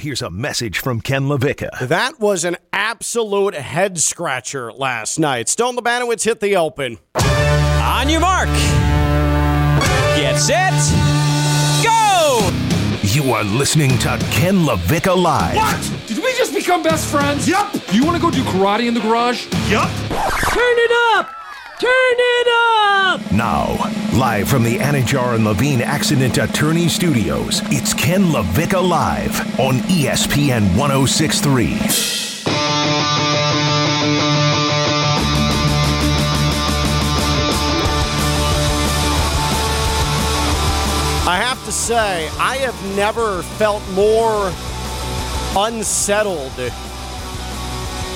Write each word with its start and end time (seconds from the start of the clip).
Here's 0.00 0.22
a 0.22 0.30
message 0.30 0.78
from 0.78 1.02
Ken 1.02 1.24
LaVicka. 1.24 1.86
That 1.88 2.18
was 2.18 2.46
an 2.46 2.56
absolute 2.72 3.52
head 3.52 3.98
scratcher 3.98 4.72
last 4.72 5.18
night. 5.18 5.46
Stone 5.50 5.76
Labanowitz 5.76 6.24
hit 6.24 6.40
the 6.40 6.56
open. 6.56 6.96
On 7.16 8.08
your 8.08 8.20
mark. 8.20 8.48
Get 10.16 10.38
set. 10.38 10.72
Go! 11.84 12.50
You 13.02 13.30
are 13.34 13.44
listening 13.44 13.90
to 13.98 14.16
Ken 14.30 14.60
LaVicka 14.64 15.14
Live. 15.22 15.56
What? 15.56 15.92
Did 16.06 16.16
we 16.24 16.32
just 16.32 16.54
become 16.54 16.82
best 16.82 17.06
friends? 17.06 17.46
Yep. 17.46 17.70
Do 17.90 17.94
You 17.94 18.02
want 18.02 18.16
to 18.16 18.22
go 18.22 18.30
do 18.30 18.42
karate 18.44 18.86
in 18.88 18.94
the 18.94 19.00
garage? 19.00 19.48
Yep. 19.68 19.86
Turn 20.08 20.78
it 20.78 21.18
up! 21.18 21.39
Turn 21.80 21.90
it 22.18 22.48
up! 22.68 23.32
Now, 23.32 23.68
live 24.14 24.50
from 24.50 24.64
the 24.64 24.76
Anidjar 24.76 25.34
and 25.34 25.46
Levine 25.46 25.80
Accident 25.80 26.36
Attorney 26.36 26.90
Studios, 26.90 27.62
it's 27.72 27.94
Ken 27.94 28.24
LaVicka 28.24 28.86
Live 28.86 29.40
on 29.58 29.76
ESPN 29.88 30.76
1063. 30.76 31.78
I 41.26 41.38
have 41.38 41.64
to 41.64 41.72
say, 41.72 42.28
I 42.38 42.56
have 42.56 42.94
never 42.94 43.40
felt 43.42 43.82
more 43.92 44.52
unsettled 45.56 46.52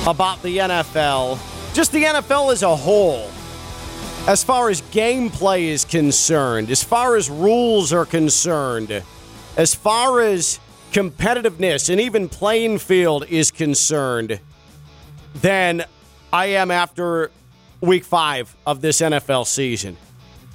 about 0.06 0.42
the 0.42 0.58
NFL, 0.58 1.38
just 1.72 1.92
the 1.92 2.02
NFL 2.02 2.52
as 2.52 2.62
a 2.62 2.76
whole, 2.76 3.30
as 4.26 4.42
far 4.42 4.70
as 4.70 4.80
gameplay 4.80 5.64
is 5.64 5.84
concerned, 5.84 6.70
as 6.70 6.82
far 6.82 7.16
as 7.16 7.28
rules 7.28 7.92
are 7.92 8.06
concerned, 8.06 9.02
as 9.56 9.74
far 9.74 10.20
as 10.20 10.58
competitiveness 10.92 11.90
and 11.90 12.00
even 12.00 12.28
playing 12.28 12.78
field 12.78 13.26
is 13.28 13.50
concerned, 13.50 14.40
than 15.34 15.84
I 16.32 16.46
am 16.46 16.70
after 16.70 17.30
week 17.82 18.04
five 18.04 18.54
of 18.66 18.80
this 18.80 19.02
NFL 19.02 19.46
season. 19.46 19.96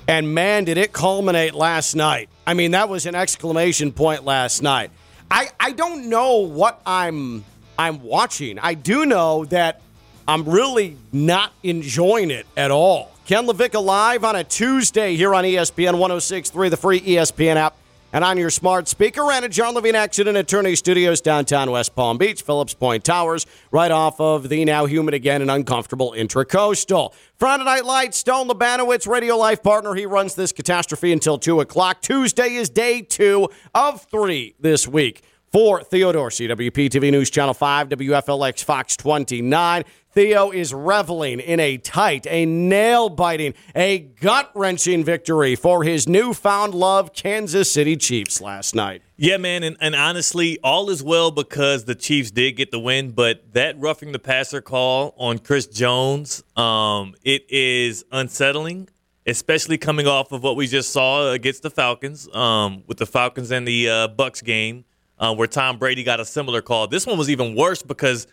And 0.07 0.33
man, 0.33 0.63
did 0.63 0.79
it 0.79 0.91
culminate 0.91 1.53
last 1.53 1.95
night. 1.95 2.29
I 2.47 2.55
mean, 2.55 2.71
that 2.71 2.89
was 2.89 3.05
an 3.05 3.13
exclamation 3.13 3.91
point 3.91 4.25
last 4.25 4.63
night. 4.63 4.89
I, 5.29 5.49
I 5.59 5.73
don't 5.73 6.09
know 6.09 6.37
what 6.37 6.81
I'm 6.87 7.45
I'm 7.77 8.01
watching. 8.01 8.57
I 8.57 8.73
do 8.73 9.05
know 9.05 9.45
that 9.45 9.81
I'm 10.27 10.43
really 10.43 10.97
not 11.13 11.53
enjoying 11.61 12.31
it 12.31 12.47
at 12.57 12.71
all. 12.71 13.11
Ken 13.29 13.45
LaVicka 13.45 13.79
live 13.79 14.23
on 14.23 14.35
a 14.35 14.43
Tuesday 14.43 15.15
here 15.15 15.35
on 15.35 15.43
ESPN 15.43 15.99
1063, 15.99 16.69
the 16.69 16.75
free 16.75 16.99
ESPN 16.99 17.57
app, 17.57 17.75
and 18.11 18.23
on 18.23 18.39
your 18.39 18.49
smart 18.49 18.87
speaker 18.87 19.31
and 19.31 19.45
at 19.45 19.51
John 19.51 19.75
Levine 19.75 19.93
Accident 19.93 20.35
Attorney 20.35 20.75
Studios, 20.75 21.21
downtown 21.21 21.69
West 21.69 21.95
Palm 21.95 22.17
Beach, 22.17 22.41
Phillips 22.41 22.73
Point 22.73 23.03
Towers, 23.03 23.45
right 23.71 23.91
off 23.91 24.19
of 24.19 24.49
the 24.49 24.65
now 24.65 24.87
humid 24.87 25.13
again 25.13 25.43
and 25.43 25.51
uncomfortable 25.51 26.15
intracoastal. 26.17 27.13
Friday 27.35 27.65
Night 27.65 27.85
Lights, 27.85 28.17
Stone 28.17 28.47
Labanowitz, 28.47 29.07
radio 29.07 29.37
life 29.37 29.61
partner. 29.61 29.93
He 29.93 30.07
runs 30.07 30.33
this 30.33 30.51
catastrophe 30.51 31.11
until 31.11 31.37
2 31.37 31.59
o'clock. 31.59 32.01
Tuesday 32.01 32.55
is 32.55 32.67
day 32.67 33.03
two 33.03 33.47
of 33.75 34.01
three 34.09 34.55
this 34.59 34.87
week. 34.87 35.21
For 35.51 35.83
Theodore, 35.83 36.29
CWP 36.29 36.89
TV 36.89 37.11
News 37.11 37.29
Channel 37.31 37.55
5, 37.55 37.89
WFLX 37.89 38.63
Fox 38.63 38.95
29. 38.97 39.83
Theo 40.11 40.49
is 40.51 40.73
reveling 40.73 41.39
in 41.39 41.59
a 41.59 41.77
tight, 41.77 42.25
a 42.27 42.45
nail 42.45 43.09
biting, 43.09 43.53
a 43.75 43.99
gut 43.99 44.51
wrenching 44.55 45.03
victory 45.03 45.55
for 45.55 45.83
his 45.83 46.07
newfound 46.07 46.73
love 46.73 47.13
Kansas 47.13 47.71
City 47.71 47.95
Chiefs 47.95 48.41
last 48.41 48.73
night. 48.73 49.03
Yeah, 49.17 49.37
man, 49.37 49.61
and, 49.61 49.77
and 49.79 49.95
honestly, 49.95 50.57
all 50.63 50.89
is 50.89 51.03
well 51.03 51.29
because 51.29 51.85
the 51.85 51.93
Chiefs 51.93 52.31
did 52.31 52.53
get 52.53 52.71
the 52.71 52.79
win, 52.79 53.11
but 53.11 53.53
that 53.53 53.79
roughing 53.79 54.11
the 54.11 54.19
passer 54.19 54.61
call 54.61 55.13
on 55.17 55.37
Chris 55.37 55.67
Jones, 55.67 56.43
um, 56.55 57.13
it 57.23 57.45
is 57.49 58.03
unsettling, 58.11 58.89
especially 59.27 59.77
coming 59.77 60.07
off 60.07 60.31
of 60.31 60.41
what 60.41 60.55
we 60.55 60.65
just 60.65 60.91
saw 60.91 61.31
against 61.31 61.61
the 61.61 61.69
Falcons, 61.69 62.27
um, 62.33 62.83
with 62.87 62.97
the 62.97 63.05
Falcons 63.05 63.51
and 63.51 63.67
the 63.67 63.87
uh, 63.87 64.07
Bucks 64.07 64.41
game, 64.41 64.85
uh, 65.19 65.35
where 65.35 65.47
Tom 65.47 65.77
Brady 65.77 66.03
got 66.03 66.19
a 66.19 66.25
similar 66.25 66.63
call. 66.63 66.87
This 66.87 67.05
one 67.05 67.17
was 67.17 67.29
even 67.29 67.55
worse 67.55 67.83
because 67.83 68.25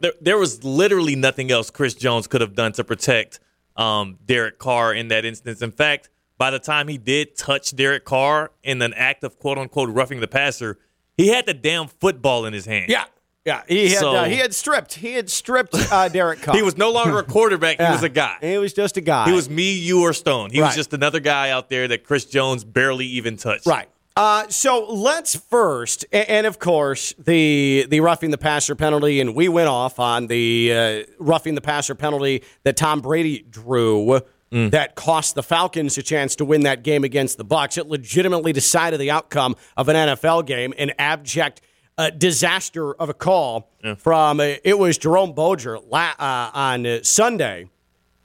there, 0.00 0.12
there 0.20 0.38
was 0.38 0.64
literally 0.64 1.16
nothing 1.16 1.50
else 1.50 1.70
Chris 1.70 1.94
Jones 1.94 2.26
could 2.26 2.40
have 2.40 2.54
done 2.54 2.72
to 2.72 2.84
protect 2.84 3.40
um, 3.76 4.18
Derek 4.24 4.58
Carr 4.58 4.92
in 4.94 5.08
that 5.08 5.24
instance. 5.24 5.62
In 5.62 5.70
fact, 5.70 6.08
by 6.36 6.50
the 6.50 6.58
time 6.58 6.88
he 6.88 6.98
did 6.98 7.36
touch 7.36 7.74
Derek 7.74 8.04
Carr 8.04 8.50
in 8.62 8.80
an 8.82 8.94
act 8.94 9.24
of 9.24 9.38
quote 9.38 9.58
unquote 9.58 9.90
roughing 9.90 10.20
the 10.20 10.28
passer, 10.28 10.78
he 11.16 11.28
had 11.28 11.46
the 11.46 11.54
damn 11.54 11.88
football 11.88 12.44
in 12.44 12.52
his 12.52 12.66
hand. 12.66 12.90
Yeah. 12.90 13.04
Yeah, 13.44 13.62
he 13.66 13.88
had 13.90 13.98
So- 14.00 14.14
uh, 14.14 14.24
he 14.24 14.36
had 14.36 14.54
stripped 14.54 14.94
he 14.94 15.14
had 15.14 15.30
stripped 15.30 15.74
uh, 15.90 16.08
Derek 16.08 16.42
Carr. 16.42 16.54
He 16.56 16.62
was 16.62 16.76
no 16.76 16.90
longer 16.90 17.18
a 17.18 17.22
quarterback. 17.22 17.78
He 17.78 17.84
was 17.90 18.02
a 18.02 18.08
guy. 18.10 18.36
He 18.42 18.58
was 18.58 18.74
just 18.74 18.96
a 18.98 19.00
guy. 19.00 19.26
He 19.26 19.32
was 19.32 19.48
me, 19.48 19.72
you, 19.72 20.02
or 20.02 20.12
Stone. 20.12 20.50
He 20.50 20.60
Right. 20.60 20.66
was 20.66 20.76
just 20.76 20.92
another 20.92 21.18
guy 21.20 21.48
out 21.50 21.70
there 21.70 21.88
that 21.88 22.04
Chris 22.04 22.26
Jones 22.26 22.62
barely 22.64 23.06
even 23.06 23.36
touched. 23.38 23.64
Right. 23.64 23.88
Uh, 24.18 24.48
so 24.48 24.84
let's 24.92 25.36
first, 25.36 26.04
and 26.10 26.44
of 26.44 26.58
course, 26.58 27.14
the 27.18 27.86
the 27.88 28.00
roughing 28.00 28.32
the 28.32 28.38
passer 28.38 28.74
penalty, 28.74 29.20
and 29.20 29.32
we 29.32 29.48
went 29.48 29.68
off 29.68 30.00
on 30.00 30.26
the 30.26 30.72
uh, 31.06 31.12
roughing 31.20 31.54
the 31.54 31.60
passer 31.60 31.94
penalty 31.94 32.42
that 32.64 32.76
Tom 32.76 33.00
Brady 33.00 33.44
drew 33.48 34.20
that 34.50 34.96
cost 34.96 35.36
the 35.36 35.42
Falcons 35.44 35.96
a 35.98 36.02
chance 36.02 36.34
to 36.36 36.44
win 36.44 36.62
that 36.62 36.82
game 36.82 37.04
against 37.04 37.36
the 37.36 37.44
Bucks. 37.44 37.78
It 37.78 37.86
legitimately 37.86 38.52
decided 38.52 38.98
the 38.98 39.10
outcome 39.12 39.54
of 39.76 39.88
an 39.88 39.94
NFL 39.94 40.46
game, 40.46 40.74
an 40.78 40.90
abject 40.98 41.60
uh, 41.96 42.10
disaster 42.10 42.94
of 42.94 43.08
a 43.10 43.14
call 43.14 43.70
from 43.98 44.40
uh, 44.40 44.54
it 44.64 44.78
was 44.78 44.98
Jerome 44.98 45.32
Boger 45.32 45.78
la- 45.78 46.14
uh, 46.18 46.50
on 46.54 46.86
uh, 46.86 47.02
Sunday. 47.04 47.68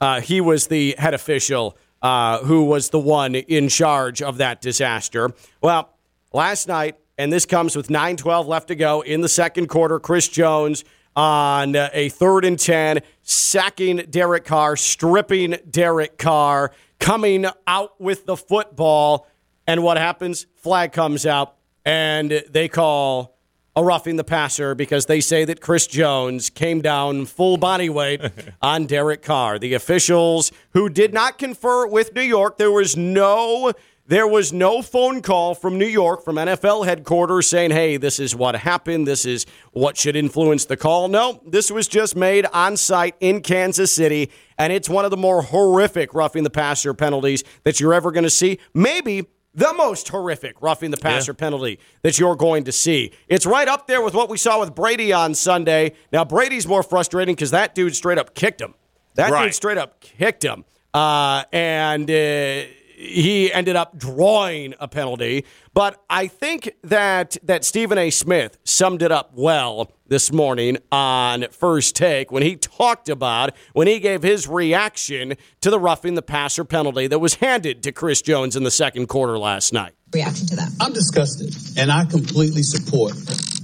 Uh, 0.02 0.22
he 0.22 0.42
was 0.42 0.68
the 0.68 0.96
head 0.98 1.14
official 1.14 1.78
uh, 2.04 2.40
who 2.40 2.66
was 2.66 2.90
the 2.90 3.00
one 3.00 3.34
in 3.34 3.70
charge 3.70 4.22
of 4.22 4.38
that 4.38 4.62
disaster. 4.62 5.32
Well, 5.62 5.90
last 6.34 6.68
night, 6.68 6.98
and 7.18 7.32
this 7.32 7.46
comes 7.46 7.76
with 7.76 7.90
9 7.90 8.18
12 8.18 8.48
left 8.48 8.68
to 8.68 8.76
go 8.76 9.02
in 9.02 9.22
the 9.22 9.30
second 9.30 9.68
quarter, 9.68 10.00
Chris 10.00 10.28
Jones 10.28 10.84
on 11.16 11.76
a 11.76 12.10
third 12.10 12.44
and 12.44 12.60
10, 12.60 13.00
sacking 13.22 13.98
Derek 14.10 14.46
Carr, 14.46 14.76
stripping 14.76 15.56
Derek 15.70 16.18
Carr, 16.18 16.72
coming 17.00 17.46
out 17.68 18.00
with 18.02 18.26
the 18.26 18.36
football. 18.36 19.28
And 19.68 19.84
what 19.84 19.98
happens? 19.98 20.48
Flag 20.56 20.92
comes 20.92 21.26
out, 21.26 21.56
and 21.86 22.44
they 22.50 22.68
call 22.68 23.33
a 23.76 23.84
roughing 23.84 24.18
the 24.18 24.24
passer 24.24 24.76
because 24.76 25.08
they 25.08 25.20
say 25.20 25.46
that 25.46 25.62
Chris 25.62 25.88
Jones 25.88 26.50
came 26.50 26.82
down 26.82 27.26
full 27.26 27.58
body 27.58 27.90
weight 27.90 28.22
on 28.62 28.86
Derek 28.86 29.22
Carr. 29.22 29.58
The 29.58 29.74
officials 29.74 30.52
who 30.72 30.90
did 30.90 31.14
not 31.14 31.38
confer 31.38 31.88
with 31.88 32.14
New 32.14 32.22
York, 32.22 32.58
there 32.58 32.72
was 32.72 32.96
no 32.96 33.74
there 34.06 34.28
was 34.28 34.52
no 34.52 34.82
phone 34.82 35.22
call 35.22 35.56
from 35.56 35.78
New 35.78 35.88
York 35.88 36.26
from 36.26 36.36
NFL 36.36 36.86
headquarters 36.86 37.48
saying, 37.48 37.72
"Hey, 37.72 37.96
this 37.96 38.20
is 38.20 38.36
what 38.36 38.54
happened. 38.54 39.08
This 39.08 39.26
is 39.26 39.46
what 39.72 39.96
should 39.96 40.18
influence 40.18 40.66
the 40.66 40.76
call." 40.76 41.08
No, 41.08 41.42
this 41.48 41.72
was 41.72 41.88
just 41.88 42.14
made 42.14 42.46
on 42.48 42.76
site 42.76 43.16
in 43.22 43.40
Kansas 43.40 43.94
City, 43.94 44.30
and 44.58 44.74
it's 44.74 44.90
one 44.90 45.06
of 45.06 45.12
the 45.12 45.18
more 45.18 45.42
horrific 45.42 46.14
roughing 46.14 46.44
the 46.44 46.50
passer 46.50 46.94
penalties 46.94 47.46
that 47.64 47.80
you're 47.80 47.94
ever 47.94 48.12
going 48.12 48.26
to 48.26 48.30
see. 48.30 48.60
Maybe 48.74 49.26
the 49.56 49.74
most 49.74 50.10
horrific 50.10 50.62
roughing 50.62 50.92
the 50.92 50.98
passer 50.98 51.34
penalty 51.34 51.80
that 52.02 52.18
you're 52.20 52.36
going 52.36 52.64
to 52.64 52.72
see. 52.72 53.12
It's 53.28 53.46
right 53.46 53.68
up 53.68 53.88
there 53.88 54.02
with 54.02 54.14
what 54.14 54.30
we 54.30 54.38
saw 54.38 54.60
with 54.60 54.74
Brady 54.74 55.14
on 55.14 55.36
Sunday. 55.36 55.94
Now, 56.12 56.26
Brady's 56.26 56.68
more 56.68 56.84
frustrating 56.84 57.36
because 57.36 57.52
that 57.52 57.76
dude 57.76 57.96
straight 57.96 58.18
up 58.18 58.34
kicked 58.34 58.62
him. 58.62 58.74
That 59.16 59.30
dude 59.46 59.54
straight 59.54 59.78
up 59.78 60.00
kicked 60.00 60.44
him. 60.44 60.66
Uh, 60.94 61.44
and 61.52 62.10
uh, 62.10 62.64
he 63.04 63.52
ended 63.52 63.76
up 63.76 63.98
drawing 63.98 64.74
a 64.80 64.88
penalty. 64.88 65.46
But 65.74 66.04
I 66.10 66.28
think 66.28 66.74
that 66.84 67.38
that 67.44 67.66
Stephen 67.66 67.98
A. 67.98 68.10
Smith 68.10 68.58
summed 68.64 69.02
it 69.02 69.12
up 69.12 69.32
well 69.34 69.92
this 70.08 70.32
morning 70.32 70.78
on 70.92 71.46
First 71.52 71.96
Take 71.96 72.32
when 72.32 72.44
he 72.44 72.56
talked 72.56 73.10
about 73.10 73.56
when 73.74 73.88
he 73.88 74.00
gave 74.00 74.24
his 74.24 74.48
reaction 74.48 75.36
to 75.62 75.70
the 75.70 75.80
roughing 75.80 76.14
the 76.14 76.22
passer 76.22 76.64
penalty 76.64 77.08
that 77.08 77.20
was 77.20 77.36
handed 77.36 77.84
to 77.84 77.92
Chris 77.92 78.22
Jones 78.22 78.56
in 78.56 78.64
the 78.64 78.72
second 78.72 79.08
quarter 79.08 79.38
last 79.38 79.74
night. 79.74 79.94
reaction 80.14 80.48
to 80.48 80.56
that? 80.56 80.72
I'm 80.80 80.94
disgusted, 80.94 81.56
and 81.78 81.92
I 81.92 82.06
completely 82.06 82.64
support 82.64 83.14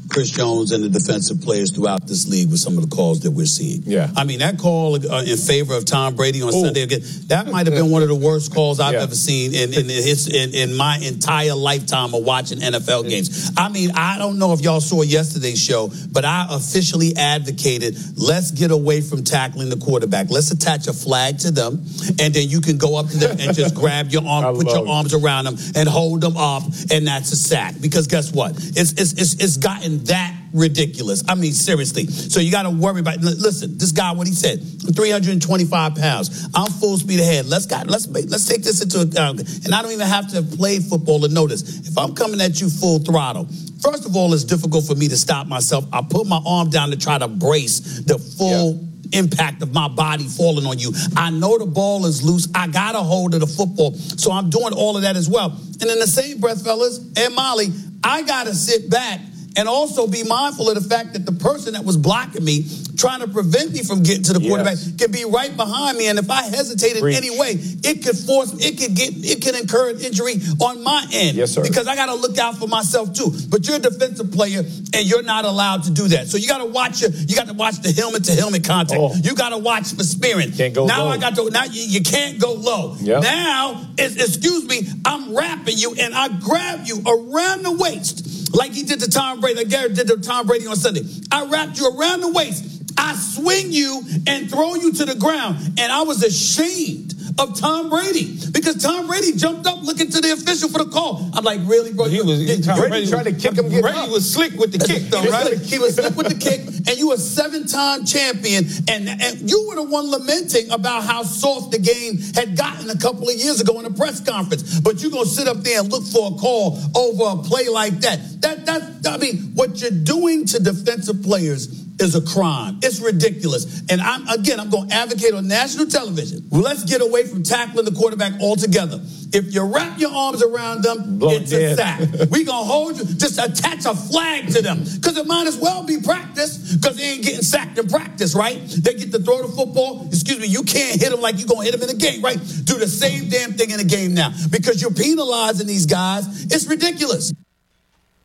Chris 0.10 0.30
Jones 0.32 0.72
and 0.72 0.84
the 0.84 0.90
defensive 0.90 1.42
players 1.42 1.72
throughout 1.72 2.08
this 2.08 2.28
league 2.28 2.50
with 2.50 2.60
some 2.60 2.78
of 2.78 2.90
the 2.90 2.96
calls 2.96 3.20
that 3.22 3.32
we're 3.32 3.46
seeing. 3.46 3.84
Yeah. 3.86 4.10
I 4.16 4.24
mean, 4.24 4.40
that 4.40 4.58
call 4.58 4.96
uh, 4.96 5.24
in 5.24 5.38
favor 5.38 5.76
of 5.78 5.86
Tom 5.86 6.16
Brady 6.16 6.42
on 6.42 6.52
Sunday 6.52 6.82
again, 6.82 7.02
that 7.28 7.48
might 7.48 7.68
have 7.68 7.76
been 7.76 7.92
one 7.92 8.02
of 8.02 8.08
the 8.10 8.16
worst 8.16 8.54
calls 8.54 8.80
I've 8.80 8.94
Yeah. 8.94 9.02
ever 9.04 9.16
seen 9.16 9.54
in 9.54 9.74
in, 9.74 9.86
his, 9.88 10.28
in 10.28 10.54
in 10.56 10.76
my 10.76 10.98
entire 10.98 11.54
lifetime 11.56 12.14
of 12.14 12.24
watching 12.24 12.60
NFL 12.60 13.08
games. 13.08 13.52
I 13.56 13.70
mean, 13.70 13.92
I 13.92 14.18
don't 14.18 14.40
know 14.40 14.54
if 14.54 14.62
y'all 14.62 14.82
saw 14.82 15.02
yesterday's 15.04 15.62
show, 15.62 15.92
but 16.12 16.26
I 16.26 16.48
officially 16.50 17.16
advocated 17.16 17.96
let's 18.18 18.52
get 18.52 18.72
away 18.72 19.02
from 19.02 19.24
tackling 19.24 19.70
the 19.70 19.78
quarterback. 19.78 20.30
Let's 20.30 20.52
attach 20.52 20.88
a 20.88 20.94
flag 20.94 21.40
to 21.40 21.52
them, 21.52 21.84
and 22.20 22.34
then 22.34 22.50
you 22.50 22.62
can 22.62 22.78
go 22.78 22.98
up 22.98 23.08
to 23.10 23.18
them 23.18 23.38
and 23.40 23.56
just 23.56 23.76
grab 23.82 24.10
your 24.10 24.24
I 24.24 24.44
arm, 24.44 24.56
put 24.56 24.68
your 24.68 24.86
it. 24.86 24.90
arms 24.90 25.14
around 25.14 25.46
them, 25.46 25.58
and 25.76 25.88
hold 25.88 26.22
them 26.22 26.36
up, 26.36 26.64
and 26.92 27.08
that's 27.08 27.32
a 27.32 27.36
sack. 27.36 27.76
Because 27.80 28.08
guess 28.08 28.32
what? 28.34 28.52
It's 28.58 28.94
it's 28.94 29.14
it's, 29.14 29.34
it's 29.36 29.58
gotten 29.58 29.99
that 30.08 30.36
ridiculous. 30.54 31.24
I 31.28 31.36
mean, 31.36 31.54
seriously. 31.54 32.08
So 32.08 32.40
you 32.40 32.52
got 32.52 32.64
to 32.64 32.70
worry 32.70 33.00
about. 33.02 33.20
Listen, 33.20 33.78
this 33.78 33.92
guy, 33.92 34.12
what 34.12 34.28
he 34.28 34.34
said, 34.34 34.62
325 34.96 35.96
pounds. 35.96 36.50
I'm 36.56 36.72
full 36.72 36.98
speed 36.98 37.20
ahead. 37.20 37.46
Let's 37.46 37.66
got 37.66 37.88
let's 37.88 38.08
let's 38.08 38.48
take 38.48 38.64
this 38.64 38.82
into 38.82 39.02
account. 39.02 39.40
And 39.66 39.74
I 39.74 39.82
don't 39.82 39.92
even 39.92 40.08
have 40.08 40.32
to 40.32 40.42
play 40.42 40.80
football 40.80 41.22
to 41.22 41.28
notice. 41.28 41.88
If 41.88 41.98
I'm 41.98 42.16
coming 42.16 42.42
at 42.42 42.60
you 42.62 42.70
full 42.70 43.00
throttle, 43.00 43.48
first 43.82 44.06
of 44.06 44.16
all, 44.16 44.34
it's 44.34 44.44
difficult 44.44 44.86
for 44.86 44.96
me 44.96 45.08
to 45.08 45.18
stop 45.18 45.48
myself. 45.48 45.86
I 45.94 46.02
put 46.02 46.28
my 46.28 46.42
arm 46.46 46.70
down 46.70 46.90
to 46.92 46.98
try 46.98 47.18
to 47.18 47.28
brace 47.28 48.02
the 48.02 48.18
full. 48.18 48.74
Yeah 48.74 48.86
impact 49.12 49.62
of 49.64 49.74
my 49.74 49.88
body 49.88 50.28
falling 50.28 50.68
on 50.68 50.78
you. 50.78 50.94
I 51.16 51.32
know 51.32 51.58
the 51.58 51.66
ball 51.66 52.06
is 52.06 52.22
loose. 52.22 52.48
I 52.54 52.68
got 52.68 52.94
a 52.94 53.00
hold 53.00 53.34
of 53.34 53.40
the 53.40 53.48
football. 53.48 53.94
So 53.94 54.32
I'm 54.32 54.52
doing 54.52 54.74
all 54.74 54.96
of 54.96 55.02
that 55.04 55.16
as 55.16 55.28
well. 55.28 55.50
And 55.50 55.90
in 55.90 56.00
the 56.00 56.06
same 56.08 56.40
breath, 56.40 56.64
fellas, 56.64 57.00
and 57.18 57.34
Molly, 57.34 57.70
I 58.04 58.22
got 58.24 58.48
to 58.48 58.54
sit 58.54 58.90
back 58.90 59.20
and 59.60 59.68
also 59.68 60.08
be 60.08 60.24
mindful 60.24 60.70
of 60.70 60.82
the 60.82 60.90
fact 60.90 61.12
that 61.12 61.26
the 61.26 61.34
person 61.34 61.74
that 61.74 61.84
was 61.84 61.98
blocking 61.98 62.46
me, 62.46 62.64
trying 62.96 63.20
to 63.20 63.28
prevent 63.28 63.74
me 63.74 63.84
from 63.84 64.04
getting 64.04 64.24
to 64.24 64.32
the 64.32 64.40
quarterback, 64.40 64.80
yes. 64.80 64.96
can 64.96 65.12
be 65.12 65.26
right 65.26 65.56
behind 65.56 65.98
me. 65.98 66.08
And 66.08 66.18
if 66.18 66.32
I 66.32 66.44
hesitate 66.44 66.96
in 66.96 67.06
any 67.10 67.30
way, 67.38 67.60
it 67.60 68.02
could 68.02 68.18
force, 68.18 68.54
it 68.54 68.80
could 68.80 68.96
get, 68.96 69.12
it 69.18 69.42
can 69.42 69.56
incur 69.56 69.90
an 69.90 70.00
injury 70.00 70.36
on 70.62 70.82
my 70.82 71.06
end. 71.12 71.36
Yes, 71.36 71.52
sir. 71.52 71.62
Because 71.62 71.88
I 71.88 71.96
got 71.96 72.06
to 72.06 72.16
look 72.16 72.38
out 72.38 72.56
for 72.56 72.70
myself 72.70 73.12
too. 73.12 73.34
But 73.50 73.68
you're 73.68 73.76
a 73.76 73.80
defensive 73.80 74.32
player, 74.32 74.60
and 74.60 75.04
you're 75.04 75.24
not 75.24 75.44
allowed 75.44 75.84
to 75.84 75.92
do 75.92 76.08
that. 76.16 76.28
So 76.28 76.38
you 76.38 76.48
got 76.48 76.60
to 76.60 76.66
watch 76.66 77.02
your, 77.02 77.12
you 77.12 77.36
got 77.36 77.48
to 77.48 77.54
watch 77.54 77.82
the 77.82 77.92
helmet 77.92 78.24
to 78.26 78.36
helmet 78.36 78.64
contact. 78.64 79.02
Oh. 79.02 79.14
You 79.14 79.36
got 79.36 79.50
to 79.50 79.58
watch 79.58 79.92
for 79.94 80.04
spearing. 80.04 80.54
Can't 80.54 80.74
go 80.74 80.86
now 80.86 81.04
low. 81.04 81.10
I 81.10 81.18
got 81.18 81.36
to. 81.36 81.50
Now 81.50 81.66
you, 81.66 81.84
you 81.84 82.02
can't 82.02 82.40
go 82.40 82.54
low. 82.54 82.96
Yep. 83.02 83.24
Now, 83.24 83.90
excuse 83.98 84.66
me, 84.66 84.88
I'm 85.04 85.36
wrapping 85.36 85.78
you, 85.78 85.96
and 86.00 86.16
I 86.16 86.30
grab 86.40 86.86
you 86.86 87.04
around 87.06 87.64
the 87.64 87.76
waist 87.78 88.29
like 88.54 88.72
he 88.72 88.84
did 88.84 89.00
to 89.02 89.10
Tom 89.10 89.40
Brady, 89.42 89.60
like 89.60 89.70
Garrett 89.70 89.96
did 89.96 90.08
to 90.08 90.18
Tom 90.18 90.48
Brady 90.48 90.68
on 90.68 90.76
Sunday. 90.76 91.02
I 91.32 91.46
wrapped 91.46 91.80
you 91.80 91.90
around 91.90 92.22
the 92.22 92.32
waist. 92.32 92.79
I 93.00 93.16
swing 93.16 93.72
you 93.72 94.04
and 94.28 94.50
throw 94.50 94.76
you 94.76 94.92
to 94.94 95.06
the 95.06 95.16
ground. 95.16 95.58
And 95.80 95.92
I 95.92 96.04
was 96.04 96.22
ashamed 96.24 97.16
of 97.40 97.58
Tom 97.58 97.90
Brady 97.90 98.38
because 98.52 98.82
Tom 98.82 99.08
Brady 99.08 99.34
jumped 99.34 99.66
up 99.66 99.82
looking 99.84 100.10
to 100.10 100.22
the 100.22 100.34
official 100.34 100.70
for 100.70 100.84
the 100.84 100.90
call. 100.90 101.30
I'm 101.34 101.44
like, 101.44 101.62
really, 101.64 101.94
bro? 101.94 102.06
He 102.06 102.22
was 102.22 102.40
he, 102.40 102.62
Tom 102.62 102.78
Brady, 102.78 102.90
Brady 102.90 103.08
trying 103.08 103.26
to 103.26 103.34
kick 103.34 103.58
him. 103.58 103.70
Brady 103.70 103.88
up. 103.88 104.10
was 104.10 104.32
slick 104.32 104.54
with 104.54 104.72
the 104.72 104.86
kick, 104.86 105.04
though, 105.04 105.24
right? 105.24 105.58
he 105.60 105.80
was 105.80 105.96
slick 105.96 106.16
with 106.16 106.28
the 106.28 106.36
kick, 106.36 106.62
and 106.66 106.98
you 106.98 107.14
a 107.14 107.18
seven-time 107.18 108.06
champion, 108.06 108.66
and 108.90 109.08
and 109.08 109.50
you 109.50 109.68
were 109.70 109.76
the 109.76 109.84
one 109.84 110.12
lamenting 110.12 110.70
about 110.72 111.04
how 111.04 111.24
soft 111.24 111.72
the 111.72 111.80
game 111.80 112.18
had 112.36 112.58
gotten 112.58 112.90
a 112.90 112.98
couple 112.98 113.30
of 113.30 113.36
years 113.36 113.62
ago 113.62 113.80
in 113.80 113.86
a 113.86 113.92
press 113.92 114.20
conference. 114.20 114.80
But 114.80 115.02
you're 115.02 115.12
gonna 115.12 115.26
sit 115.26 115.48
up 115.48 115.58
there 115.58 115.80
and 115.80 115.92
look 115.92 116.04
for 116.04 116.34
a 116.34 116.36
call 116.36 116.78
over 116.96 117.40
a 117.40 117.44
play 117.44 117.70
like 117.70 118.00
that. 118.02 118.20
That 118.42 118.66
that 118.66 119.08
I 119.08 119.18
mean, 119.18 119.54
what 119.56 119.80
you're 119.82 119.92
doing 119.92 120.46
to 120.48 120.60
defensive 120.60 121.24
players 121.24 121.89
is 122.00 122.16
a 122.16 122.22
crime. 122.22 122.80
It's 122.82 123.00
ridiculous. 123.00 123.82
And 123.90 124.02
I'm 124.02 124.28
again, 124.28 124.60
I'm 124.60 124.70
going 124.70 124.90
to 124.90 124.96
advocate 124.96 125.34
on 125.34 125.48
national 125.48 125.88
television. 125.88 126.48
Let's 126.52 126.84
get 126.86 127.02
away 127.02 127.26
from 127.26 127.44
tackling 127.44 127.86
the 127.86 127.92
quarterback 127.92 128.34
altogether. 128.42 129.02
If 129.32 129.54
you 129.54 129.64
wrap 129.64 130.00
your 130.00 130.12
arms 130.12 130.42
around 130.42 130.84
them, 130.84 131.20
Blow 131.20 131.32
it's 131.32 131.52
dead. 131.52 131.74
a 131.74 131.76
sack. 131.76 132.30
we 132.32 132.44
gonna 132.44 132.66
hold 132.66 132.98
you. 132.98 133.06
Just 133.06 133.38
attach 133.38 133.86
a 133.86 133.94
flag 133.96 134.48
to 134.54 134.62
them 134.62 134.80
because 134.80 135.18
it 135.18 135.28
might 135.28 135.46
as 135.46 135.58
well 135.58 135.84
be 135.84 136.02
practice 136.02 136.76
because 136.76 136.98
they 136.98 137.04
ain't 137.04 137.24
getting 137.24 137.44
sacked 137.44 137.78
in 137.78 137.88
practice, 137.88 138.34
right? 138.34 138.60
They 138.68 138.96
get 138.96 139.12
to 139.12 139.20
throw 139.20 139.46
the 139.46 139.54
football. 139.54 140.08
Excuse 140.08 140.40
me, 140.40 140.48
you 140.48 140.64
can't 140.64 141.00
hit 141.00 141.12
them 141.12 141.22
like 141.22 141.38
you 141.38 141.46
gonna 141.46 141.64
hit 141.64 141.74
them 141.74 141.84
in 141.84 141.90
a 141.90 141.94
the 141.94 142.00
game, 142.00 142.24
right? 142.24 142.38
Do 142.64 142.80
the 142.80 142.88
same 142.88 143.30
damn 143.30 143.54
thing 143.54 143.70
in 143.70 143.78
the 143.78 143.84
game 143.84 144.16
now 144.16 144.32
because 144.50 144.82
you're 144.82 144.92
penalizing 144.94 145.68
these 145.68 145.86
guys. 145.86 146.46
It's 146.46 146.66
ridiculous. 146.66 147.32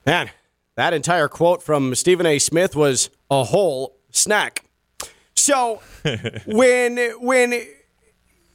Man, 0.07 0.31
that 0.77 0.95
entire 0.95 1.29
quote 1.29 1.63
from 1.63 1.95
Stephen 1.95 2.27
A. 2.27 2.39
Smith 2.39 2.75
was 2.75 3.11
a 3.41 3.45
whole 3.45 3.97
snack. 4.11 4.65
So 5.35 5.81
when 6.47 6.99
when 7.21 7.61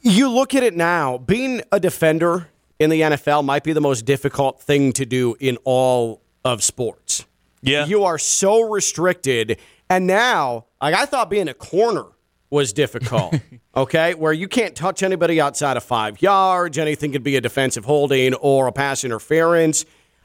you 0.00 0.28
look 0.28 0.54
at 0.54 0.62
it 0.62 0.74
now, 0.74 1.18
being 1.18 1.62
a 1.70 1.78
defender 1.78 2.48
in 2.78 2.90
the 2.90 3.02
NFL 3.02 3.44
might 3.44 3.62
be 3.62 3.72
the 3.72 3.80
most 3.80 4.04
difficult 4.04 4.60
thing 4.62 4.92
to 4.94 5.04
do 5.04 5.36
in 5.38 5.58
all 5.64 6.22
of 6.44 6.62
sports. 6.62 7.26
Yeah. 7.62 7.86
You 7.86 8.04
are 8.04 8.18
so 8.18 8.62
restricted. 8.62 9.58
And 9.90 10.06
now, 10.06 10.66
like 10.80 10.94
I 10.94 11.04
thought 11.04 11.28
being 11.28 11.48
a 11.48 11.54
corner 11.54 12.06
was 12.48 12.72
difficult. 12.72 13.34
okay? 13.76 14.14
Where 14.14 14.32
you 14.32 14.48
can't 14.48 14.74
touch 14.74 15.02
anybody 15.02 15.40
outside 15.40 15.76
of 15.76 15.84
five 15.84 16.22
yards, 16.22 16.78
anything 16.78 17.12
could 17.12 17.22
be 17.22 17.36
a 17.36 17.40
defensive 17.40 17.84
holding 17.84 18.34
or 18.34 18.66
a 18.66 18.72
pass 18.72 19.04
interference. 19.04 19.84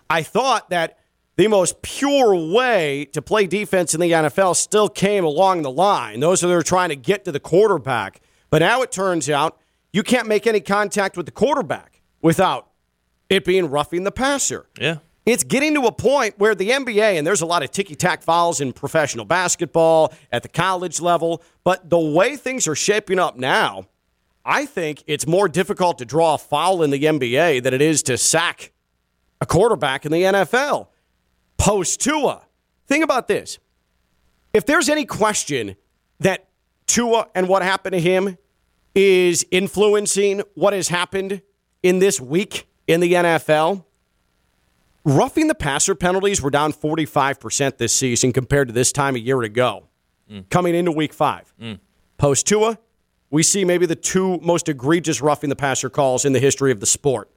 I 0.09 0.23
thought 0.23 0.69
that 0.69 0.99
the 1.37 1.47
most 1.47 1.81
pure 1.81 2.35
way 2.35 3.05
to 3.11 3.21
play 3.21 3.45
defense 3.47 3.93
in 3.93 3.99
the 3.99 4.11
NFL 4.11 4.55
still 4.55 4.87
came 4.87 5.25
along 5.25 5.63
the 5.63 5.71
line. 5.71 6.19
Those 6.19 6.43
are 6.43 6.47
they're 6.47 6.63
trying 6.63 6.89
to 6.89 6.95
get 6.95 7.25
to 7.25 7.31
the 7.31 7.39
quarterback. 7.39 8.21
But 8.49 8.59
now 8.59 8.81
it 8.81 8.91
turns 8.91 9.29
out 9.29 9.59
you 9.91 10.03
can't 10.03 10.27
make 10.27 10.47
any 10.47 10.61
contact 10.61 11.17
with 11.17 11.25
the 11.25 11.31
quarterback 11.31 12.01
without 12.21 12.69
it 13.29 13.43
being 13.43 13.69
roughing 13.69 14.03
the 14.03 14.11
passer. 14.11 14.67
Yeah. 14.79 14.99
It's 15.25 15.43
getting 15.43 15.73
to 15.73 15.81
a 15.81 15.91
point 15.91 16.35
where 16.37 16.53
the 16.53 16.69
NBA, 16.69 17.17
and 17.17 17.25
there's 17.25 17.41
a 17.41 17.47
lot 17.47 17.63
of 17.63 17.71
ticky 17.71 17.95
tack 17.95 18.21
fouls 18.21 18.61
in 18.61 18.73
professional 18.73 19.25
basketball 19.25 20.13
at 20.31 20.43
the 20.43 20.49
college 20.49 21.01
level, 21.01 21.41
but 21.63 21.89
the 21.89 21.99
way 21.99 22.35
things 22.35 22.67
are 22.67 22.75
shaping 22.75 23.17
up 23.17 23.35
now, 23.35 23.87
I 24.45 24.67
think 24.67 25.03
it's 25.07 25.25
more 25.25 25.49
difficult 25.49 25.97
to 25.97 26.05
draw 26.05 26.35
a 26.35 26.37
foul 26.37 26.83
in 26.83 26.91
the 26.91 27.01
NBA 27.01 27.63
than 27.63 27.73
it 27.73 27.81
is 27.81 28.03
to 28.03 28.19
sack 28.19 28.71
a 29.41 29.47
quarterback 29.47 30.05
in 30.05 30.11
the 30.11 30.21
NFL 30.21 30.89
post 31.57 32.01
Tua. 32.01 32.41
Think 32.87 33.03
about 33.03 33.27
this. 33.27 33.59
If 34.53 34.65
there's 34.65 34.89
any 34.89 35.05
question 35.05 35.75
that 36.19 36.47
Tua 36.87 37.27
and 37.35 37.47
what 37.47 37.61
happened 37.61 37.93
to 37.93 37.99
him 37.99 38.37
is 38.93 39.45
influencing 39.51 40.41
what 40.53 40.73
has 40.73 40.87
happened 40.87 41.41
in 41.83 41.99
this 41.99 42.21
week 42.21 42.67
in 42.87 43.01
the 43.01 43.13
NFL, 43.13 43.83
roughing 45.03 45.47
the 45.47 45.55
passer 45.55 45.95
penalties 45.95 46.41
were 46.41 46.49
down 46.49 46.71
45% 46.71 47.77
this 47.77 47.93
season 47.93 48.31
compared 48.31 48.69
to 48.69 48.73
this 48.73 48.91
time 48.91 49.15
a 49.15 49.19
year 49.19 49.41
ago, 49.41 49.87
mm. 50.31 50.49
coming 50.49 50.73
into 50.73 50.91
week 50.91 51.13
five. 51.13 51.53
Mm. 51.61 51.79
Post 52.17 52.47
Tua, 52.47 52.79
we 53.29 53.43
see 53.43 53.65
maybe 53.65 53.85
the 53.85 53.95
two 53.95 54.39
most 54.41 54.69
egregious 54.69 55.21
roughing 55.21 55.49
the 55.49 55.55
passer 55.55 55.89
calls 55.89 56.23
in 56.23 56.33
the 56.33 56.39
history 56.39 56.71
of 56.71 56.79
the 56.79 56.85
sport 56.85 57.29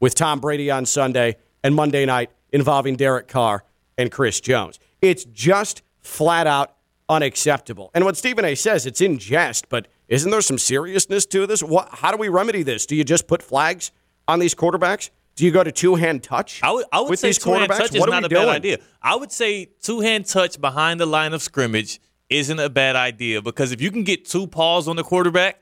with 0.00 0.14
Tom 0.14 0.40
Brady 0.40 0.70
on 0.70 0.84
Sunday 0.84 1.36
and 1.62 1.74
Monday 1.74 2.04
night 2.04 2.30
involving 2.52 2.96
Derek 2.96 3.28
Carr 3.28 3.64
and 3.98 4.10
Chris 4.10 4.40
Jones. 4.40 4.78
It's 5.00 5.24
just 5.24 5.82
flat 6.00 6.46
out 6.46 6.76
unacceptable. 7.08 7.90
And 7.94 8.04
what 8.04 8.16
Stephen 8.16 8.44
A 8.44 8.54
says, 8.54 8.86
it's 8.86 9.00
in 9.00 9.18
jest, 9.18 9.68
but 9.68 9.88
isn't 10.08 10.30
there 10.30 10.40
some 10.40 10.58
seriousness 10.58 11.26
to 11.26 11.46
this? 11.46 11.62
What, 11.62 11.88
how 11.90 12.10
do 12.10 12.16
we 12.16 12.28
remedy 12.28 12.62
this? 12.62 12.86
Do 12.86 12.96
you 12.96 13.04
just 13.04 13.26
put 13.26 13.42
flags 13.42 13.90
on 14.28 14.38
these 14.38 14.54
quarterbacks? 14.54 15.10
Do 15.34 15.44
you 15.44 15.50
go 15.50 15.62
to 15.62 15.70
two 15.70 15.96
hand 15.96 16.22
touch? 16.22 16.60
I 16.62 16.72
would, 16.72 16.86
I 16.90 17.00
would 17.00 17.10
with 17.10 17.18
say 17.20 17.28
these 17.28 17.38
two 17.38 17.52
hand 17.52 17.70
touch 17.70 17.94
is 17.94 18.00
what 18.00 18.08
not 18.08 18.24
a 18.24 18.28
doing? 18.28 18.46
bad 18.46 18.56
idea. 18.56 18.78
I 19.02 19.16
would 19.16 19.30
say 19.30 19.66
two 19.82 20.00
hand 20.00 20.26
touch 20.26 20.60
behind 20.60 20.98
the 20.98 21.06
line 21.06 21.34
of 21.34 21.42
scrimmage 21.42 22.00
isn't 22.30 22.58
a 22.58 22.70
bad 22.70 22.96
idea 22.96 23.42
because 23.42 23.70
if 23.70 23.80
you 23.80 23.90
can 23.90 24.02
get 24.02 24.24
two 24.24 24.46
paws 24.46 24.88
on 24.88 24.96
the 24.96 25.04
quarterback, 25.04 25.60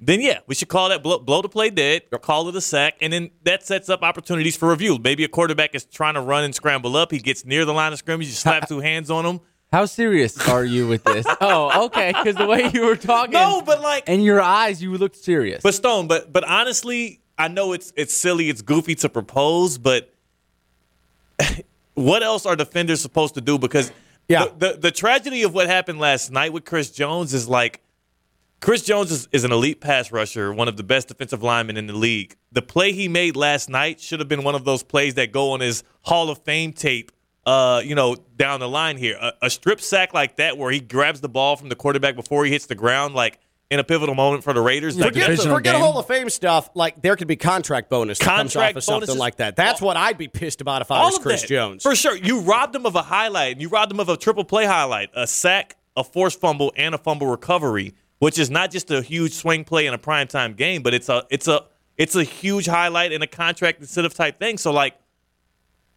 then 0.00 0.20
yeah, 0.20 0.40
we 0.46 0.54
should 0.54 0.68
call 0.68 0.88
that 0.88 1.02
blow, 1.02 1.18
blow 1.18 1.42
the 1.42 1.48
play 1.48 1.68
dead, 1.70 2.02
or 2.10 2.18
call 2.18 2.48
it 2.48 2.56
a 2.56 2.60
sack, 2.60 2.94
and 3.00 3.12
then 3.12 3.30
that 3.44 3.64
sets 3.64 3.88
up 3.88 4.02
opportunities 4.02 4.56
for 4.56 4.70
review. 4.70 4.98
Maybe 5.02 5.24
a 5.24 5.28
quarterback 5.28 5.74
is 5.74 5.84
trying 5.84 6.14
to 6.14 6.22
run 6.22 6.44
and 6.44 6.54
scramble 6.54 6.96
up, 6.96 7.10
he 7.10 7.18
gets 7.18 7.44
near 7.44 7.64
the 7.64 7.74
line 7.74 7.92
of 7.92 7.98
scrimmage, 7.98 8.28
you 8.28 8.32
slap 8.32 8.66
two 8.66 8.80
hands 8.80 9.10
on 9.10 9.26
him. 9.26 9.40
How 9.72 9.84
serious 9.84 10.48
are 10.48 10.64
you 10.64 10.88
with 10.88 11.04
this? 11.04 11.24
oh, 11.40 11.86
okay, 11.86 12.12
because 12.12 12.34
the 12.34 12.46
way 12.46 12.70
you 12.72 12.86
were 12.86 12.96
talking, 12.96 13.34
no, 13.34 13.62
but 13.64 13.80
like, 13.80 14.08
in 14.08 14.20
your 14.20 14.40
eyes, 14.40 14.82
you 14.82 14.96
looked 14.96 15.16
serious. 15.16 15.62
But 15.62 15.74
Stone, 15.74 16.08
but 16.08 16.32
but 16.32 16.44
honestly, 16.44 17.20
I 17.38 17.48
know 17.48 17.72
it's 17.72 17.92
it's 17.94 18.14
silly, 18.14 18.48
it's 18.48 18.62
goofy 18.62 18.94
to 18.96 19.08
propose, 19.08 19.78
but 19.78 20.12
what 21.94 22.22
else 22.22 22.46
are 22.46 22.56
defenders 22.56 23.00
supposed 23.00 23.34
to 23.34 23.40
do? 23.40 23.58
Because 23.58 23.92
yeah, 24.28 24.46
the, 24.46 24.72
the, 24.72 24.78
the 24.78 24.90
tragedy 24.90 25.42
of 25.42 25.54
what 25.54 25.66
happened 25.66 26.00
last 26.00 26.32
night 26.32 26.52
with 26.52 26.64
Chris 26.64 26.90
Jones 26.90 27.32
is 27.32 27.48
like 27.48 27.80
Chris 28.60 28.82
Jones 28.82 29.10
is, 29.10 29.28
is, 29.32 29.44
an 29.44 29.52
elite 29.52 29.80
pass 29.80 30.12
rusher, 30.12 30.52
one 30.52 30.68
of 30.68 30.76
the 30.76 30.82
best 30.82 31.08
defensive 31.08 31.42
linemen 31.42 31.76
in 31.76 31.86
the 31.86 31.94
league. 31.94 32.36
The 32.52 32.60
play 32.60 32.92
he 32.92 33.08
made 33.08 33.34
last 33.34 33.70
night 33.70 34.00
should 34.00 34.20
have 34.20 34.28
been 34.28 34.44
one 34.44 34.54
of 34.54 34.64
those 34.64 34.82
plays 34.82 35.14
that 35.14 35.32
go 35.32 35.52
on 35.52 35.60
his 35.60 35.82
Hall 36.02 36.28
of 36.28 36.38
Fame 36.44 36.72
tape. 36.72 37.10
Uh, 37.46 37.80
you 37.82 37.94
know, 37.94 38.16
down 38.36 38.60
the 38.60 38.68
line 38.68 38.98
here, 38.98 39.16
a, 39.18 39.32
a, 39.42 39.50
strip 39.50 39.80
sack 39.80 40.12
like 40.12 40.36
that 40.36 40.58
where 40.58 40.70
he 40.70 40.78
grabs 40.78 41.22
the 41.22 41.28
ball 41.28 41.56
from 41.56 41.70
the 41.70 41.74
quarterback 41.74 42.14
before 42.14 42.44
he 42.44 42.52
hits 42.52 42.66
the 42.66 42.74
ground, 42.74 43.14
like 43.14 43.38
in 43.70 43.78
a 43.78 43.84
pivotal 43.84 44.14
moment 44.14 44.44
for 44.44 44.52
the 44.52 44.60
Raiders. 44.60 45.00
Forget, 45.00 45.40
forget 45.40 45.74
Hall 45.74 45.98
of 45.98 46.06
Fame 46.06 46.28
stuff. 46.28 46.68
Like 46.74 47.00
there 47.00 47.16
could 47.16 47.28
be 47.28 47.36
contract 47.36 47.88
bonus 47.88 48.18
that 48.18 48.26
contract 48.26 48.74
comes 48.74 48.88
off 48.88 49.02
of 49.02 49.06
something 49.06 49.18
like 49.18 49.36
that. 49.36 49.56
That's 49.56 49.80
what 49.80 49.96
I'd 49.96 50.18
be 50.18 50.28
pissed 50.28 50.60
about 50.60 50.82
if 50.82 50.90
I 50.90 51.02
was 51.02 51.18
Chris 51.18 51.40
that. 51.40 51.48
Jones. 51.48 51.82
For 51.82 51.96
sure, 51.96 52.14
you 52.14 52.40
robbed 52.40 52.76
him 52.76 52.84
of 52.84 52.94
a 52.94 53.02
highlight. 53.02 53.52
and 53.52 53.62
You 53.62 53.70
robbed 53.70 53.90
him 53.90 54.00
of 54.00 54.10
a 54.10 54.18
triple 54.18 54.44
play 54.44 54.66
highlight, 54.66 55.08
a 55.14 55.26
sack, 55.26 55.76
a 55.96 56.04
forced 56.04 56.38
fumble, 56.38 56.74
and 56.76 56.94
a 56.94 56.98
fumble 56.98 57.26
recovery 57.26 57.94
which 58.20 58.38
is 58.38 58.50
not 58.50 58.70
just 58.70 58.90
a 58.90 59.02
huge 59.02 59.32
swing 59.32 59.64
play 59.64 59.86
in 59.86 59.94
a 59.94 59.98
primetime 59.98 60.56
game, 60.56 60.82
but 60.82 60.94
it's 60.94 61.08
a 61.08 61.26
it's 61.30 61.48
a 61.48 61.64
it's 61.96 62.14
a 62.14 62.22
huge 62.22 62.66
highlight 62.66 63.12
in 63.12 63.20
a 63.22 63.26
contract 63.26 63.80
incentive 63.80 64.14
type 64.14 64.38
thing. 64.38 64.56
So 64.56 64.72
like 64.72 64.94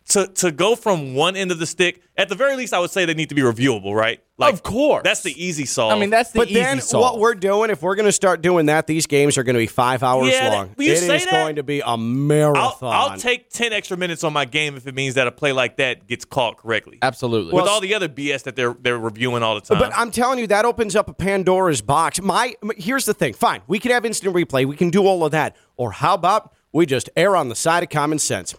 to 0.10 0.28
to 0.28 0.52
go 0.52 0.76
from 0.76 1.16
one 1.16 1.36
end 1.36 1.52
of 1.52 1.60
the 1.60 1.66
stick, 1.66 2.02
at 2.18 2.28
the 2.30 2.36
very 2.36 2.56
least, 2.56 2.74
I 2.74 2.80
would 2.80 2.92
say 2.92 3.06
they 3.06 3.14
need 3.14 3.30
to 3.30 3.36
be 3.36 3.42
reviewable, 3.42 3.94
right? 3.96 4.20
Like, 4.38 4.54
Of 4.54 4.64
course. 4.64 5.04
That's 5.04 5.22
the 5.22 5.32
easy 5.42 5.66
solve. 5.66 5.94
I 5.94 6.00
mean, 6.00 6.10
that's 6.10 6.32
the 6.32 6.40
But 6.40 6.50
easy 6.50 6.60
then 6.60 6.82
solve. 6.82 7.02
what 7.04 7.20
we're 7.20 7.36
doing, 7.36 7.70
if 7.70 7.82
we're 7.84 7.96
going 7.96 8.08
to 8.08 8.12
start 8.12 8.42
doing 8.42 8.66
that, 8.66 8.88
these 8.88 9.06
games 9.06 9.38
are 9.38 9.44
going 9.44 9.54
to 9.54 9.60
be 9.60 9.68
five 9.68 10.02
hours 10.04 10.32
Yeah, 10.32 10.50
long. 10.50 10.74
will 10.76 10.86
you 10.86 10.94
It 10.94 10.98
say 10.98 11.16
is 11.18 11.26
that? 11.26 11.32
going 11.32 11.56
to 11.58 11.64
be 11.64 11.80
a 11.82 11.86
I'll, 11.86 11.98
marathon. 11.98 12.76
I'll 12.94 13.18
take 13.18 13.50
10 13.52 13.72
extra 13.74 13.96
minutes 13.96 14.24
on 14.24 14.34
my 14.34 14.46
game 14.46 14.76
if 14.76 14.88
it 14.88 14.96
means 14.96 15.16
that 15.16 15.28
a 15.28 15.32
play 15.32 15.52
like 15.54 15.78
that 15.78 16.08
gets 16.08 16.26
called 16.26 16.58
correctly. 16.58 16.98
Absolutely. 17.02 17.54
With 17.54 17.66
all 17.68 17.80
the 17.80 17.94
other 17.94 18.10
BS 18.10 18.44
that 18.44 18.56
they're 18.56 18.74
they're 18.82 18.98
reviewing 19.00 19.44
all 19.44 19.56
the 19.56 19.62
time. 19.62 19.78
But 19.80 19.96
I'm 19.96 20.12
telling 20.12 20.40
you, 20.40 20.48
that 20.48 20.66
opens 20.66 20.96
up 20.96 21.08
a 21.10 21.14
Pandora's 21.14 21.82
box. 21.82 22.20
My 22.22 22.56
here's 22.76 23.06
the 23.06 23.14
thing. 23.14 23.34
Fine, 23.34 23.62
we 23.68 23.78
can 23.80 23.92
have 23.92 24.04
instant 24.06 24.36
replay. 24.36 24.66
We 24.66 24.76
can 24.76 24.90
do 24.90 25.06
all 25.06 25.24
of 25.24 25.32
that. 25.32 25.56
Or 25.78 25.92
how 25.92 26.16
about 26.16 26.54
we 26.72 26.86
just 26.88 27.10
err 27.16 27.36
on 27.36 27.50
the 27.50 27.56
side 27.56 27.84
of 27.84 27.90
common 27.90 28.18
sense? 28.20 28.56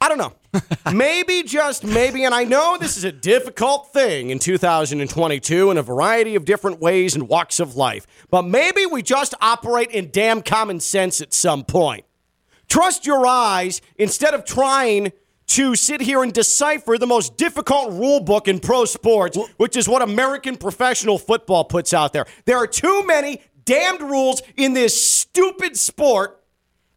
I 0.00 0.08
don't 0.08 0.18
know. 0.18 0.34
maybe 0.92 1.42
just 1.42 1.84
maybe, 1.84 2.24
and 2.24 2.34
I 2.34 2.44
know 2.44 2.76
this 2.78 2.96
is 2.96 3.04
a 3.04 3.12
difficult 3.12 3.92
thing 3.92 4.30
in 4.30 4.38
2022 4.38 5.70
in 5.70 5.76
a 5.76 5.82
variety 5.82 6.34
of 6.34 6.44
different 6.44 6.80
ways 6.80 7.14
and 7.14 7.28
walks 7.28 7.60
of 7.60 7.76
life. 7.76 8.06
But 8.30 8.42
maybe 8.42 8.86
we 8.86 9.02
just 9.02 9.34
operate 9.40 9.90
in 9.90 10.10
damn 10.10 10.42
common 10.42 10.80
sense 10.80 11.20
at 11.20 11.32
some 11.32 11.64
point. 11.64 12.04
Trust 12.68 13.06
your 13.06 13.26
eyes 13.26 13.80
instead 13.96 14.34
of 14.34 14.44
trying 14.44 15.12
to 15.48 15.76
sit 15.76 16.00
here 16.00 16.22
and 16.22 16.32
decipher 16.32 16.98
the 16.98 17.06
most 17.06 17.36
difficult 17.36 17.92
rule 17.92 18.20
book 18.20 18.48
in 18.48 18.58
pro 18.58 18.84
sports, 18.84 19.38
which 19.56 19.76
is 19.76 19.88
what 19.88 20.02
American 20.02 20.56
professional 20.56 21.18
football 21.18 21.64
puts 21.64 21.94
out 21.94 22.12
there. 22.12 22.26
There 22.44 22.56
are 22.56 22.66
too 22.66 23.06
many 23.06 23.40
damned 23.64 24.00
rules 24.00 24.42
in 24.56 24.72
this 24.72 25.00
stupid 25.00 25.76
sport 25.76 26.42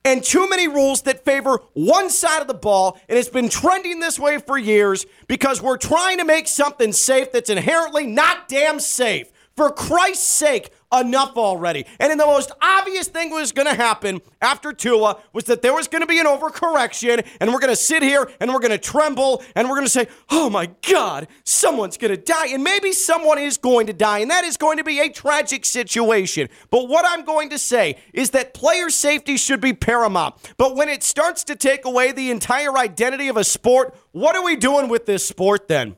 and 0.06 0.24
too 0.24 0.50
many 0.50 0.68
rules 0.68 1.02
that 1.04 1.26
favor 1.26 1.60
one 1.74 2.10
side 2.10 2.42
of 2.42 2.48
the 2.48 2.54
ball, 2.54 3.00
and 3.08 3.18
it's 3.18 3.30
been 3.30 3.50
trending 3.50 4.00
this 4.00 4.20
way 4.20 4.38
for 4.38 4.58
years 4.58 5.06
because 5.28 5.62
we're 5.62 5.78
trying 5.78 6.18
to 6.18 6.26
make 6.26 6.48
something 6.48 6.94
safe 6.94 7.32
that's 7.32 7.50
inherently 7.50 8.08
not 8.08 8.48
damn 8.48 8.80
safe. 8.80 9.32
For 9.56 9.70
Christ's 9.70 10.26
sake, 10.26 10.72
enough 10.94 11.38
already. 11.38 11.86
And 12.00 12.10
then 12.10 12.18
the 12.18 12.26
most 12.26 12.52
obvious 12.62 13.08
thing 13.08 13.30
was 13.32 13.52
going 13.52 13.68
to 13.68 13.74
happen 13.74 14.22
after 14.42 14.74
Tua 14.74 15.18
was 15.34 15.46
that 15.46 15.62
there 15.62 15.74
was 15.74 15.88
going 15.88 16.02
to 16.02 16.08
be 16.08 16.20
an 16.20 16.26
overcorrection, 16.26 17.26
and 17.40 17.54
we're 17.54 17.60
going 17.60 17.72
to 17.72 17.76
sit 17.76 18.02
here 18.02 18.30
and 18.40 18.52
we're 18.52 18.60
going 18.60 18.72
to 18.72 18.78
tremble 18.78 19.44
and 19.56 19.70
we're 19.70 19.76
going 19.76 19.86
to 19.86 19.92
say, 19.92 20.08
oh 20.30 20.50
my 20.50 20.70
God, 20.88 21.28
someone's 21.44 21.98
going 21.98 22.16
to 22.16 22.22
die. 22.22 22.48
And 22.48 22.64
maybe 22.64 22.92
someone 22.92 23.38
is 23.38 23.58
going 23.58 23.88
to 23.88 23.94
die, 23.94 24.20
and 24.20 24.32
that 24.32 24.44
is 24.44 24.58
going 24.58 24.78
to 24.78 24.84
be 24.84 25.00
a 25.00 25.10
tragic 25.10 25.66
situation. 25.66 26.50
But 26.72 26.88
what 26.88 27.06
I'm 27.08 27.24
going 27.24 27.50
to 27.50 27.60
say 27.60 27.98
is 28.14 28.32
that 28.32 28.54
player 28.54 28.90
safety 28.90 29.38
should 29.38 29.62
be 29.62 29.74
paramount. 29.74 30.36
But 30.58 30.76
when 30.76 30.90
it 30.90 31.04
starts 31.04 31.44
to 31.46 31.56
take 31.56 31.86
away 31.86 32.12
the 32.12 32.32
entire 32.32 32.78
identity 32.78 33.28
of 33.28 33.38
a 33.38 33.44
sport, 33.44 33.96
what 34.12 34.36
are 34.36 34.44
we 34.44 34.56
doing 34.56 34.90
with 34.90 35.06
this 35.06 35.28
sport 35.28 35.68
then? 35.68 35.96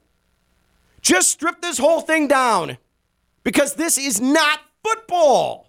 Just 1.01 1.29
strip 1.29 1.61
this 1.61 1.77
whole 1.77 2.01
thing 2.01 2.27
down 2.27 2.77
because 3.43 3.73
this 3.73 3.97
is 3.97 4.21
not 4.21 4.59
football. 4.83 5.67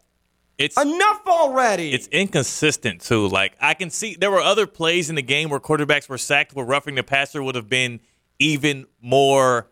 it's 0.58 0.80
Enough 0.80 1.22
already. 1.26 1.92
it's 1.92 2.06
inconsistent 2.08 3.00
too. 3.00 3.28
Like 3.28 3.54
I 3.60 3.74
can 3.74 3.90
see 3.90 4.14
there 4.18 4.30
were 4.30 4.40
other 4.40 4.66
plays 4.66 5.08
in 5.10 5.16
the 5.16 5.22
game 5.22 5.48
where 5.50 5.60
quarterbacks 5.60 6.08
were 6.08 6.18
sacked 6.18 6.54
where 6.54 6.64
roughing 6.64 6.94
the 6.94 7.02
passer 7.02 7.42
would 7.42 7.54
have 7.54 7.68
been 7.68 8.00
even 8.38 8.86
more 9.00 9.68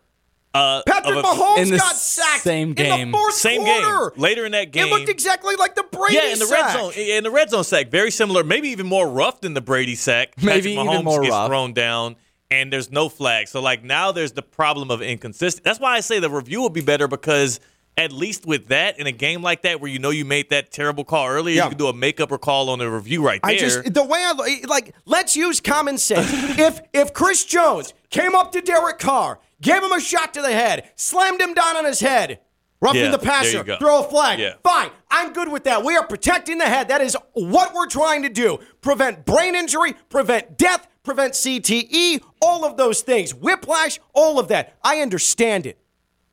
uh 0.53 0.81
Patrick 0.85 1.15
of 1.17 1.23
a- 1.23 1.27
Mahomes 1.27 1.57
in 1.59 1.69
the 1.71 1.77
got 1.77 1.95
sacked 1.95 2.41
same 2.43 2.69
in 2.69 2.73
game. 2.75 3.11
the 3.11 3.17
fourth 3.17 3.33
Same 3.35 3.61
quarter. 3.63 4.09
game. 4.11 4.21
Later 4.21 4.45
in 4.45 4.51
that 4.51 4.71
game. 4.71 4.87
It 4.87 4.91
looked 4.91 5.07
exactly 5.09 5.55
like 5.55 5.75
the 5.75 5.83
Brady 5.83 6.15
Yeah, 6.15 6.33
in 6.33 6.39
the 6.39 6.45
red 6.45 6.61
sack. 6.71 6.73
zone, 6.77 6.91
in 6.93 7.23
the 7.23 7.31
red 7.31 7.49
zone 7.49 7.63
sack, 7.63 7.87
very 7.89 8.11
similar, 8.11 8.43
maybe 8.43 8.67
even 8.69 8.85
more 8.85 9.07
rough 9.09 9.39
than 9.41 9.53
the 9.53 9.61
Brady 9.61 9.95
sack. 9.95 10.33
Maybe 10.37 10.47
Patrick 10.47 10.65
even 10.73 10.87
Mahomes 10.87 11.03
more 11.05 11.21
gets 11.21 11.31
rough. 11.31 11.47
thrown 11.47 11.71
down, 11.73 12.17
and 12.49 12.71
there's 12.73 12.91
no 12.91 13.07
flag. 13.07 13.47
So 13.47 13.61
like 13.61 13.83
now, 13.85 14.11
there's 14.11 14.33
the 14.33 14.41
problem 14.41 14.91
of 14.91 15.01
inconsistent. 15.01 15.63
That's 15.63 15.79
why 15.79 15.95
I 15.95 16.01
say 16.01 16.19
the 16.19 16.29
review 16.29 16.59
will 16.59 16.69
be 16.69 16.81
better 16.81 17.07
because 17.07 17.61
at 17.97 18.11
least 18.11 18.45
with 18.45 18.67
that 18.67 18.99
in 18.99 19.05
a 19.07 19.11
game 19.11 19.41
like 19.41 19.61
that 19.63 19.81
where 19.81 19.91
you 19.91 19.99
know 19.99 20.09
you 20.09 20.25
made 20.25 20.49
that 20.49 20.71
terrible 20.71 21.03
call 21.03 21.27
earlier, 21.27 21.55
Yeah. 21.57 21.63
you 21.65 21.69
can 21.69 21.77
do 21.77 21.87
a 21.87 21.93
makeup 21.93 22.31
or 22.31 22.37
call 22.37 22.69
on 22.69 22.79
the 22.79 22.89
review 22.89 23.23
right 23.23 23.41
there. 23.41 23.51
I 23.51 23.57
just 23.57 23.93
the 23.93 24.03
way 24.03 24.19
I 24.23 24.61
like. 24.67 24.95
Let's 25.05 25.35
use 25.35 25.59
common 25.59 25.97
sense. 25.97 26.27
if 26.59 26.79
if 26.93 27.13
Chris 27.13 27.45
Jones 27.45 27.93
came 28.09 28.33
up 28.35 28.51
to 28.53 28.61
Derek 28.61 28.99
Carr, 28.99 29.39
gave 29.61 29.83
him 29.83 29.91
a 29.91 29.99
shot 29.99 30.33
to 30.35 30.41
the 30.41 30.51
head, 30.51 30.89
slammed 30.95 31.41
him 31.41 31.53
down 31.53 31.77
on 31.77 31.85
his 31.85 31.99
head, 31.99 32.39
roughing 32.81 33.01
Yeah, 33.01 33.11
the 33.11 33.19
passer, 33.19 33.63
throw 33.77 33.99
a 33.99 34.03
flag. 34.09 34.39
Yeah. 34.39 34.53
Fine, 34.63 34.89
I'm 35.09 35.33
good 35.33 35.51
with 35.51 35.65
that. 35.65 35.83
We 35.83 35.95
are 35.97 36.05
protecting 36.07 36.57
the 36.57 36.65
head. 36.65 36.87
That 36.87 37.01
is 37.01 37.15
what 37.33 37.73
we're 37.73 37.87
trying 37.87 38.23
to 38.23 38.29
do. 38.29 38.59
Prevent 38.81 39.25
brain 39.25 39.53
injury, 39.53 39.93
prevent 40.09 40.57
death, 40.57 40.87
prevent 41.03 41.33
CTE, 41.33 42.21
all 42.41 42.65
of 42.65 42.77
those 42.77 43.01
things, 43.01 43.33
whiplash, 43.35 43.99
all 44.13 44.39
of 44.39 44.47
that. 44.47 44.75
I 44.83 45.01
understand 45.01 45.65
it, 45.67 45.77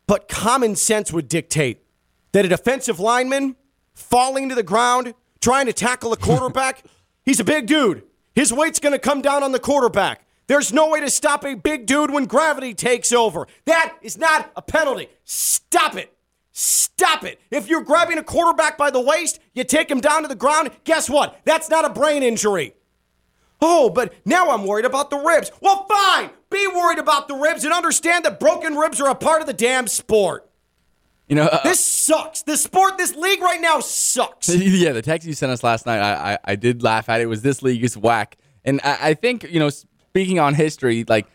but 0.09 0.27
common 0.27 0.75
sense 0.75 1.13
would 1.13 1.29
dictate 1.29 1.85
that 2.33 2.45
a 2.45 2.49
defensive 2.49 2.99
lineman 2.99 3.55
falling 3.95 4.49
to 4.49 4.57
the 4.57 4.65
ground 4.65 5.15
trying 5.41 5.67
to 5.67 5.73
tackle 5.73 6.13
a 6.13 6.17
quarterback, 6.29 6.83
he's 7.25 7.39
a 7.39 7.45
big 7.45 7.67
dude. 7.67 8.03
His 8.35 8.53
weight's 8.53 8.81
going 8.81 8.93
to 8.95 8.99
come 8.99 9.23
down 9.23 9.45
on 9.45 9.53
the 9.53 9.59
quarterback. 9.61 10.25
There's 10.49 10.73
no 10.73 10.89
way 10.89 11.01
to 11.01 11.11
stop 11.11 11.45
a 11.45 11.55
big 11.55 11.87
dude 11.87 12.11
when 12.11 12.25
gravity 12.25 12.73
takes 12.73 13.13
over. 13.13 13.47
That 13.67 13.97
is 14.01 14.17
not 14.17 14.51
a 14.57 14.63
penalty. 14.63 15.09
Stop 15.25 15.95
it. 15.95 16.13
Stop 16.53 17.23
it. 17.25 17.39
If 17.51 17.69
you're 17.69 17.83
grabbing 17.83 18.17
a 18.17 18.23
quarterback 18.23 18.79
by 18.79 18.91
the 18.91 19.01
waist, 19.01 19.41
you 19.53 19.63
take 19.63 19.91
him 19.91 20.01
down 20.01 20.23
to 20.23 20.29
the 20.29 20.35
ground, 20.35 20.71
guess 20.85 21.11
what? 21.11 21.39
That's 21.45 21.69
not 21.69 21.85
a 21.85 21.91
brain 21.91 22.23
injury. 22.23 22.75
Oh, 23.61 23.91
but 23.91 24.15
now 24.25 24.51
I'm 24.51 24.65
worried 24.65 24.87
about 24.87 25.11
the 25.11 25.19
ribs. 25.19 25.53
Well, 25.61 25.87
fine. 25.87 26.31
Be 26.51 26.67
worried 26.67 26.99
about 26.99 27.29
the 27.29 27.35
ribs 27.35 27.65
and 27.65 27.73
understand 27.73 28.25
that 28.25 28.41
broken 28.41 28.75
ribs 28.75 29.01
are 29.01 29.11
a 29.11 29.15
part 29.15 29.41
of 29.41 29.47
the 29.47 29.53
damn 29.53 29.87
sport. 29.87 30.49
you 31.29 31.37
know, 31.37 31.45
uh, 31.45 31.63
This 31.63 31.85
sucks. 31.85 32.43
This 32.43 32.63
sport, 32.63 32.97
this 32.97 33.15
league 33.15 33.43
right 33.43 33.61
now 33.61 33.81
sucks. 33.81 34.49
yeah, 34.55 34.93
the 34.93 35.03
text 35.03 35.27
you 35.27 35.35
sent 35.35 35.53
us 35.53 35.63
last 35.63 35.85
night, 35.85 35.99
I, 36.01 36.33
I, 36.35 36.39
I 36.45 36.57
did 36.57 36.83
laugh 36.83 37.09
at 37.09 37.21
it. 37.21 37.27
Was 37.27 37.43
this 37.43 37.63
league 37.63 37.85
is 37.85 37.97
whack? 37.97 38.37
And 38.65 38.81
I, 38.83 39.11
I 39.11 39.15
think 39.15 39.45
you 39.51 39.61
know, 39.61 39.69
speaking 39.69 40.39
on 40.39 40.55
history, 40.55 41.05
like 41.07 41.27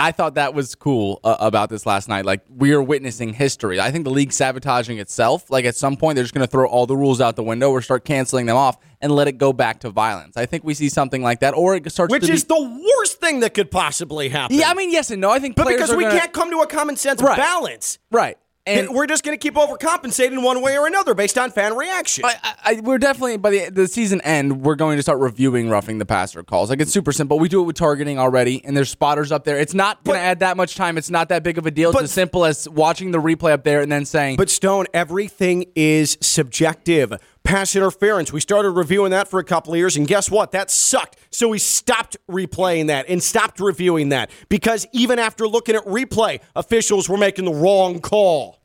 I 0.00 0.12
thought 0.12 0.34
that 0.36 0.54
was 0.54 0.76
cool 0.76 1.18
uh, 1.24 1.36
about 1.40 1.70
this 1.70 1.84
last 1.84 2.08
night. 2.08 2.24
Like 2.24 2.42
we 2.48 2.72
are 2.72 2.80
witnessing 2.80 3.34
history. 3.34 3.80
I 3.80 3.90
think 3.90 4.04
the 4.04 4.10
league 4.10 4.32
sabotaging 4.32 4.98
itself. 4.98 5.50
Like 5.50 5.64
at 5.64 5.74
some 5.74 5.96
point, 5.96 6.14
they're 6.14 6.22
just 6.24 6.34
going 6.34 6.46
to 6.46 6.50
throw 6.50 6.68
all 6.68 6.86
the 6.86 6.96
rules 6.96 7.20
out 7.20 7.34
the 7.34 7.42
window 7.42 7.70
or 7.70 7.82
start 7.82 8.04
canceling 8.04 8.46
them 8.46 8.56
off 8.56 8.76
and 9.00 9.10
let 9.10 9.26
it 9.26 9.38
go 9.38 9.52
back 9.52 9.80
to 9.80 9.90
violence. 9.90 10.36
I 10.36 10.46
think 10.46 10.62
we 10.62 10.74
see 10.74 10.88
something 10.88 11.20
like 11.22 11.40
that, 11.40 11.54
or 11.54 11.74
it 11.74 11.90
starts 11.90 12.12
Which 12.12 12.28
is 12.28 12.44
be, 12.44 12.54
the 12.54 12.82
worst 12.98 13.20
thing 13.20 13.40
that 13.40 13.54
could 13.54 13.70
possibly 13.72 14.28
happen. 14.28 14.56
yeah. 14.56 14.70
I 14.70 14.74
mean, 14.74 14.92
yes 14.92 15.10
and 15.10 15.20
no. 15.20 15.30
I 15.30 15.40
think, 15.40 15.56
but 15.56 15.66
because 15.66 15.94
we 15.94 16.04
gonna- 16.04 16.18
can't 16.18 16.32
come 16.32 16.50
to 16.52 16.58
a 16.60 16.66
common 16.68 16.96
sense 16.96 17.20
Right. 17.20 17.36
balance. 17.36 17.98
right. 18.12 18.38
And 18.68 18.90
we're 18.94 19.06
just 19.06 19.24
going 19.24 19.36
to 19.36 19.40
keep 19.40 19.54
overcompensating 19.54 20.42
one 20.42 20.60
way 20.62 20.76
or 20.78 20.86
another 20.86 21.14
based 21.14 21.38
on 21.38 21.50
fan 21.50 21.76
reaction. 21.76 22.24
I, 22.24 22.36
I, 22.64 22.80
we're 22.80 22.98
definitely 22.98 23.36
by 23.38 23.50
the 23.50 23.70
the 23.70 23.88
season 23.88 24.20
end, 24.20 24.62
we're 24.62 24.74
going 24.74 24.96
to 24.96 25.02
start 25.02 25.18
reviewing 25.20 25.70
roughing 25.70 25.98
the 25.98 26.06
passer 26.06 26.42
calls. 26.42 26.70
Like 26.70 26.80
it's 26.80 26.92
super 26.92 27.12
simple. 27.12 27.38
We 27.38 27.48
do 27.48 27.60
it 27.62 27.64
with 27.64 27.76
targeting 27.76 28.18
already, 28.18 28.64
and 28.64 28.76
there's 28.76 28.90
spotters 28.90 29.32
up 29.32 29.44
there. 29.44 29.58
It's 29.58 29.74
not 29.74 30.04
going 30.04 30.18
to 30.18 30.22
add 30.22 30.40
that 30.40 30.56
much 30.56 30.74
time. 30.76 30.98
It's 30.98 31.10
not 31.10 31.28
that 31.30 31.42
big 31.42 31.58
of 31.58 31.66
a 31.66 31.70
deal. 31.70 31.90
It's 31.90 31.96
But- 31.96 32.04
as 32.04 32.12
simple 32.12 32.44
as 32.44 32.68
watching 32.68 33.10
the 33.10 33.18
replay 33.18 33.52
up 33.52 33.64
there 33.64 33.80
and 33.80 33.90
then 33.90 34.04
saying, 34.04 34.36
But 34.36 34.50
Stone, 34.50 34.86
everything 34.92 35.66
is 35.74 36.18
subjective. 36.20 37.12
Pass 37.44 37.74
interference. 37.74 38.30
We 38.32 38.40
started 38.40 38.70
reviewing 38.72 39.10
that 39.12 39.28
for 39.28 39.38
a 39.40 39.44
couple 39.44 39.72
of 39.72 39.78
years, 39.78 39.96
and 39.96 40.06
guess 40.06 40.30
what? 40.30 40.52
That 40.52 40.70
sucked. 40.70 41.16
So 41.30 41.48
we 41.48 41.58
stopped 41.58 42.16
replaying 42.30 42.88
that 42.88 43.06
and 43.08 43.22
stopped 43.22 43.58
reviewing 43.60 44.10
that 44.10 44.30
because 44.50 44.86
even 44.92 45.18
after 45.18 45.48
looking 45.48 45.74
at 45.74 45.84
replay, 45.84 46.40
officials 46.54 47.08
were 47.08 47.16
making 47.16 47.46
the 47.46 47.54
wrong 47.54 48.00
call. 48.00 48.57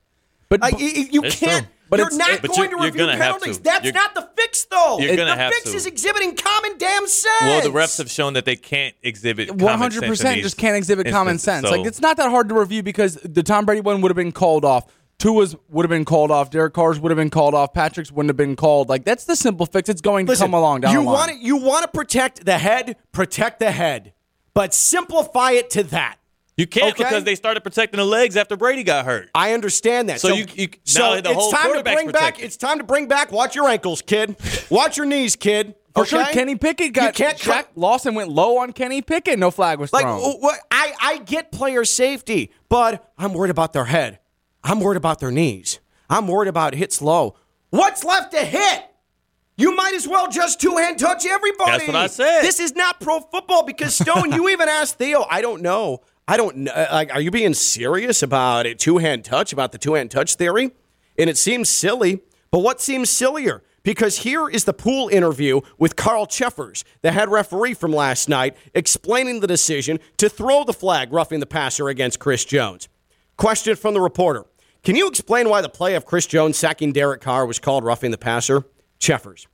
But, 0.60 0.72
Like, 0.74 0.80
y- 0.80 0.94
y- 0.96 1.08
you 1.12 1.22
can't. 1.24 1.66
true. 1.66 1.74
But 1.90 2.00
you're 2.00 2.16
not 2.18 2.30
it- 2.32 2.42
but 2.42 2.48
going 2.50 2.58
you're- 2.62 2.70
to 2.70 2.76
you're 2.78 2.86
review 2.86 3.00
gonna 3.06 3.12
have 3.18 3.22
penalties. 3.36 3.58
to. 3.58 3.64
That's 3.64 3.84
You're- 3.86 3.94
not 3.94 4.16
the 4.16 4.28
fix, 4.36 4.66
though. 4.66 4.98
You're 5.00 5.16
gonna 5.16 5.32
the 5.32 5.36
have 5.36 5.54
fix 5.54 5.70
to. 5.72 5.76
is 5.78 5.86
exhibiting 5.86 6.36
common 6.36 6.78
damn 6.80 7.06
sense. 7.08 7.42
well, 7.42 7.62
the 7.62 7.70
refs 7.70 7.98
have 8.00 8.10
shown 8.10 8.34
that 8.34 8.46
they 8.46 8.56
can't 8.56 8.96
exhibit 9.04 9.50
One 9.50 9.60
common 9.60 9.78
hundred 9.80 9.94
sense 9.94 10.04
in 10.04 10.10
percent 10.10 10.42
just 10.42 10.58
can't 10.58 10.76
exhibit 10.76 11.10
common 11.12 11.38
sense. 11.38 11.68
So- 11.68 11.72
Like 11.76 11.86
it's 11.86 12.02
not 12.02 12.18
that 12.18 12.30
hard 12.32 12.50
to 12.50 12.56
review 12.56 12.82
because 12.84 13.20
the 13.24 13.44
Tom 13.44 13.66
Brady 13.66 13.82
one 13.82 14.02
would 14.02 14.10
have 14.10 14.16
been 14.16 14.32
called 14.32 14.66
off. 14.66 14.86
Tua's 15.20 15.56
would 15.70 15.84
have 15.86 15.90
been 15.92 16.06
called 16.06 16.32
off. 16.32 16.50
Derek 16.50 16.74
Carr's 16.74 17.00
would 17.00 17.12
have 17.12 17.18
been 17.18 17.30
called 17.30 17.54
off. 17.54 17.74
Patrick's 17.74 18.12
wouldn't 18.12 18.30
have 18.30 18.38
been 18.38 18.56
called. 18.56 18.90
Like 18.90 19.06
that's 19.06 19.26
the 19.26 19.36
simple 19.36 19.66
fix. 19.68 19.88
It's 19.88 20.02
going 20.02 20.26
to 20.26 20.32
Listen, 20.32 20.46
come 20.46 20.54
along 20.56 20.82
down 20.82 20.94
you 20.94 21.00
the 21.00 21.06
line. 21.06 21.14
want 21.14 21.32
to 21.32 21.38
you 21.38 21.58
want 21.58 21.84
to 21.84 21.90
protect 21.96 22.46
the 22.46 22.58
head, 22.58 22.96
protect 23.12 23.60
the 23.60 23.72
head, 23.72 24.14
but 24.56 24.74
simplify 24.74 25.52
it 25.52 25.70
to 25.72 25.84
that. 25.84 26.16
You 26.56 26.68
can't 26.68 26.94
Okay. 26.94 27.04
because 27.04 27.24
they 27.24 27.36
started 27.36 27.62
protecting 27.62 27.98
the 27.98 28.06
legs 28.06 28.38
after 28.38 28.56
Brady 28.56 28.84
got 28.84 29.06
hurt. 29.06 29.30
I 29.34 29.54
understand 29.54 30.10
that. 30.10 30.22
So 30.22 30.28
you- 30.30 30.46
you- 30.54 30.68
so 30.84 31.16
now 31.16 31.22
the 31.22 31.30
it's 31.30 31.40
whole 31.40 31.52
time 31.52 31.62
to 31.64 31.68
quarterback's 31.70 31.96
bring 32.04 32.12
back. 32.12 32.40
It's 32.44 32.58
time 32.58 32.78
to 32.78 32.84
bring 32.84 33.08
back. 33.08 33.32
Watch 33.32 33.56
your 33.56 33.68
ankles, 33.68 34.02
kid. 34.04 34.36
Watch 34.70 34.98
your 34.98 35.06
knees, 35.08 35.36
kid. 35.36 35.74
For 35.96 36.02
okay? 36.02 36.10
sure, 36.10 36.26
Kenny 36.26 36.56
Pickett 36.56 36.94
got 36.94 37.18
You 37.20 37.26
can't 37.26 37.38
Shaq 37.38 37.66
Lawson 37.76 38.16
went 38.16 38.30
low 38.30 38.58
on 38.58 38.72
Kenny 38.74 39.02
Pickett. 39.04 39.38
No 39.38 39.52
flag 39.52 39.80
was 39.80 39.94
like 39.94 40.04
thrown. 40.04 40.20
wh- 40.20 40.42
what? 40.42 40.60
I 40.72 40.94
I 41.02 41.18
get 41.20 41.52
player 41.52 41.86
safety, 41.86 42.52
but 42.70 43.12
I'm 43.18 43.34
worried 43.34 43.52
about 43.52 43.74
their 43.74 43.86
head. 43.86 44.20
I'm 44.64 44.80
worried 44.80 44.98
about 44.98 45.20
their 45.20 45.30
knees. 45.32 45.80
I'm 46.10 46.28
worried 46.28 46.48
about 46.50 46.74
hits 46.76 47.02
low. 47.02 47.36
What's 47.70 48.04
left 48.04 48.32
to 48.34 48.40
hit? 48.44 48.86
You 49.56 49.76
might 49.76 49.94
as 49.94 50.08
well 50.08 50.28
just 50.30 50.60
two 50.60 50.78
hand 50.78 50.98
touch 50.98 51.28
everybody. 51.28 51.72
That's 51.72 51.88
what 51.88 51.96
I 51.96 52.08
said. 52.08 52.42
This 52.42 52.60
is 52.60 52.74
not 52.76 53.00
pro 53.00 53.20
football 53.20 53.62
because 53.64 53.94
Stone. 53.96 54.32
you 54.34 54.50
even 54.50 54.68
asked 54.68 54.98
Theo. 54.98 55.26
I 55.30 55.42
don't 55.42 55.62
know. 55.62 56.02
I 56.28 56.38
don't 56.38 56.56
know. 56.58 56.72
uh, 56.72 56.88
Like, 56.92 57.14
are 57.14 57.22
you 57.22 57.32
being 57.32 57.54
serious 57.54 58.24
about 58.24 58.66
a 58.66 58.76
two 58.76 58.98
hand 58.98 59.26
touch? 59.26 59.52
About 59.54 59.72
the 59.72 59.78
two 59.78 59.94
hand 59.96 60.12
touch 60.12 60.36
theory? 60.36 60.72
And 61.18 61.30
it 61.30 61.38
seems 61.38 61.70
silly. 61.70 62.22
But 62.52 62.60
what 62.60 62.80
seems 62.82 63.10
sillier? 63.10 63.64
Because 63.84 64.20
here 64.20 64.48
is 64.48 64.64
the 64.64 64.74
pool 64.74 65.10
interview 65.10 65.60
with 65.78 65.98
Carl 65.98 66.26
Cheffers, 66.26 66.86
the 67.02 67.12
head 67.12 67.30
referee 67.30 67.74
from 67.74 67.92
last 67.92 68.30
night, 68.30 68.56
explaining 68.74 69.42
the 69.42 69.48
decision 69.48 70.00
to 70.18 70.30
throw 70.30 70.64
the 70.64 70.72
flag 70.74 71.12
roughing 71.12 71.42
the 71.42 71.46
passer 71.46 71.90
against 71.90 72.20
Chris 72.20 72.46
Jones. 72.46 72.88
Question 73.36 73.76
from 73.76 73.94
the 73.94 74.00
reporter 74.02 74.46
Can 74.84 74.96
you 74.96 75.08
explain 75.10 75.50
why 75.50 75.62
the 75.62 75.70
play 75.70 75.96
of 75.96 76.06
Chris 76.06 76.26
Jones 76.26 76.58
sacking 76.58 76.94
Derek 76.94 77.20
Carr 77.22 77.46
was 77.46 77.60
called 77.60 77.84
roughing 77.84 78.12
the 78.12 78.18
passer? 78.18 78.64
Cheffers. 79.00 79.48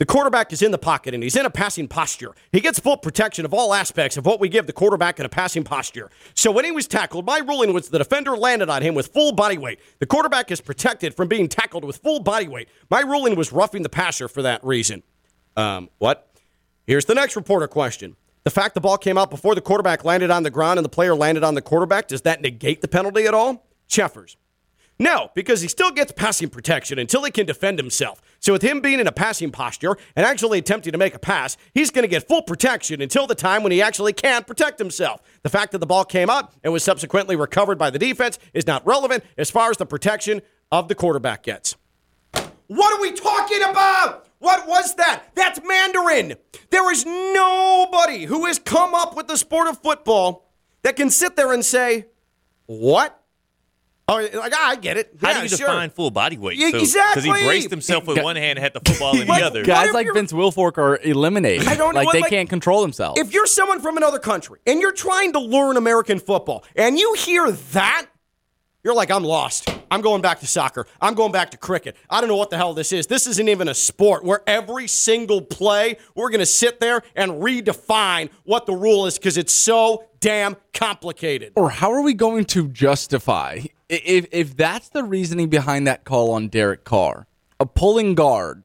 The 0.00 0.06
quarterback 0.06 0.50
is 0.50 0.62
in 0.62 0.70
the 0.70 0.78
pocket 0.78 1.12
and 1.12 1.22
he's 1.22 1.36
in 1.36 1.44
a 1.44 1.50
passing 1.50 1.86
posture. 1.86 2.34
He 2.52 2.60
gets 2.60 2.78
full 2.78 2.96
protection 2.96 3.44
of 3.44 3.52
all 3.52 3.74
aspects 3.74 4.16
of 4.16 4.24
what 4.24 4.40
we 4.40 4.48
give 4.48 4.66
the 4.66 4.72
quarterback 4.72 5.20
in 5.20 5.26
a 5.26 5.28
passing 5.28 5.62
posture. 5.62 6.10
So 6.32 6.50
when 6.50 6.64
he 6.64 6.72
was 6.72 6.88
tackled, 6.88 7.26
my 7.26 7.40
ruling 7.40 7.74
was 7.74 7.90
the 7.90 7.98
defender 7.98 8.34
landed 8.34 8.70
on 8.70 8.80
him 8.80 8.94
with 8.94 9.08
full 9.08 9.32
body 9.32 9.58
weight. 9.58 9.78
The 9.98 10.06
quarterback 10.06 10.50
is 10.50 10.62
protected 10.62 11.14
from 11.14 11.28
being 11.28 11.50
tackled 11.50 11.84
with 11.84 11.98
full 11.98 12.20
body 12.20 12.48
weight. 12.48 12.70
My 12.88 13.00
ruling 13.00 13.36
was 13.36 13.52
roughing 13.52 13.82
the 13.82 13.90
passer 13.90 14.26
for 14.26 14.40
that 14.40 14.64
reason. 14.64 15.02
Um, 15.54 15.90
what? 15.98 16.34
Here's 16.86 17.04
the 17.04 17.14
next 17.14 17.36
reporter 17.36 17.68
question. 17.68 18.16
The 18.44 18.50
fact 18.50 18.72
the 18.72 18.80
ball 18.80 18.96
came 18.96 19.18
out 19.18 19.28
before 19.28 19.54
the 19.54 19.60
quarterback 19.60 20.02
landed 20.02 20.30
on 20.30 20.44
the 20.44 20.50
ground 20.50 20.78
and 20.78 20.84
the 20.84 20.88
player 20.88 21.14
landed 21.14 21.44
on 21.44 21.54
the 21.54 21.60
quarterback, 21.60 22.08
does 22.08 22.22
that 22.22 22.40
negate 22.40 22.80
the 22.80 22.88
penalty 22.88 23.26
at 23.26 23.34
all? 23.34 23.66
Cheffers. 23.86 24.38
No, 25.00 25.30
because 25.34 25.62
he 25.62 25.68
still 25.68 25.90
gets 25.90 26.12
passing 26.12 26.50
protection 26.50 26.98
until 26.98 27.24
he 27.24 27.30
can 27.30 27.46
defend 27.46 27.78
himself. 27.78 28.20
So, 28.38 28.52
with 28.52 28.60
him 28.60 28.82
being 28.82 29.00
in 29.00 29.06
a 29.06 29.12
passing 29.12 29.50
posture 29.50 29.96
and 30.14 30.26
actually 30.26 30.58
attempting 30.58 30.92
to 30.92 30.98
make 30.98 31.14
a 31.14 31.18
pass, 31.18 31.56
he's 31.72 31.90
going 31.90 32.02
to 32.02 32.08
get 32.08 32.28
full 32.28 32.42
protection 32.42 33.00
until 33.00 33.26
the 33.26 33.34
time 33.34 33.62
when 33.62 33.72
he 33.72 33.80
actually 33.80 34.12
can't 34.12 34.46
protect 34.46 34.78
himself. 34.78 35.22
The 35.42 35.48
fact 35.48 35.72
that 35.72 35.78
the 35.78 35.86
ball 35.86 36.04
came 36.04 36.28
up 36.28 36.52
and 36.62 36.70
was 36.70 36.84
subsequently 36.84 37.34
recovered 37.34 37.78
by 37.78 37.88
the 37.88 37.98
defense 37.98 38.38
is 38.52 38.66
not 38.66 38.86
relevant 38.86 39.24
as 39.38 39.50
far 39.50 39.70
as 39.70 39.78
the 39.78 39.86
protection 39.86 40.42
of 40.70 40.88
the 40.88 40.94
quarterback 40.94 41.44
gets. 41.44 41.76
What 42.66 42.98
are 42.98 43.00
we 43.00 43.12
talking 43.12 43.62
about? 43.62 44.26
What 44.38 44.68
was 44.68 44.96
that? 44.96 45.34
That's 45.34 45.60
Mandarin. 45.66 46.34
There 46.68 46.92
is 46.92 47.06
nobody 47.06 48.24
who 48.24 48.44
has 48.44 48.58
come 48.58 48.94
up 48.94 49.16
with 49.16 49.28
the 49.28 49.38
sport 49.38 49.66
of 49.66 49.78
football 49.78 50.52
that 50.82 50.96
can 50.96 51.08
sit 51.08 51.36
there 51.36 51.54
and 51.54 51.64
say, 51.64 52.04
What? 52.66 53.19
Oh, 54.10 54.16
like, 54.38 54.52
ah, 54.54 54.70
I 54.70 54.76
get 54.76 54.96
it. 54.96 55.16
How 55.20 55.28
Yeah, 55.30 55.36
do 55.36 55.42
you 55.44 55.48
sure. 55.48 55.58
define 55.68 55.90
full 55.90 56.10
body 56.10 56.36
weight? 56.36 56.58
Yeah, 56.58 56.66
Because 56.68 56.82
exactly. 56.82 57.22
he 57.22 57.30
braced 57.46 57.70
himself 57.70 58.06
with 58.06 58.22
one 58.22 58.34
hand 58.36 58.58
and 58.58 58.62
had 58.64 58.72
the 58.72 58.80
football 58.80 59.12
in 59.12 59.20
the 59.20 59.24
Like, 59.26 59.42
other. 59.42 59.64
Guys 59.64 59.92
like 59.94 60.08
Vince 60.12 60.32
Wilfork 60.32 60.78
are 60.78 60.98
eliminated. 61.02 61.68
I 61.68 61.76
don't 61.76 61.94
like 61.94 62.06
what, 62.06 62.12
they 62.14 62.20
like- 62.22 62.30
can't 62.30 62.48
control 62.50 62.82
themselves. 62.82 63.20
If 63.20 63.32
you're 63.32 63.46
someone 63.46 63.80
from 63.80 63.96
another 63.96 64.18
country 64.18 64.58
and 64.66 64.80
you're 64.80 64.92
trying 64.92 65.32
to 65.34 65.38
learn 65.38 65.76
American 65.76 66.18
football 66.18 66.64
and 66.74 66.98
you 66.98 67.14
hear 67.14 67.50
that, 67.52 68.06
you're 68.82 68.94
like, 68.94 69.10
I'm 69.10 69.24
lost. 69.24 69.68
I'm 69.90 70.00
going 70.00 70.22
back 70.22 70.40
to 70.40 70.46
soccer. 70.46 70.86
I'm 71.02 71.14
going 71.14 71.32
back 71.32 71.50
to 71.50 71.58
cricket. 71.58 71.96
I 72.08 72.20
don't 72.20 72.28
know 72.28 72.36
what 72.36 72.48
the 72.50 72.56
hell 72.56 72.72
this 72.74 72.92
is. 72.92 73.06
This 73.06 73.26
isn't 73.26 73.48
even 73.48 73.68
a 73.68 73.74
sport 73.74 74.24
where 74.24 74.42
every 74.46 74.86
single 74.88 75.42
play 75.42 75.98
we're 76.14 76.30
going 76.30 76.38
to 76.40 76.46
sit 76.46 76.80
there 76.80 77.02
and 77.14 77.32
redefine 77.42 78.30
what 78.44 78.64
the 78.66 78.72
rule 78.72 79.06
is 79.06 79.18
because 79.18 79.36
it's 79.36 79.54
so 79.54 80.04
damn 80.20 80.56
complicated. 80.72 81.52
or 81.56 81.70
how 81.70 81.90
are 81.92 82.02
we 82.02 82.14
going 82.14 82.44
to 82.44 82.68
justify 82.68 83.60
if 83.88 84.26
if 84.30 84.56
that's 84.56 84.88
the 84.90 85.02
reasoning 85.02 85.48
behind 85.48 85.86
that 85.86 86.04
call 86.04 86.30
on 86.32 86.48
Derek 86.48 86.84
Carr, 86.84 87.26
a 87.58 87.66
pulling 87.66 88.14
guard 88.14 88.62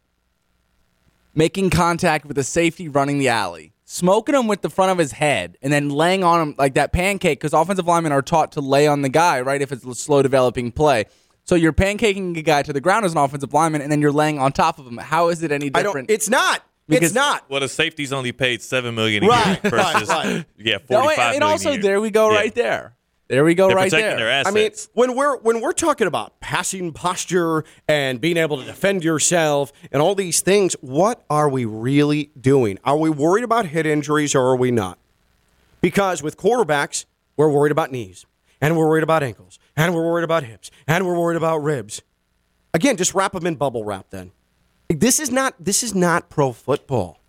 making 1.33 1.69
contact 1.69 2.25
with 2.25 2.37
a 2.37 2.43
safety 2.43 2.87
running 2.87 3.17
the 3.17 3.27
alley, 3.27 3.73
smoking 3.83 4.35
him 4.35 4.47
with 4.47 4.61
the 4.61 4.69
front 4.69 4.91
of 4.91 4.97
his 4.97 5.13
head, 5.13 5.57
and 5.61 5.73
then 5.73 5.89
laying 5.89 6.23
on 6.23 6.41
him 6.41 6.55
like 6.57 6.75
that 6.75 6.93
pancake 6.93 7.39
because 7.39 7.53
offensive 7.53 7.85
linemen 7.87 8.11
are 8.11 8.21
taught 8.21 8.51
to 8.53 8.61
lay 8.61 8.87
on 8.87 9.01
the 9.01 9.09
guy, 9.09 9.41
right? 9.41 9.61
If 9.61 9.71
it's 9.71 9.83
a 9.85 9.95
slow 9.95 10.21
developing 10.21 10.71
play. 10.71 11.05
So 11.43 11.53
you're 11.55 11.73
pancaking 11.73 12.35
a 12.37 12.41
guy 12.41 12.63
to 12.63 12.73
the 12.73 12.81
ground 12.81 13.05
as 13.05 13.11
an 13.11 13.17
offensive 13.19 13.53
lineman, 13.53 13.81
and 13.81 13.91
then 13.91 14.01
you're 14.01 14.11
laying 14.11 14.39
on 14.39 14.51
top 14.51 14.79
of 14.79 14.87
him. 14.87 14.97
How 14.97 15.29
is 15.29 15.43
it 15.43 15.51
any 15.51 15.69
I 15.73 15.83
different? 15.83 16.07
don't. 16.07 16.15
It's 16.15 16.27
not. 16.29 16.63
Because- 16.87 17.07
it's 17.09 17.15
not. 17.15 17.49
well, 17.49 17.59
the 17.61 17.69
safety's 17.69 18.13
only 18.13 18.31
paid 18.31 18.61
seven 18.61 18.93
million 18.95 19.23
a 19.23 19.27
Right, 19.27 19.63
year 19.63 19.71
right, 19.73 19.93
versus 19.93 20.09
right. 20.09 20.45
yeah 20.57 20.77
No, 20.89 21.01
forty 21.01 21.15
five 21.15 21.33
and 21.35 21.39
million 21.39 21.43
also 21.43 21.69
a 21.69 21.73
year. 21.73 21.81
there 21.81 22.01
we 22.01 22.11
go, 22.11 22.29
Yeah. 22.31 22.37
right 22.37 22.53
there. 22.55 22.91
There 23.27 23.43
we 23.43 23.55
go, 23.55 23.67
They're 23.69 23.75
right 23.75 23.89
protecting 23.89 24.07
there. 24.07 24.17
their 24.17 24.29
assets. 24.29 24.87
I 24.95 24.99
mean, 24.99 25.09
when 25.09 25.17
we're 25.17 25.37
when 25.39 25.59
we're 25.61 25.73
talking 25.73 26.05
about 26.05 26.39
passing 26.41 26.93
posture 26.93 27.63
and 27.87 28.21
being 28.21 28.37
able 28.37 28.57
to 28.59 28.63
defend 28.65 29.03
yourself 29.03 29.73
and 29.91 29.99
all 29.99 30.13
these 30.13 30.41
things, 30.41 30.73
what 30.81 31.23
are 31.27 31.49
we 31.49 31.65
really 31.65 32.29
doing? 32.39 32.77
Are 32.83 32.97
we 32.97 33.09
worried 33.09 33.43
about 33.43 33.65
head 33.65 33.87
injuries 33.87 34.35
or 34.35 34.41
are 34.41 34.55
we 34.55 34.69
not? 34.69 34.99
Because 35.81 36.21
with 36.21 36.37
quarterbacks, 36.37 37.05
we're 37.35 37.49
worried 37.49 37.71
about 37.71 37.91
knees 37.91 38.27
and 38.61 38.77
we're 38.77 38.87
worried 38.87 39.03
about 39.03 39.23
ankles 39.23 39.57
and 39.75 39.95
we're 39.95 40.05
worried 40.05 40.23
about 40.23 40.43
hips 40.43 40.69
and 40.87 41.07
we're 41.07 41.17
worried 41.17 41.37
about 41.37 41.63
ribs. 41.63 42.03
Again, 42.75 42.95
just 42.95 43.15
wrap 43.15 43.31
them 43.33 43.47
in 43.47 43.55
bubble 43.55 43.83
wrap 43.83 44.11
then. 44.11 44.33
This 44.89 45.19
is 45.19 45.31
not 45.31 45.55
this 45.59 45.83
is 45.83 45.95
not 45.95 46.29
pro 46.29 46.51
football. 46.51 47.19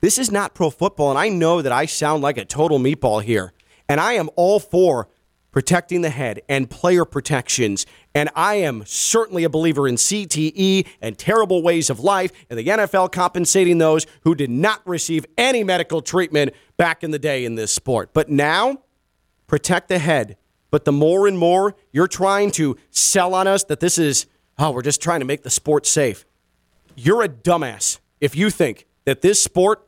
This 0.00 0.18
is 0.18 0.30
not 0.30 0.54
pro 0.54 0.70
football 0.70 1.10
and 1.10 1.18
I 1.18 1.28
know 1.28 1.62
that 1.62 1.72
I 1.72 1.86
sound 1.86 2.22
like 2.22 2.38
a 2.38 2.44
total 2.44 2.78
meatball 2.78 3.22
here. 3.22 3.52
And 3.88 4.00
I 4.00 4.14
am 4.14 4.30
all 4.36 4.60
for 4.60 5.08
protecting 5.54 6.00
the 6.00 6.10
head 6.10 6.42
and 6.48 6.68
player 6.68 7.04
protections. 7.04 7.86
And 8.12 8.28
I 8.34 8.56
am 8.56 8.82
certainly 8.86 9.44
a 9.44 9.48
believer 9.48 9.86
in 9.86 9.94
CTE 9.94 10.84
and 11.00 11.16
terrible 11.16 11.62
ways 11.62 11.90
of 11.90 12.00
life 12.00 12.32
and 12.50 12.58
the 12.58 12.66
NFL 12.66 13.12
compensating 13.12 13.78
those 13.78 14.04
who 14.22 14.34
did 14.34 14.50
not 14.50 14.84
receive 14.84 15.24
any 15.38 15.62
medical 15.62 16.02
treatment 16.02 16.54
back 16.76 17.04
in 17.04 17.12
the 17.12 17.20
day 17.20 17.44
in 17.44 17.54
this 17.54 17.72
sport. 17.72 18.10
But 18.12 18.28
now, 18.28 18.82
protect 19.46 19.88
the 19.88 20.00
head. 20.00 20.36
But 20.72 20.84
the 20.84 20.92
more 20.92 21.28
and 21.28 21.38
more 21.38 21.76
you're 21.92 22.08
trying 22.08 22.50
to 22.52 22.76
sell 22.90 23.32
on 23.32 23.46
us 23.46 23.62
that 23.64 23.78
this 23.78 23.96
is, 23.96 24.26
oh, 24.58 24.72
we're 24.72 24.82
just 24.82 25.00
trying 25.00 25.20
to 25.20 25.26
make 25.26 25.44
the 25.44 25.50
sport 25.50 25.86
safe. 25.86 26.26
You're 26.96 27.22
a 27.22 27.28
dumbass 27.28 27.98
if 28.20 28.36
you 28.36 28.50
think 28.50 28.86
that 29.04 29.20
this 29.20 29.42
sport 29.42 29.86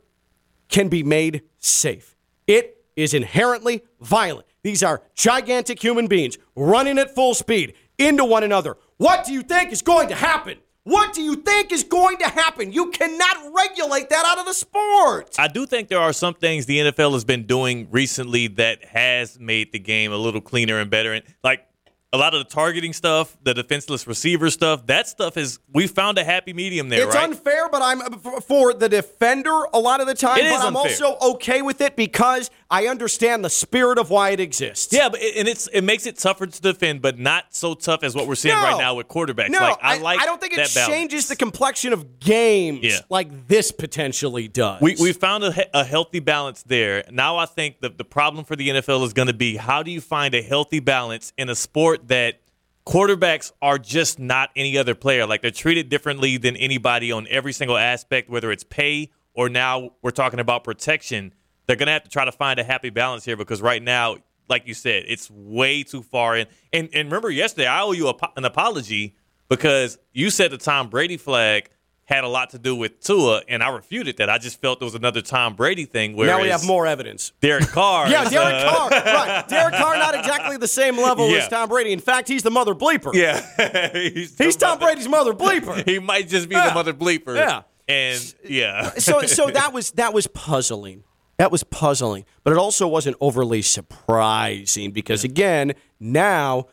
can 0.69 0.89
be 0.89 1.03
made 1.03 1.43
safe. 1.57 2.15
It 2.45 2.83
is 2.95 3.13
inherently 3.13 3.83
violent. 4.01 4.47
These 4.63 4.83
are 4.83 5.01
gigantic 5.15 5.81
human 5.81 6.07
beings 6.07 6.37
running 6.55 6.97
at 6.97 7.15
full 7.15 7.33
speed 7.33 7.73
into 7.97 8.25
one 8.25 8.43
another. 8.43 8.77
What 8.97 9.25
do 9.25 9.31
you 9.31 9.41
think 9.41 9.71
is 9.71 9.81
going 9.81 10.09
to 10.09 10.15
happen? 10.15 10.57
What 10.83 11.13
do 11.13 11.21
you 11.21 11.35
think 11.35 11.71
is 11.71 11.83
going 11.83 12.17
to 12.17 12.27
happen? 12.27 12.71
You 12.71 12.91
cannot 12.91 13.53
regulate 13.53 14.09
that 14.09 14.25
out 14.25 14.39
of 14.39 14.45
the 14.45 14.53
sport. 14.53 15.35
I 15.37 15.47
do 15.49 15.65
think 15.65 15.89
there 15.89 15.99
are 15.99 16.13
some 16.13 16.33
things 16.33 16.65
the 16.65 16.77
NFL 16.79 17.13
has 17.13 17.25
been 17.25 17.45
doing 17.45 17.87
recently 17.91 18.47
that 18.47 18.85
has 18.85 19.37
made 19.39 19.73
the 19.73 19.79
game 19.79 20.13
a 20.13 20.17
little 20.17 20.39
cleaner 20.41 20.79
and 20.79 20.89
better. 20.89 21.13
And 21.13 21.25
like 21.43 21.67
a 22.13 22.17
lot 22.17 22.33
of 22.33 22.39
the 22.39 22.45
targeting 22.49 22.93
stuff, 22.93 23.35
the 23.43 23.53
defenseless 23.53 24.07
receiver 24.07 24.49
stuff, 24.49 24.85
that 24.87 25.09
stuff 25.09 25.35
is 25.35 25.59
we 25.73 25.87
found 25.87 26.17
a 26.17 26.23
happy 26.23 26.53
medium 26.53 26.87
there, 26.87 27.05
It's 27.05 27.13
right? 27.15 27.25
unfair, 27.25 27.67
but 27.69 27.81
I'm 27.81 28.01
uh, 28.01 28.39
for 28.39 28.73
the 28.73 28.87
defender 28.87 29.65
a 29.73 29.79
lot 29.79 29.99
of 29.99 30.07
the 30.07 30.13
time. 30.15 30.37
It 30.39 30.49
but 30.49 30.61
I'm 30.61 30.75
unfair. 30.75 31.05
also 31.05 31.33
okay 31.33 31.61
with 31.61 31.81
it 31.81 31.97
because 31.97 32.49
I 32.71 32.87
understand 32.87 33.43
the 33.43 33.49
spirit 33.49 33.97
of 33.97 34.09
why 34.09 34.29
it 34.29 34.39
exists. 34.39 34.93
yeah, 34.93 35.09
but 35.09 35.21
it, 35.21 35.35
and 35.35 35.47
it's 35.49 35.67
it 35.67 35.81
makes 35.81 36.05
it 36.05 36.17
tougher 36.17 36.47
to 36.47 36.61
defend, 36.61 37.01
but 37.01 37.19
not 37.19 37.45
so 37.53 37.73
tough 37.73 38.03
as 38.03 38.15
what 38.15 38.25
we're 38.25 38.35
seeing 38.35 38.55
No. 38.55 38.61
right 38.63 38.77
now 38.79 38.95
with 38.95 39.09
quarterbacks. 39.09 39.49
No, 39.49 39.59
like 39.59 39.77
I, 39.81 39.97
like 39.97 40.21
I 40.21 40.25
don't 40.25 40.39
think 40.39 40.57
it 40.57 40.65
changes 40.67 41.27
the 41.27 41.35
complexion 41.35 41.91
of 41.91 42.21
games 42.21 42.79
Yeah. 42.83 42.99
like 43.09 43.47
this 43.49 43.73
potentially 43.73 44.47
does. 44.47 44.81
We 44.81 44.95
we 44.97 45.11
found 45.11 45.43
a, 45.43 45.77
a 45.77 45.83
healthy 45.83 46.19
balance 46.21 46.63
there. 46.63 47.03
Now 47.11 47.35
I 47.35 47.47
think 47.47 47.81
the 47.81 47.89
the 47.89 48.05
problem 48.05 48.45
for 48.45 48.55
the 48.55 48.69
NFL 48.69 49.03
is 49.05 49.11
going 49.11 49.27
to 49.27 49.33
be 49.33 49.57
how 49.57 49.83
do 49.83 49.91
you 49.91 49.99
find 49.99 50.33
a 50.33 50.41
healthy 50.41 50.79
balance 50.79 51.33
in 51.37 51.49
a 51.49 51.55
sport 51.55 51.96
that 52.05 52.41
quarterbacks 52.85 53.51
are 53.61 53.77
just 53.77 54.17
not 54.17 54.49
any 54.55 54.77
other 54.77 54.95
player. 54.95 55.25
Like 55.25 55.41
they're 55.41 55.51
treated 55.51 55.89
differently 55.89 56.37
than 56.37 56.55
anybody 56.55 57.11
on 57.11 57.27
every 57.29 57.51
single 57.51 57.77
aspect, 57.77 58.29
whether 58.29 58.51
it's 58.51 58.63
pay 58.63 59.11
or 59.33 59.49
now 59.49 59.91
we're 60.01 60.11
talking 60.11 60.39
about 60.39 60.63
protection. 60.63 61.33
They're 61.65 61.75
going 61.75 61.87
to 61.87 61.93
have 61.93 62.03
to 62.03 62.09
try 62.09 62.25
to 62.25 62.31
find 62.31 62.59
a 62.59 62.63
happy 62.63 62.89
balance 62.89 63.25
here 63.25 63.35
because 63.35 63.61
right 63.61 63.83
now, 63.83 64.17
like 64.49 64.67
you 64.67 64.73
said, 64.73 65.03
it's 65.07 65.29
way 65.29 65.83
too 65.83 66.01
far 66.01 66.37
in. 66.37 66.47
And 66.71 66.89
and 66.93 67.09
remember 67.09 67.29
yesterday, 67.29 67.67
I 67.67 67.81
owe 67.81 67.91
you 67.91 68.07
a, 68.07 68.15
an 68.37 68.45
apology 68.45 69.15
because 69.49 69.97
you 70.13 70.29
said 70.29 70.51
the 70.51 70.57
Tom 70.57 70.89
Brady 70.89 71.17
flag 71.17 71.69
had 72.07 72.23
a 72.23 72.27
lot 72.27 72.51
to 72.51 72.57
do 72.57 72.73
with 72.73 73.01
Tua, 73.01 73.41
and 73.49 73.61
I 73.61 73.69
refuted 73.69 74.15
that. 74.17 74.29
I 74.29 74.37
just 74.37 74.61
felt 74.61 74.81
it 74.81 74.85
was 74.85 74.95
another 74.95 75.21
Tom 75.21 75.55
Brady 75.55 75.83
thing. 75.85 76.15
Whereas 76.15 76.37
now 76.37 76.41
we 76.41 76.47
have 76.49 76.65
more 76.65 76.87
evidence. 76.87 77.33
Derek 77.41 77.67
Carr. 77.67 78.09
Yeah, 78.09 78.29
Derek 78.29 78.53
uh, 78.55 78.69
Carr. 78.73 78.89
Right. 78.89 79.45
Derek 79.49 79.73
Carr 79.75 79.97
not 79.97 80.15
exactly 80.15 80.55
the 80.57 80.69
same 80.69 80.97
level 80.97 81.29
Yeah. 81.29 81.39
as 81.39 81.47
Tom 81.49 81.67
Brady. 81.67 81.91
In 81.91 81.99
fact, 81.99 82.29
he's 82.29 82.43
the 82.43 82.49
mother 82.51 82.73
bleeper. 82.73 83.13
Yeah, 83.13 83.91
he's, 83.93 84.37
He's 84.37 84.55
Tom 84.55 84.79
mother- 84.79 84.85
Brady's 84.85 85.07
mother 85.09 85.33
bleeper. 85.33 85.85
He 85.87 85.99
might 85.99 86.29
just 86.29 86.47
be 86.49 86.55
Yeah. 86.55 86.69
the 86.69 86.73
mother 86.73 86.93
bleeper. 86.93 87.35
Yeah. 87.35 87.63
and 87.89 88.35
yeah. 88.43 88.91
so 88.97 89.21
so 89.23 89.47
that 89.51 89.73
was 89.73 89.91
that 89.91 90.13
was 90.13 90.27
puzzling. 90.27 91.03
That 91.37 91.51
was 91.51 91.63
puzzling, 91.63 92.25
but 92.43 92.51
it 92.53 92.57
also 92.57 92.87
wasn't 92.87 93.17
overly 93.21 93.61
surprising 93.61 94.91
because 94.91 95.23
again, 95.23 95.73
now 95.99 96.65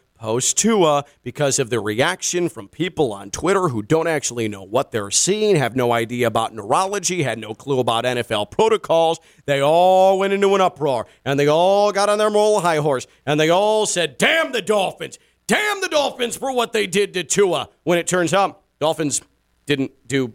Tua 0.55 1.05
because 1.23 1.59
of 1.59 1.71
the 1.71 1.81
reaction 1.81 2.49
from 2.49 2.69
people 2.69 3.13
on 3.13 3.31
Twitter 3.31 3.69
who 3.69 3.83
don't 3.83 4.07
actually 4.07 4.49
know 4.49 4.63
what 4.63 4.91
they're 4.91 5.11
seeing, 5.11 5.57
have 5.57 5.77
no 5.77 5.93
idea 5.93 6.27
about 6.27 6.55
neurology, 6.55 7.23
had 7.23 7.39
no 7.39 7.55
clue 7.55 7.79
about 7.79 8.05
NFL 8.05 8.51
protocols. 8.51 9.21
They 9.47 9.61
all 9.61 10.19
went 10.19 10.33
into 10.33 10.55
an 10.55 10.61
uproar 10.61 11.07
and 11.25 11.39
they 11.39 11.49
all 11.49 11.93
got 11.93 12.09
on 12.09 12.19
their 12.19 12.31
moral 12.31 12.61
high 12.61 12.79
horse 12.79 13.07
and 13.27 13.39
they 13.39 13.51
all 13.51 13.87
said, 13.87 14.19
Damn 14.19 14.53
the 14.53 14.63
Dolphins! 14.63 15.19
Damn 15.47 15.83
the 15.83 15.89
Dolphins 15.89 16.37
for 16.37 16.53
what 16.53 16.73
they 16.73 16.87
did 16.87 17.13
to 17.15 17.23
Tua. 17.25 17.69
When 17.83 17.99
it 17.99 18.07
turns 18.07 18.33
out, 18.33 18.63
Dolphins 18.81 19.21
didn't 19.67 19.93
do 20.09 20.33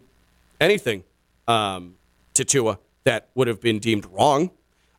anything 0.60 1.02
um, 1.48 1.96
to 2.34 2.44
Tua 2.44 2.78
that 3.04 3.28
would 3.34 3.48
have 3.48 3.60
been 3.60 3.80
deemed 3.80 4.06
wrong. 4.06 4.50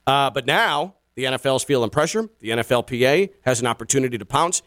Uh, 0.06 0.30
but 0.30 0.46
now 0.46 0.96
the 1.16 1.26
NFL's 1.26 1.64
feeling 1.64 1.90
pressure. 1.90 2.30
The 2.40 2.50
NFLPA 2.50 3.32
has 3.42 3.60
an 3.60 3.68
opportunity 3.68 4.18
to 4.18 4.26
pounce, 4.26 4.62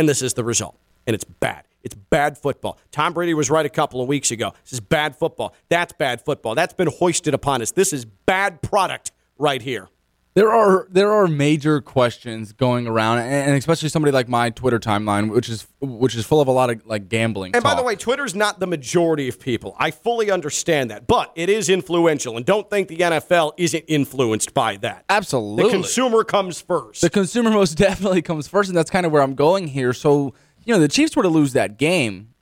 and 0.00 0.08
this 0.08 0.22
is 0.22 0.32
the 0.32 0.42
result. 0.42 0.76
And 1.06 1.14
it's 1.14 1.24
bad. 1.24 1.64
It's 1.82 1.94
bad 1.94 2.38
football. 2.38 2.78
Tom 2.90 3.12
Brady 3.12 3.34
was 3.34 3.50
right 3.50 3.66
a 3.66 3.70
couple 3.70 4.00
of 4.00 4.08
weeks 4.08 4.30
ago. 4.30 4.54
This 4.64 4.72
is 4.72 4.80
bad 4.80 5.14
football. 5.14 5.54
That's 5.68 5.92
bad 5.92 6.24
football. 6.24 6.54
That's 6.54 6.72
been 6.72 6.88
hoisted 6.88 7.34
upon 7.34 7.60
us. 7.60 7.72
This 7.72 7.92
is 7.92 8.06
bad 8.06 8.62
product 8.62 9.12
right 9.36 9.60
here. 9.60 9.88
There 10.34 10.52
are 10.52 10.86
there 10.88 11.10
are 11.10 11.26
major 11.26 11.80
questions 11.80 12.52
going 12.52 12.86
around, 12.86 13.18
and 13.18 13.56
especially 13.56 13.88
somebody 13.88 14.12
like 14.12 14.28
my 14.28 14.50
Twitter 14.50 14.78
timeline, 14.78 15.28
which 15.32 15.48
is 15.48 15.66
which 15.80 16.14
is 16.14 16.24
full 16.24 16.40
of 16.40 16.46
a 16.46 16.52
lot 16.52 16.70
of 16.70 16.86
like 16.86 17.08
gambling. 17.08 17.52
And 17.56 17.64
by 17.64 17.74
the 17.74 17.82
way, 17.82 17.96
Twitter's 17.96 18.34
not 18.36 18.60
the 18.60 18.66
majority 18.68 19.26
of 19.28 19.40
people. 19.40 19.74
I 19.76 19.90
fully 19.90 20.30
understand 20.30 20.92
that, 20.92 21.08
but 21.08 21.32
it 21.34 21.48
is 21.48 21.68
influential, 21.68 22.36
and 22.36 22.46
don't 22.46 22.70
think 22.70 22.86
the 22.86 22.98
NFL 22.98 23.54
isn't 23.56 23.84
influenced 23.88 24.54
by 24.54 24.76
that. 24.78 25.04
absolutely, 25.08 25.64
The 25.64 25.70
consumer 25.70 26.22
comes 26.22 26.60
first. 26.60 27.00
the 27.02 27.10
consumer 27.10 27.50
most 27.60 27.74
definitely 27.76 28.22
comes 28.22 28.46
first, 28.46 28.68
and 28.70 28.78
that's 28.78 28.90
kind 28.90 29.04
of 29.04 29.10
where 29.10 29.22
I'm 29.22 29.34
going 29.34 29.66
here. 29.66 29.92
So 29.92 30.32
you 30.64 30.72
know, 30.72 30.78
the 30.80 30.88
Chiefs 30.88 31.16
were 31.16 31.24
to 31.24 31.28
lose 31.28 31.54
that 31.54 31.76
game, 31.76 32.34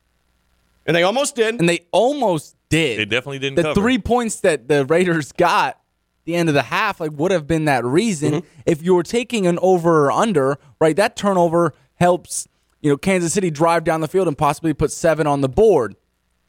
and 0.84 0.94
they 0.94 1.04
almost 1.04 1.36
did. 1.36 1.58
and 1.58 1.66
they 1.66 1.86
almost 1.90 2.54
did. 2.68 2.98
They 2.98 3.06
definitely 3.06 3.38
didn't 3.38 3.56
The 3.56 3.62
cover. 3.62 3.80
three 3.80 3.98
points 3.98 4.40
that 4.40 4.68
the 4.68 4.84
Raiders 4.84 5.32
got 5.32 5.80
the 6.28 6.36
end 6.36 6.48
of 6.50 6.54
the 6.54 6.62
half 6.64 7.00
like 7.00 7.10
would 7.12 7.30
have 7.32 7.46
been 7.46 7.64
that 7.64 7.84
reason 7.84 8.28
Mm-hmm. 8.28 8.46
if 8.66 8.82
you 8.82 8.94
were 8.94 9.02
taking 9.02 9.46
an 9.46 9.58
over 9.62 10.04
or 10.06 10.12
under 10.12 10.58
right 10.80 10.94
that 10.96 11.16
turnover 11.16 11.72
helps 11.94 12.46
you 12.82 12.90
know 12.90 12.96
kansas 12.98 13.32
city 13.32 13.50
drive 13.50 13.82
down 13.84 14.02
the 14.02 14.08
field 14.08 14.28
and 14.28 14.36
possibly 14.36 14.74
put 14.74 14.92
seven 14.92 15.26
on 15.26 15.40
the 15.40 15.48
board 15.48 15.96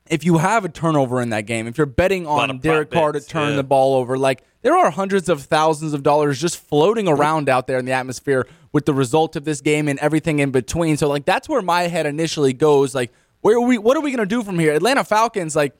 if 0.09 0.25
you 0.25 0.39
have 0.39 0.65
a 0.65 0.69
turnover 0.69 1.21
in 1.21 1.29
that 1.29 1.45
game 1.45 1.65
if 1.67 1.77
you're 1.77 1.87
betting 1.87 2.27
on 2.27 2.59
derek 2.59 2.91
carr 2.91 3.13
to 3.13 3.21
turn 3.21 3.51
yeah. 3.51 3.55
the 3.55 3.63
ball 3.63 3.95
over 3.95 4.17
like 4.17 4.43
there 4.61 4.75
are 4.75 4.91
hundreds 4.91 5.29
of 5.29 5.43
thousands 5.43 5.93
of 5.93 6.03
dollars 6.03 6.41
just 6.41 6.57
floating 6.57 7.07
around 7.07 7.47
out 7.47 7.65
there 7.67 7.77
in 7.77 7.85
the 7.85 7.93
atmosphere 7.93 8.45
with 8.73 8.85
the 8.85 8.93
result 8.93 9.37
of 9.37 9.45
this 9.45 9.61
game 9.61 9.87
and 9.87 9.97
everything 9.99 10.39
in 10.39 10.51
between 10.51 10.97
so 10.97 11.07
like 11.07 11.23
that's 11.23 11.47
where 11.47 11.61
my 11.61 11.83
head 11.83 12.05
initially 12.05 12.51
goes 12.51 12.93
like 12.93 13.13
where 13.41 13.55
are 13.55 13.61
we 13.61 13.77
what 13.77 13.95
are 13.95 14.01
we 14.01 14.11
going 14.11 14.19
to 14.19 14.35
do 14.35 14.43
from 14.43 14.59
here 14.59 14.73
atlanta 14.73 15.03
falcons 15.05 15.55
like 15.55 15.73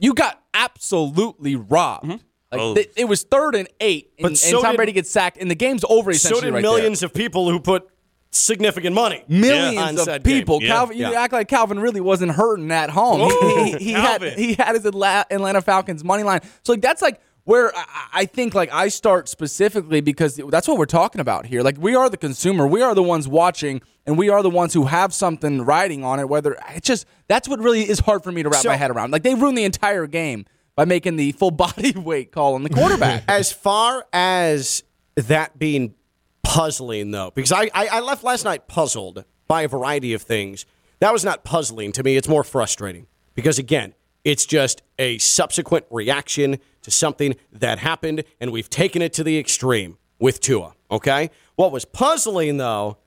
you 0.00 0.14
got 0.14 0.40
absolutely 0.54 1.56
robbed. 1.56 2.22
Like 2.50 2.60
Oh. 2.60 2.74
th- 2.74 2.90
it 2.96 3.04
was 3.06 3.22
third 3.24 3.54
and 3.54 3.68
eight, 3.80 4.10
and, 4.18 4.22
But 4.22 4.42
and 4.44 4.52
Tom 4.62 4.72
did- 4.72 4.76
Brady 4.76 4.92
gets 4.92 5.10
sacked, 5.10 5.36
and 5.38 5.50
the 5.50 5.54
game's 5.54 5.84
over. 5.88 6.12
so 6.14 6.16
Essentially, 6.16 6.40
did 6.50 6.54
right 6.54 6.62
millions 6.62 7.02
of 7.02 7.12
people 7.12 7.50
who 7.50 7.60
put 7.60 7.86
significant 8.30 8.94
money. 8.94 9.24
millions 9.28 10.06
on 10.06 10.16
of 10.16 10.22
people. 10.22 10.62
Yeah. 10.62 10.68
Calvin, 10.68 10.96
you 10.98 11.14
act 11.14 11.32
like 11.32 11.48
Calvin 11.48 11.78
really 11.78 12.00
wasn't 12.00 12.32
hurting 12.32 12.70
at 12.70 12.90
home. 12.90 13.20
He- 13.20 13.28
he, 13.28 13.74
oh, 13.74 13.78
he 13.78 13.92
had 13.92 14.22
he 14.22 14.54
had 14.54 14.74
his 14.74 14.84
Atlanta 14.86 15.62
Falcons 15.62 16.04
money 16.04 16.22
line. 16.22 16.40
So 16.62 16.72
like 16.72 16.82
that's 16.82 17.02
like 17.02 17.20
where 17.44 17.74
I, 17.74 17.84
I 18.12 18.24
think 18.26 18.54
like 18.54 18.70
I 18.72 18.88
start 18.88 19.28
specifically 19.28 20.00
because 20.02 20.38
that's 20.50 20.68
what 20.68 20.76
we're 20.78 20.84
talking 20.86 21.20
about 21.20 21.46
here. 21.46 21.62
Like 21.62 21.76
we 21.78 21.94
are 21.94 22.08
the 22.10 22.16
consumer, 22.18 22.66
we 22.66 22.82
are 22.82 22.94
the 22.94 23.02
ones 23.02 23.26
watching, 23.26 23.80
and 24.06 24.18
we 24.18 24.28
are 24.28 24.42
the 24.42 24.50
ones 24.50 24.74
who 24.74 24.84
have 24.84 25.14
something 25.14 25.62
riding 25.62 26.04
on 26.04 26.20
it. 26.20 26.28
Whether 26.28 26.56
it's 26.74 26.86
just 26.86 27.06
that's 27.28 27.48
what 27.48 27.60
really 27.60 27.88
is 27.88 28.00
hard 28.00 28.22
for 28.22 28.32
me 28.32 28.42
to 28.42 28.48
wrap 28.50 28.62
So- 28.62 28.68
my 28.68 28.76
head 28.76 28.90
around. 28.90 29.10
Like 29.10 29.22
they 29.22 29.34
ruined 29.34 29.56
the 29.58 29.64
entire 29.64 30.06
game 30.06 30.44
by 30.78 30.84
making 30.84 31.16
the 31.16 31.32
full 31.32 31.50
body 31.50 31.90
weight 31.96 32.30
call 32.30 32.54
on 32.54 32.62
the 32.62 32.70
quarterback. 32.70 33.24
As 33.28 33.50
far 33.50 34.06
as 34.12 34.84
that 35.16 35.58
being 35.58 35.96
puzzling, 36.44 37.10
though, 37.10 37.32
because 37.34 37.50
I, 37.50 37.68
I, 37.74 37.88
I 37.88 38.00
left 38.00 38.22
last 38.22 38.44
night 38.44 38.68
puzzled 38.68 39.24
by 39.48 39.62
a 39.62 39.68
variety 39.68 40.12
of 40.12 40.22
things. 40.22 40.66
That 41.00 41.12
was 41.12 41.24
not 41.24 41.42
puzzling 41.42 41.90
to 41.92 42.04
me. 42.04 42.16
It's 42.16 42.28
more 42.28 42.44
frustrating 42.44 43.08
because, 43.34 43.58
again, 43.58 43.94
it's 44.22 44.46
just 44.46 44.82
a 45.00 45.18
subsequent 45.18 45.84
reaction 45.90 46.58
to 46.82 46.92
something 46.92 47.34
that 47.50 47.80
happened, 47.80 48.22
and 48.40 48.52
we've 48.52 48.70
taken 48.70 49.02
it 49.02 49.12
to 49.14 49.24
the 49.24 49.36
extreme 49.36 49.98
with 50.20 50.38
Tua. 50.38 50.76
Okay? 50.92 51.30
What 51.56 51.72
was 51.72 51.84
puzzling, 51.86 52.58
though, 52.58 52.98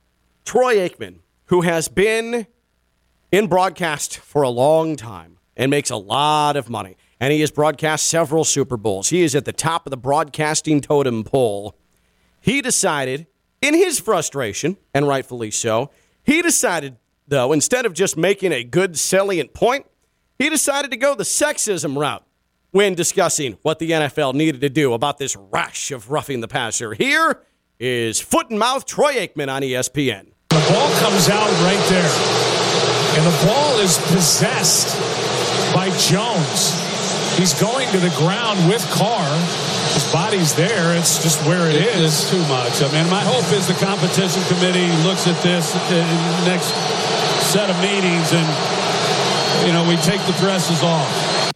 Troy 0.44 0.76
Aikman, 0.76 1.20
who 1.46 1.62
has 1.62 1.88
been 1.88 2.46
in 3.30 3.46
broadcast 3.46 4.18
for 4.18 4.42
a 4.42 4.50
long 4.50 4.94
time 4.94 5.38
and 5.56 5.70
makes 5.70 5.88
a 5.88 5.96
lot 5.96 6.56
of 6.56 6.68
money. 6.68 6.98
And 7.22 7.32
he 7.32 7.40
has 7.42 7.52
broadcast 7.52 8.08
several 8.08 8.42
Super 8.42 8.76
Bowls. 8.76 9.10
He 9.10 9.22
is 9.22 9.36
at 9.36 9.44
the 9.44 9.52
top 9.52 9.86
of 9.86 9.92
the 9.92 9.96
broadcasting 9.96 10.80
totem 10.80 11.22
pole. 11.22 11.78
He 12.40 12.60
decided, 12.60 13.28
in 13.60 13.74
his 13.74 14.00
frustration, 14.00 14.76
and 14.92 15.06
rightfully 15.06 15.52
so, 15.52 15.92
he 16.24 16.42
decided, 16.42 16.96
though, 17.28 17.52
instead 17.52 17.86
of 17.86 17.94
just 17.94 18.16
making 18.16 18.50
a 18.50 18.64
good 18.64 18.98
salient 18.98 19.54
point, 19.54 19.86
he 20.36 20.50
decided 20.50 20.90
to 20.90 20.96
go 20.96 21.14
the 21.14 21.22
sexism 21.22 21.96
route 21.96 22.26
when 22.72 22.96
discussing 22.96 23.56
what 23.62 23.78
the 23.78 23.92
NFL 23.92 24.34
needed 24.34 24.60
to 24.60 24.68
do 24.68 24.92
about 24.92 25.18
this 25.18 25.36
rash 25.36 25.92
of 25.92 26.10
roughing 26.10 26.40
the 26.40 26.48
passer. 26.48 26.92
Here 26.92 27.40
is 27.78 28.20
foot 28.20 28.50
and 28.50 28.58
mouth 28.58 28.84
Troy 28.84 29.14
Aikman 29.14 29.48
on 29.48 29.62
ESPN. 29.62 30.32
The 30.48 30.66
ball 30.68 30.90
comes 30.98 31.28
out 31.28 31.52
right 31.62 31.88
there. 31.88 32.10
And 33.14 33.26
the 33.26 33.46
ball 33.46 33.78
is 33.78 33.96
possessed 34.10 34.98
by 35.72 35.88
Jones. 35.98 36.91
He's 37.36 37.54
going 37.58 37.88
to 37.90 37.98
the 37.98 38.10
ground 38.16 38.68
with 38.68 38.84
Carr. 38.90 39.26
His 39.94 40.10
body's 40.12 40.54
there. 40.54 40.96
It's 40.96 41.22
just 41.22 41.44
where 41.46 41.68
it 41.68 41.76
is. 41.76 42.00
It's 42.04 42.30
too 42.30 42.40
much. 42.46 42.82
I 42.82 42.90
mean, 42.92 43.10
my 43.10 43.20
hope 43.22 43.50
is 43.52 43.66
the 43.66 43.74
competition 43.74 44.42
committee 44.44 44.86
looks 45.02 45.26
at 45.26 45.40
this 45.42 45.74
in 45.90 46.06
the 46.06 46.46
next 46.46 46.70
set 47.52 47.68
of 47.68 47.76
meetings 47.80 48.32
and, 48.32 49.66
you 49.66 49.72
know, 49.72 49.84
we 49.88 49.96
take 49.96 50.20
the 50.26 50.32
dresses 50.40 50.82
off. 50.82 51.52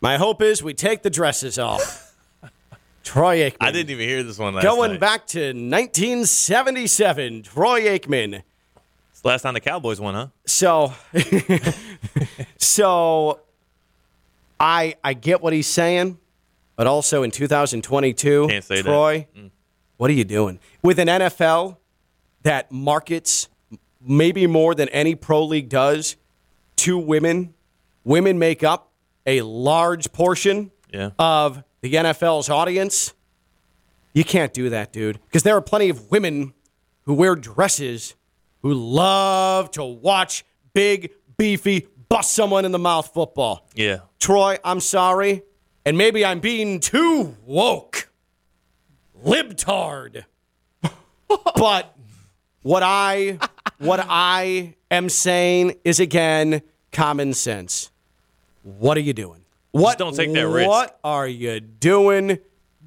My 0.00 0.16
hope 0.16 0.40
is 0.42 0.62
we 0.62 0.72
take 0.72 1.02
the 1.02 1.10
dresses 1.10 1.58
off. 1.58 2.14
Troy 3.02 3.40
Aikman. 3.50 3.56
I 3.60 3.72
didn't 3.72 3.90
even 3.90 4.08
hear 4.08 4.22
this 4.22 4.38
one 4.38 4.54
last 4.54 4.62
Going 4.64 4.92
night. 4.92 5.00
back 5.00 5.26
to 5.28 5.38
1977, 5.52 7.42
Troy 7.42 7.82
Aikman. 7.82 8.42
It's 9.20 9.22
the 9.24 9.28
last 9.28 9.42
time 9.42 9.52
the 9.52 9.60
Cowboys 9.60 10.00
won, 10.00 10.14
huh? 10.14 10.28
So, 10.46 10.94
so 12.56 13.40
I 14.58 14.94
I 15.04 15.12
get 15.12 15.42
what 15.42 15.52
he's 15.52 15.66
saying, 15.66 16.16
but 16.74 16.86
also 16.86 17.22
in 17.22 17.30
2022, 17.30 18.48
Can't 18.48 18.64
say 18.64 18.76
that. 18.76 18.82
Troy, 18.82 19.26
mm. 19.36 19.50
what 19.98 20.08
are 20.08 20.14
you 20.14 20.24
doing 20.24 20.58
with 20.82 20.98
an 20.98 21.08
NFL 21.08 21.76
that 22.44 22.72
markets 22.72 23.50
maybe 24.00 24.46
more 24.46 24.74
than 24.74 24.88
any 24.88 25.14
pro 25.14 25.44
league 25.44 25.68
does 25.68 26.16
to 26.76 26.96
women? 26.96 27.52
Women 28.04 28.38
make 28.38 28.64
up 28.64 28.90
a 29.26 29.42
large 29.42 30.12
portion 30.12 30.70
Yeah. 30.94 31.10
of 31.18 31.62
the 31.82 31.92
NFL's 31.92 32.48
audience. 32.48 33.12
You 34.14 34.24
can't 34.24 34.54
do 34.54 34.70
that, 34.70 34.94
dude, 34.94 35.20
because 35.26 35.42
there 35.42 35.58
are 35.58 35.60
plenty 35.60 35.90
of 35.90 36.10
women 36.10 36.54
who 37.04 37.12
wear 37.12 37.36
dresses 37.36 38.14
who 38.62 38.74
love 38.74 39.70
to 39.72 39.84
watch 39.84 40.44
big, 40.72 41.12
beefy, 41.36 41.88
bust 42.08 42.32
someone 42.32 42.64
in 42.64 42.72
the 42.72 42.78
mouth 42.78 43.12
football. 43.12 43.68
Yeah. 43.74 44.00
Troy, 44.18 44.58
I'm 44.64 44.80
sorry, 44.80 45.42
and 45.84 45.96
maybe 45.96 46.24
I'm 46.24 46.40
being 46.40 46.80
too 46.80 47.36
woke, 47.44 48.10
libtard. 49.24 50.24
but 51.56 51.96
what 52.62 52.82
I 52.82 53.38
what 53.78 54.04
I 54.08 54.76
am 54.90 55.08
saying 55.08 55.76
is 55.84 56.00
again 56.00 56.62
common 56.92 57.32
sense. 57.32 57.90
What 58.62 58.96
are 58.96 59.00
you 59.00 59.12
doing? 59.12 59.40
What 59.72 59.98
don't 59.98 60.14
take 60.14 60.32
that 60.32 60.48
risk. 60.48 60.68
What 60.68 60.98
are 61.04 61.26
you 61.26 61.60
doing, 61.60 62.38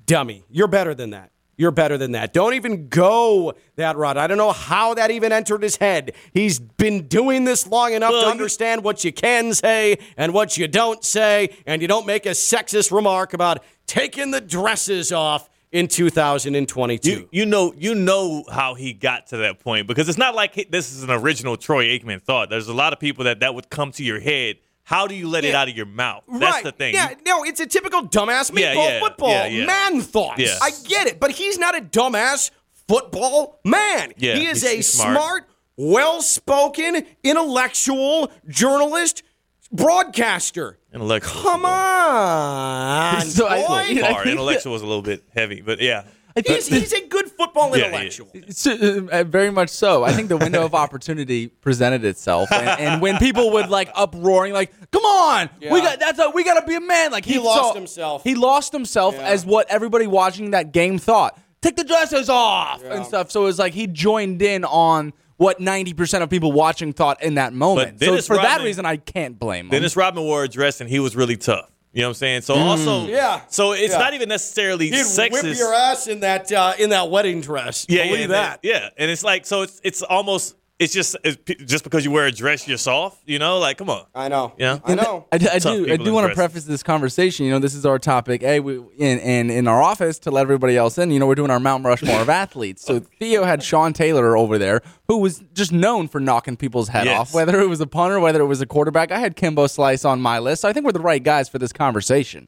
dummy? 0.06 0.44
You're 0.52 0.68
better 0.68 0.94
than 0.94 1.12
that. 1.12 1.32
You're 1.56 1.72
better 1.72 1.98
than 1.98 2.14
that. 2.14 2.34
Don't 2.34 2.56
even 2.56 2.88
go 2.88 3.54
that 3.76 3.96
route. 3.96 4.18
I 4.18 4.26
don't 4.28 4.38
know 4.40 4.52
how 4.52 4.96
that 4.96 5.12
even 5.12 5.32
entered 5.32 5.62
his 5.62 5.76
head. 5.76 6.14
He's 6.34 6.60
been 6.60 7.08
doing 7.08 7.46
this 7.46 7.68
long 7.68 7.94
enough 7.94 8.12
Well, 8.12 8.22
to 8.22 8.26
you- 8.28 8.32
understand 8.32 8.84
what 8.84 9.04
you 9.04 9.12
can 9.14 9.54
say 9.54 9.98
and 10.18 10.34
what 10.34 10.58
you 10.58 10.68
don't 10.68 11.04
say, 11.04 11.50
and 11.68 11.82
you 11.82 11.88
don't 11.88 12.08
make 12.08 12.26
a 12.26 12.30
sexist 12.32 12.92
remark 12.92 13.34
about 13.34 13.64
taking 13.86 14.32
the 14.32 14.42
dresses 14.42 15.12
off 15.12 15.50
in 15.72 15.88
2022. 15.88 17.10
You 17.10 17.30
you 17.32 17.46
know 17.46 17.74
you 17.78 17.96
know 17.96 18.44
how 18.52 18.76
he 18.76 18.94
got 18.94 19.28
to 19.28 19.38
that 19.38 19.60
point 19.60 19.88
because 19.88 20.08
it's 20.10 20.18
not 20.18 20.36
like 20.36 20.70
this 20.72 20.92
is 20.92 21.04
an 21.04 21.10
original 21.12 21.58
Troy 21.58 21.86
Aikman 21.86 22.22
thought. 22.22 22.50
There's 22.50 22.68
a 22.68 22.74
lot 22.74 22.94
of 22.94 23.00
people 23.00 23.26
that 23.26 23.40
that 23.42 23.56
would 23.56 23.70
come 23.70 23.92
to 23.94 24.04
your 24.04 24.20
head. 24.20 24.58
How 24.86 25.08
do 25.08 25.16
you 25.16 25.30
let 25.30 25.46
it 25.46 25.56
out 25.56 25.70
of 25.70 25.76
your 25.78 25.86
mouth? 25.86 26.24
That's 26.28 26.42
right. 26.44 26.64
the 26.64 26.72
thing. 26.74 26.94
Yeah, 26.94 27.14
no, 27.26 27.44
it's 27.46 27.60
a 27.62 27.66
typical 27.66 28.02
dumbass 28.08 28.52
Yeah, 28.58 28.74
meatball 28.76 28.90
yeah, 28.90 29.00
football 29.00 29.30
yeah, 29.30 29.46
yeah. 29.46 29.66
man 29.66 30.02
thought. 30.02 30.38
Yeah. 30.40 30.58
I 30.62 30.72
get 30.86 31.08
it, 31.08 31.20
but 31.20 31.32
he's 31.32 31.58
not 31.58 31.78
a 31.78 31.82
dumbass 31.82 32.52
football 32.88 33.60
man. 33.64 34.12
Yeah, 34.18 34.36
he 34.36 34.46
is 34.48 34.62
he's- 34.62 34.74
a 34.74 34.76
he's 34.76 34.90
smart. 34.90 35.16
smart, 35.16 35.44
well-spoken, 35.78 37.06
intellectual 37.24 38.32
journalist, 38.48 39.24
broadcaster. 39.72 40.80
Intellectual. 40.94 41.42
Come 41.42 41.66
on, 41.66 43.22
So 43.28 43.48
I- 43.48 43.62
boy. 43.96 44.02
Bar. 44.02 44.28
Intellectual 44.28 44.74
was 44.74 44.82
a 44.82 44.86
little 44.86 45.02
bit 45.02 45.24
heavy, 45.34 45.62
but 45.62 45.80
yeah. 45.82 46.04
He's, 46.36 46.68
he's 46.68 46.94
a 46.94 47.08
good 47.08 47.30
football 47.30 47.78
Yeah, 47.78 47.86
intellectual. 47.86 48.28
So, 48.50 49.08
uh, 49.12 49.24
very 49.24 49.52
much 49.52 49.70
so. 49.70 50.04
I 50.04 50.14
think 50.14 50.30
the 50.30 50.38
window 50.38 50.66
of 50.66 50.74
opportunity 50.86 51.48
presented 51.48 52.04
itself, 52.06 52.52
and, 52.52 52.68
and 52.80 53.02
when 53.02 53.18
people 53.18 53.52
would 53.52 53.70
like 53.70 53.90
uproaring, 53.96 54.52
like, 54.54 54.72
"Come 54.92 55.04
on, 55.04 55.50
we 55.62 55.82
got 55.82 56.00
that's 56.00 56.18
a, 56.20 56.32
we 56.32 56.44
got 56.44 56.60
to 56.60 56.66
be 56.66 56.76
a 56.76 56.82
man!" 56.82 57.12
Like 57.12 57.26
He 57.26 57.38
lost 57.38 57.76
himself. 57.76 58.24
He 58.24 58.34
lost 58.36 58.72
himself 58.74 59.16
Yeah. 59.16 59.28
as 59.28 59.46
what 59.46 59.70
everybody 59.70 60.08
watching 60.08 60.52
that 60.52 60.72
game 60.72 60.98
thought. 60.98 61.40
Take 61.62 61.76
the 61.76 61.84
dresses 61.84 62.30
off 62.30 62.82
Yeah. 62.84 62.96
and 62.96 63.06
stuff. 63.06 63.30
So 63.32 63.44
it 63.44 63.46
was 63.46 63.60
like 63.60 63.74
he 63.74 63.88
joined 63.88 64.42
in 64.42 64.66
on 64.66 65.14
what 65.38 65.60
ninety 65.60 65.94
percent 65.94 66.24
of 66.24 66.30
people 66.30 66.52
watching 66.52 66.94
thought 66.94 67.22
in 67.22 67.36
that 67.36 67.54
moment. 67.54 68.00
So 68.02 68.20
for 68.22 68.38
that 68.38 68.62
reason, 68.62 68.86
I 68.86 68.98
can't 68.98 69.38
blame 69.38 69.66
him. 69.66 69.72
Dennis 69.72 69.96
Rodman 69.96 70.24
wore 70.24 70.44
a 70.44 70.48
dress 70.50 70.82
and 70.82 70.90
he 70.90 71.00
was 71.00 71.16
really 71.16 71.38
tough. 71.38 71.70
You 71.94 72.02
know 72.02 72.08
what 72.08 72.10
I'm 72.10 72.14
saying? 72.16 72.42
So 72.42 72.56
also, 72.56 73.06
Yeah. 73.08 73.42
So 73.50 73.74
it's 73.74 73.94
Yeah. 73.94 74.00
not 74.00 74.14
even 74.16 74.28
necessarily 74.28 74.90
He'd 74.90 74.96
sexist. 75.06 75.44
whip 75.44 75.58
your 75.58 75.74
ass 75.74 76.08
in 76.08 76.22
that 76.22 76.52
uh, 76.52 76.74
in 76.80 76.90
that 76.90 77.10
wedding 77.12 77.40
dress. 77.40 77.86
yeah, 77.88 78.04
Believe 78.08 78.22
yeah, 78.22 78.28
that. 78.28 78.60
Yeah, 78.64 78.90
and 78.98 79.12
it's 79.12 79.24
like 79.24 79.46
so 79.46 79.62
it's 79.62 79.80
it's 79.84 80.02
almost 80.02 80.56
it's 80.84 80.94
just 80.94 81.16
it's, 81.24 81.38
p- 81.44 81.56
just 81.66 81.84
because 81.84 82.06
you 82.06 82.12
wear 82.12 82.26
a 82.26 82.32
dress 82.32 82.68
you're 82.68 82.78
soft. 82.78 83.22
You 83.26 83.40
know, 83.40 83.60
like 83.60 83.78
come 83.78 83.90
on. 83.90 84.06
I 84.14 84.28
know. 84.28 84.54
Yeah. 84.58 84.80
I 84.84 84.96
know. 84.96 85.26
I, 85.32 85.38
do- 85.38 85.48
I 85.52 85.60
Tough 85.60 85.76
do. 85.78 85.92
I 85.92 85.98
do 85.98 86.14
want 86.14 86.28
to 86.30 86.36
preface 86.36 86.66
this 86.66 86.84
conversation. 86.84 87.46
You 87.46 87.52
know, 87.52 87.60
this 87.60 87.74
is 87.74 87.86
our 87.86 87.98
topic. 88.00 88.42
Hey, 88.42 88.60
we 88.60 88.78
in, 88.98 89.20
in 89.20 89.50
in 89.50 89.68
our 89.68 89.82
office 89.82 90.20
to 90.20 90.32
let 90.32 90.42
everybody 90.44 90.78
else 90.78 90.98
in. 90.98 91.12
You 91.12 91.20
know, 91.20 91.28
we're 91.28 91.36
doing 91.36 91.52
our 91.52 91.60
Mount 91.60 91.84
Rushmore 91.86 92.22
of 92.22 92.30
athletes. 92.30 92.84
So 92.84 93.00
Theo 93.20 93.44
had 93.44 93.64
Sean 93.64 93.94
Taylor 93.94 94.38
over 94.38 94.58
there, 94.58 94.82
who 95.08 95.18
was 95.18 95.44
just 95.54 95.72
known 95.72 96.08
for 96.08 96.20
knocking 96.20 96.56
people's 96.56 96.90
head 96.90 97.06
Yes. 97.06 97.20
off, 97.20 97.34
whether 97.34 97.60
it 97.60 97.68
was 97.68 97.82
a 97.82 97.88
punter, 97.88 98.20
whether 98.20 98.42
it 98.42 98.46
was 98.46 98.62
a 98.62 98.66
quarterback. 98.66 99.12
I 99.12 99.20
had 99.20 99.36
Kimbo 99.36 99.68
Slice 99.68 100.06
on 100.06 100.22
my 100.22 100.40
list. 100.40 100.62
So 100.62 100.70
I 100.70 100.74
think 100.74 100.86
we're 100.86 100.92
the 100.94 101.00
right 101.00 101.24
guys 101.24 101.50
for 101.50 101.60
this 101.60 101.74
conversation. 101.74 102.48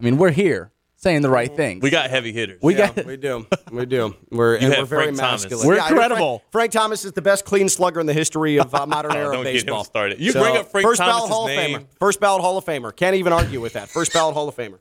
I 0.00 0.04
mean, 0.04 0.16
we're 0.16 0.32
here 0.32 0.71
saying 1.02 1.22
the 1.22 1.30
right 1.30 1.54
things. 1.54 1.82
We 1.82 1.90
got 1.90 2.08
heavy 2.10 2.32
hitters. 2.32 2.58
we 2.62 2.76
Yeah, 2.76 2.92
got 2.92 3.04
we 3.06 3.16
do. 3.16 3.46
We 3.70 3.86
do. 3.86 4.14
We're, 4.30 4.56
and 4.56 4.68
we're 4.68 4.84
very 4.84 5.04
Frank 5.06 5.18
Thomas. 5.18 5.42
masculine. 5.42 5.66
We're 5.66 5.76
Yeah, 5.76 5.84
I 5.84 5.90
know 5.90 5.96
credible. 5.96 6.38
Frank, 6.38 6.52
Frank 6.52 6.72
Thomas 6.72 7.04
is 7.04 7.12
the 7.12 7.22
best 7.22 7.44
clean 7.44 7.68
slugger 7.68 8.00
in 8.00 8.06
the 8.06 8.12
history 8.12 8.58
of 8.58 8.74
uh, 8.74 8.86
modern 8.86 9.12
era 9.12 9.32
don't 9.34 9.44
get 9.44 9.68
him 9.68 9.84
started. 9.84 10.20
You 10.20 10.32
bring 10.32 10.56
up 10.56 10.70
Frank 10.70 10.86
first 10.86 11.00
ballot 11.00 11.14
Thomas's 11.14 11.30
Hall 11.34 11.46
name. 11.48 11.74
of 11.76 11.82
Famer. 11.82 11.86
First 11.98 12.20
ballot 12.20 12.42
Hall 12.42 12.56
of 12.56 12.64
Famer. 12.64 12.94
Can't 12.94 13.16
even 13.16 13.32
argue 13.32 13.60
with 13.60 13.72
that. 13.74 13.88
First 13.88 14.12
ballot 14.12 14.34
Hall 14.34 14.48
of 14.48 14.54
Famer. 14.56 14.78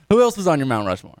who 0.10 0.20
else 0.20 0.36
was 0.36 0.46
on 0.48 0.58
your 0.58 0.66
Mount 0.66 0.86
Rushmore? 0.86 1.18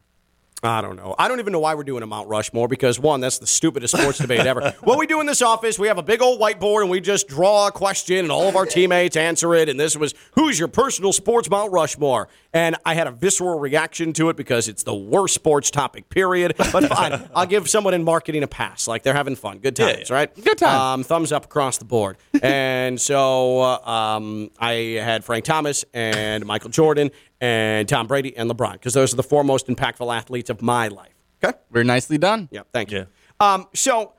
I 0.64 0.80
don't 0.80 0.94
know. 0.94 1.14
I 1.18 1.26
don't 1.26 1.40
even 1.40 1.52
know 1.52 1.58
why 1.58 1.74
we're 1.74 1.82
doing 1.82 2.04
a 2.04 2.06
Mount 2.06 2.28
Rushmore 2.28 2.68
because 2.68 2.96
one, 2.98 3.20
that's 3.20 3.38
the 3.38 3.48
stupidest 3.48 3.96
sports 3.96 4.18
debate 4.18 4.46
ever. 4.46 4.74
What 4.82 4.98
we 4.98 5.06
do 5.06 5.20
in 5.20 5.26
this 5.26 5.42
office, 5.42 5.78
we 5.78 5.88
have 5.88 5.98
a 5.98 6.02
big 6.02 6.22
old 6.22 6.40
whiteboard 6.40 6.82
and 6.82 6.90
we 6.90 7.00
just 7.00 7.26
draw 7.28 7.66
a 7.66 7.72
question 7.72 8.18
and 8.18 8.30
all 8.30 8.48
of 8.48 8.54
our 8.56 8.66
teammates 8.66 9.16
answer 9.16 9.54
it. 9.54 9.68
And 9.68 9.78
this 9.78 9.96
was 9.96 10.14
who's 10.34 10.58
your 10.58 10.68
personal 10.68 11.12
sports 11.12 11.48
Mount 11.50 11.72
Rushmore? 11.72 12.28
And 12.52 12.76
I 12.84 12.94
had 12.94 13.06
a 13.06 13.10
visceral 13.10 13.58
reaction 13.58 14.12
to 14.14 14.28
it 14.28 14.36
because 14.36 14.68
it's 14.68 14.82
the 14.82 14.94
worst 14.94 15.34
sports 15.34 15.70
topic, 15.70 16.08
period. 16.10 16.54
But 16.58 16.84
fine, 16.86 17.28
I'll 17.34 17.46
give 17.46 17.68
someone 17.68 17.94
in 17.94 18.04
marketing 18.04 18.42
a 18.42 18.48
pass. 18.48 18.86
Like 18.86 19.02
they're 19.02 19.14
having 19.14 19.36
fun, 19.36 19.58
good 19.58 19.74
times, 19.76 20.10
Yeah. 20.10 20.14
right? 20.16 20.34
Good 20.44 20.58
times. 20.58 20.80
Um, 20.80 21.04
thumbs 21.04 21.32
up 21.32 21.44
across 21.46 21.78
the 21.78 21.84
board. 21.86 22.18
and 22.42 23.00
so 23.00 23.60
uh, 23.60 23.78
um, 23.88 24.50
I 24.58 24.72
had 25.02 25.24
Frank 25.24 25.44
Thomas 25.44 25.84
and 25.94 26.44
Michael 26.46 26.70
Jordan 26.70 27.10
and 27.42 27.88
Tom 27.88 28.06
Brady 28.06 28.34
and 28.36 28.48
LeBron 28.48 28.74
because 28.74 28.94
those 28.94 29.12
are 29.12 29.16
the 29.16 29.22
four 29.22 29.42
most 29.42 29.66
impactful 29.66 30.16
athletes 30.16 30.48
of 30.48 30.62
my 30.62 30.88
life. 30.88 31.12
Okay. 31.44 31.58
Very 31.72 31.84
nicely 31.84 32.16
done. 32.16 32.48
Yeah, 32.52 32.62
thank 32.72 32.92
you. 32.92 33.06
Yeah. 33.40 33.54
Um, 33.54 33.66
so 33.74 34.12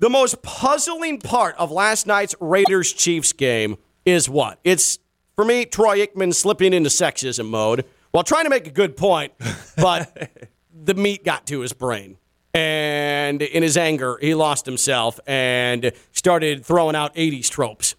the 0.00 0.10
most 0.10 0.42
puzzling 0.42 1.20
part 1.20 1.54
of 1.56 1.70
last 1.70 2.06
night's 2.08 2.34
Raiders 2.40 2.92
Chiefs 2.92 3.32
game 3.32 3.78
is 4.04 4.28
what? 4.28 4.58
It's 4.64 4.98
for 5.36 5.44
me, 5.44 5.64
Troy 5.64 6.04
Aikman 6.04 6.34
slipping 6.34 6.72
into 6.72 6.90
sexism 6.90 7.48
mode 7.48 7.84
while 8.10 8.24
trying 8.24 8.44
to 8.44 8.50
make 8.50 8.66
a 8.66 8.72
good 8.72 8.96
point, 8.96 9.32
but 9.76 10.30
the 10.74 10.94
meat 10.94 11.24
got 11.24 11.46
to 11.46 11.60
his 11.60 11.72
brain. 11.72 12.18
And 12.52 13.40
in 13.40 13.62
his 13.62 13.76
anger, 13.76 14.18
he 14.20 14.34
lost 14.34 14.66
himself 14.66 15.18
and 15.26 15.92
started 16.12 16.64
throwing 16.64 16.96
out 16.96 17.14
80s 17.14 17.48
tropes 17.48 17.94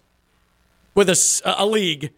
with 0.94 1.08
a 1.44 1.66
league 1.66 2.02
that 2.02 2.12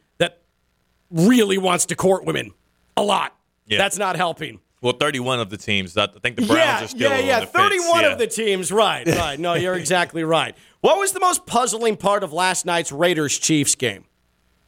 really 1.11 1.59
wants 1.59 1.87
to 1.87 1.97
court 1.97 2.25
women 2.25 2.53
a 2.97 3.03
lot. 3.03 3.35
Yeah. 3.67 3.79
That's 3.79 3.99
not 3.99 4.17
helping. 4.17 4.61
Well, 4.81 4.93
31 4.93 5.41
of 5.41 5.51
the 5.51 5.57
teams. 5.57 5.97
I 5.97 6.07
think 6.07 6.37
the 6.37 6.47
Browns 6.47 6.83
are 6.85 6.89
still 6.89 7.11
yeah, 7.11 7.19
yeah. 7.19 7.41
the 7.41 7.47
fence. 7.47 7.69
31 7.69 8.01
Yeah. 8.03 8.13
of 8.13 8.19
the 8.19 8.27
teams, 8.29 8.71
right, 8.71 9.07
right. 9.07 9.39
No, 9.39 9.55
you're 9.55 9.75
exactly 9.87 10.23
right. 10.23 10.57
What 10.81 10.99
was 10.99 11.13
the 11.13 11.21
most 11.21 11.47
puzzling 11.47 11.97
part 11.97 12.23
of 12.23 12.33
last 12.33 12.65
night's 12.65 12.93
Raiders 12.93 13.37
Chiefs 13.39 13.75
game? 13.75 14.05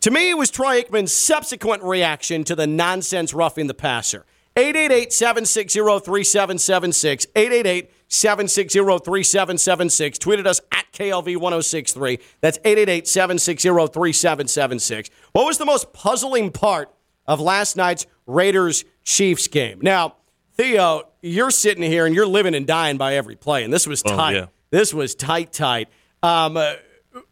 To 0.01 0.11
me, 0.11 0.31
it 0.31 0.35
was 0.37 0.51
Troy 0.51 0.83
Aikman's 0.83 1.13
subsequent 1.13 1.83
reaction 1.83 2.43
to 2.45 2.57
the 2.57 2.67
nonsense 2.67 3.33
roughing 3.33 3.67
the 3.69 3.75
passer. 3.75 4.25
888 4.57 5.13
760 5.13 5.79
3776. 5.79 7.27
888 7.37 7.91
760 8.11 8.79
3776. 9.05 10.19
Tweeted 10.19 10.47
us 10.47 10.61
at 10.73 10.85
KLV 10.93 11.37
1063. 11.37 12.19
That's 12.41 12.59
888 12.65 13.07
760 13.09 13.69
3776. 13.69 15.11
What 15.33 15.47
was 15.47 15.59
the 15.59 15.65
most 15.65 15.93
puzzling 15.93 16.51
part 16.51 16.91
of 17.27 17.41
last 17.41 17.77
night's 17.77 18.07
Raiders 18.27 18.85
Chiefs 19.05 19.47
game? 19.49 19.79
Now, 19.81 20.17
Theo, 20.55 21.05
you're 21.23 21.53
sitting 21.53 21.85
here 21.85 22.05
and 22.05 22.15
you're 22.15 22.27
living 22.27 22.55
and 22.55 22.67
dying 22.67 22.97
by 22.99 23.15
every 23.15 23.37
play, 23.37 23.63
and 23.65 23.73
this 23.73 23.87
was 23.87 24.03
Oh, 24.05 24.17
tight. 24.17 24.35
yeah. 24.35 24.47
This 24.71 24.93
was 24.93 25.15
tight, 25.15 25.53
tight. 25.53 25.89
Um, 26.23 26.57
uh, 26.57 26.75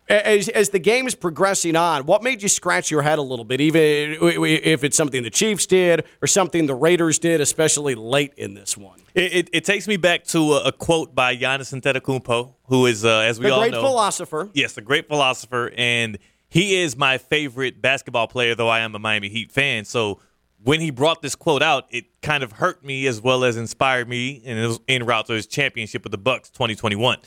as, 0.08 0.48
as 0.48 0.70
the 0.70 0.78
game 0.78 1.06
is 1.06 1.14
progressing 1.14 1.76
on, 1.76 2.06
what 2.06 2.22
made 2.22 2.42
you 2.42 2.48
scratch 2.48 2.90
your 2.90 3.02
head 3.02 3.18
a 3.18 3.22
little 3.22 3.44
bit, 3.44 3.60
even 3.60 4.16
if 4.20 4.84
it's 4.84 4.96
something 4.96 5.22
the 5.22 5.30
Chiefs 5.30 5.66
did 5.66 6.04
or 6.22 6.26
something 6.26 6.66
the 6.66 6.74
Raiders 6.74 7.18
did, 7.18 7.40
especially 7.40 7.94
late 7.94 8.32
in 8.36 8.54
this 8.54 8.76
one? 8.76 9.00
It, 9.14 9.32
it, 9.32 9.48
it 9.52 9.64
takes 9.64 9.88
me 9.88 9.96
back 9.96 10.24
to 10.24 10.54
a, 10.54 10.64
a 10.68 10.72
quote 10.72 11.14
by 11.14 11.36
Giannis 11.36 11.78
Antetokounmpo, 11.78 12.54
who 12.66 12.86
is, 12.86 13.04
uh, 13.04 13.18
as 13.20 13.38
we 13.38 13.46
The 13.46 13.52
all 13.52 13.60
know, 13.60 13.66
a 13.66 13.70
great 13.70 13.80
philosopher. 13.80 14.50
Yes, 14.54 14.76
a 14.78 14.80
great 14.80 15.08
philosopher, 15.08 15.72
and 15.76 16.18
he 16.48 16.80
is 16.80 16.96
my 16.96 17.18
favorite 17.18 17.82
basketball 17.82 18.28
player. 18.28 18.54
Though 18.54 18.68
I 18.68 18.80
am 18.80 18.94
a 18.94 18.98
Miami 18.98 19.28
Heat 19.28 19.52
fan, 19.52 19.84
so 19.84 20.20
when 20.62 20.80
he 20.80 20.90
brought 20.90 21.22
this 21.22 21.34
quote 21.34 21.62
out, 21.62 21.86
it 21.90 22.20
kind 22.22 22.42
of 22.42 22.52
hurt 22.52 22.84
me 22.84 23.06
as 23.06 23.20
well 23.20 23.44
as 23.44 23.56
inspired 23.56 24.08
me, 24.08 24.42
and 24.44 24.58
it 24.58 24.66
was 24.66 24.80
en 24.88 25.04
route 25.04 25.26
to 25.26 25.34
his 25.34 25.46
championship 25.46 26.02
with 26.04 26.12
the 26.12 26.18
Bucks 26.18 26.50
2021. 26.50 27.18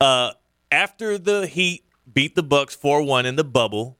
Uh, 0.00 0.32
after 0.70 1.16
the 1.16 1.46
Heat 1.46 1.84
beat 2.16 2.34
the 2.34 2.42
Bucks 2.42 2.74
4-1 2.74 3.26
in 3.26 3.36
the 3.36 3.44
bubble, 3.44 3.98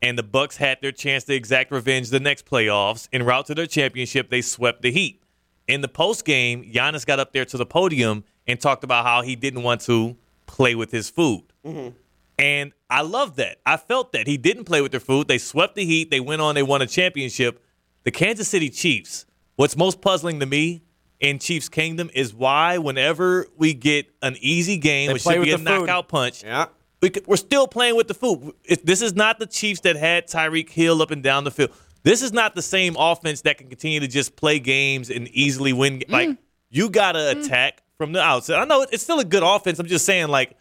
and 0.00 0.18
the 0.18 0.22
Bucks 0.22 0.56
had 0.56 0.78
their 0.80 0.90
chance 0.90 1.24
to 1.24 1.34
exact 1.34 1.70
revenge 1.70 2.08
the 2.08 2.18
next 2.18 2.46
playoffs. 2.46 3.08
En 3.12 3.22
route 3.24 3.44
to 3.44 3.54
their 3.54 3.66
championship, 3.66 4.30
they 4.30 4.40
swept 4.40 4.80
the 4.80 4.90
Heat. 4.90 5.22
In 5.68 5.82
the 5.82 5.88
post 5.88 6.24
game, 6.24 6.64
Giannis 6.64 7.04
got 7.04 7.20
up 7.20 7.34
there 7.34 7.44
to 7.44 7.58
the 7.58 7.66
podium 7.66 8.24
and 8.46 8.58
talked 8.58 8.84
about 8.84 9.04
how 9.04 9.20
he 9.20 9.36
didn't 9.36 9.64
want 9.64 9.82
to 9.82 10.16
play 10.46 10.74
with 10.74 10.90
his 10.90 11.10
food. 11.10 11.44
Mm-hmm. 11.62 11.94
And 12.38 12.72
I 12.88 13.02
love 13.02 13.36
that. 13.36 13.58
I 13.66 13.76
felt 13.76 14.12
that. 14.12 14.26
He 14.26 14.38
didn't 14.38 14.64
play 14.64 14.80
with 14.80 14.92
their 14.92 15.00
food. 15.00 15.28
They 15.28 15.36
swept 15.36 15.74
the 15.74 15.84
Heat. 15.84 16.10
They 16.10 16.20
went 16.20 16.40
on, 16.40 16.54
they 16.54 16.62
won 16.62 16.80
a 16.80 16.86
championship. 16.86 17.62
The 18.04 18.10
Kansas 18.10 18.48
City 18.48 18.70
Chiefs, 18.70 19.26
what's 19.56 19.76
most 19.76 20.00
puzzling 20.00 20.40
to 20.40 20.46
me 20.46 20.84
in 21.20 21.38
Chiefs 21.38 21.68
Kingdom 21.68 22.08
is 22.14 22.32
why 22.32 22.78
whenever 22.78 23.46
we 23.58 23.74
get 23.74 24.06
an 24.22 24.36
easy 24.40 24.78
game, 24.78 25.08
They 25.08 25.12
which 25.12 25.22
should 25.24 25.42
be 25.42 25.50
a 25.50 25.58
food. 25.58 25.64
knockout 25.64 26.08
punch, 26.08 26.42
Yeah. 26.44 26.68
We 27.00 27.12
we're 27.26 27.36
still 27.36 27.68
playing 27.68 27.96
with 27.96 28.08
the 28.08 28.14
food. 28.14 28.52
This 28.84 29.02
is 29.02 29.14
not 29.14 29.38
the 29.38 29.46
Chiefs 29.46 29.80
that 29.80 29.96
had 29.96 30.26
Tyreek 30.26 30.70
Hill 30.70 31.02
up 31.02 31.10
and 31.10 31.22
down 31.22 31.44
the 31.44 31.50
field. 31.50 31.70
This 32.02 32.22
is 32.22 32.32
not 32.32 32.54
the 32.54 32.62
same 32.62 32.96
offense 32.98 33.42
that 33.42 33.58
can 33.58 33.68
continue 33.68 34.00
to 34.00 34.08
just 34.08 34.36
play 34.36 34.58
games 34.58 35.10
and 35.10 35.28
easily 35.28 35.72
win. 35.72 36.00
Mm-hmm. 36.00 36.12
Like 36.12 36.38
you 36.70 36.90
got 36.90 37.12
to 37.12 37.18
mm-hmm. 37.18 37.40
attack 37.40 37.82
from 37.96 38.12
the 38.12 38.20
outset. 38.20 38.58
I 38.58 38.64
know 38.64 38.86
it's 38.90 39.02
still 39.02 39.20
a 39.20 39.24
good 39.24 39.42
offense. 39.42 39.78
I'm 39.78 39.86
just 39.86 40.04
saying, 40.04 40.28
like, 40.28 40.56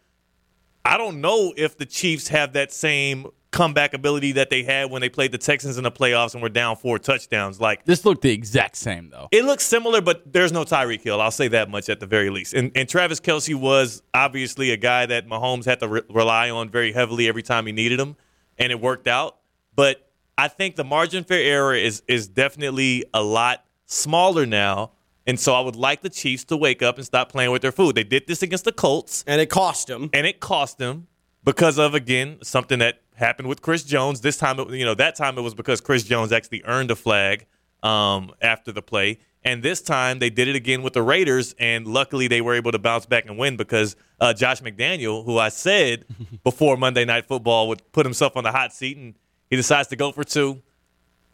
I 0.84 0.98
don't 0.98 1.22
know 1.22 1.54
if 1.56 1.78
the 1.78 1.86
Chiefs 1.86 2.28
have 2.30 2.54
that 2.54 2.72
same 2.72 3.28
comeback 3.52 3.94
ability 3.94 4.34
that 4.34 4.50
they 4.50 4.64
had 4.64 4.92
when 4.92 5.02
they 5.02 5.10
played 5.10 5.32
the 5.32 5.38
Texans 5.38 5.78
in 5.78 5.84
the 5.84 5.92
playoffs 5.92 6.34
and 6.34 6.44
were 6.44 6.50
down 6.50 6.76
four 6.76 7.00
touchdowns. 7.00 7.60
Like 7.62 7.86
This 7.86 8.04
looked 8.06 8.22
the 8.22 8.32
exact 8.32 8.76
same 8.76 9.10
though. 9.10 9.30
it 9.32 9.46
looks 9.46 9.64
similar, 9.64 10.02
but 10.02 10.32
there's 10.34 10.52
no 10.52 10.64
Tyreek 10.66 11.02
Hill. 11.02 11.22
I'll 11.22 11.32
say 11.32 11.48
that 11.50 11.70
much 11.70 11.88
at 11.90 12.00
the 12.00 12.06
very 12.08 12.30
least. 12.30 12.54
And, 12.54 12.72
and 12.76 12.88
Travis 12.90 13.20
Kelce 13.20 13.56
was 13.56 14.02
obviously 14.14 14.72
a 14.72 14.78
guy 14.78 15.06
that 15.06 15.28
Mahomes 15.28 15.66
had 15.66 15.80
to 15.80 15.88
re- 15.88 16.02
rely 16.10 16.50
on 16.50 16.70
very 16.70 16.92
heavily 16.92 17.28
every 17.28 17.44
time 17.44 17.66
he 17.66 17.72
needed 17.72 18.00
him, 18.00 18.16
and 18.58 18.72
it 18.72 18.80
worked 18.82 19.08
out. 19.08 19.38
But 19.76 20.10
I 20.38 20.50
think 20.50 20.76
the 20.76 20.84
margin 20.84 21.24
for 21.24 21.34
error 21.34 21.74
is 21.74 22.04
is 22.08 22.28
definitely 22.28 23.06
a 23.14 23.24
lot 23.24 23.64
smaller 23.86 24.46
now. 24.46 24.92
And 25.26 25.38
so 25.40 25.54
I 25.54 25.60
would 25.60 25.76
like 25.76 26.02
the 26.04 26.10
Chiefs 26.10 26.46
to 26.46 26.56
wake 26.58 26.82
up 26.82 26.96
and 26.98 27.06
stop 27.06 27.30
playing 27.32 27.52
with 27.52 27.62
their 27.62 27.72
food. 27.74 27.96
They 27.96 28.04
did 28.06 28.28
this 28.28 28.42
against 28.44 28.64
the 28.66 28.72
Colts, 28.72 29.26
And 29.28 29.42
it 29.42 29.48
cost 29.50 29.88
them. 29.88 30.10
and 30.14 30.26
it 30.26 30.40
cost 30.40 30.78
them 30.78 31.08
because 31.48 31.80
of 31.80 31.96
again 31.96 32.38
something 32.44 32.80
that 32.80 33.00
happened 33.16 33.48
with 33.48 33.62
Chris 33.62 33.86
Jones. 33.86 34.20
This 34.20 34.36
time, 34.36 34.60
it, 34.60 34.70
you 34.72 34.84
know, 34.84 34.96
that 34.96 35.16
time 35.16 35.38
it 35.38 35.42
was 35.42 35.56
because 35.56 35.80
Chris 35.80 36.04
Jones 36.04 36.34
actually 36.34 36.62
earned 36.66 36.92
a 36.92 36.96
flag 36.96 37.46
um, 37.82 38.34
after 38.42 38.74
the 38.74 38.82
play, 38.82 39.20
And 39.46 39.64
this 39.64 39.82
time 39.82 40.20
they 40.20 40.30
did 40.30 40.50
it 40.50 40.58
again 40.58 40.84
with 40.84 40.92
the 40.92 41.02
Raiders, 41.02 41.56
and 41.58 41.88
luckily 41.88 42.28
they 42.28 42.42
were 42.42 42.54
able 42.54 42.74
to 42.74 42.80
bounce 42.80 43.06
back 43.06 43.28
and 43.28 43.38
win 43.38 43.56
because 43.56 43.96
uh, 44.20 44.34
Josh 44.34 44.62
McDaniel, 44.62 45.24
who 45.24 45.38
I 45.38 45.48
said 45.48 46.04
before 46.44 46.76
Monday 46.76 47.06
Night 47.06 47.26
Football 47.26 47.70
would 47.70 47.82
put 47.94 48.06
himself 48.06 48.36
on 48.36 48.44
the 48.44 48.52
hot 48.52 48.74
seat, 48.74 48.98
and 48.98 49.16
he 49.50 49.56
decides 49.56 49.88
to 49.88 49.96
go 49.96 50.12
for 50.12 50.26
two, 50.26 50.62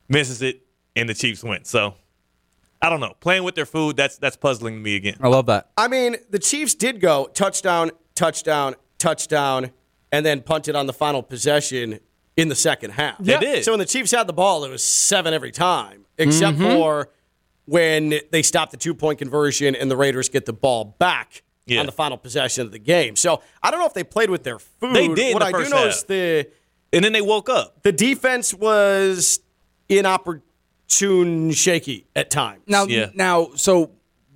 misses 0.07 0.43
it, 0.43 0.61
and 0.95 1.09
the 1.09 1.15
Chiefs 1.15 1.43
win. 1.43 1.63
So 1.63 1.95
I 2.83 2.89
don't 2.89 2.99
know. 2.99 3.15
Playing 3.19 3.45
with 3.45 3.55
their 3.55 3.65
food, 3.65 3.97
that's 3.97 4.19
that's 4.19 4.35
puzzling 4.35 4.75
to 4.75 4.79
me 4.79 4.95
again. 4.95 5.17
I 5.21 5.27
love 5.29 5.47
that. 5.47 5.71
I 5.75 5.87
mean, 5.87 6.17
the 6.29 6.39
Chiefs 6.39 6.75
did 6.75 7.01
go 7.01 7.31
touchdown, 7.33 7.89
touchdown, 8.13 8.75
touchdown, 8.99 9.71
and 10.13 10.25
then 10.25 10.41
punted 10.41 10.75
on 10.75 10.85
the 10.85 10.93
final 10.93 11.21
possession 11.23 11.99
in 12.37 12.47
the 12.47 12.55
second 12.55 12.91
half. 12.91 13.17
They 13.19 13.37
did. 13.37 13.65
So 13.65 13.71
when 13.73 13.79
the 13.79 13.85
Chiefs 13.85 14.11
had 14.11 14.27
the 14.27 14.33
ball, 14.33 14.63
it 14.63 14.69
was 14.71 14.83
seven 14.83 15.33
every 15.33 15.51
time, 15.51 16.05
except 16.17 16.57
Mm-hmm. 16.57 16.63
for 16.77 17.09
when 17.65 18.19
they 18.31 18.41
stopped 18.41 18.71
the 18.71 18.77
two 18.77 18.93
point 18.93 19.19
conversion 19.19 19.75
and 19.75 19.89
the 19.91 19.97
Raiders 19.97 20.29
get 20.29 20.45
the 20.45 20.53
ball 20.53 20.95
back 20.99 21.41
Yeah. 21.65 21.79
on 21.79 21.85
the 21.85 21.91
final 21.91 22.17
possession 22.17 22.65
of 22.65 22.71
the 22.71 22.79
game. 22.79 23.15
So 23.15 23.41
I 23.61 23.71
don't 23.71 23.79
know 23.79 23.85
if 23.85 23.93
they 23.93 24.03
played 24.03 24.29
with 24.29 24.43
their 24.43 24.59
food. 24.59 24.95
They 24.95 25.07
did 25.07 25.27
in 25.27 25.33
What 25.33 25.39
the 25.39 25.45
I 25.45 25.51
do 25.51 25.57
first 25.59 25.71
know 25.71 25.77
half. 25.77 25.87
is 25.87 26.03
the 26.03 26.47
And 26.91 27.03
then 27.05 27.13
they 27.13 27.21
woke 27.21 27.49
up. 27.49 27.81
the 27.83 27.91
defense 27.91 28.53
was 28.53 29.39
inopportune, 29.89 31.51
shaky 31.51 32.05
at 32.15 32.29
times. 32.29 32.61
Now, 32.67 32.85
Yeah. 32.85 33.09
now, 33.13 33.49
so 33.55 33.91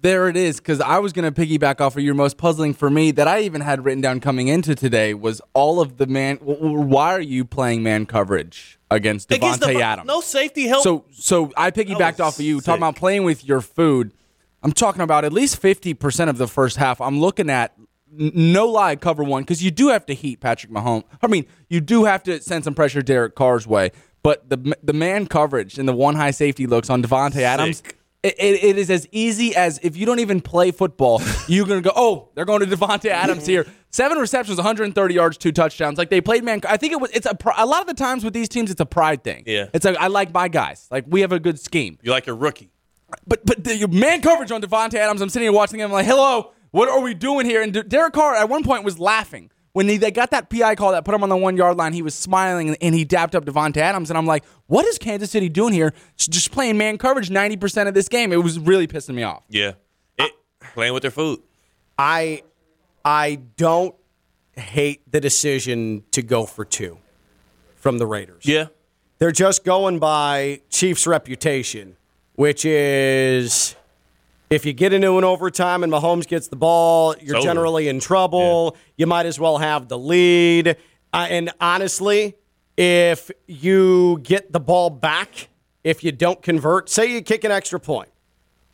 there 0.08 0.30
it 0.30 0.38
is. 0.38 0.58
Because 0.58 0.80
I 0.82 1.00
was 1.00 1.14
going 1.14 1.32
to 1.32 1.42
piggyback 1.46 1.82
off 1.82 1.98
of 1.98 2.04
your 2.04 2.16
most 2.16 2.38
puzzling 2.38 2.74
for 2.74 2.90
me 2.90 3.12
that 3.12 3.28
I 3.28 3.42
even 3.42 3.62
had 3.62 3.84
written 3.84 4.02
down 4.02 4.20
coming 4.20 4.48
into 4.48 4.74
today 4.74 5.14
was 5.14 5.42
all 5.54 5.82
of 5.82 5.98
the 5.98 6.08
man. 6.08 6.38
Why 6.38 7.14
are 7.14 7.22
you 7.22 7.44
playing 7.46 7.84
man 7.84 8.06
coverage 8.06 8.80
against 8.90 9.30
Davante 9.30 9.60
the- 9.74 9.82
Adams? 9.82 10.08
No 10.08 10.22
safety 10.22 10.68
help. 10.68 10.84
So, 10.84 11.06
so 11.12 11.52
I 11.58 11.72
piggybacked 11.72 12.20
off 12.20 12.40
of 12.40 12.46
you 12.46 12.60
sick. 12.60 12.66
talking 12.66 12.82
about 12.82 12.96
playing 12.96 13.24
with 13.24 13.46
your 13.46 13.62
food. 13.62 14.12
I'm 14.64 14.72
talking 14.72 15.02
about 15.02 15.26
at 15.26 15.34
least 15.34 15.62
50% 15.62 16.30
of 16.30 16.38
the 16.38 16.48
first 16.48 16.78
half. 16.78 17.00
I'm 17.02 17.20
looking 17.20 17.50
at 17.50 17.78
no 18.12 18.68
lie 18.68 18.96
cover 18.96 19.24
one 19.24 19.44
because 19.44 19.62
you 19.62 19.72
do 19.72 19.90
have 19.90 20.06
to 20.08 20.14
heat 20.14 20.40
Patrick 20.40 20.72
Mahomes. 20.72 21.04
I 21.22 21.28
mean, 21.28 21.46
you 21.70 21.82
do 21.82 22.06
have 22.06 22.24
to 22.24 22.42
send 22.42 22.64
some 22.64 22.74
pressure 22.74 23.02
Derek 23.02 23.36
Carr's 23.36 23.68
way, 23.68 23.92
but 24.24 24.50
the 24.50 24.76
the 24.82 24.94
man 24.94 25.28
coverage 25.28 25.78
and 25.78 25.88
the 25.88 25.94
one 25.94 26.16
high 26.16 26.32
safety 26.32 26.66
looks 26.66 26.90
on 26.90 27.04
Davante 27.04 27.42
Adams. 27.42 27.84
It, 28.24 28.36
it, 28.40 28.64
it 28.64 28.78
is 28.78 28.90
as 28.90 29.08
easy 29.12 29.56
as 29.56 29.80
if 29.84 29.96
you 29.96 30.06
don't 30.06 30.20
even 30.20 30.42
play 30.42 30.72
football, 30.72 31.22
you're 31.48 31.66
gonna 31.68 31.82
go. 31.82 31.92
Oh, 31.96 32.30
they're 32.34 32.46
going 32.46 32.60
to 32.62 32.66
Davante 32.66 33.10
Adams 33.10 33.46
here. 33.46 33.66
Seven 33.90 34.18
receptions, 34.18 34.58
130 34.58 35.14
yards, 35.14 35.38
two 35.38 35.52
touchdowns. 35.52 35.98
Like 35.98 36.10
they 36.10 36.20
played 36.20 36.44
man. 36.44 36.62
I 36.68 36.78
think 36.78 36.94
it 36.94 37.00
was. 37.00 37.12
It's 37.12 37.28
a 37.28 37.38
a 37.56 37.66
lot 37.66 37.82
of 37.82 37.88
the 37.88 37.94
times 37.94 38.24
with 38.24 38.34
these 38.34 38.50
teams, 38.50 38.72
it's 38.72 38.82
a 38.82 38.86
pride 38.86 39.24
thing. 39.24 39.44
Yeah. 39.46 39.68
it's 39.74 39.86
like 39.86 39.98
I 39.98 40.08
like 40.08 40.34
my 40.34 40.48
guys. 40.48 40.88
Like 40.90 41.06
we 41.08 41.22
have 41.22 41.32
a 41.32 41.40
good 41.40 41.60
scheme. 41.60 42.00
You're 42.02 42.14
like 42.14 42.28
a 42.28 42.34
rookie. 42.34 42.72
But 43.26 43.46
but 43.46 43.64
the 43.64 43.88
man 43.88 44.22
coverage 44.22 44.52
on 44.52 44.62
Davante 44.62 44.96
Adams, 44.96 45.22
I'm 45.22 45.30
sitting 45.30 45.46
here 45.46 45.54
watching 45.54 45.80
him 45.80 45.92
like, 45.92 46.06
hello, 46.06 46.52
what 46.72 46.90
are 46.90 47.00
we 47.02 47.14
doing 47.14 47.46
here? 47.46 47.62
And 47.62 47.88
Derek 47.88 48.14
Carr 48.14 48.36
at 48.36 48.50
one 48.50 48.64
point 48.64 48.84
was 48.84 49.00
laughing. 49.00 49.52
When 49.78 49.88
he, 49.88 49.98
they 49.98 50.10
got 50.10 50.32
that 50.32 50.50
PI 50.50 50.74
call 50.74 50.94
that 50.94 51.06
put 51.06 51.14
him 51.14 51.22
on 51.22 51.30
the 51.30 51.38
one 51.38 51.56
yard 51.56 51.78
line, 51.78 51.94
he 51.94 52.02
was 52.02 52.16
smiling 52.16 52.70
and, 52.70 52.78
and 52.82 52.96
he 52.96 53.06
dapped 53.06 53.36
up 53.36 53.46
Davante 53.46 53.78
Adams. 53.78 54.10
And 54.10 54.18
I'm 54.18 54.26
like, 54.26 54.44
what 54.66 54.88
is 54.88 54.98
Kansas 54.98 55.30
City 55.30 55.50
doing 55.50 55.72
here? 55.72 55.94
Just- 56.16 56.32
Just 56.32 56.52
playing 56.52 56.80
man 56.80 56.98
coverage 56.98 57.30
90% 57.30 57.88
of 57.88 57.94
this 57.94 58.10
game. 58.10 58.34
It 58.34 58.38
was 58.38 58.58
really 58.58 58.88
pissing 58.88 59.14
me 59.14 59.22
off. 59.22 59.44
Yeah. 59.50 59.74
It, 60.18 60.32
playing 60.74 60.94
with 60.96 61.04
their 61.04 61.12
food. 61.12 61.42
I 61.96 62.42
I 63.06 63.36
don't 63.56 63.94
hate 64.56 65.12
the 65.12 65.22
decision 65.22 66.04
to 66.10 66.24
go 66.24 66.48
for 66.48 66.66
two 66.66 66.98
from 67.76 68.00
the 68.00 68.08
Raiders. 68.08 68.48
Yeah. 68.48 68.70
They're 69.20 69.32
just 69.32 69.64
going 69.64 70.00
by 70.00 70.62
Chiefs' 70.72 71.06
reputation, 71.06 71.98
which 72.34 72.66
is 72.66 73.76
if 74.50 74.66
you 74.66 74.74
get 74.74 74.94
into 74.94 75.18
an 75.18 75.24
overtime 75.24 75.84
and 75.84 75.92
Mahomes 75.92 76.28
gets 76.28 76.48
the 76.48 76.56
ball, 76.56 77.16
you're 77.22 77.42
generally 77.42 77.88
in 77.88 78.00
trouble. 78.00 78.78
You 78.96 79.06
might 79.08 79.26
as 79.26 79.40
well 79.40 79.58
have 79.58 79.88
the 79.88 79.98
lead. 79.98 80.78
Uh, 81.14 81.28
and 81.30 81.52
honestly, 81.60 82.36
if 82.78 83.30
you 83.48 84.20
get 84.24 84.54
the 84.54 84.60
ball 84.60 84.90
back, 84.90 85.50
if 85.84 86.04
you 86.04 86.12
don't 86.12 86.42
convert, 86.42 86.90
say 86.90 87.12
you 87.12 87.22
kick 87.22 87.44
an 87.44 87.52
extra 87.52 87.80
point, 87.80 88.10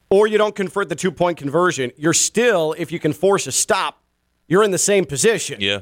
or 0.09 0.27
you 0.27 0.38
don't 0.38 0.55
convert 0.55 0.89
the 0.89 0.95
two 0.95 1.12
point 1.12 1.38
conversion, 1.38 1.91
you're 1.97 2.13
still, 2.13 2.73
if 2.77 2.91
you 2.91 2.99
can 2.99 3.13
force 3.13 3.47
a 3.47 3.51
stop, 3.51 4.01
you're 4.47 4.63
in 4.63 4.71
the 4.71 4.77
same 4.77 5.05
position 5.05 5.59
Yeah. 5.62 5.79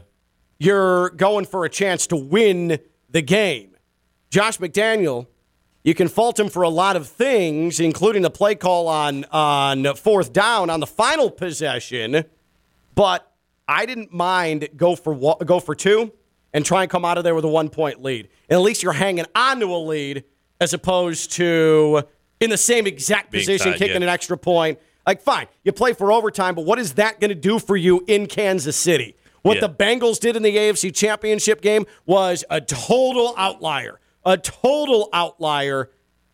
you're 0.60 1.10
going 1.12 1.46
for 1.46 1.66
a 1.66 1.70
chance 1.70 2.06
to 2.08 2.16
win 2.16 2.80
the 3.10 3.22
game. 3.22 3.76
Josh 4.30 4.58
McDaniel, 4.60 5.28
you 5.84 5.94
can 5.94 6.08
fault 6.08 6.40
him 6.40 6.50
for 6.50 6.64
a 6.64 6.70
lot 6.70 6.96
of 6.96 7.08
things, 7.08 7.80
including 7.80 8.22
the 8.22 8.30
play 8.30 8.56
call 8.56 8.88
on 8.88 9.26
on 9.32 9.96
fourth 9.96 10.32
down 10.34 10.70
on 10.70 10.80
the 10.80 10.88
final 10.88 11.30
possession, 11.32 12.26
but 12.96 13.32
I 13.68 13.86
didn't 13.86 14.14
mind 14.14 14.70
go 14.76 14.96
for 14.96 15.36
go 15.44 15.60
for 15.60 15.76
two 15.76 16.12
and 16.54 16.66
try 16.66 16.82
and 16.84 16.92
come 16.92 17.06
out 17.06 17.18
of 17.18 17.24
there 17.24 17.34
with 17.36 17.46
a 17.46 17.50
one 17.50 17.70
point 17.70 18.04
lead. 18.04 18.28
And 18.50 18.58
at 18.58 18.62
least 18.62 18.84
you're 18.84 18.94
hanging 18.94 19.26
on 19.36 19.60
to 19.62 19.68
a 19.68 19.78
lead 19.78 20.24
as 20.60 20.74
opposed 20.74 21.32
to 21.34 22.04
in 22.40 22.50
the 22.50 22.58
same 22.58 22.86
exact 22.88 23.32
Being 23.32 23.42
position 23.42 23.72
tied, 23.72 23.80
kicking 23.80 24.02
yeah. 24.02 24.08
an 24.08 24.10
extra 24.10 24.38
point. 24.38 24.80
Like, 25.08 25.22
fine, 25.22 25.48
you 25.64 25.72
play 25.72 25.94
for 25.94 26.12
overtime, 26.12 26.54
but 26.54 26.66
what 26.66 26.78
is 26.78 26.94
that 26.96 27.20
going 27.20 27.30
to 27.30 27.36
do 27.36 27.58
for 27.58 27.76
you 27.76 28.04
in 28.08 28.28
Kansas 28.28 28.76
City? 28.76 29.16
What 29.42 29.56
Yeah. 29.56 29.62
the 29.68 29.70
Bengals 29.74 30.20
did 30.20 30.36
in 30.36 30.44
the 30.44 30.56
AFC 30.56 30.94
Championship 30.94 31.62
game 31.62 31.86
was 32.06 32.44
a 32.50 32.62
total 32.62 33.34
outlier. 33.38 34.00
A 34.26 34.38
total 34.38 35.10
outlier. 35.14 35.90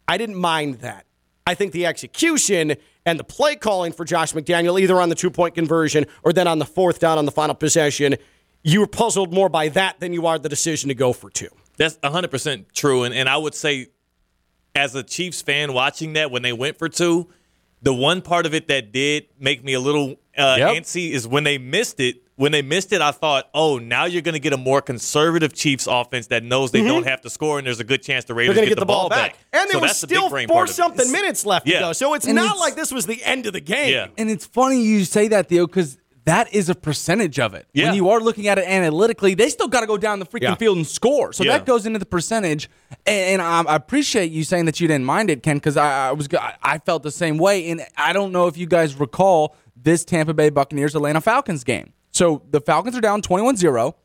I 0.08 0.17
didn't 0.17 0.36
mind 0.36 0.80
that. 0.80 1.06
I 1.45 1.54
think 1.54 1.71
the 1.71 1.86
execution 1.86 2.76
and 3.06 3.17
the 3.19 3.23
play 3.23 3.56
calling 3.56 3.93
for 3.93 4.04
Josh 4.04 4.34
McDaniel, 4.34 4.80
either 4.80 5.00
on 5.00 5.08
the 5.10 5.15
two 5.15 5.30
point 5.32 5.56
conversion 5.56 6.06
or 6.23 6.34
then 6.34 6.47
on 6.47 6.60
the 6.60 6.65
fourth 6.65 7.00
down 7.00 7.17
on 7.17 7.26
the 7.26 7.32
final 7.32 7.56
possession, 7.56 8.15
you 8.63 8.82
were 8.82 8.88
puzzled 8.88 9.34
more 9.34 9.47
by 9.47 9.69
that 9.69 10.00
than 10.02 10.12
you 10.12 10.28
are 10.28 10.38
the 10.38 10.50
decision 10.50 10.89
to 10.89 10.95
go 10.95 11.13
for 11.13 11.30
two. 11.30 11.47
That's 11.78 11.95
100% 11.97 12.65
true. 12.73 13.04
And, 13.04 13.13
and 13.13 13.30
I 13.30 13.38
would 13.38 13.56
say, 13.56 13.88
as 14.76 14.93
a 14.93 15.04
Chiefs 15.04 15.41
fan 15.41 15.73
watching 15.73 16.13
that 16.13 16.32
when 16.32 16.41
they 16.41 16.54
went 16.54 16.78
for 16.78 16.89
two, 16.89 17.30
the 17.82 17.93
one 17.93 18.21
part 18.21 18.45
of 18.45 18.54
it 18.54 18.67
that 18.67 18.91
did 18.91 19.28
make 19.39 19.63
me 19.63 19.73
a 19.73 19.80
little 19.80 20.15
uh, 20.38 20.56
Yep. 20.58 20.76
antsy 20.84 21.12
is 21.12 21.28
when 21.28 21.43
they 21.45 21.58
missed 21.58 22.00
it. 22.00 22.17
When 22.38 22.52
they 22.52 22.62
missed 22.62 22.93
it, 22.93 23.02
I 23.02 23.12
thought, 23.12 23.50
oh, 23.54 23.80
now 23.80 24.06
you're 24.06 24.21
going 24.21 24.34
to 24.34 24.39
get 24.39 24.54
a 24.54 24.58
more 24.58 24.80
conservative 24.82 25.54
Chiefs 25.54 25.88
offense 25.88 26.28
that 26.28 26.43
knows 26.43 26.71
they 26.71 26.84
don't 26.84 27.06
have 27.08 27.21
to 27.21 27.30
score, 27.32 27.58
and 27.58 27.65
there's 27.67 27.80
a 27.80 27.84
good 27.84 28.02
chance 28.04 28.26
the 28.26 28.34
Mm-hmm. 28.34 28.38
Raiders 28.38 28.56
going 28.56 28.65
to 28.65 28.69
get, 28.69 28.76
get 28.76 28.80
the 28.80 28.86
ball 28.86 29.10
back. 29.10 29.36
And 29.52 29.62
there 29.67 29.73
so 29.73 29.80
was 29.80 29.89
that's 29.89 30.00
still 30.00 30.30
big 30.30 30.47
four 30.47 30.56
part 30.58 30.69
of 30.69 30.73
it. 30.73 30.76
something 30.76 31.12
minutes 31.12 31.45
left 31.45 31.65
to 31.65 31.73
go. 31.73 31.93
So 31.93 32.13
it's 32.13 32.26
And 32.28 32.36
not 32.36 32.45
it's- 32.45 32.60
like 32.60 32.76
this 32.76 32.91
was 32.91 33.06
the 33.08 33.23
end 33.23 33.47
of 33.47 33.54
the 33.54 33.60
game. 33.60 33.91
Yeah. 33.91 34.08
And 34.17 34.30
it's 34.30 34.45
funny 34.45 34.82
you 34.84 35.04
say 35.04 35.28
that, 35.30 35.50
Theo, 35.50 35.65
because 35.65 35.97
that 36.26 36.54
is 36.54 36.67
a 36.69 36.76
percentage 36.76 37.39
of 37.39 37.54
it. 37.56 37.65
Yeah. 37.73 37.86
When 37.86 37.95
you 37.95 38.10
are 38.12 38.19
looking 38.19 38.47
at 38.50 38.60
it 38.60 38.67
analytically, 38.67 39.34
they 39.34 39.50
still 39.50 39.69
got 39.69 39.80
to 39.82 39.88
go 39.88 39.97
down 39.97 40.19
the 40.19 40.26
freaking 40.26 40.41
Yeah. 40.41 40.56
field 40.56 40.78
and 40.78 40.86
score. 40.86 41.34
So 41.34 41.43
Yeah. 41.43 41.54
that 41.58 41.65
goes 41.65 41.86
into 41.88 41.97
the 42.00 42.06
percentage. 42.06 42.69
And, 43.08 43.39
and 43.39 43.41
I, 43.41 43.62
I 43.63 43.76
appreciate 43.76 44.30
you 44.32 44.43
saying 44.43 44.65
that 44.65 44.80
you 44.80 44.88
didn't 44.88 45.06
mind 45.06 45.30
it, 45.32 45.41
Ken, 45.41 45.56
because 45.58 45.76
I, 45.78 46.10
I 46.10 46.12
was 46.12 46.28
I- 46.34 46.56
I 46.62 46.78
felt 46.80 47.02
the 47.02 47.10
same 47.12 47.38
way. 47.39 47.69
And 47.71 47.82
I 47.97 48.13
don't 48.13 48.32
know 48.32 48.45
if 48.47 48.58
you 48.58 48.67
guys 48.67 48.93
recall 48.93 49.56
this 49.76 50.04
Tampa 50.06 50.34
Bay 50.36 50.50
Buccaneers 50.52 50.93
Atlanta 50.95 51.21
Falcons 51.21 51.63
game. 51.63 51.93
So 52.17 52.41
the 52.49 52.60
Falcons 52.60 52.97
are 52.97 53.01
down 53.01 53.21
21 53.21 53.58
0. 53.58 53.95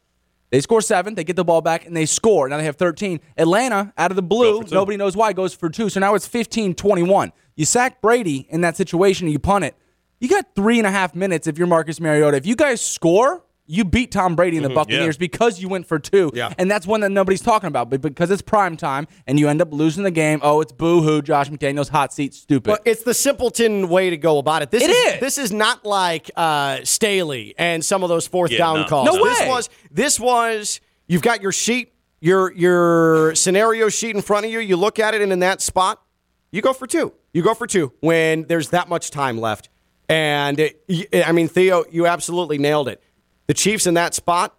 They 0.51 0.61
score 0.61 0.83
seven, 0.83 1.15
they 1.15 1.25
get 1.25 1.37
the 1.37 1.45
ball 1.45 1.63
back, 1.63 1.87
and 1.87 1.97
they 1.97 2.05
score. 2.05 2.47
Now 2.47 2.59
they 2.59 2.65
have 2.65 2.77
13. 2.77 3.21
Atlanta, 3.39 3.91
out 3.97 4.11
of 4.11 4.17
the 4.17 4.23
blue, 4.23 4.63
nobody 4.71 4.99
knows 4.99 5.17
why, 5.17 5.33
goes 5.33 5.55
for 5.55 5.71
two. 5.71 5.89
So 5.89 5.99
now 5.99 6.15
it's 6.15 6.27
15 6.27 6.75
21. 6.75 7.33
You 7.57 7.65
sack 7.65 8.03
Brady 8.03 8.47
in 8.51 8.61
that 8.61 8.77
situation, 8.77 9.27
and 9.27 9.33
you 9.33 9.39
punt 9.39 9.65
it. 9.65 9.75
You 10.21 10.29
got 10.29 10.55
three 10.55 10.77
and 10.77 10.87
a 10.87 10.91
half 10.91 11.15
minutes 11.15 11.47
if 11.47 11.57
you're 11.57 11.67
Marcus 11.67 12.01
Mariota. 12.01 12.37
If 12.37 12.45
you 12.45 12.55
guys 12.55 12.83
score, 12.83 13.43
you 13.73 13.85
beat 13.87 14.13
Tom 14.13 14.37
Brady 14.37 14.59
and 14.59 14.67
the 14.67 14.71
Buccaneers 14.71 15.17
yeah. 15.17 15.21
because 15.21 15.59
you 15.59 15.67
went 15.69 15.87
for 15.87 15.99
two. 15.99 16.31
Yeah. 16.35 16.53
And 16.59 16.71
that's 16.71 16.87
one 16.87 17.01
that 17.01 17.11
nobody's 17.11 17.41
talking 17.41 17.69
about. 17.69 17.89
But 17.89 18.03
because 18.03 18.31
it's 18.31 18.43
prime 18.43 18.77
time 18.77 19.07
and 19.27 19.41
you 19.41 19.49
end 19.49 19.63
up 19.63 19.73
losing 19.73 20.05
the 20.05 20.11
game, 20.11 20.41
oh, 20.43 20.61
it's 20.61 20.73
boo 20.73 21.01
hoo, 21.01 21.23
Josh 21.23 21.49
McDaniels, 21.49 21.89
hot 21.89 22.13
seat, 22.13 22.35
stupid. 22.35 22.69
But 22.71 22.83
it's 22.85 23.03
the 23.03 23.15
simpleton 23.15 23.89
way 23.89 24.11
to 24.11 24.19
go 24.19 24.37
about 24.37 24.61
it. 24.61 24.71
This 24.71 24.83
It 24.83 24.91
is, 24.91 25.15
is. 25.15 25.21
this 25.21 25.39
is 25.39 25.53
not 25.53 25.87
like 25.87 26.31
uh, 26.37 26.81
Staley 26.85 27.55
and 27.57 27.83
some 27.83 28.03
of 28.03 28.11
those 28.11 28.27
fourth 28.27 28.51
Yeah, 28.51 28.59
down 28.59 28.81
no. 28.83 28.87
calls. 28.89 29.07
No 29.07 29.25
This 29.25 29.41
way. 29.41 29.49
was 29.49 29.71
this 29.91 30.21
was 30.21 30.81
you've 31.07 31.23
got 31.23 31.41
your 31.41 31.53
sheet, 31.53 31.95
your 32.21 32.53
your 32.53 33.35
scenario 33.35 33.89
sheet 33.89 34.15
in 34.15 34.21
front 34.21 34.45
of 34.45 34.53
you. 34.53 34.59
You 34.59 34.77
look 34.77 34.99
at 34.99 35.15
it, 35.15 35.23
and 35.23 35.33
in 35.33 35.39
that 35.39 35.63
spot, 35.63 36.03
you 36.51 36.61
go 36.61 36.75
for 36.75 36.87
two. 36.87 37.15
You 37.33 37.43
go 37.43 37.55
for 37.55 37.67
two 37.67 37.93
when 38.01 38.43
there's 38.45 38.69
that 38.69 38.91
much 38.91 39.11
time 39.11 39.39
left. 39.39 39.71
And 40.09 40.61
it, 40.61 40.85
y- 40.89 41.07
I 41.25 41.33
mean, 41.33 41.49
Theo, 41.49 41.85
you 41.91 42.07
absolutely 42.07 42.59
nailed 42.59 42.89
it. 42.89 43.03
The 43.47 43.55
Chiefs 43.55 43.87
in 43.87 43.95
that 43.95 44.15
spot, 44.15 44.57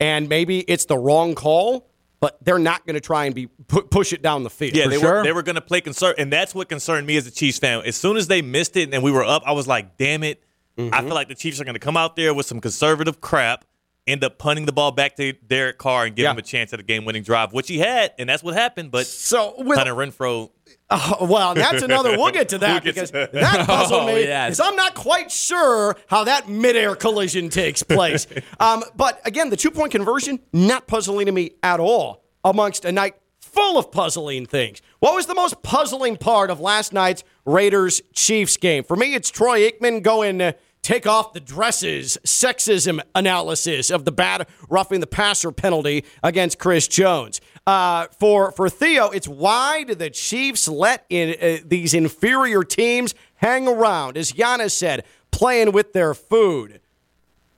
and 0.00 0.28
maybe 0.28 0.60
it's 0.60 0.86
the 0.86 0.96
wrong 0.98 1.34
call, 1.34 1.88
but 2.20 2.38
they're 2.44 2.58
not 2.58 2.86
going 2.86 2.94
to 2.94 3.00
try 3.00 3.26
and 3.26 3.34
be 3.34 3.46
pu- 3.46 3.82
push 3.82 4.12
it 4.12 4.22
down 4.22 4.42
the 4.42 4.50
field. 4.50 4.74
Yeah, 4.76 4.84
For 4.84 4.90
they 4.90 4.98
sure. 5.00 5.14
were 5.18 5.22
they 5.24 5.32
were 5.32 5.42
going 5.42 5.56
to 5.56 5.60
play 5.60 5.80
concern, 5.80 6.14
and 6.18 6.32
that's 6.32 6.54
what 6.54 6.68
concerned 6.68 7.06
me 7.06 7.16
as 7.16 7.26
a 7.26 7.30
Chiefs 7.30 7.58
fan. 7.58 7.82
As 7.84 7.96
soon 7.96 8.16
as 8.16 8.28
they 8.28 8.42
missed 8.42 8.76
it 8.76 8.92
and 8.94 9.02
we 9.02 9.10
were 9.10 9.24
up, 9.24 9.42
I 9.44 9.52
was 9.52 9.66
like, 9.66 9.96
"Damn 9.98 10.22
it!" 10.24 10.42
Mm-hmm. 10.78 10.94
I 10.94 11.00
feel 11.02 11.14
like 11.14 11.28
the 11.28 11.34
Chiefs 11.34 11.60
are 11.60 11.64
going 11.64 11.74
to 11.74 11.80
come 11.80 11.96
out 11.96 12.16
there 12.16 12.32
with 12.32 12.46
some 12.46 12.60
conservative 12.60 13.20
crap, 13.20 13.64
end 14.06 14.24
up 14.24 14.38
punting 14.38 14.64
the 14.66 14.72
ball 14.72 14.90
back 14.92 15.16
to 15.16 15.32
Derek 15.34 15.78
Carr 15.78 16.06
and 16.06 16.16
give 16.16 16.24
Yeah. 16.24 16.30
him 16.32 16.38
a 16.38 16.42
chance 16.42 16.72
at 16.72 16.80
a 16.80 16.82
game-winning 16.82 17.22
drive, 17.24 17.52
which 17.52 17.68
he 17.68 17.78
had, 17.78 18.12
and 18.18 18.28
that's 18.28 18.42
what 18.42 18.54
happened. 18.54 18.90
But 18.90 19.06
So 19.06 19.54
with 19.58 19.76
Hunter 19.76 19.94
Renfrow, 19.94 20.50
Oh, 20.94 21.26
well, 21.26 21.54
that's 21.54 21.82
another. 21.82 22.16
We'll 22.18 22.30
get 22.32 22.50
to 22.50 22.58
that 22.58 22.72
We'll 22.84 22.92
get 22.92 22.94
because 22.94 23.10
to- 23.12 23.30
that 23.32 23.66
puzzled 23.66 24.02
Oh, 24.02 24.06
me. 24.06 24.22
yes. 24.24 24.56
Because 24.56 24.68
I'm 24.68 24.76
not 24.76 24.94
quite 24.94 25.30
sure 25.32 25.96
how 26.06 26.24
that 26.24 26.48
midair 26.48 26.94
collision 26.94 27.48
takes 27.48 27.82
place. 27.82 28.26
um, 28.60 28.84
but 28.96 29.20
again, 29.24 29.50
the 29.50 29.56
two 29.56 29.70
point 29.70 29.92
conversion 29.92 30.40
not 30.52 30.86
puzzling 30.86 31.26
to 31.26 31.32
me 31.32 31.52
at 31.62 31.80
all. 31.80 32.22
Amongst 32.44 32.84
a 32.84 32.90
night 32.92 33.14
full 33.40 33.78
of 33.78 33.92
puzzling 33.92 34.46
things. 34.46 34.82
What 34.98 35.14
was 35.14 35.26
the 35.26 35.34
most 35.34 35.62
puzzling 35.62 36.16
part 36.16 36.50
of 36.50 36.58
last 36.60 36.92
night's 36.92 37.22
Raiders 37.44 38.02
Chiefs 38.14 38.56
game? 38.56 38.82
For 38.84 38.96
me, 38.96 39.14
it's 39.14 39.30
Troy 39.30 39.68
Aikman 39.70 40.02
going. 40.02 40.40
Uh, 40.40 40.52
Take 40.82 41.06
off 41.06 41.32
the 41.32 41.38
dresses, 41.38 42.18
sexism 42.26 43.00
analysis 43.14 43.88
of 43.88 44.04
the 44.04 44.10
bad 44.10 44.48
roughing 44.68 44.98
the 44.98 45.06
passer 45.06 45.52
penalty 45.52 46.04
against 46.24 46.58
Chris 46.58 46.88
Jones. 46.88 47.40
Uh, 47.66 48.08
for 48.18 48.50
for 48.50 48.68
Theo, 48.68 49.10
it's 49.10 49.28
why 49.28 49.84
did 49.84 49.98
the 50.00 50.10
Chiefs 50.10 50.66
let 50.66 51.06
in 51.08 51.36
uh, 51.40 51.58
these 51.64 51.94
inferior 51.94 52.64
teams 52.64 53.14
hang 53.36 53.68
around? 53.68 54.16
As 54.16 54.32
Giannis 54.32 54.72
said, 54.72 55.04
playing 55.30 55.72
with 55.72 55.92
their 55.92 56.12
food. 56.12 56.80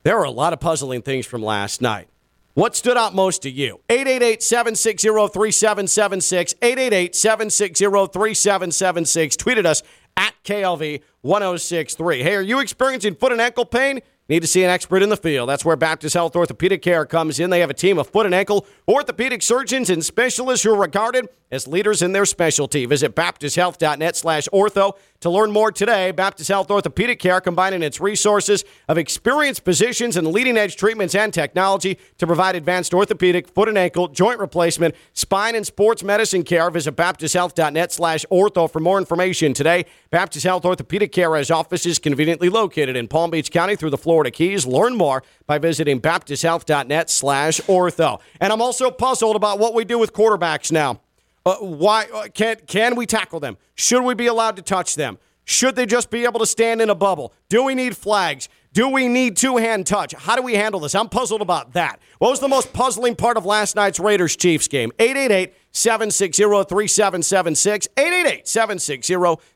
There 0.02 0.18
are 0.18 0.24
a 0.24 0.30
lot 0.30 0.52
of 0.52 0.60
puzzling 0.60 1.00
things 1.00 1.24
from 1.24 1.42
last 1.42 1.80
night. 1.80 2.08
What 2.52 2.76
stood 2.76 2.96
out 2.96 3.14
most 3.14 3.42
to 3.42 3.50
you? 3.50 3.80
888 3.88 4.42
760 4.42 5.08
3776. 5.08 6.54
888 6.62 7.14
760 7.16 7.84
3776. 7.84 9.36
Tweeted 9.36 9.66
us 9.66 9.82
at 10.16 10.34
KLV 10.44 11.02
1063. 11.22 12.22
Hey, 12.22 12.36
are 12.36 12.42
you 12.42 12.60
experiencing 12.60 13.16
foot 13.16 13.32
and 13.32 13.40
ankle 13.40 13.64
pain? 13.64 14.00
Need 14.26 14.40
to 14.40 14.48
see 14.48 14.64
an 14.64 14.70
expert 14.70 15.02
in 15.02 15.10
the 15.10 15.18
field. 15.18 15.50
That's 15.50 15.66
where 15.66 15.76
Baptist 15.76 16.14
Health 16.14 16.34
Orthopedic 16.34 16.80
Care 16.80 17.04
comes 17.04 17.38
in. 17.38 17.50
They 17.50 17.60
have 17.60 17.68
a 17.68 17.74
team 17.74 17.98
of 17.98 18.08
foot 18.08 18.24
and 18.24 18.34
ankle 18.34 18.66
orthopedic 18.88 19.42
surgeons 19.42 19.90
and 19.90 20.02
specialists 20.02 20.64
who 20.64 20.72
are 20.72 20.80
regarded 20.80 21.28
as 21.50 21.68
leaders 21.68 22.00
in 22.00 22.12
their 22.12 22.24
specialty. 22.24 22.86
Visit 22.86 23.14
baptisthealth.net 23.14 24.16
slash 24.16 24.48
ortho 24.52 24.96
to 25.20 25.30
learn 25.30 25.52
more 25.52 25.70
today. 25.70 26.10
Baptist 26.10 26.48
Health 26.48 26.70
Orthopedic 26.70 27.18
Care 27.18 27.40
combining 27.40 27.82
its 27.82 28.00
resources 28.00 28.64
of 28.88 28.98
experienced 28.98 29.64
physicians 29.64 30.16
and 30.16 30.26
leading 30.26 30.56
edge 30.56 30.76
treatments 30.76 31.14
and 31.14 31.32
technology 31.32 31.98
to 32.18 32.26
provide 32.26 32.56
advanced 32.56 32.92
orthopedic, 32.92 33.48
foot 33.48 33.68
and 33.68 33.78
ankle, 33.78 34.08
joint 34.08 34.40
replacement, 34.40 34.94
spine 35.12 35.54
and 35.54 35.66
sports 35.66 36.02
medicine 36.02 36.42
care. 36.42 36.70
Visit 36.70 36.96
baptisthealth.net 36.96 37.92
slash 37.92 38.24
ortho 38.32 38.70
for 38.70 38.80
more 38.80 38.98
information 38.98 39.54
today. 39.54 39.84
Baptist 40.10 40.44
Health 40.44 40.64
Orthopedic 40.64 41.12
Care 41.12 41.36
has 41.36 41.50
offices 41.50 41.98
conveniently 41.98 42.48
located 42.48 42.96
in 42.96 43.06
Palm 43.06 43.30
Beach 43.30 43.50
County 43.50 43.76
through 43.76 43.90
the 43.90 43.98
Keys. 44.30 44.66
Learn 44.66 44.96
more 44.96 45.22
by 45.46 45.58
visiting 45.58 46.00
baptisthealth.net 46.00 47.10
slash 47.10 47.60
ortho. 47.62 48.20
And 48.40 48.52
I'm 48.52 48.62
also 48.62 48.90
puzzled 48.90 49.36
about 49.36 49.58
what 49.58 49.74
we 49.74 49.84
do 49.84 49.98
with 49.98 50.12
quarterbacks 50.12 50.70
now. 50.70 51.00
Uh, 51.46 51.56
why 51.56 52.06
uh, 52.14 52.28
can 52.32 52.56
can 52.66 52.96
we 52.96 53.06
tackle 53.06 53.40
them? 53.40 53.58
Should 53.74 54.02
we 54.02 54.14
be 54.14 54.26
allowed 54.26 54.56
to 54.56 54.62
touch 54.62 54.94
them? 54.94 55.18
Should 55.44 55.76
they 55.76 55.84
just 55.84 56.10
be 56.10 56.24
able 56.24 56.40
to 56.40 56.46
stand 56.46 56.80
in 56.80 56.88
a 56.88 56.94
bubble? 56.94 57.34
Do 57.48 57.64
we 57.64 57.74
need 57.74 57.96
flags? 57.96 58.48
Do 58.74 58.88
we 58.88 59.06
need 59.06 59.36
two 59.36 59.56
hand 59.56 59.86
touch? 59.86 60.14
How 60.14 60.34
do 60.34 60.42
we 60.42 60.54
handle 60.54 60.80
this? 60.80 60.96
I'm 60.96 61.08
puzzled 61.08 61.40
about 61.40 61.74
that. 61.74 62.00
What 62.18 62.30
was 62.30 62.40
the 62.40 62.48
most 62.48 62.72
puzzling 62.72 63.14
part 63.14 63.36
of 63.36 63.46
last 63.46 63.76
night's 63.76 64.00
Raiders 64.00 64.34
Chiefs 64.34 64.66
game? 64.66 64.90
888 64.98 65.54
760 65.70 66.42
3776. 66.42 67.86
888 67.96 68.48
760 68.48 69.14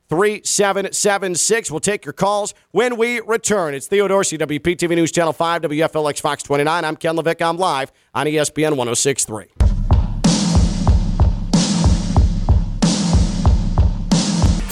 3776. 0.08 1.70
We'll 1.72 1.80
take 1.80 2.04
your 2.04 2.12
calls 2.12 2.54
when 2.70 2.96
we 2.96 3.18
return. 3.22 3.74
It's 3.74 3.88
Theo 3.88 4.06
Dorsey, 4.06 4.38
WPTV 4.38 4.94
News 4.94 5.10
Channel 5.10 5.32
5, 5.32 5.62
WFLX 5.62 6.20
Fox 6.20 6.44
29. 6.44 6.84
I'm 6.84 6.94
Ken 6.94 7.16
LaVicka. 7.16 7.48
I'm 7.48 7.58
live 7.58 7.90
on 8.14 8.26
ESPN 8.26 8.76
1063. 8.76 9.87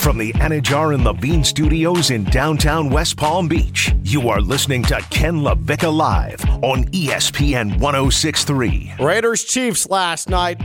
From 0.07 0.19
the 0.19 0.33
Anidjar 0.35 0.95
and 0.95 1.03
Levine 1.03 1.43
Studios 1.43 2.13
in 2.13 2.23
downtown 2.23 2.91
West 2.91 3.17
Palm 3.17 3.49
Beach, 3.49 3.93
you 4.05 4.29
are 4.29 4.41
listening 4.41 4.85
to 4.85 5.01
Ken 5.11 5.41
LaVicka 5.41 5.93
Live 5.93 6.41
on 6.63 6.85
ESPN 6.93 7.81
1063. 7.81 8.95
Raiders 9.01 9.43
Chiefs 9.43 9.91
last 9.91 10.29
night. 10.29 10.63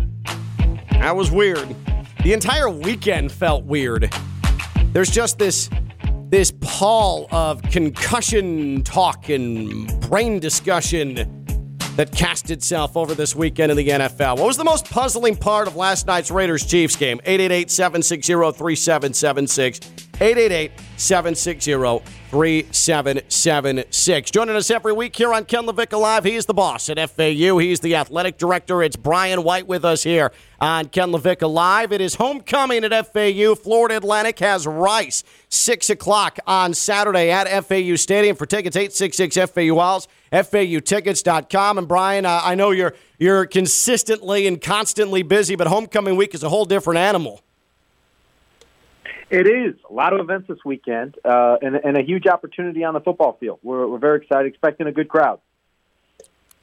That 0.92 1.16
was 1.16 1.32
weird. 1.32 1.76
The 2.22 2.34
entire 2.34 2.70
weekend 2.70 3.32
felt 3.32 3.64
weird. 3.66 4.14
There's 4.94 5.10
just 5.10 5.40
this 5.40 5.72
this 6.30 6.54
pall 6.62 7.28
of 7.32 7.64
concussion 7.64 8.84
talk 8.84 9.28
and 9.30 9.88
brain 10.02 10.40
discussion 10.40 11.16
that 12.02 12.12
cast 12.12 12.50
itself 12.50 12.98
over 12.98 13.14
this 13.14 13.36
weekend 13.36 13.72
in 13.72 13.78
the 13.78 13.88
NFL. 13.88 14.38
What 14.38 14.48
was 14.48 14.58
the 14.58 14.64
most 14.64 14.90
puzzling 14.90 15.36
part 15.36 15.68
of 15.68 15.76
last 15.76 16.08
night's 16.08 16.32
Raiders 16.32 16.66
Chiefs 16.66 16.96
game? 16.96 17.22
888 17.26 17.70
760 17.70 18.34
3776. 18.34 19.80
888 20.20 20.72
760 21.02 21.72
3776. 22.30 24.32
Joining 24.32 24.56
us 24.56 24.70
every 24.70 24.94
week 24.94 25.16
here 25.16 25.34
on 25.34 25.46
Ken 25.46 25.66
LaVicka 25.66 26.00
Live. 26.00 26.24
He 26.24 26.36
is 26.36 26.46
the 26.46 26.54
boss 26.54 26.88
at 26.90 27.10
FAU. 27.10 27.58
He's 27.58 27.80
the 27.80 27.96
athletic 27.96 28.38
director. 28.38 28.84
It's 28.84 28.96
Brian 28.96 29.42
White 29.44 29.66
with 29.68 29.84
us 29.84 30.04
here 30.04 30.32
on 30.60 30.90
Ken 30.90 31.12
LaVicka 31.12 31.52
Live. 31.52 31.92
It 31.92 32.02
is 32.02 32.14
homecoming 32.16 32.84
at 32.84 32.92
FAU. 33.12 33.56
Florida 33.56 33.98
Atlantic 33.98 34.38
has 34.40 34.68
Rice. 34.68 35.24
6 35.50 35.90
o'clock 35.90 36.38
on 36.46 36.76
Saturday 36.76 37.32
at 37.32 37.48
FAU 37.66 37.96
Stadium. 37.96 38.36
For 38.36 38.46
tickets, 38.46 38.76
866 38.76 39.52
FAU 39.52 39.80
Owls, 39.80 40.08
FAUtickets.com. 40.32 41.80
And 41.80 41.88
Brian, 41.88 42.28
uh, 42.28 42.42
I 42.44 42.54
know 42.54 42.70
you're, 42.70 42.94
you're 43.18 43.48
consistently 43.48 44.46
and 44.46 44.62
constantly 44.62 45.24
busy, 45.24 45.56
but 45.56 45.66
homecoming 45.66 46.16
week 46.16 46.36
is 46.36 46.44
a 46.44 46.50
whole 46.50 46.66
different 46.66 47.00
animal. 47.00 47.42
It 49.32 49.48
is 49.48 49.76
a 49.90 49.94
lot 49.94 50.12
of 50.12 50.20
events 50.20 50.50
this 50.50 50.58
weekend, 50.66 51.16
uh, 51.24 51.56
and, 51.62 51.76
and 51.78 51.98
a 51.98 52.04
huge 52.04 52.28
opportunity 52.28 52.84
on 52.84 52.94
the 52.94 53.00
football 53.00 53.38
field. 53.40 53.60
We're, 53.64 53.88
we're 53.88 53.98
very 53.98 54.22
excited, 54.22 54.46
expecting 54.46 54.88
a 54.88 54.92
good 54.92 55.08
crowd. 55.08 55.40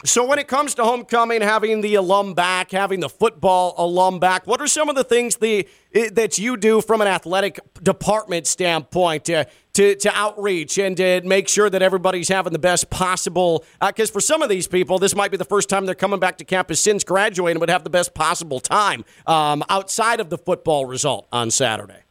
So, 0.04 0.24
when 0.24 0.38
it 0.38 0.48
comes 0.48 0.74
to 0.74 0.84
homecoming, 0.84 1.40
having 1.40 1.80
the 1.80 1.94
alum 1.94 2.34
back, 2.34 2.70
having 2.70 3.00
the 3.00 3.08
football 3.08 3.74
alum 3.78 4.20
back, 4.20 4.46
what 4.46 4.60
are 4.60 4.66
some 4.66 4.90
of 4.90 4.96
the 4.96 5.02
things 5.02 5.36
the, 5.36 5.66
that 6.12 6.38
you 6.38 6.58
do 6.58 6.82
from 6.82 7.00
an 7.00 7.08
athletic 7.08 7.58
department 7.82 8.46
standpoint 8.46 9.24
to, 9.24 9.46
to, 9.72 9.96
to 9.96 10.12
outreach 10.14 10.78
and 10.78 10.96
to 10.98 11.22
make 11.22 11.48
sure 11.48 11.70
that 11.70 11.80
everybody's 11.80 12.28
having 12.28 12.52
the 12.52 12.60
best 12.60 12.90
possible? 12.90 13.64
Because 13.84 14.10
uh, 14.10 14.12
for 14.12 14.20
some 14.20 14.42
of 14.42 14.50
these 14.50 14.68
people, 14.68 14.98
this 14.98 15.16
might 15.16 15.30
be 15.30 15.38
the 15.38 15.44
first 15.44 15.70
time 15.70 15.86
they're 15.86 15.96
coming 15.96 16.20
back 16.20 16.36
to 16.36 16.44
campus 16.44 16.80
since 16.80 17.02
graduating, 17.02 17.58
but 17.58 17.70
have 17.70 17.82
the 17.82 17.90
best 17.90 18.12
possible 18.12 18.60
time 18.60 19.06
um, 19.26 19.64
outside 19.70 20.20
of 20.20 20.28
the 20.28 20.38
football 20.38 20.84
result 20.84 21.26
on 21.32 21.50
Saturday. 21.50 22.02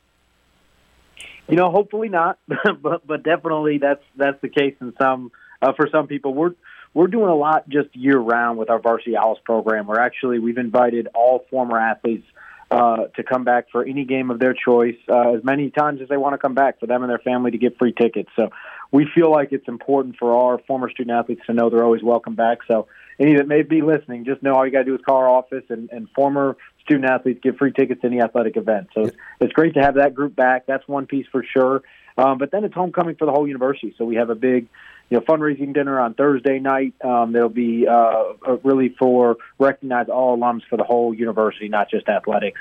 You 1.48 1.56
know, 1.56 1.70
hopefully 1.72 2.10
not, 2.10 2.40
but 2.82 3.06
but 3.08 3.24
definitely 3.24 3.78
that's 3.78 4.04
that's 4.16 4.40
the 4.42 4.50
case 4.50 4.76
in 4.82 4.94
some 5.00 5.32
uh, 5.62 5.74
for 5.74 5.88
some 5.92 6.08
people. 6.08 6.34
We're 6.34 6.56
we're 6.94 7.08
doing 7.08 7.30
a 7.30 7.36
lot 7.36 7.70
just 7.70 7.96
year 7.96 8.18
round 8.18 8.58
with 8.58 8.70
our 8.70 8.80
varsity 8.80 9.16
owls 9.16 9.40
program. 9.44 9.88
We're 9.88 10.00
actually 10.00 10.40
we've 10.40 10.58
invited 10.58 11.08
all 11.14 11.46
former 11.50 11.80
athletes 11.80 12.28
uh, 12.70 13.06
to 13.16 13.24
come 13.24 13.44
back 13.44 13.68
for 13.72 13.86
any 13.86 14.04
game 14.04 14.30
of 14.30 14.40
their 14.40 14.54
choice 14.54 14.98
uh, 15.10 15.36
as 15.36 15.44
many 15.44 15.70
times 15.70 16.02
as 16.02 16.10
they 16.10 16.18
want 16.18 16.34
to 16.34 16.38
come 16.38 16.54
back 16.54 16.80
for 16.80 16.86
them 16.86 17.02
and 17.02 17.10
their 17.10 17.20
family 17.20 17.52
to 17.52 17.58
get 17.58 17.78
free 17.78 17.94
tickets. 17.94 18.30
So 18.36 18.50
we 18.92 19.08
feel 19.16 19.32
like 19.32 19.54
it's 19.54 19.68
important 19.68 20.18
for 20.18 20.34
our 20.34 20.60
former 20.68 20.90
student 20.90 21.18
athletes 21.18 21.42
to 21.48 21.54
know 21.54 21.70
they're 21.70 21.84
always 21.84 22.04
welcome 22.04 22.36
back. 22.36 22.60
So 22.68 22.88
any 23.20 23.38
that 23.38 23.48
may 23.48 23.62
be 23.62 23.82
listening, 23.82 24.26
just 24.26 24.44
know 24.44 24.54
all 24.54 24.66
you 24.66 24.72
got 24.72 24.80
to 24.80 24.86
do 24.86 24.96
is 24.96 25.02
call 25.06 25.18
our 25.18 25.30
office 25.30 25.64
and, 25.70 25.90
and 25.92 26.10
former 26.10 26.58
student 26.88 27.10
athletes 27.10 27.42
get 27.44 27.58
free 27.58 27.74
tickets 27.74 28.02
to 28.02 28.08
any 28.08 28.22
athletic 28.22 28.56
event. 28.56 28.88
So 28.96 29.02
it's, 29.02 29.18
it's 29.42 29.54
great 29.54 29.74
to 29.74 29.82
have 29.82 29.96
that 29.96 30.16
group 30.16 30.36
back. 30.36 30.66
That's 30.66 30.88
one 30.88 31.06
piece 31.06 31.28
for 31.32 31.44
sure. 31.44 31.84
Um, 32.18 32.38
but 32.38 32.50
then 32.52 32.64
it's 32.64 32.74
homecoming 32.74 33.16
for 33.16 33.26
the 33.26 33.32
whole 33.32 33.48
university. 33.48 33.94
So 33.98 34.06
we 34.06 34.16
have 34.16 34.30
a 34.30 34.36
big, 34.36 34.68
you 35.10 35.18
know, 35.18 35.22
fundraising 35.22 35.74
dinner 35.74 36.00
on 36.00 36.14
Thursday 36.16 36.60
night. 36.60 36.96
Um, 37.04 37.34
that'll 37.34 37.50
be 37.50 37.86
uh, 37.88 38.34
really 38.64 38.90
for 38.98 39.38
recognize 39.60 40.08
all 40.10 40.38
alums 40.38 40.62
for 40.70 40.78
the 40.78 40.84
whole 40.84 41.14
university, 41.14 41.68
not 41.68 41.92
just 41.92 42.08
athletics. 42.08 42.60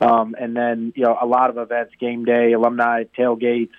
Um, 0.00 0.36
and 0.38 0.54
then 0.54 0.92
you 0.94 1.04
know 1.04 1.16
a 1.20 1.26
lot 1.26 1.50
of 1.50 1.58
events, 1.58 1.94
game 1.98 2.24
day, 2.24 2.52
alumni 2.52 3.04
tailgates. 3.16 3.70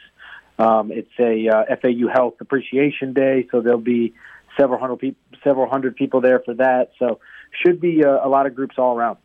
Um, 0.57 0.91
it's 0.91 1.11
a 1.19 1.47
uh, 1.47 1.75
FAU 1.81 2.07
Health 2.11 2.41
Appreciation 2.41 3.13
Day, 3.13 3.47
so 3.51 3.61
there'll 3.61 3.79
be 3.79 4.13
several 4.59 4.79
hundred 4.79 4.97
people, 4.97 5.21
several 5.43 5.69
hundred 5.69 5.95
people 5.95 6.21
there 6.21 6.39
for 6.39 6.55
that. 6.55 6.91
So 6.97 7.19
should 7.63 7.79
be 7.79 8.01
a, 8.01 8.25
a 8.25 8.27
lot 8.27 8.47
of 8.47 8.55
groups 8.55 8.75
all 8.77 8.97
around. 8.97 9.17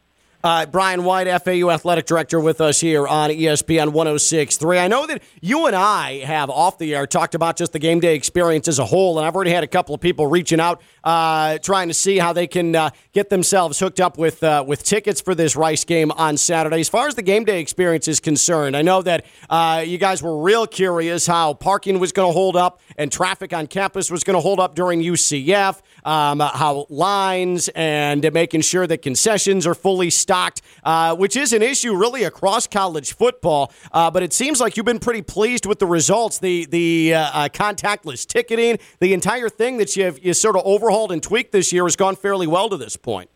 Uh, 0.45 0.66
Brian 0.66 1.05
White, 1.05 1.26
FAU 1.42 1.70
Athletic 1.70 2.05
Director, 2.05 2.38
with 2.38 2.61
us 2.61 2.78
here 2.78 3.09
on 3.09 3.30
ESPN 3.30 3.92
1063. 3.92 4.78
I 4.78 4.88
know 4.88 5.07
that 5.07 5.22
you 5.40 5.66
and 5.66 5.74
I 5.74 6.18
have 6.18 6.51
off 6.51 6.76
the 6.76 6.95
air 6.95 7.07
talked 7.07 7.34
about 7.34 7.57
just 7.57 7.72
the 7.72 7.78
game 7.78 7.99
day 7.99 8.14
experience 8.14 8.68
as 8.68 8.78
a 8.78 8.84
whole, 8.84 9.16
and 9.18 9.26
I've 9.26 9.34
already 9.34 9.53
had 9.53 9.64
a 9.64 9.66
couple 9.66 9.95
of 9.95 10.03
people 10.03 10.26
reaching 10.26 10.61
out 10.61 10.82
uh, 11.03 11.57
trying 11.61 11.88
to 11.88 11.95
see 11.95 12.18
how 12.18 12.34
they 12.34 12.47
can 12.47 12.76
uh, 12.76 12.90
get 13.12 13.30
themselves 13.30 13.78
hooked 13.78 14.01
up 14.01 14.18
with 14.18 14.42
uh, 14.42 14.62
with 14.66 14.84
tickets 14.84 15.18
for 15.18 15.34
this 15.34 15.57
Rice 15.57 15.82
game 15.86 16.11
on 16.11 16.36
Saturday. 16.36 16.80
As 16.80 16.90
far 16.90 17.09
as 17.09 17.14
the 17.14 17.22
game 17.22 17.47
day 17.47 17.61
experience 17.61 18.07
is 18.07 18.20
concerned, 18.20 18.76
I 18.76 18.82
know 18.82 19.01
that 19.01 19.24
uh, 19.49 19.82
you 19.86 19.97
guys 19.97 20.22
were 20.22 20.42
real 20.42 20.66
curious 20.66 21.26
how 21.26 21.55
parking 21.55 21.99
was 21.99 22.12
going 22.12 22.28
to 22.28 22.34
hold 22.34 22.55
up 22.55 22.82
and 22.99 23.11
traffic 23.11 23.55
on 23.55 23.66
campus 23.66 24.11
was 24.11 24.22
going 24.24 24.36
to 24.36 24.42
hold 24.42 24.61
up 24.61 24.74
during 24.74 25.01
UCF, 25.01 25.80
um, 26.05 26.40
how 26.40 26.86
lines 26.88 27.68
and 27.74 28.30
making 28.32 28.61
sure 28.61 28.86
that 28.86 29.02
concessions 29.02 29.66
are 29.66 29.74
fully 29.74 30.11
stocked 30.11 30.62
uh, 30.84 31.14
which 31.16 31.36
is 31.36 31.52
an 31.52 31.62
issue 31.62 31.96
really 31.96 32.24
across 32.24 32.66
college 32.66 33.14
football. 33.14 33.72
Uh, 33.92 34.11
but 34.11 34.22
it 34.22 34.32
seems 34.32 34.61
like 34.61 34.76
you've 34.76 34.86
been 34.86 34.98
pretty 34.98 35.22
pleased 35.22 35.66
with 35.66 35.78
the 35.78 35.86
results, 35.86 36.38
the 36.38 36.66
the 36.66 37.14
uh, 37.14 37.30
uh, 37.32 37.48
contactless 37.48 38.26
ticketing, 38.26 38.78
the 39.00 39.12
entire 39.12 39.48
thing 39.48 39.78
that 39.78 39.96
you've 39.96 40.24
you 40.24 40.34
sort 40.34 40.57
of 40.57 40.62
overhauled 40.64 41.12
and 41.12 41.22
tweaked 41.22 41.52
this 41.52 41.72
year 41.72 41.84
has 41.84 41.96
gone 41.96 42.16
fairly 42.16 42.46
well 42.46 42.68
to 42.68 42.76
this 42.76 42.96
point. 42.96 43.30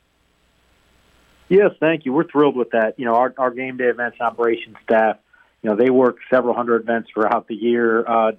Yes, 1.49 1.71
thank 1.81 2.05
you. 2.05 2.13
We're 2.13 2.29
thrilled 2.29 2.57
with 2.57 2.71
that. 2.73 2.99
You 2.99 3.07
know, 3.07 3.15
our, 3.15 3.33
our 3.39 3.51
game 3.51 3.79
day 3.79 3.87
events 3.87 4.21
operations 4.21 4.77
staff, 4.83 5.17
you 5.63 5.71
know, 5.71 5.77
they 5.77 5.91
work 5.91 6.19
several 6.31 6.55
hundred 6.55 6.83
events 6.83 7.11
throughout 7.13 7.49
the 7.49 7.55
year. 7.55 8.07
Uh, 8.07 8.33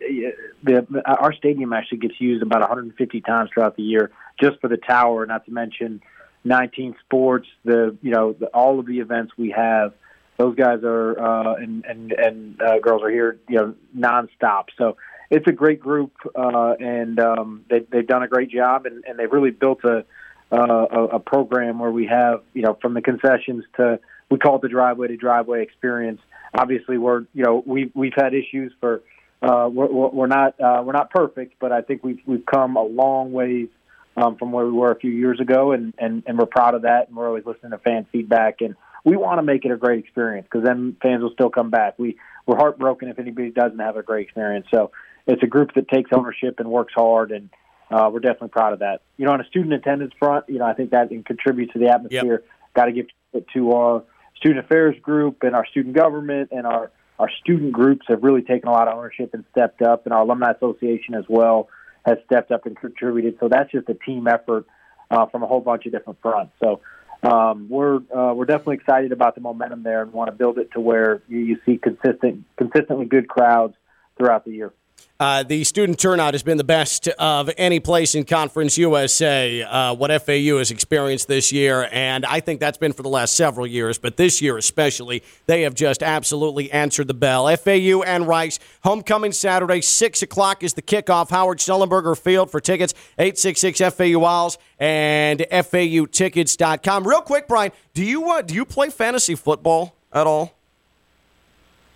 the, 0.64 0.86
our 1.06 1.34
stadium 1.34 1.74
actually 1.74 1.98
gets 1.98 2.20
used 2.20 2.42
about 2.42 2.62
150 2.62 3.22
times 3.22 3.50
throughout 3.54 3.76
the 3.76 3.84
year 3.84 4.12
just 4.42 4.60
for 4.62 4.70
the 4.70 4.78
tower, 4.78 5.26
not 5.26 5.46
to 5.46 5.52
mention 5.52 6.02
19 6.46 6.96
sports, 7.04 7.48
the, 7.66 7.98
you 8.02 8.12
know, 8.12 8.34
the, 8.34 8.46
all 8.48 8.80
of 8.80 8.86
the 8.86 9.00
events 9.00 9.34
we 9.38 9.52
have. 9.52 9.94
Those 10.38 10.56
guys 10.56 10.80
are, 10.84 11.20
uh, 11.20 11.56
and, 11.56 11.84
and, 11.84 12.12
and 12.14 12.62
uh, 12.62 12.80
girls 12.80 13.04
are 13.04 13.10
here, 13.10 13.38
you 13.50 13.58
know, 13.58 13.76
nonstop. 13.98 14.68
So 14.78 14.96
it's 15.30 15.46
a 15.48 15.52
great 15.52 15.82
group, 15.82 16.14
uh, 16.34 16.76
and 16.80 17.20
um, 17.20 17.66
they, 17.70 17.80
they've 17.80 18.08
done 18.08 18.24
a 18.24 18.30
great 18.30 18.50
job, 18.50 18.86
and, 18.86 19.04
and 19.06 19.20
they've 19.20 19.32
really 19.32 19.52
built 19.52 19.84
a, 19.84 20.06
uh, 20.54 20.86
a, 20.92 21.04
a 21.16 21.20
program 21.20 21.80
where 21.80 21.92
we 21.92 22.08
have, 22.08 22.44
you 22.54 22.62
know, 22.62 22.78
from 22.82 22.94
the 22.94 23.02
concessions 23.02 23.66
to 23.76 24.00
we 24.32 24.38
call 24.38 24.58
it 24.58 24.62
the 24.62 24.70
driveway 24.70 25.08
to 25.08 25.18
driveway 25.18 25.64
experience. 25.64 26.22
Obviously, 26.54 26.98
we're 26.98 27.22
you 27.34 27.44
know 27.44 27.64
we 27.66 27.92
we've 27.94 28.14
had 28.16 28.34
issues 28.34 28.72
for 28.80 29.02
uh, 29.42 29.70
we're, 29.72 29.88
we're 29.88 30.28
not 30.28 30.60
uh, 30.60 30.82
we're 30.84 30.94
not 30.94 31.10
perfect, 31.10 31.56
but 31.60 31.72
I 31.72 31.82
think 31.82 32.04
we've 32.04 32.20
we've 32.26 32.46
come 32.46 32.76
a 32.76 32.84
long 32.84 33.32
ways 33.32 33.70
um, 34.18 34.38
from 34.38 34.52
where 34.52 34.66
we 34.66 34.72
were 34.72 34.92
a 34.92 35.00
few 35.00 35.12
years 35.12 35.40
ago, 35.40 35.72
and, 35.72 35.94
and 35.98 36.24
and 36.26 36.38
we're 36.38 36.46
proud 36.46 36.76
of 36.76 36.84
that, 36.84 37.08
and 37.08 37.18
we're 37.18 37.28
always 37.28 37.46
listening 37.46 37.72
to 37.72 37.78
fan 37.78 38.06
feedback, 38.12 38.62
and 38.62 38.76
we 39.06 39.16
want 39.16 39.38
to 39.38 39.44
make 39.44 39.66
it 39.66 39.72
a 39.72 39.78
great 39.78 40.00
experience 40.00 40.48
because 40.52 40.66
then 40.66 40.98
fans 41.02 41.22
will 41.22 41.32
still 41.32 41.50
come 41.50 41.70
back. 41.70 41.98
We 41.98 42.18
we're 42.46 42.58
heartbroken 42.58 43.10
if 43.10 43.20
anybody 43.20 43.52
doesn't 43.52 43.80
have 43.80 43.96
a 43.96 44.04
great 44.04 44.26
experience. 44.26 44.68
So 44.72 44.92
it's 45.28 45.44
a 45.44 45.48
group 45.48 45.74
that 45.76 45.88
takes 45.88 46.10
ownership 46.12 46.60
and 46.60 46.70
works 46.70 46.94
hard 46.96 47.32
and 47.32 47.50
uh, 47.92 48.10
we're 48.12 48.20
definitely 48.20 48.50
proud 48.50 48.74
of 48.74 48.80
that. 48.80 49.02
You 49.18 49.26
know, 49.26 49.32
on 49.32 49.42
a 49.42 49.46
student 49.46 49.74
attendance 49.74 50.14
front, 50.20 50.46
you 50.48 50.60
know, 50.60 50.66
I 50.66 50.74
think 50.74 50.92
that 50.92 51.10
contributes 51.26 51.74
to 51.74 51.80
the 51.80 51.90
atmosphere. 51.90 52.44
Yep. 52.44 52.46
Got 52.76 52.86
to 52.86 52.92
give 52.92 53.08
it 53.34 53.46
to 53.54 53.72
our 53.72 54.04
student 54.40 54.66
affairs 54.66 54.96
group 55.02 55.44
and 55.44 55.56
our 55.56 55.66
student 55.68 55.96
government 55.96 56.50
and 56.52 56.66
our 56.66 56.92
our 57.20 57.30
student 57.42 57.74
groups 57.74 58.06
have 58.08 58.24
really 58.24 58.42
taken 58.42 58.70
a 58.70 58.72
lot 58.72 58.88
of 58.88 58.98
ownership 58.98 59.34
and 59.34 59.44
stepped 59.52 59.82
up, 59.82 60.06
and 60.06 60.14
our 60.14 60.22
alumni 60.22 60.52
association 60.52 61.16
as 61.16 61.26
well 61.28 61.68
has 62.06 62.18
stepped 62.26 62.50
up 62.50 62.66
and 62.66 62.78
contributed. 62.78 63.36
So 63.42 63.50
that's 63.50 63.70
just 63.72 63.90
a 63.90 63.94
team 63.94 64.26
effort 64.26 64.66
uh, 65.12 65.26
from 65.26 65.44
a 65.44 65.48
whole 65.48 65.60
bunch 65.60 65.86
of 65.86 65.92
different 65.92 66.20
fronts. 66.22 66.54
So 66.64 66.80
um, 67.22 67.68
we're 67.70 67.98
uh, 67.98 68.34
we're 68.34 68.46
definitely 68.46 68.76
excited 68.76 69.12
about 69.12 69.36
the 69.36 69.42
momentum 69.42 69.84
there 69.84 70.02
and 70.02 70.14
want 70.14 70.30
to 70.30 70.36
build 70.36 70.58
it 70.58 70.72
to 70.74 70.80
where 70.80 71.22
you, 71.28 71.40
you 71.40 71.58
see 71.66 71.78
consistent, 71.78 72.46
consistently 72.58 73.06
good 73.06 73.28
crowds 73.28 73.76
throughout 74.18 74.46
the 74.46 74.52
year. 74.52 74.74
Uh, 75.20 75.44
the 75.44 75.66
student 75.66 76.00
turnout 76.00 76.34
has 76.34 76.44
been 76.44 76.58
the 76.58 76.64
best 76.64 77.10
of 77.10 77.50
any 77.58 77.82
place 77.82 78.16
in 78.16 78.24
Conference 78.24 78.78
USA, 78.78 79.62
uh, 79.64 79.94
what 79.94 80.10
FAU 80.22 80.58
has 80.60 80.72
experienced 80.72 81.28
this 81.28 81.52
year. 81.52 81.90
And 81.92 82.26
I 82.26 82.40
think 82.40 82.62
that's 82.62 82.78
been 82.78 82.94
for 82.94 83.04
the 83.04 83.10
last 83.10 83.36
several 83.36 83.68
years, 83.68 83.98
but 83.98 84.16
this 84.16 84.42
year 84.42 84.58
especially, 84.58 85.22
they 85.46 85.64
have 85.64 85.74
just 85.74 86.02
absolutely 86.02 86.72
answered 86.72 87.10
the 87.10 87.14
bell. 87.14 87.54
FAU 87.58 88.02
and 88.04 88.30
Rice, 88.30 88.60
homecoming 88.82 89.34
Saturday, 89.34 89.82
6 89.82 90.22
o'clock 90.22 90.64
is 90.64 90.74
the 90.76 90.82
kickoff. 90.82 91.32
Howard 91.32 91.58
Schnellenberger 91.58 92.18
Field 92.18 92.50
for 92.50 92.62
tickets, 92.62 92.94
866 93.18 93.94
FAU 93.94 94.24
Owls 94.24 94.58
and 94.80 95.42
FAUtickets.com. 95.52 97.06
Real 97.06 97.22
quick, 97.22 97.50
Brian, 97.50 97.74
do 97.94 98.06
you, 98.06 98.30
uh, 98.32 98.42
do 98.42 98.54
you 98.54 98.64
play 98.64 98.90
fantasy 98.90 99.36
football 99.36 99.98
at 100.14 100.26
all? 100.26 100.59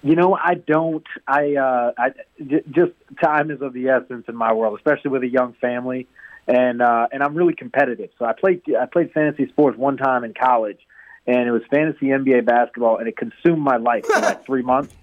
You 0.03 0.15
know, 0.15 0.35
I 0.35 0.55
don't. 0.55 1.05
I, 1.27 1.55
uh, 1.55 1.93
I 1.97 2.09
j- 2.45 2.63
just 2.69 2.91
time 3.21 3.51
is 3.51 3.61
of 3.61 3.73
the 3.73 3.87
essence 3.87 4.25
in 4.27 4.35
my 4.35 4.51
world, 4.51 4.77
especially 4.77 5.11
with 5.11 5.23
a 5.23 5.27
young 5.27 5.53
family, 5.61 6.07
and 6.47 6.81
uh, 6.81 7.07
and 7.11 7.23
I'm 7.23 7.35
really 7.35 7.53
competitive. 7.53 8.09
So 8.19 8.25
I 8.25 8.33
played 8.33 8.61
I 8.79 8.85
played 8.85 9.13
fantasy 9.13 9.47
sports 9.47 9.77
one 9.77 9.95
time 9.95 10.25
in 10.25 10.33
college, 10.33 10.79
and 11.25 11.47
it 11.47 11.51
was 11.51 11.61
fantasy 11.71 12.07
NBA 12.07 12.45
basketball, 12.45 12.97
and 12.97 13.07
it 13.07 13.15
consumed 13.15 13.61
my 13.61 13.77
life 13.77 14.05
for 14.05 14.19
like 14.19 14.45
three 14.45 14.61
months. 14.61 14.93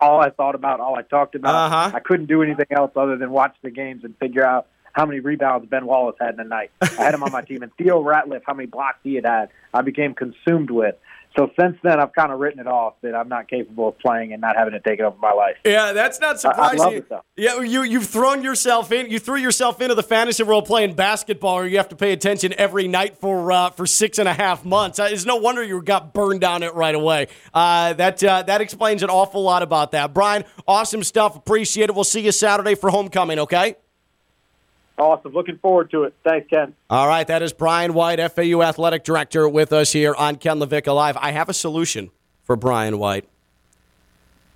all 0.00 0.20
I 0.20 0.30
thought 0.30 0.54
about, 0.54 0.80
all 0.80 0.96
I 0.96 1.02
talked 1.02 1.34
about. 1.34 1.54
Uh-huh. 1.54 1.90
I 1.94 2.00
couldn't 2.00 2.26
do 2.26 2.42
anything 2.42 2.68
else 2.70 2.92
other 2.96 3.18
than 3.18 3.30
watch 3.30 3.54
the 3.62 3.70
games 3.70 4.04
and 4.04 4.16
figure 4.16 4.46
out 4.46 4.68
how 4.92 5.04
many 5.04 5.20
rebounds 5.20 5.68
Ben 5.68 5.84
Wallace 5.84 6.16
had 6.18 6.34
in 6.34 6.40
a 6.40 6.44
night. 6.44 6.70
I 6.80 6.86
had 6.86 7.12
him 7.12 7.22
on 7.22 7.30
my 7.30 7.42
team, 7.42 7.62
and 7.62 7.70
Theo 7.76 8.02
Ratliff, 8.02 8.40
how 8.46 8.54
many 8.54 8.66
blocks 8.66 8.98
he 9.02 9.16
had 9.16 9.26
had. 9.26 9.50
I 9.74 9.82
became 9.82 10.14
consumed 10.14 10.70
with. 10.70 10.94
So 11.36 11.50
since 11.60 11.76
then, 11.82 12.00
I've 12.00 12.14
kind 12.14 12.32
of 12.32 12.38
written 12.38 12.60
it 12.60 12.66
off 12.66 12.94
that 13.02 13.14
I'm 13.14 13.28
not 13.28 13.48
capable 13.48 13.88
of 13.88 13.98
playing 13.98 14.32
and 14.32 14.40
not 14.40 14.56
having 14.56 14.72
to 14.72 14.80
take 14.80 14.98
it 14.98 15.02
over 15.02 15.16
my 15.18 15.32
life. 15.32 15.56
Yeah, 15.64 15.92
that's 15.92 16.18
not 16.18 16.40
surprising. 16.40 16.80
I, 16.80 16.82
I 16.82 16.86
love 16.86 16.94
it, 16.94 17.08
though. 17.08 17.22
Yeah, 17.36 17.60
you 17.60 17.82
you've 17.82 18.06
thrown 18.06 18.42
yourself 18.42 18.90
in. 18.90 19.10
You 19.10 19.18
threw 19.18 19.36
yourself 19.36 19.80
into 19.80 19.94
the 19.94 20.02
fantasy 20.02 20.42
world 20.42 20.64
playing 20.64 20.94
basketball, 20.94 21.56
or 21.56 21.66
you 21.66 21.76
have 21.76 21.90
to 21.90 21.96
pay 21.96 22.12
attention 22.12 22.54
every 22.56 22.88
night 22.88 23.18
for 23.18 23.52
uh, 23.52 23.70
for 23.70 23.86
six 23.86 24.18
and 24.18 24.28
a 24.28 24.32
half 24.32 24.64
months. 24.64 24.98
Uh, 24.98 25.08
it's 25.10 25.26
no 25.26 25.36
wonder 25.36 25.62
you 25.62 25.82
got 25.82 26.14
burned 26.14 26.42
on 26.42 26.62
it 26.62 26.74
right 26.74 26.94
away. 26.94 27.28
Uh, 27.52 27.92
that 27.94 28.24
uh, 28.24 28.42
that 28.44 28.60
explains 28.62 29.02
an 29.02 29.10
awful 29.10 29.42
lot 29.42 29.62
about 29.62 29.92
that. 29.92 30.14
Brian, 30.14 30.44
awesome 30.66 31.02
stuff. 31.02 31.36
Appreciate 31.36 31.90
it. 31.90 31.94
We'll 31.94 32.04
see 32.04 32.20
you 32.20 32.32
Saturday 32.32 32.74
for 32.74 32.88
homecoming. 32.90 33.40
Okay. 33.40 33.76
Awesome. 34.98 35.32
Looking 35.32 35.58
forward 35.58 35.90
to 35.90 36.04
it. 36.04 36.14
Thanks, 36.24 36.48
Ken. 36.48 36.74
All 36.88 37.06
right. 37.06 37.26
That 37.26 37.42
is 37.42 37.52
Brian 37.52 37.92
White, 37.92 38.18
FAU 38.32 38.62
Athletic 38.62 39.04
Director, 39.04 39.48
with 39.48 39.72
us 39.72 39.92
here 39.92 40.14
on 40.14 40.36
Ken 40.36 40.58
LaVicka 40.58 40.94
Live. 40.94 41.16
I 41.18 41.32
have 41.32 41.48
a 41.48 41.54
solution 41.54 42.10
for 42.44 42.56
Brian 42.56 42.98
White. 42.98 43.28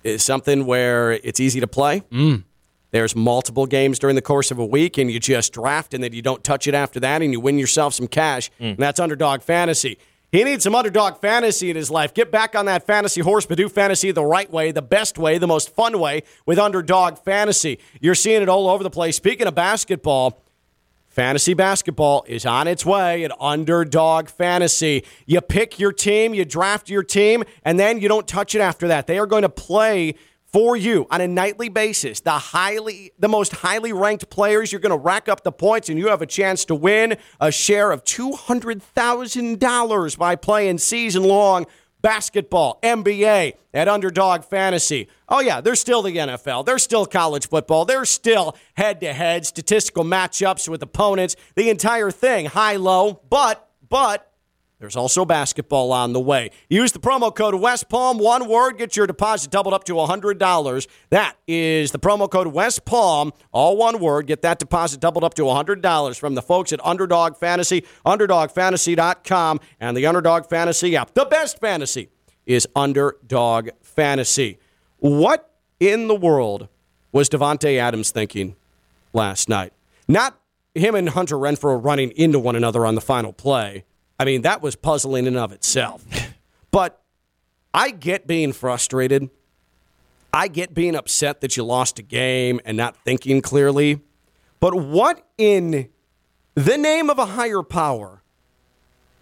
It's 0.03 0.23
something 0.23 0.65
where 0.65 1.11
it's 1.11 1.39
easy 1.39 1.59
to 1.59 1.67
play. 1.67 2.01
Mm. 2.11 2.43
There's 2.89 3.15
multiple 3.15 3.65
games 3.67 3.99
during 3.99 4.15
the 4.15 4.21
course 4.21 4.51
of 4.51 4.59
a 4.59 4.65
week, 4.65 4.97
and 4.97 5.09
you 5.11 5.19
just 5.19 5.53
draft, 5.53 5.93
and 5.93 6.03
then 6.03 6.11
you 6.11 6.21
don't 6.21 6.43
touch 6.43 6.67
it 6.67 6.73
after 6.73 6.99
that, 6.99 7.21
and 7.21 7.31
you 7.31 7.39
win 7.39 7.57
yourself 7.57 7.93
some 7.93 8.07
cash. 8.07 8.49
Mm. 8.59 8.71
And 8.71 8.77
that's 8.77 8.99
underdog 8.99 9.43
fantasy. 9.43 9.97
He 10.31 10.45
needs 10.45 10.63
some 10.63 10.75
underdog 10.75 11.19
fantasy 11.19 11.69
in 11.69 11.75
his 11.75 11.91
life. 11.91 12.13
Get 12.13 12.31
back 12.31 12.55
on 12.55 12.65
that 12.65 12.87
fantasy 12.87 13.19
horse, 13.19 13.45
but 13.45 13.57
do 13.57 13.67
fantasy 13.67 14.11
the 14.11 14.23
right 14.23 14.49
way, 14.49 14.71
the 14.71 14.81
best 14.81 15.17
way, 15.17 15.37
the 15.37 15.47
most 15.47 15.75
fun 15.75 15.99
way 15.99 16.23
with 16.45 16.57
underdog 16.57 17.17
fantasy. 17.17 17.79
You're 17.99 18.15
seeing 18.15 18.41
it 18.41 18.47
all 18.47 18.69
over 18.69 18.81
the 18.81 18.89
place. 18.89 19.17
Speaking 19.17 19.45
of 19.45 19.55
basketball, 19.55 20.41
fantasy 21.09 21.53
basketball 21.53 22.23
is 22.29 22.45
on 22.45 22.67
its 22.67 22.85
way 22.85 23.25
at 23.25 23.33
underdog 23.41 24.29
fantasy. 24.29 25.03
You 25.25 25.41
pick 25.41 25.79
your 25.79 25.91
team, 25.91 26.33
you 26.33 26.45
draft 26.45 26.89
your 26.89 27.03
team, 27.03 27.43
and 27.65 27.77
then 27.77 27.99
you 27.99 28.07
don't 28.07 28.25
touch 28.25 28.55
it 28.55 28.61
after 28.61 28.87
that. 28.87 29.07
They 29.07 29.19
are 29.19 29.27
going 29.27 29.43
to 29.43 29.49
play 29.49 30.15
for 30.51 30.75
you 30.75 31.07
on 31.09 31.21
a 31.21 31.27
nightly 31.27 31.69
basis. 31.69 32.19
The 32.21 32.31
highly 32.31 33.11
the 33.17 33.29
most 33.29 33.53
highly 33.53 33.93
ranked 33.93 34.29
players, 34.29 34.71
you're 34.71 34.81
going 34.81 34.91
to 34.91 34.97
rack 34.97 35.27
up 35.29 35.43
the 35.43 35.51
points 35.51 35.89
and 35.89 35.97
you 35.97 36.07
have 36.07 36.21
a 36.21 36.27
chance 36.27 36.65
to 36.65 36.75
win 36.75 37.17
a 37.39 37.51
share 37.51 37.91
of 37.91 38.03
$200,000 38.03 40.17
by 40.17 40.35
playing 40.35 40.77
season 40.79 41.23
long 41.23 41.65
basketball, 42.01 42.79
NBA 42.81 43.53
at 43.73 43.87
Underdog 43.87 44.43
Fantasy. 44.43 45.07
Oh 45.29 45.39
yeah, 45.39 45.61
there's 45.61 45.79
still 45.79 46.01
the 46.01 46.17
NFL. 46.17 46.65
There's 46.65 46.83
still 46.83 47.05
college 47.05 47.47
football. 47.47 47.85
There's 47.85 48.09
still 48.09 48.57
head-to-head 48.75 49.45
statistical 49.45 50.03
matchups 50.03 50.67
with 50.67 50.81
opponents. 50.81 51.35
The 51.55 51.69
entire 51.69 52.11
thing, 52.11 52.47
high 52.47 52.75
low, 52.75 53.21
but 53.29 53.69
but 53.87 54.30
there's 54.81 54.95
also 54.95 55.25
basketball 55.25 55.91
on 55.91 56.11
the 56.11 56.19
way. 56.19 56.49
Use 56.67 56.91
the 56.91 56.99
promo 56.99 57.33
code 57.33 57.53
West 57.53 57.87
Palm, 57.87 58.17
one 58.17 58.49
word, 58.49 58.79
get 58.79 58.97
your 58.97 59.05
deposit 59.05 59.51
doubled 59.51 59.75
up 59.75 59.83
to 59.83 59.93
$100. 59.93 60.87
That 61.11 61.37
is 61.47 61.91
the 61.91 61.99
promo 61.99 62.29
code 62.29 62.47
West 62.47 62.83
Palm, 62.83 63.31
all 63.51 63.77
one 63.77 63.99
word. 63.99 64.25
Get 64.25 64.41
that 64.41 64.57
deposit 64.57 64.99
doubled 64.99 65.23
up 65.23 65.35
to 65.35 65.43
$100 65.43 66.19
from 66.19 66.33
the 66.33 66.41
folks 66.41 66.73
at 66.73 66.83
Underdog 66.83 67.37
Fantasy, 67.37 67.85
UnderdogFantasy.com, 68.07 69.59
and 69.79 69.95
the 69.95 70.07
Underdog 70.07 70.47
Fantasy 70.47 70.95
app. 70.95 71.13
The 71.13 71.25
best 71.25 71.59
fantasy 71.59 72.09
is 72.47 72.67
Underdog 72.75 73.69
Fantasy. 73.83 74.57
What 74.97 75.53
in 75.79 76.07
the 76.07 76.15
world 76.15 76.69
was 77.11 77.29
Davante 77.29 77.77
Adams 77.77 78.09
thinking 78.09 78.55
last 79.13 79.47
night? 79.47 79.73
Not 80.07 80.39
him 80.73 80.95
and 80.95 81.09
Hunter 81.09 81.35
Renfrow 81.35 81.79
running 81.83 82.09
into 82.11 82.39
one 82.39 82.55
another 82.55 82.83
on 82.83 82.95
the 82.95 83.01
final 83.01 83.31
play. 83.31 83.85
I 84.21 84.23
mean, 84.23 84.43
that 84.43 84.61
was 84.61 84.75
puzzling 84.75 85.25
in 85.25 85.35
of 85.35 85.51
itself. 85.51 86.05
But 86.69 87.01
I 87.73 87.89
get 87.89 88.27
being 88.27 88.53
frustrated. 88.53 89.31
I 90.31 90.47
get 90.47 90.75
being 90.75 90.95
upset 90.95 91.41
that 91.41 91.57
you 91.57 91.63
lost 91.63 91.97
a 91.97 92.03
game 92.03 92.61
and 92.63 92.77
not 92.77 92.95
thinking 93.03 93.41
clearly. 93.41 93.99
But 94.59 94.75
what 94.75 95.27
in 95.39 95.89
the 96.53 96.77
name 96.77 97.09
of 97.09 97.17
a 97.17 97.25
higher 97.25 97.63
power 97.63 98.21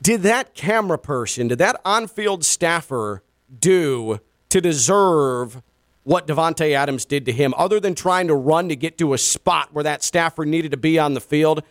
did 0.02 0.24
that 0.24 0.54
camera 0.54 0.98
person, 0.98 1.48
did 1.48 1.60
that 1.60 1.80
on 1.86 2.10
field 2.10 2.44
staffer 2.44 3.24
do 3.58 4.20
to 4.50 4.60
deserve 4.60 5.62
what 6.04 6.28
Davante 6.28 6.74
Adams 6.74 7.06
did 7.06 7.26
to 7.28 7.32
him, 7.32 7.54
other 7.56 7.80
than 7.80 7.96
trying 7.96 8.28
to 8.28 8.36
run 8.36 8.68
to 8.68 8.76
get 8.76 8.98
to 8.98 9.14
a 9.14 9.18
spot 9.18 9.70
where 9.72 9.86
that 9.86 10.04
staffer 10.04 10.44
needed 10.44 10.72
to 10.72 10.78
be 10.78 11.00
on 11.00 11.14
the 11.14 11.22
field? 11.22 11.64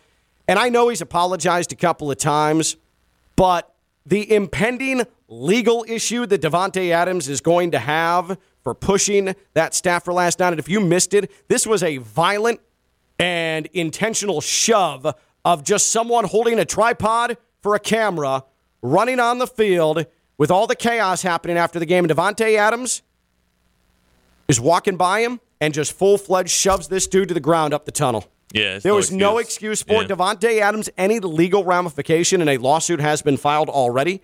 And 0.47 0.57
I 0.57 0.69
know 0.69 0.89
he's 0.89 1.01
apologized 1.01 1.71
a 1.71 1.75
couple 1.75 2.09
of 2.09 2.17
times. 2.17 2.75
But 3.39 3.73
the 4.05 4.35
impending 4.35 5.03
legal 5.29 5.85
issue 5.87 6.25
that 6.25 6.41
Davante 6.41 6.91
Adams 6.91 7.29
is 7.29 7.39
going 7.39 7.71
to 7.71 7.79
have 7.79 8.37
for 8.61 8.73
pushing 8.73 9.33
that 9.53 9.73
staffer 9.73 10.11
last 10.11 10.39
night. 10.39 10.49
And 10.49 10.59
if 10.59 10.67
you 10.67 10.81
missed 10.81 11.13
it, 11.13 11.31
this 11.47 11.65
was 11.65 11.81
a 11.81 11.99
violent 11.99 12.59
and 13.17 13.67
intentional 13.67 14.41
shove 14.41 15.15
of 15.45 15.63
just 15.63 15.89
someone 15.89 16.25
holding 16.25 16.59
a 16.59 16.65
tripod 16.65 17.37
for 17.61 17.75
a 17.75 17.79
camera, 17.79 18.43
running 18.81 19.21
on 19.21 19.37
the 19.37 19.47
field 19.47 20.05
with 20.37 20.51
all 20.51 20.67
the 20.67 20.75
chaos 20.75 21.21
happening 21.21 21.55
after 21.55 21.79
the 21.79 21.85
game. 21.85 22.03
And 22.03 22.13
Davante 22.13 22.57
Adams 22.57 23.03
is 24.49 24.59
walking 24.59 24.97
by 24.97 25.21
him 25.21 25.39
and 25.61 25.73
just 25.73 25.93
full 25.93 26.17
fledged 26.17 26.51
shoves 26.51 26.89
this 26.89 27.07
dude 27.07 27.29
to 27.29 27.33
the 27.33 27.39
ground 27.39 27.73
up 27.73 27.85
the 27.85 27.93
tunnel. 27.93 28.29
Yeah, 28.53 28.79
There 28.79 28.91
no 28.91 28.95
was 28.95 29.11
no 29.11 29.37
excuse 29.37 29.83
for. 29.83 30.01
Yeah. 30.01 30.07
Davante 30.07 30.59
Adams, 30.59 30.89
any 30.97 31.19
legal 31.19 31.63
ramification, 31.63 32.41
and 32.41 32.49
a 32.49 32.57
lawsuit 32.57 32.99
has 32.99 33.21
been 33.21 33.37
filed 33.37 33.69
already, 33.69 34.21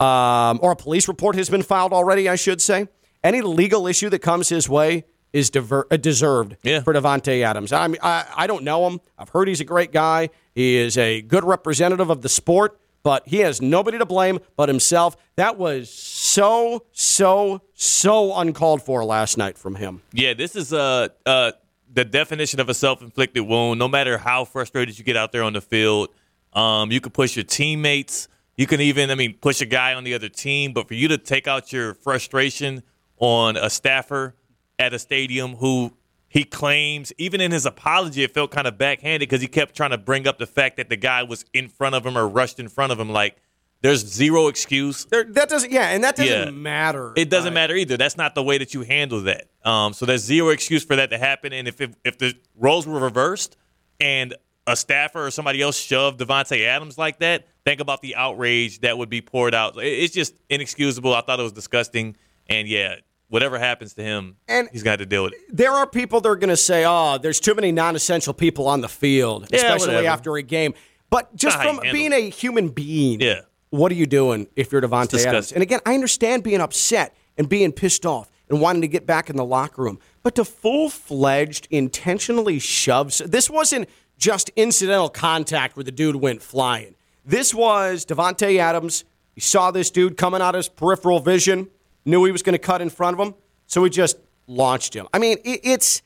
um, 0.00 0.58
or 0.62 0.72
a 0.72 0.76
police 0.76 1.08
report 1.08 1.36
has 1.36 1.48
been 1.48 1.62
filed 1.62 1.92
already, 1.92 2.28
I 2.28 2.36
should 2.36 2.60
say. 2.60 2.88
Any 3.22 3.40
legal 3.40 3.86
issue 3.86 4.10
that 4.10 4.18
comes 4.18 4.50
his 4.50 4.68
way 4.68 5.04
is 5.32 5.48
diver- 5.50 5.86
uh, 5.90 5.96
deserved 5.96 6.56
for 6.82 6.92
Davante 6.92 7.42
Adams. 7.42 7.72
I 7.72 7.88
mean, 7.88 7.98
I, 8.02 8.26
I 8.36 8.46
don't 8.46 8.64
know 8.64 8.86
him. 8.88 9.00
I've 9.18 9.30
heard 9.30 9.48
he's 9.48 9.60
a 9.60 9.64
great 9.64 9.92
guy. 9.92 10.28
He 10.54 10.76
is 10.76 10.96
a 10.98 11.22
good 11.22 11.42
representative 11.42 12.10
of 12.10 12.20
the 12.22 12.28
sport, 12.28 12.78
but 13.02 13.26
he 13.26 13.38
has 13.38 13.60
nobody 13.62 13.98
to 13.98 14.06
blame 14.06 14.38
but 14.56 14.68
himself. 14.68 15.16
That 15.36 15.56
was 15.58 15.90
so, 15.90 16.84
so, 16.92 17.62
so 17.74 18.36
uncalled 18.36 18.82
for 18.82 19.04
last 19.04 19.36
night 19.38 19.58
from 19.58 19.74
him. 19.76 20.02
Yeah, 20.12 20.34
this 20.34 20.54
is 20.54 20.72
uh, 20.72 21.08
uh, 21.26 21.52
the 21.94 22.04
definition 22.04 22.60
of 22.60 22.68
a 22.68 22.74
self-inflicted 22.74 23.42
wound. 23.46 23.78
No 23.78 23.88
matter 23.88 24.18
how 24.18 24.44
frustrated 24.44 24.98
you 24.98 25.04
get 25.04 25.16
out 25.16 25.32
there 25.32 25.42
on 25.42 25.52
the 25.52 25.60
field, 25.60 26.08
um, 26.52 26.90
you 26.90 27.00
can 27.00 27.12
push 27.12 27.36
your 27.36 27.44
teammates. 27.44 28.28
You 28.56 28.66
can 28.66 28.80
even, 28.80 29.10
I 29.10 29.14
mean, 29.14 29.34
push 29.40 29.60
a 29.60 29.66
guy 29.66 29.94
on 29.94 30.04
the 30.04 30.14
other 30.14 30.28
team. 30.28 30.72
But 30.72 30.88
for 30.88 30.94
you 30.94 31.08
to 31.08 31.18
take 31.18 31.46
out 31.46 31.72
your 31.72 31.94
frustration 31.94 32.82
on 33.18 33.56
a 33.56 33.70
staffer 33.70 34.34
at 34.78 34.92
a 34.92 34.98
stadium 34.98 35.56
who 35.56 35.92
he 36.28 36.44
claims, 36.44 37.12
even 37.16 37.40
in 37.40 37.52
his 37.52 37.64
apology, 37.64 38.24
it 38.24 38.34
felt 38.34 38.50
kind 38.50 38.66
of 38.66 38.76
backhanded 38.76 39.28
because 39.28 39.40
he 39.40 39.46
kept 39.46 39.76
trying 39.76 39.90
to 39.90 39.98
bring 39.98 40.26
up 40.26 40.38
the 40.38 40.46
fact 40.46 40.76
that 40.78 40.88
the 40.88 40.96
guy 40.96 41.22
was 41.22 41.44
in 41.52 41.68
front 41.68 41.94
of 41.94 42.04
him 42.04 42.18
or 42.18 42.28
rushed 42.28 42.58
in 42.58 42.68
front 42.68 42.92
of 42.92 42.98
him. 42.98 43.08
Like, 43.08 43.36
there's 43.84 44.00
zero 44.06 44.48
excuse. 44.48 45.04
There, 45.04 45.24
that 45.24 45.50
doesn't, 45.50 45.70
yeah, 45.70 45.88
and 45.90 46.02
that 46.04 46.16
doesn't 46.16 46.32
Yeah. 46.46 46.50
matter. 46.50 47.12
It 47.16 47.28
doesn't 47.28 47.52
matter 47.52 47.74
either. 47.76 47.98
That's 47.98 48.16
not 48.16 48.34
the 48.34 48.42
way 48.42 48.56
that 48.56 48.72
you 48.72 48.80
handle 48.82 49.20
that. 49.22 49.44
Um, 49.62 49.92
so 49.92 50.06
there's 50.06 50.22
zero 50.24 50.48
excuse 50.48 50.82
for 50.82 50.96
that 50.96 51.10
to 51.10 51.18
happen. 51.18 51.52
And 51.52 51.68
if 51.68 51.80
it, 51.82 51.94
if 52.02 52.16
the 52.16 52.34
roles 52.56 52.86
were 52.86 52.98
reversed 52.98 53.58
and 54.00 54.34
a 54.66 54.74
staffer 54.74 55.26
or 55.26 55.30
somebody 55.30 55.60
else 55.60 55.76
shoved 55.78 56.18
Davante 56.18 56.66
Adams 56.66 56.96
like 56.96 57.18
that, 57.18 57.46
think 57.66 57.80
about 57.82 58.00
the 58.00 58.16
outrage 58.16 58.80
that 58.80 58.96
would 58.96 59.10
be 59.10 59.20
poured 59.20 59.54
out. 59.54 59.74
It's 59.76 60.14
just 60.14 60.34
inexcusable. 60.48 61.14
I 61.14 61.20
thought 61.20 61.38
it 61.38 61.42
was 61.42 61.52
disgusting. 61.52 62.16
And 62.48 62.66
yeah, 62.66 62.96
whatever 63.28 63.58
happens 63.58 63.92
to 63.94 64.02
him, 64.02 64.36
And- 64.48 64.70
he's 64.72 64.82
got 64.82 65.00
to 65.00 65.06
deal 65.06 65.24
with 65.24 65.34
it. 65.34 65.40
there 65.50 65.72
are 65.72 65.86
people 65.86 66.22
that 66.22 66.28
are 66.30 66.36
going 66.36 66.48
to 66.48 66.56
say, 66.56 66.84
"Oh, 66.86 67.18
there's 67.18 67.38
too 67.40 67.54
many 67.54 67.70
non-essential 67.72 68.32
people 68.32 68.66
on 68.66 68.80
the 68.80 68.88
field, 68.88 69.46
Yeah, 69.50 69.58
especially 69.58 69.88
whatever. 69.96 70.08
after 70.08 70.36
a 70.36 70.42
game." 70.42 70.72
But 71.10 71.36
just 71.36 71.60
from 71.60 71.80
being 71.92 72.12
a 72.14 72.28
human 72.30 72.70
being, 72.70 73.20
Yeah. 73.20 73.42
What 73.74 73.90
are 73.90 73.96
you 73.96 74.06
doing 74.06 74.46
if 74.54 74.70
you're 74.70 74.80
Davante 74.80 75.18
Adams? 75.26 75.50
And 75.50 75.60
again, 75.60 75.80
I 75.84 75.94
understand 75.94 76.44
being 76.44 76.60
upset 76.60 77.16
and 77.36 77.48
being 77.48 77.72
pissed 77.72 78.06
off 78.06 78.30
and 78.48 78.60
wanting 78.60 78.82
to 78.82 78.88
get 78.88 79.04
back 79.04 79.28
in 79.28 79.36
the 79.36 79.44
locker 79.44 79.82
room, 79.82 79.98
but 80.22 80.36
to 80.36 80.44
full-fledged, 80.44 81.66
intentionally 81.72 82.60
shoves 82.60 83.18
this 83.18 83.50
wasn't 83.50 83.88
just 84.16 84.48
incidental 84.50 85.08
contact 85.08 85.76
where 85.76 85.82
the 85.82 85.90
dude 85.90 86.14
went 86.14 86.40
flying. 86.40 86.94
This 87.24 87.52
was 87.52 88.06
Davante 88.06 88.58
Adams. 88.58 89.04
He 89.34 89.40
saw 89.40 89.72
this 89.72 89.90
dude 89.90 90.16
coming 90.16 90.40
out 90.40 90.54
of 90.54 90.60
his 90.60 90.68
peripheral 90.68 91.18
vision, 91.18 91.68
knew 92.04 92.24
he 92.24 92.30
was 92.30 92.44
going 92.44 92.52
to 92.52 92.60
cut 92.60 92.80
in 92.80 92.90
front 92.90 93.18
of 93.18 93.26
him, 93.26 93.34
so 93.66 93.82
he 93.82 93.90
just 93.90 94.18
launched 94.46 94.94
him. 94.94 95.08
I 95.12 95.18
mean, 95.18 95.38
it, 95.44 95.60
it's. 95.64 96.00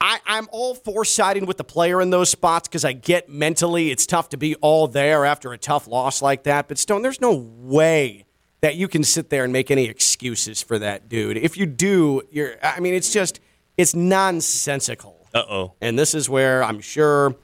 I, 0.00 0.20
I'm 0.26 0.48
all 0.52 0.74
for 0.74 1.04
siding 1.04 1.46
with 1.46 1.56
the 1.56 1.64
player 1.64 2.00
in 2.00 2.10
those 2.10 2.30
spots 2.30 2.68
because 2.68 2.84
I 2.84 2.92
get 2.92 3.28
mentally 3.28 3.90
it's 3.90 4.06
tough 4.06 4.28
to 4.30 4.36
be 4.36 4.54
all 4.56 4.88
there 4.88 5.24
after 5.24 5.52
a 5.52 5.58
tough 5.58 5.86
loss 5.88 6.20
like 6.20 6.44
that. 6.44 6.68
But 6.68 6.78
Stone, 6.78 7.02
there's 7.02 7.20
no 7.20 7.34
way 7.34 8.26
that 8.60 8.76
you 8.76 8.88
can 8.88 9.04
sit 9.04 9.30
there 9.30 9.44
and 9.44 9.52
make 9.52 9.70
any 9.70 9.84
excuses 9.84 10.62
for 10.62 10.78
that 10.78 11.08
dude. 11.08 11.36
If 11.36 11.56
you 11.56 11.66
do, 11.66 12.22
you're. 12.30 12.56
I 12.62 12.80
mean, 12.80 12.94
it's 12.94 13.12
just 13.12 13.40
it's 13.76 13.94
nonsensical. 13.94 15.26
Uh 15.34 15.42
oh. 15.48 15.72
And 15.80 15.98
this 15.98 16.14
is 16.14 16.28
where 16.28 16.62
I'm 16.62 16.80
sure, 16.80 17.34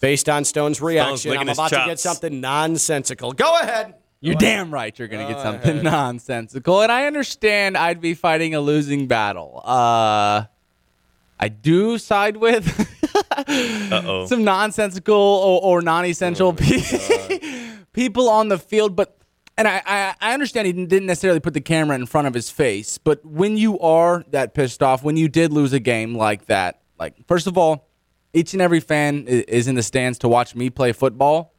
based 0.00 0.28
on 0.28 0.44
Stone's 0.44 0.80
reaction, 0.80 1.36
I'm 1.36 1.48
about 1.48 1.70
to 1.70 1.84
get 1.86 2.00
something 2.00 2.40
nonsensical. 2.40 3.32
Go 3.32 3.58
ahead. 3.58 3.94
You're 4.20 4.34
damn 4.34 4.72
right 4.72 4.98
you're 4.98 5.08
going 5.08 5.26
to 5.26 5.32
get 5.32 5.42
something 5.42 5.82
nonsensical. 5.82 6.80
And 6.80 6.90
I 6.90 7.06
understand 7.06 7.76
I'd 7.76 8.00
be 8.00 8.14
fighting 8.14 8.54
a 8.54 8.60
losing 8.60 9.06
battle. 9.06 9.62
Uh, 9.64 10.44
I 11.38 11.48
do 11.48 11.98
side 11.98 12.36
with 12.36 12.66
some 14.28 14.44
nonsensical 14.44 15.14
or, 15.14 15.60
or 15.62 15.82
non 15.82 16.04
essential 16.06 16.52
people 17.92 18.28
on 18.28 18.48
the 18.48 18.58
field. 18.58 18.96
But, 18.96 19.18
and 19.58 19.68
I, 19.68 19.82
I, 19.84 20.14
I 20.20 20.34
understand 20.34 20.66
he 20.66 20.72
didn't 20.72 21.06
necessarily 21.06 21.40
put 21.40 21.54
the 21.54 21.60
camera 21.60 21.94
in 21.94 22.06
front 22.06 22.26
of 22.26 22.34
his 22.34 22.50
face. 22.50 22.98
But 22.98 23.24
when 23.24 23.56
you 23.56 23.78
are 23.80 24.24
that 24.30 24.54
pissed 24.54 24.82
off, 24.82 25.02
when 25.02 25.16
you 25.16 25.28
did 25.28 25.52
lose 25.52 25.72
a 25.72 25.80
game 25.80 26.14
like 26.14 26.46
that, 26.46 26.82
like, 26.98 27.14
first 27.26 27.46
of 27.46 27.58
all, 27.58 27.88
each 28.32 28.52
and 28.52 28.62
every 28.62 28.80
fan 28.80 29.26
is 29.26 29.66
in 29.68 29.74
the 29.74 29.82
stands 29.82 30.18
to 30.18 30.28
watch 30.28 30.54
me 30.54 30.70
play 30.70 30.92
football. 30.92 31.54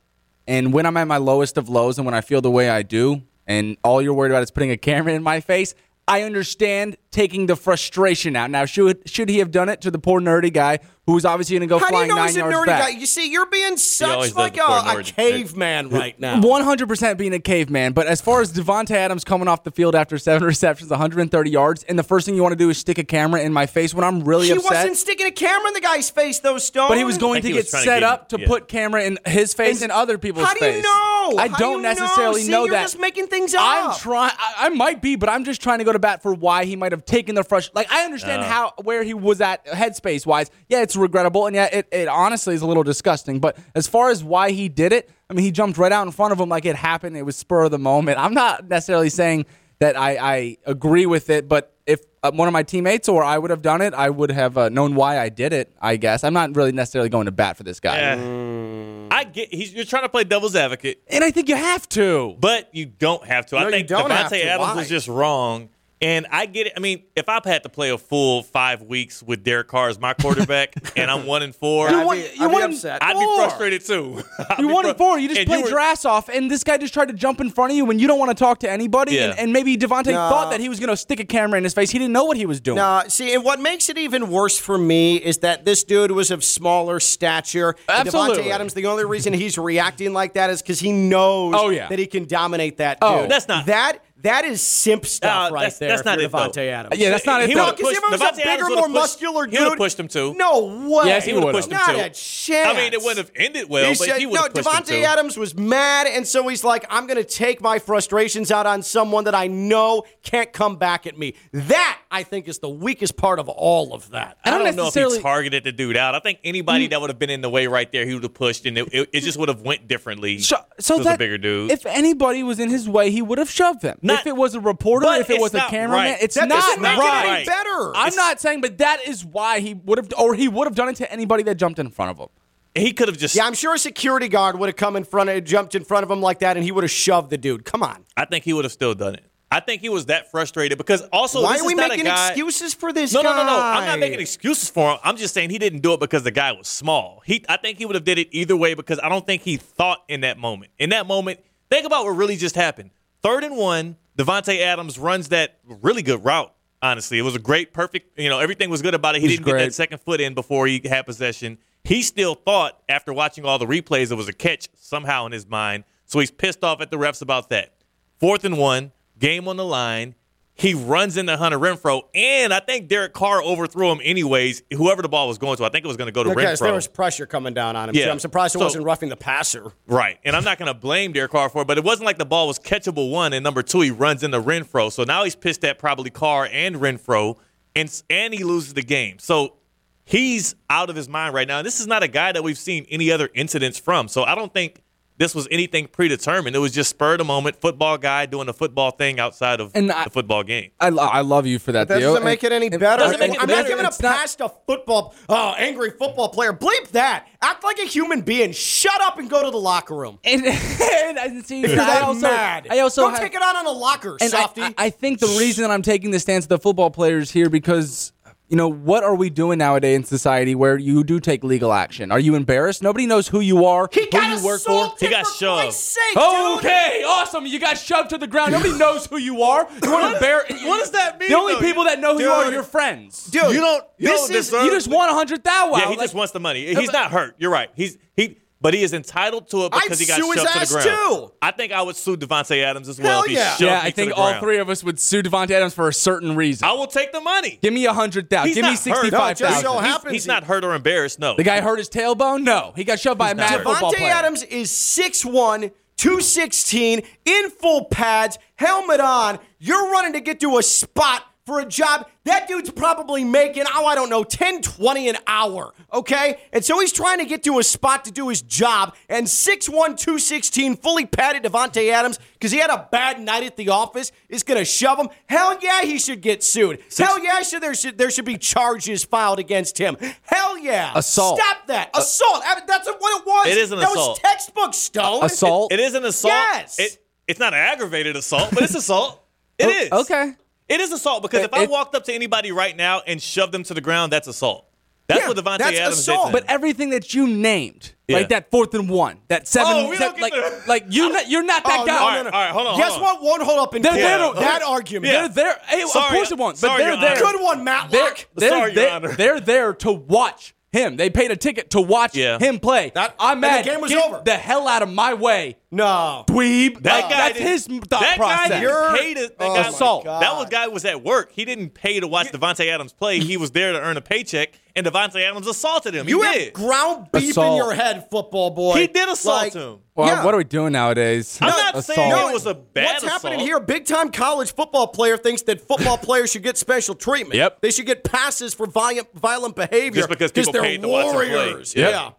And 0.47 0.71
when 0.71 0.85
I'm 0.85 0.95
at 0.97 1.07
my 1.07 1.17
lowest 1.17 1.57
of 1.57 1.69
lows 1.69 1.97
and 1.97 2.05
when 2.05 2.15
I 2.15 2.21
feel 2.21 2.41
the 2.41 2.51
way 2.51 2.69
I 2.69 2.83
do, 2.83 3.23
and 3.47 3.77
all 3.83 4.01
you're 4.01 4.13
worried 4.13 4.31
about 4.31 4.43
is 4.43 4.51
putting 4.51 4.71
a 4.71 4.77
camera 4.77 5.13
in 5.13 5.23
my 5.23 5.39
face, 5.39 5.73
I 6.07 6.21
understand 6.23 6.97
taking 7.17 7.47
the 7.47 7.55
frustration 7.55 8.35
out. 8.35 8.51
Now, 8.51 8.65
should 8.65 9.01
should 9.09 9.27
he 9.29 9.39
have 9.39 9.49
done 9.51 9.69
it 9.69 9.81
to 9.81 9.89
the 9.91 9.97
poor 9.99 10.21
nerdy 10.21 10.53
guy 10.53 10.77
who 11.07 11.13
was 11.13 11.23
obviously 11.25 11.55
going 11.57 11.67
to 11.69 11.73
go 11.73 11.79
How 11.79 11.87
do 11.87 11.93
you 11.93 11.99
flying 11.99 12.09
know 12.09 12.15
nine 12.17 12.27
he's 12.27 12.35
a 12.35 12.39
yards 12.39 12.57
nerdy 12.57 12.65
back? 12.65 12.81
guy? 12.81 12.89
You 12.99 13.05
see, 13.05 13.31
you're 13.31 13.45
being 13.45 13.63
always 13.65 13.83
such 13.83 14.19
does 14.19 14.35
like 14.35 14.55
the 14.55 14.63
a, 14.63 14.65
poor 14.67 14.77
a 14.77 14.81
nerd. 15.03 15.15
caveman 15.15 15.89
right 15.89 16.19
now. 16.19 16.41
One 16.41 16.63
hundred 16.63 16.89
percent 16.89 17.17
being 17.17 17.33
a 17.33 17.39
caveman, 17.39 17.93
but 17.93 18.07
as 18.07 18.21
far 18.21 18.41
as 18.41 18.51
Davante 18.53 18.91
Adams 18.91 19.23
coming 19.23 19.47
off 19.47 19.63
the 19.63 19.71
field 19.71 19.95
after 19.95 20.17
seven 20.19 20.45
receptions, 20.53 20.89
130 20.91 21.49
yards, 21.49 21.83
and 21.85 21.97
the 21.97 22.03
first 22.03 22.25
thing 22.25 22.35
you 22.35 22.43
want 22.43 22.51
to 22.53 22.57
do 22.57 22.69
is 22.69 22.77
stick 22.77 22.97
a 22.97 23.03
camera 23.03 23.41
in 23.41 23.51
my 23.53 23.65
face 23.65 23.93
when 23.93 24.03
I'm 24.03 24.23
really 24.23 24.51
upset. 24.51 24.61
He 24.61 24.67
upset. 24.67 24.77
wasn't 24.81 24.97
sticking 24.97 25.27
a 25.27 25.31
camera 25.31 25.69
in 25.69 25.73
the 25.73 25.81
guy's 25.81 26.09
face, 26.09 26.39
though, 26.39 26.57
Stone. 26.57 26.89
but 26.89 26.97
he 26.97 27.03
was 27.03 27.17
going 27.17 27.41
think 27.41 27.43
to 27.43 27.47
he 27.49 27.53
get 27.53 27.63
was 27.63 27.69
trying 27.71 27.83
to 27.83 27.87
set 27.89 27.99
get- 28.01 28.03
up 28.09 28.29
to 28.29 28.39
yeah. 28.41 28.47
put 28.47 28.67
camera 28.67 29.03
in 29.03 29.17
his 29.25 29.53
face 29.53 29.81
and, 29.81 29.91
other 29.91 30.17
people's 30.17 30.45
How 30.45 30.53
do 30.53 30.65
you 30.65 30.71
face. 30.73 30.83
know? 30.83 31.35
I 31.37 31.47
How 31.47 31.57
don't 31.57 31.57
do 31.57 31.65
you 31.77 31.81
know? 31.83 31.89
necessarily 32.01 32.41
See, 32.43 32.51
know 32.51 32.65
you're 32.65 32.71
that. 32.73 32.81
just 32.83 32.99
making 32.99 33.27
things 33.27 33.55
I'm 33.57 33.87
up. 33.91 33.97
trying. 33.97 34.31
I 34.37 34.69
might 34.69 35.01
be, 35.01 35.15
but 35.15 35.29
I'm 35.29 35.43
just 35.45 35.61
trying 35.61 35.79
to 35.79 35.85
go 35.85 35.93
to 35.93 35.99
bat 35.99 36.21
for 36.21 36.33
why 36.33 36.65
he 36.65 36.75
might 36.75 36.91
have 36.91 37.05
taken 37.07 37.33
the 37.35 37.43
frustration. 37.43 37.73
Like 37.75 37.91
I 37.91 38.03
understand 38.05 38.43
Uh. 38.43 38.45
how 38.45 38.73
where 38.83 39.03
he 39.03 39.13
was 39.15 39.41
at 39.41 39.65
headspace 39.65 40.25
wise. 40.25 40.51
Yeah, 40.69 40.81
it's 40.83 40.95
regrettable, 40.95 41.47
and 41.47 41.55
yeah, 41.55 41.69
it, 41.71 41.87
it 41.91 42.07
honestly 42.07 42.53
is 42.53 42.61
a 42.61 42.67
little 42.67 42.83
disgusting. 42.83 43.39
But 43.39 43.57
as 43.73 43.87
far 43.87 44.09
as 44.11 44.23
why 44.23 44.51
he 44.51 44.69
did 44.69 44.93
it, 44.93 45.09
I 45.29 45.33
mean, 45.33 45.43
he 45.43 45.51
jumped 45.51 45.77
right 45.79 45.91
out 45.91 46.05
in 46.05 46.11
front 46.11 46.33
of 46.33 46.39
him 46.39 46.49
like 46.49 46.65
it 46.65 46.75
happened. 46.75 47.17
It 47.17 47.23
was 47.23 47.35
spur 47.35 47.63
of 47.63 47.71
the 47.71 47.79
moment. 47.79 48.19
I'm 48.19 48.33
not 48.35 48.67
necessarily 48.69 49.09
saying 49.09 49.45
that 49.79 49.97
I, 49.97 50.17
I 50.17 50.57
agree 50.65 51.05
with 51.05 51.29
it, 51.29 51.47
but 51.47 51.73
if 51.85 52.01
uh, 52.23 52.31
one 52.31 52.47
of 52.47 52.51
my 52.51 52.63
teammates 52.63 53.07
or 53.07 53.23
I 53.23 53.37
would 53.37 53.51
have 53.51 53.61
done 53.61 53.81
it, 53.81 53.93
I 53.93 54.09
would 54.09 54.31
have 54.31 54.57
uh, 54.57 54.69
known 54.69 54.95
why 54.95 55.19
I 55.19 55.29
did 55.29 55.53
it. 55.53 55.71
I 55.79 55.97
guess 55.97 56.23
I'm 56.23 56.33
not 56.33 56.55
really 56.55 56.71
necessarily 56.71 57.09
going 57.09 57.25
to 57.25 57.31
bat 57.31 57.57
for 57.57 57.63
this 57.63 57.79
guy, 57.79 57.97
Yeah. 57.99 59.07
I 59.11 59.23
get 59.23 59.53
he's 59.53 59.73
you're 59.73 59.85
trying 59.85 60.03
to 60.03 60.09
play 60.09 60.23
devil's 60.23 60.55
advocate, 60.55 61.01
and 61.07 61.23
I 61.23 61.31
think 61.31 61.47
you 61.47 61.55
have 61.55 61.87
to. 61.89 62.35
but 62.39 62.69
you 62.73 62.85
don't 62.87 63.23
have 63.25 63.45
to. 63.47 63.55
No, 63.55 63.61
I 63.61 63.65
you 63.65 63.71
think 63.71 63.87
don't 63.87 64.09
have 64.11 64.27
Davante 64.31 64.41
to. 64.41 64.43
Adams 64.49 64.67
Why? 64.69 64.75
was 64.75 64.89
just 64.89 65.07
wrong. 65.07 65.69
And 65.99 66.27
I 66.29 66.45
get 66.45 66.67
it. 66.67 66.73
I 66.77 66.79
mean, 66.79 67.03
if 67.15 67.27
I've 67.27 67.43
had 67.43 67.63
to 67.63 67.69
play 67.69 67.89
a 67.89 67.97
full 67.97 68.43
five 68.43 68.83
weeks 68.83 69.23
with 69.23 69.43
Derek 69.43 69.67
Carr 69.67 69.89
as 69.89 69.99
my 69.99 70.13
quarterback 70.13 70.75
and 70.95 71.09
I'm 71.09 71.25
one 71.25 71.41
and 71.41 71.55
four, 71.55 71.89
I'd 71.89 72.05
want- 72.05 72.19
be, 72.19 72.29
you 72.39 72.45
I'd 72.47 72.55
be 72.55 72.61
upset. 72.61 73.01
I'd 73.03 73.13
be 73.17 73.25
frustrated 73.35 73.83
too. 73.83 74.21
I'd 74.49 74.59
You 74.59 74.67
be 74.67 74.73
won 74.73 74.83
fru- 74.83 74.91
it 74.91 74.97
four. 74.99 75.17
You 75.17 75.27
just 75.27 75.39
and 75.39 75.49
played 75.49 75.63
were- 75.63 75.69
your 75.71 75.79
ass 75.79 76.05
off, 76.05 76.29
and 76.29 76.51
this 76.51 76.63
guy 76.63 76.77
just 76.77 76.93
tried 76.93 77.07
to 77.07 77.13
jump 77.15 77.41
in 77.41 77.49
front 77.49 77.71
of 77.71 77.77
you 77.77 77.83
when 77.85 77.97
you 77.97 78.05
don't 78.07 78.19
want 78.19 78.29
to 78.29 78.35
talk 78.35 78.59
to 78.59 78.69
anybody. 78.69 79.13
Yeah. 79.15 79.31
And, 79.31 79.39
and 79.39 79.53
maybe 79.53 79.75
Davante 79.75 80.07
No. 80.07 80.29
thought 80.29 80.51
that 80.51 80.59
he 80.59 80.69
was 80.69 80.79
going 80.79 80.89
to 80.91 80.97
stick 80.97 81.19
a 81.19 81.25
camera 81.25 81.57
in 81.57 81.63
his 81.63 81.73
face. 81.73 81.89
He 81.89 81.97
didn't 81.97 82.13
know 82.13 82.25
what 82.25 82.37
he 82.37 82.45
was 82.45 82.59
doing. 82.59 82.75
No, 82.75 83.01
see, 83.07 83.33
and 83.33 83.43
what 83.43 83.59
makes 83.59 83.89
it 83.89 83.97
even 83.97 84.29
worse 84.29 84.59
for 84.59 84.77
me 84.77 85.15
is 85.17 85.39
that 85.39 85.65
this 85.65 85.83
dude 85.83 86.11
was 86.11 86.29
of 86.29 86.43
smaller 86.43 86.99
stature. 86.99 87.75
And 87.89 88.07
Absolutely. 88.07 88.43
Davante 88.43 88.51
Adams, 88.51 88.73
the 88.75 88.85
only 88.85 89.05
reason 89.05 89.33
he's 89.33 89.57
reacting 89.57 90.13
like 90.13 90.35
that 90.35 90.51
is 90.51 90.61
because 90.61 90.79
he 90.79 90.91
knows 90.91 91.55
Oh, 91.57 91.69
yeah. 91.69 91.87
that 91.89 91.97
he 91.97 92.05
can 92.05 92.25
dominate 92.25 92.77
that 92.77 92.99
Oh. 93.01 93.21
dude. 93.21 93.31
That's 93.31 93.47
not- 93.47 93.65
that. 93.65 93.99
That 94.27 94.45
is 94.45 94.61
simp 94.61 95.05
stuff 95.05 95.49
No, 95.49 95.53
right 95.55 95.61
that's- 95.61 95.79
there. 95.79 95.89
that's 95.89 96.05
not 96.05 96.19
you're 96.19 96.29
though. 96.29 96.37
Adams. 96.61 96.97
Yeah, 96.97 97.09
that's 97.09 97.25
not 97.25 97.41
it, 97.43 97.49
He 97.49 97.55
though. 97.55 97.65
would've 97.65 97.77
Because 97.77 97.91
if 97.97 98.03
it 98.03 98.11
was 98.11 98.19
Davante 98.21 98.37
a 98.39 98.47
Adams 98.47 98.67
bigger, 98.67 98.75
more 98.75 98.83
pushed- 98.83 98.89
muscular 98.93 99.47
he 99.47 99.57
would've 99.59 99.77
pushed 99.77 99.99
him 99.99 100.07
too. 100.07 100.33
No 100.35 100.59
way. 100.65 101.07
Yes, 101.07 101.25
He 101.25 101.33
would 101.33 101.43
have 101.43 101.53
would've. 101.53 101.61
pushed 101.69 101.71
him 101.71 101.79
too. 101.95 101.97
Not 101.97 102.05
a 102.05 102.09
chance. 102.09 102.69
I 102.69 102.73
mean, 102.73 102.93
it 102.93 103.01
wouldn't 103.01 103.17
have 103.17 103.31
ended 103.35 103.69
well, 103.69 103.83
He 103.85 103.89
but 103.97 103.97
said- 104.07 104.19
he 104.19 104.25
would 104.25 104.35
no, 104.35 104.43
have 104.43 104.53
pushed 104.53 104.67
him 104.67 104.73
Davante 104.73 104.87
too. 104.87 105.03
Adams 105.05 105.37
was 105.37 105.55
mad, 105.55 106.07
and 106.07 106.27
so 106.27 106.47
he's 106.47 106.63
like, 106.63 106.85
I'm 106.89 107.07
going 107.07 107.17
to 107.17 107.23
take 107.23 107.61
my 107.61 107.79
frustrations 107.79 108.51
out 108.51 108.65
on 108.65 108.83
someone 108.83 109.23
that 109.23 109.35
I 109.35 109.47
know 109.47 110.03
can't 110.23 110.51
come 110.51 110.75
back 110.75 111.07
at 111.07 111.17
me. 111.17 111.33
That 111.53 111.97
I 112.09 112.23
think, 112.23 112.47
is 112.47 112.59
the 112.59 112.69
weakest 112.69 113.17
part 113.17 113.39
of 113.39 113.49
all 113.49 113.93
of 113.93 114.11
that. 114.11 114.37
I 114.43 114.49
I 114.49 114.51
don't, 114.51 114.65
don't 114.65 114.75
know 114.75 114.87
if 114.87 115.13
he 115.13 115.21
targeted 115.21 115.63
the 115.63 115.71
dude 115.71 115.97
out. 115.97 116.15
I 116.15 116.19
think 116.19 116.39
anybody 116.43 116.87
mm. 116.87 116.91
that 116.91 117.01
would 117.01 117.09
have 117.09 117.19
been 117.19 117.29
in 117.29 117.41
the 117.41 117.49
way 117.49 117.67
right 117.67 117.91
there, 117.91 118.05
he 118.05 118.13
would 118.13 118.23
have 118.23 118.33
pushed, 118.33 118.65
and 118.65 118.77
it, 118.77 118.87
it, 118.93 119.09
it 119.13 119.19
just 119.21 119.37
would 119.37 119.49
have 119.49 119.61
went 119.61 119.87
differently. 119.87 120.39
So, 120.39 120.57
so 120.79 120.99
that 120.99 121.15
a 121.15 121.17
bigger 121.17 121.37
dude. 121.37 121.71
if 121.71 121.85
anybody 121.85 122.43
was 122.43 122.59
in 122.59 122.69
his 122.69 122.87
way, 122.87 123.11
he 123.11 123.21
would 123.21 123.37
have 123.37 123.49
shoved 123.49 123.81
them. 123.81 123.99
Not- 124.01 124.21
if 124.21 124.27
it 124.27 124.35
was 124.35 124.55
a 124.55 124.59
reporter, 124.59 125.07
if 125.19 125.29
it 125.29 125.39
was 125.39 125.53
a 125.53 125.57
not 125.57 125.69
cameraman, 125.69 126.11
right. 126.13 126.17
it's 126.21 126.35
That 126.35 126.47
not 126.47 126.61
doesn't 126.61 126.83
right. 126.83 127.25
it 127.25 127.29
any 127.29 127.45
better. 127.45 127.91
I'm 127.95 128.15
not 128.15 128.39
saying, 128.39 128.61
but 128.61 128.77
that 128.79 129.07
is 129.07 129.25
why 129.25 129.59
he 129.59 129.73
would 129.73 129.97
have, 129.97 130.13
or 130.17 130.33
he 130.35 130.47
would 130.47 130.65
have 130.65 130.75
done 130.75 130.89
it 130.89 130.95
to 130.97 131.11
anybody 131.11 131.43
that 131.43 131.55
jumped 131.55 131.79
in 131.79 131.89
front 131.89 132.11
of 132.11 132.19
him. 132.19 132.29
he 132.75 132.93
could 132.93 133.07
have 133.07 133.17
just. 133.17 133.35
Yeah, 133.35 133.45
I'm 133.45 133.53
sure 133.53 133.75
a 133.75 133.79
security 133.79 134.27
guard 134.27 134.57
would 134.57 134.67
have 134.69 134.75
come 134.75 134.95
in 134.95 135.03
front 135.03 135.29
of, 135.29 135.43
jumped 135.43 135.75
in 135.75 135.83
front 135.83 136.03
of 136.03 136.11
him 136.11 136.21
like 136.21 136.39
that, 136.39 136.57
and 136.57 136.63
he 136.63 136.71
would 136.71 136.83
have 136.83 136.91
shoved 136.91 137.29
the 137.29 137.37
dude. 137.37 137.65
Come 137.65 137.83
on. 137.83 138.05
I 138.15 138.25
think 138.25 138.45
he 138.45 138.53
would 138.53 138.65
have 138.65 138.71
still 138.71 138.93
done 138.95 139.15
it. 139.15 139.25
I 139.49 139.61
think 139.61 139.81
he 139.81 139.87
was 139.89 140.07
that 140.07 140.29
frustrated 140.29 140.77
because 140.77 141.01
also 141.03 141.41
Why 141.41 141.53
this 141.53 141.61
are 141.61 141.65
we 141.67 141.73
is 141.73 141.77
not 141.77 141.89
making 141.89 142.05
guy, 142.05 142.27
excuses 142.29 142.73
for 142.73 142.91
this 142.91 143.13
No, 143.13 143.23
guy? 143.23 143.29
no, 143.29 143.37
no, 143.37 143.45
no. 143.45 143.59
I'm 143.61 143.85
not 143.85 143.99
making 143.99 144.19
excuses 144.19 144.69
for 144.69 144.91
him. 144.91 144.97
I'm 145.03 145.15
just 145.15 145.33
saying 145.33 145.51
he 145.51 145.57
didn't 145.57 145.79
do 145.79 145.93
it 145.93 145.99
because 146.01 146.23
the 146.23 146.31
guy 146.31 146.51
was 146.51 146.67
small. 146.67 147.21
He, 147.25 147.45
I 147.47 147.55
think 147.55 147.77
he 147.77 147.85
would 147.85 147.95
have 147.95 148.03
did 148.03 148.17
it 148.19 148.27
either 148.31 148.57
way 148.57 148.73
because 148.73 148.99
I 149.01 149.07
don't 149.07 149.25
think 149.25 149.43
he 149.43 149.55
thought 149.55 150.03
in 150.09 150.21
that 150.21 150.37
moment. 150.37 150.71
In 150.79 150.89
that 150.89 151.07
moment, 151.07 151.39
think 151.71 151.85
about 151.85 152.03
what 152.03 152.11
really 152.11 152.35
just 152.35 152.55
happened. 152.55 152.91
Third 153.21 153.45
and 153.45 153.55
one, 153.55 153.95
Davante 154.17 154.59
Adams 154.59 154.99
runs 154.99 155.29
that 155.29 155.59
really 155.65 156.01
good 156.01 156.25
route. 156.25 156.53
Honestly, 156.81 157.17
it 157.17 157.23
was 157.23 157.35
a 157.35 157.39
great, 157.39 157.73
perfect. 157.73 158.19
You 158.19 158.29
know, 158.29 158.39
everything 158.39 158.69
was 158.69 158.81
good 158.81 158.93
about 158.93 159.15
it. 159.15 159.19
He 159.21 159.25
It 159.25 159.29
was 159.29 159.37
didn't 159.37 159.47
get 159.47 159.57
that 159.65 159.73
second 159.73 160.01
foot 160.01 160.19
in 160.21 160.33
before 160.33 160.67
he 160.67 160.81
had 160.83 161.05
possession. 161.05 161.57
He 161.85 162.01
still 162.01 162.35
thought 162.35 162.79
after 162.89 163.13
watching 163.13 163.45
all 163.45 163.57
the 163.57 163.65
replays 163.65 164.11
it 164.11 164.15
was 164.15 164.27
a 164.27 164.33
catch 164.33 164.67
somehow 164.75 165.25
in 165.25 165.31
his 165.31 165.47
mind. 165.47 165.85
So 166.05 166.19
he's 166.19 166.31
pissed 166.31 166.63
off 166.63 166.81
at 166.81 166.91
the 166.91 166.97
refs 166.97 167.21
about 167.21 167.49
that. 167.49 167.73
Fourth 168.19 168.43
and 168.43 168.57
one, 168.57 168.91
game 169.19 169.47
on 169.47 169.57
the 169.57 169.65
line. 169.65 170.15
He 170.59 170.73
runs 170.73 171.17
into 171.17 171.37
Hunter 171.37 171.59
Renfrow, 171.59 172.01
and 172.15 172.51
I 172.51 172.59
think 172.59 172.87
Derek 172.87 173.13
Carr 173.13 173.43
overthrew 173.43 173.91
him 173.91 173.99
anyways. 174.03 174.63
Whoever 174.75 175.03
the 175.03 175.07
ball 175.07 175.27
was 175.27 175.37
going 175.37 175.55
to, 175.57 175.65
I 175.65 175.69
think 175.69 175.85
it 175.85 175.87
was 175.87 175.97
going 175.97 176.07
to 176.07 176.11
go 176.11 176.23
to 176.23 176.29
Because 176.33 176.59
Renfrow. 176.59 176.63
there 176.63 176.73
was 176.73 176.87
pressure 176.87 177.27
coming 177.27 177.53
down 177.53 177.75
on 177.75 177.89
him. 177.89 177.95
Yeah. 177.95 178.05
too. 178.05 178.11
I'm 178.11 178.17
surprised 178.17 178.55
it 178.55 178.57
So- 178.57 178.65
wasn't 178.65 178.83
roughing 178.85 179.09
the 179.09 179.15
passer. 179.15 179.71
Right. 179.85 180.17
And 180.25 180.35
I'm 180.35 180.43
not 180.43 180.57
going 180.57 180.65
to 180.65 180.73
blame 180.73 181.11
Derek 181.11 181.29
Carr 181.29 181.49
for 181.49 181.61
it, 181.61 181.67
but 181.67 181.77
it 181.77 181.83
wasn't 181.83 182.07
like 182.07 182.17
the 182.17 182.25
ball 182.25 182.47
was 182.47 182.57
catchable, 182.57 183.11
one. 183.11 183.33
And 183.33 183.43
number 183.43 183.61
two, 183.61 183.81
he 183.81 183.91
runs 183.91 184.23
into 184.23 184.41
Renfrow. 184.41 184.91
So 184.91 185.03
now 185.03 185.23
he's 185.25 185.35
pissed 185.35 185.63
at 185.63 185.77
probably 185.77 186.09
Carr 186.09 186.49
and 186.51 186.77
Renfrow, 186.77 187.37
and, 187.75 188.01
and 188.09 188.33
he 188.33 188.43
loses 188.43 188.73
the 188.73 188.81
game. 188.81 189.19
So 189.19 189.57
he's 190.05 190.55
out 190.71 190.89
of 190.89 190.95
his 190.95 191.07
mind 191.07 191.35
right 191.35 191.47
now. 191.47 191.59
And 191.59 191.67
this 191.67 191.79
is 191.79 191.85
not 191.85 192.01
a 192.01 192.07
guy 192.07 192.31
that 192.31 192.43
we've 192.43 192.57
seen 192.57 192.87
any 192.89 193.11
other 193.11 193.29
incidents 193.35 193.77
from. 193.77 194.07
So 194.07 194.23
I 194.23 194.33
don't 194.33 194.51
think 194.51 194.81
this 195.17 195.33
was 195.35 195.47
anything 195.51 195.87
predetermined. 195.87 196.55
It 196.55 196.59
was 196.59 196.71
just 196.71 196.89
spur 196.91 197.13
of 197.13 197.17
the 197.17 197.23
moment, 197.23 197.55
football 197.59 197.97
guy 197.97 198.25
doing 198.25 198.47
a 198.49 198.53
football 198.53 198.91
thing 198.91 199.19
outside 199.19 199.59
of 199.59 199.71
And 199.75 199.91
I- 199.91 200.03
the 200.05 200.09
football 200.11 200.43
game. 200.43 200.71
I, 200.79 200.89
lo- 200.89 201.03
I 201.03 201.21
love 201.21 201.45
you 201.47 201.59
for 201.59 201.71
that, 201.71 201.87
That 201.87 201.99
Theo. 201.99 202.09
doesn't 202.11 202.23
make 202.23 202.43
it 202.43 202.51
any 202.51 202.69
better. 202.69 202.99
doesn't 203.03 203.21
it 203.21 203.31
I'm 203.39 203.47
better. 203.47 203.61
not 203.63 203.67
giving 203.67 203.79
a 203.85 203.89
not- 203.89 203.99
pass 203.99 204.35
to 204.35 204.51
football. 204.65 205.15
Oh, 205.27 205.53
angry 205.57 205.89
football 205.91 206.29
player. 206.29 206.53
Bleep 206.53 206.89
that. 206.89 207.27
Act 207.41 207.63
like 207.63 207.79
a 207.79 207.85
human 207.85 208.21
being. 208.21 208.51
Shut 208.51 208.99
up 209.01 209.17
and 209.19 209.29
go 209.29 209.43
to 209.43 209.51
the 209.51 209.57
locker 209.59 209.95
room. 209.95 210.19
And, 210.25 210.45
and 210.45 211.19
I 211.19 211.41
see. 211.41 211.63
If 211.63 211.71
you're 211.71 211.81
I 211.81 211.85
that 211.85 212.03
also, 212.03 212.21
mad, 212.21 212.67
I 212.69 212.79
also 212.79 213.03
go 213.03 213.09
have- 213.09 213.19
take 213.19 213.33
it 213.33 213.41
on 213.41 213.55
in 213.57 213.63
the 213.65 213.71
locker, 213.71 214.17
And 214.21 214.29
softy. 214.29 214.61
I, 214.61 214.73
I 214.77 214.89
think 214.89 215.19
the 215.19 215.27
reason 215.39 215.69
I'm 215.71 215.81
taking 215.81 216.11
the 216.11 216.19
stance 216.19 216.45
of 216.45 216.49
the 216.49 216.59
football 216.59 216.89
players 216.91 217.31
here 217.31 217.49
because 217.49 218.11
you 218.49 218.55
know 218.55 218.69
what 218.69 219.03
are 219.03 219.15
we 219.15 219.29
doing 219.29 219.57
nowadays 219.59 219.95
in 219.97 220.03
society 220.05 220.55
where 220.55 220.77
you 220.77 221.03
do 221.03 221.19
take 221.19 221.43
legal 221.43 221.73
action? 221.73 222.11
Are 222.11 222.19
you 222.19 222.35
embarrassed? 222.35 222.81
Nobody 222.81 223.05
knows 223.05 223.27
who 223.27 223.39
you 223.41 223.65
are, 223.65 223.89
he 223.91 224.07
who 224.11 224.19
you 224.21 224.45
work 224.45 224.61
for. 224.61 224.93
He 224.99 225.09
got 225.09 225.25
for 225.27 225.33
shoved. 225.33 225.61
Christ's 225.63 225.83
sake, 225.95 226.13
dude. 226.15 226.57
Okay, 226.59 227.03
awesome. 227.05 227.45
You 227.45 227.59
got 227.59 227.77
shoved 227.77 228.09
to 228.11 228.17
the 228.17 228.27
ground. 228.27 228.53
Nobody 228.53 228.77
knows 228.77 229.05
who 229.05 229.17
you 229.17 229.41
are. 229.41 229.67
You 229.83 229.91
want 229.91 230.09
to 230.11 230.13
embarrass? 230.15 230.49
what 230.63 230.79
does 230.79 230.91
that 230.91 231.19
mean, 231.19 231.29
The 231.29 231.35
only 231.35 231.53
though? 231.55 231.59
people 231.59 231.83
that 231.85 231.99
know 231.99 232.15
who 232.15 232.23
you 232.23 232.29
are 232.29 232.45
are 232.45 232.51
your 232.51 232.63
friends. 232.63 233.25
Dude, 233.25 233.53
You 233.53 233.59
don't- 233.59 233.83
you 233.97 234.07
this 234.09 234.21
don't 234.27 234.35
is 234.35 234.45
deserve- 234.49 234.65
You 234.65 234.71
just 234.71 234.87
won 234.87 235.09
a 235.09 235.13
hundred 235.13 235.43
thou 235.43 235.71
wow. 235.71 235.77
yeah, 235.79 235.83
he 235.85 235.89
Like, 235.91 235.99
just 235.99 236.15
wants 236.15 236.31
the 236.31 236.39
money. 236.39 236.73
He's 236.73 236.91
not 236.91 237.11
hurt. 237.11 237.35
You're 237.39 237.51
right. 237.51 237.69
He's 237.75 237.97
he, 238.15 238.37
but 238.59 238.73
he 238.73 238.83
is 238.83 238.93
entitled 238.93 239.49
to 239.49 239.65
it 239.65 239.69
I'd 239.73 239.83
because 239.83 239.99
he 239.99 240.05
got 240.05 240.19
sue 240.19 240.31
his 240.31 240.41
shoved 240.41 240.53
to 240.53 240.59
the 240.59 240.73
ground. 240.83 240.89
too. 241.27 241.31
I 241.41 241.51
think 241.51 241.71
I 241.71 241.81
would 241.81 241.95
sue 241.95 242.17
Davante 242.17 242.61
Adams 242.63 242.89
as 242.89 242.99
well. 242.99 243.11
Hell 243.11 243.23
if 243.23 243.29
he 243.29 243.35
yeah. 243.35 243.49
shoved 243.51 243.61
yeah, 243.61 243.81
me 243.83 243.87
I 243.87 243.91
think 243.91 244.17
all 244.17 244.29
ground. 244.29 244.41
three 244.43 244.57
of 244.57 244.69
us 244.69 244.83
would 244.83 244.99
sue 244.99 245.21
Davante 245.21 245.51
Adams 245.51 245.73
for 245.73 245.87
a 245.87 245.93
certain 245.93 246.35
reason. 246.35 246.67
I 246.67 246.71
will 246.73 246.87
take 246.87 247.11
the 247.11 247.21
money. 247.21 247.59
Give 247.61 247.73
me 247.73 247.85
a 247.85 247.93
hundred 247.93 248.29
thou. 248.29 248.45
He's 248.45 248.55
Give 248.55 248.63
me 248.63 248.69
not 248.71 248.77
hurt. 248.79 248.79
sixty-five 248.83 249.11
No, 249.11 249.33
just 249.47 249.61
thousand. 249.63 249.63
so 249.63 249.79
He's- 249.81 250.11
he's 250.11 250.23
he- 250.25 250.27
not 250.27 250.43
hurt 250.45 250.63
or 250.65 250.73
embarrassed. 250.73 251.19
No. 251.19 251.35
the 251.35 251.43
guy 251.43 251.61
hurt 251.61 251.77
his 251.77 251.89
tailbone. 251.89 252.43
No, 252.43 252.73
he 252.75 252.83
got 252.83 252.99
shoved 252.99 253.17
by 253.19 253.31
a 253.31 253.33
not 253.33 253.37
mad 253.37 253.49
hurt. 253.59 253.63
football 253.63 253.91
Davante 253.93 253.97
player. 253.97 254.11
Adams 254.13 254.43
is 254.43 254.71
6'1", 254.71 255.71
216, 255.97 257.01
in 257.25 257.49
full 257.51 257.85
pads, 257.85 258.37
helmet 258.55 258.99
on. 258.99 259.39
You're 259.59 259.91
running 259.91 260.13
to 260.13 260.19
get 260.19 260.39
to 260.41 260.57
a 260.57 260.63
spot 260.63 261.23
for 261.47 261.59
a 261.61 261.65
job. 261.65 262.07
That 262.25 262.45
dude's 262.49 262.69
probably 262.69 263.23
making, 263.23 263.63
oh, 263.73 263.85
I 263.85 263.95
don't 263.95 264.09
know, 264.09 264.25
10, 264.25 264.61
20 264.61 265.07
an 265.07 265.17
hour, 265.27 265.73
okay? 265.93 266.39
And 266.51 266.63
so 266.63 266.77
he's 266.81 266.91
trying 266.91 267.19
to 267.19 267.25
get 267.25 267.41
to 267.45 267.57
a 267.57 267.63
spot 267.63 268.03
to 268.03 268.11
do 268.11 268.27
his 268.27 268.41
job. 268.41 268.93
And 269.07 269.25
6'1", 269.27 269.71
216, 269.97 270.75
fully 270.75 271.05
padded 271.05 271.43
Davante 271.43 271.89
Adams, 271.89 272.19
because 272.33 272.51
he 272.51 272.57
had 272.59 272.69
a 272.69 272.87
bad 272.91 273.21
night 273.21 273.43
at 273.43 273.55
the 273.55 273.69
office, 273.69 274.11
is 274.27 274.43
going 274.43 274.59
to 274.59 274.65
shove 274.65 274.99
him. 274.99 275.07
Hell 275.27 275.57
yeah, 275.61 275.83
he 275.83 275.97
should 275.97 276.19
get 276.21 276.43
sued. 276.43 276.83
Hell 276.97 277.23
yeah, 277.23 277.41
should, 277.43 277.63
there, 277.63 277.73
should, 277.73 277.97
there 277.97 278.11
should 278.11 278.25
be 278.25 278.37
charges 278.37 279.05
filed 279.05 279.39
against 279.39 279.77
him. 279.77 279.95
Hell 280.23 280.57
yeah. 280.57 280.91
Assault. 280.95 281.39
Stop 281.39 281.67
that. 281.67 281.91
Uh, 281.93 281.99
assault. 281.99 282.43
I 282.45 282.55
mean, 282.55 282.65
That's 282.67 282.87
what 282.89 283.21
it 283.21 283.25
was. 283.25 283.47
It 283.47 283.57
is 283.57 283.71
an 283.71 283.79
that 283.79 283.89
assault. 283.89 284.09
was 284.09 284.19
textbook 284.19 284.73
stone. 284.73 285.23
Assault. 285.23 285.71
It 285.71 285.79
is 285.79 285.93
an 285.93 286.03
assault. 286.03 286.33
Yes. 286.33 286.77
It, 286.77 286.97
it's 287.25 287.39
not 287.39 287.53
an 287.53 287.59
aggravated 287.59 288.17
assault, 288.17 288.49
but 288.51 288.63
it's 288.63 288.75
assault. 288.75 289.23
It 289.57 289.65
Oh, 289.91 289.97
is. 289.99 290.05
okay. 290.11 290.33
It 290.69 290.79
is 290.81 290.91
assault 290.91 291.21
because 291.21 291.41
if 291.45 291.53
It- 291.53 291.57
I 291.59 291.65
walked 291.65 291.95
up 291.95 292.03
to 292.05 292.13
anybody 292.13 292.51
right 292.51 292.75
now 292.75 293.01
and 293.07 293.21
shoved 293.21 293.51
them 293.53 293.63
to 293.63 293.73
the 293.73 293.81
ground, 293.81 294.11
that's 294.11 294.27
assault. 294.27 294.65
That's 295.07 295.21
Yeah, 295.21 295.27
what 295.29 295.37
Davante 295.37 295.57
that's 295.59 295.77
Adams 295.79 295.99
assault. 295.99 296.25
did. 296.27 296.31
But 296.33 296.51
everything 296.51 296.89
that 296.89 297.13
you 297.13 297.27
named, 297.27 297.93
Yeah. 298.09 298.17
like 298.17 298.27
that 298.29 298.51
fourth 298.51 298.73
and 298.73 298.89
one, 298.89 299.19
that 299.29 299.43
oh, 299.43 299.45
seven, 299.45 299.71
Oh, 299.73 299.89
we 299.89 299.95
se- 299.95 300.03
don't 300.03 300.15
get 300.17 300.21
like, 300.21 300.33
to- 300.33 300.61
like 300.67 300.85
you, 300.89 301.09
not, 301.13 301.29
you're 301.29 301.43
not 301.43 301.63
that 301.63 301.79
Oh, 301.79 301.85
guy. 301.85 301.93
no, 301.93 301.99
all 302.03 302.11
no, 302.11 302.23
no. 302.23 302.29
all 302.31 302.41
right, 302.41 302.51
hold 302.51 302.67
on. 302.67 302.77
Guess 302.77 302.91
hold 302.95 303.03
on. 303.07 303.15
what? 303.15 303.39
One 303.39 303.41
hold 303.47 303.59
up 303.59 303.73
in 303.75 303.81
They're 303.83 303.91
court. 303.93 304.01
there 304.03 304.33
to- 304.33 304.39
that 304.41 304.61
argument. 304.63 305.13
Yeah. 305.13 305.27
They're 305.29 305.45
there. 305.45 305.61
Hey, 305.67 305.85
Sorry, 305.85 306.05
of 306.07 306.11
course 306.11 306.31
it 306.31 306.37
won't. 306.37 306.59
But 306.59 306.67
sorry, 306.67 306.83
they're 306.83 306.97
there. 306.97 307.11
Honor. 307.11 307.21
Good 307.21 307.41
one, 307.41 307.63
They're, 307.89 308.15
they're, 308.35 308.49
Sorry, 308.49 308.73
they're, 308.73 308.91
Honor. 308.91 309.15
they're 309.15 309.39
there 309.39 309.73
to 309.75 309.91
watch 309.93 310.53
him. 310.71 310.97
They 310.97 311.09
paid 311.09 311.31
a 311.31 311.35
ticket 311.37 311.69
to 311.71 311.81
watch 311.81 312.15
Yeah. 312.15 312.37
him 312.39 312.59
play. 312.59 312.91
That- 312.93 313.15
I'm 313.19 313.43
and 313.43 313.65
the 313.65 313.69
game 313.69 313.81
was 313.81 313.91
Get 313.91 314.03
over. 314.03 314.21
the 314.23 314.35
hell 314.35 314.67
out 314.67 314.81
of 314.81 314.89
my 314.89 315.13
way, 315.13 315.57
No. 315.71 316.25
dweeb. 316.27 316.83
That 316.83 317.01
Like, 317.01 317.09
guy 317.09 317.17
that's 317.17 317.33
didn't- 317.37 317.47
his 317.51 317.67
thought 317.89 318.01
that 318.01 318.17
process. 318.17 318.49
Guy 318.49 318.61
You're- 318.61 318.73
didn't 318.73 318.97
pay 318.97 319.13
to, 319.13 319.19
that 319.21 319.33
Oh 319.39 319.55
guy, 319.55 319.61
my 319.61 319.67
Assault. 319.69 320.03
God. 320.05 320.21
That 320.21 320.35
was 320.35 320.47
guy 320.49 320.67
was 320.67 320.85
at 320.85 321.03
work. 321.03 321.31
He 321.33 321.45
didn't 321.45 321.69
pay 321.73 321.99
to 321.99 322.07
watch 322.07 322.27
Davante 322.31 322.67
Adams 322.67 322.93
play. 322.93 323.19
He 323.19 323.37
was 323.37 323.51
there 323.51 323.71
to 323.71 323.79
earn 323.79 323.97
a 323.97 324.01
paycheck, 324.01 324.49
and 324.77 324.85
Davante 324.87 325.21
Adams 325.21 325.47
assaulted 325.47 325.93
him. 325.93 326.07
You 326.07 326.21
he 326.21 326.25
have 326.27 326.35
did. 326.35 326.53
ground 326.53 327.07
beef 327.11 327.37
in 327.37 327.55
your 327.55 327.73
head, 327.73 328.07
football 328.09 328.51
boy. 328.51 328.77
He 328.77 328.87
did 328.87 329.09
assault 329.09 329.43
Like, 329.43 329.53
him. 329.53 329.79
Well, 329.95 330.07
Yeah. 330.07 330.23
what 330.23 330.33
are 330.33 330.37
we 330.37 330.43
doing 330.43 330.71
nowadays? 330.71 331.39
I'm 331.41 331.49
not 331.49 331.83
saying 331.83 332.11
Assault. 332.13 332.29
it 332.29 332.33
was 332.33 332.45
a 332.45 332.53
bad 332.53 332.85
What's 332.85 333.03
assault. 333.03 333.21
happening 333.23 333.39
here? 333.39 333.59
Big 333.59 333.85
time 333.85 334.11
college 334.11 334.53
football 334.53 334.87
player 334.87 335.17
thinks 335.17 335.41
that 335.43 335.59
football 335.59 335.97
players 336.07 336.31
should 336.31 336.43
get 336.43 336.55
special 336.57 336.95
treatment. 336.95 337.35
Yep. 337.35 337.61
They 337.61 337.71
should 337.71 337.87
get 337.87 338.03
passes 338.03 338.53
for 338.53 338.67
violent, 338.67 339.07
violent 339.13 339.55
behavior. 339.55 340.01
Just 340.01 340.09
because 340.09 340.31
people 340.31 340.53
they're 340.53 340.61
paid 340.61 340.81
to 340.83 340.87
watch 340.87 341.07
them 341.07 341.15
play. 341.15 341.29
warriors. 341.31 341.75
Yep. 341.75 341.89
Yeah. 341.91 342.09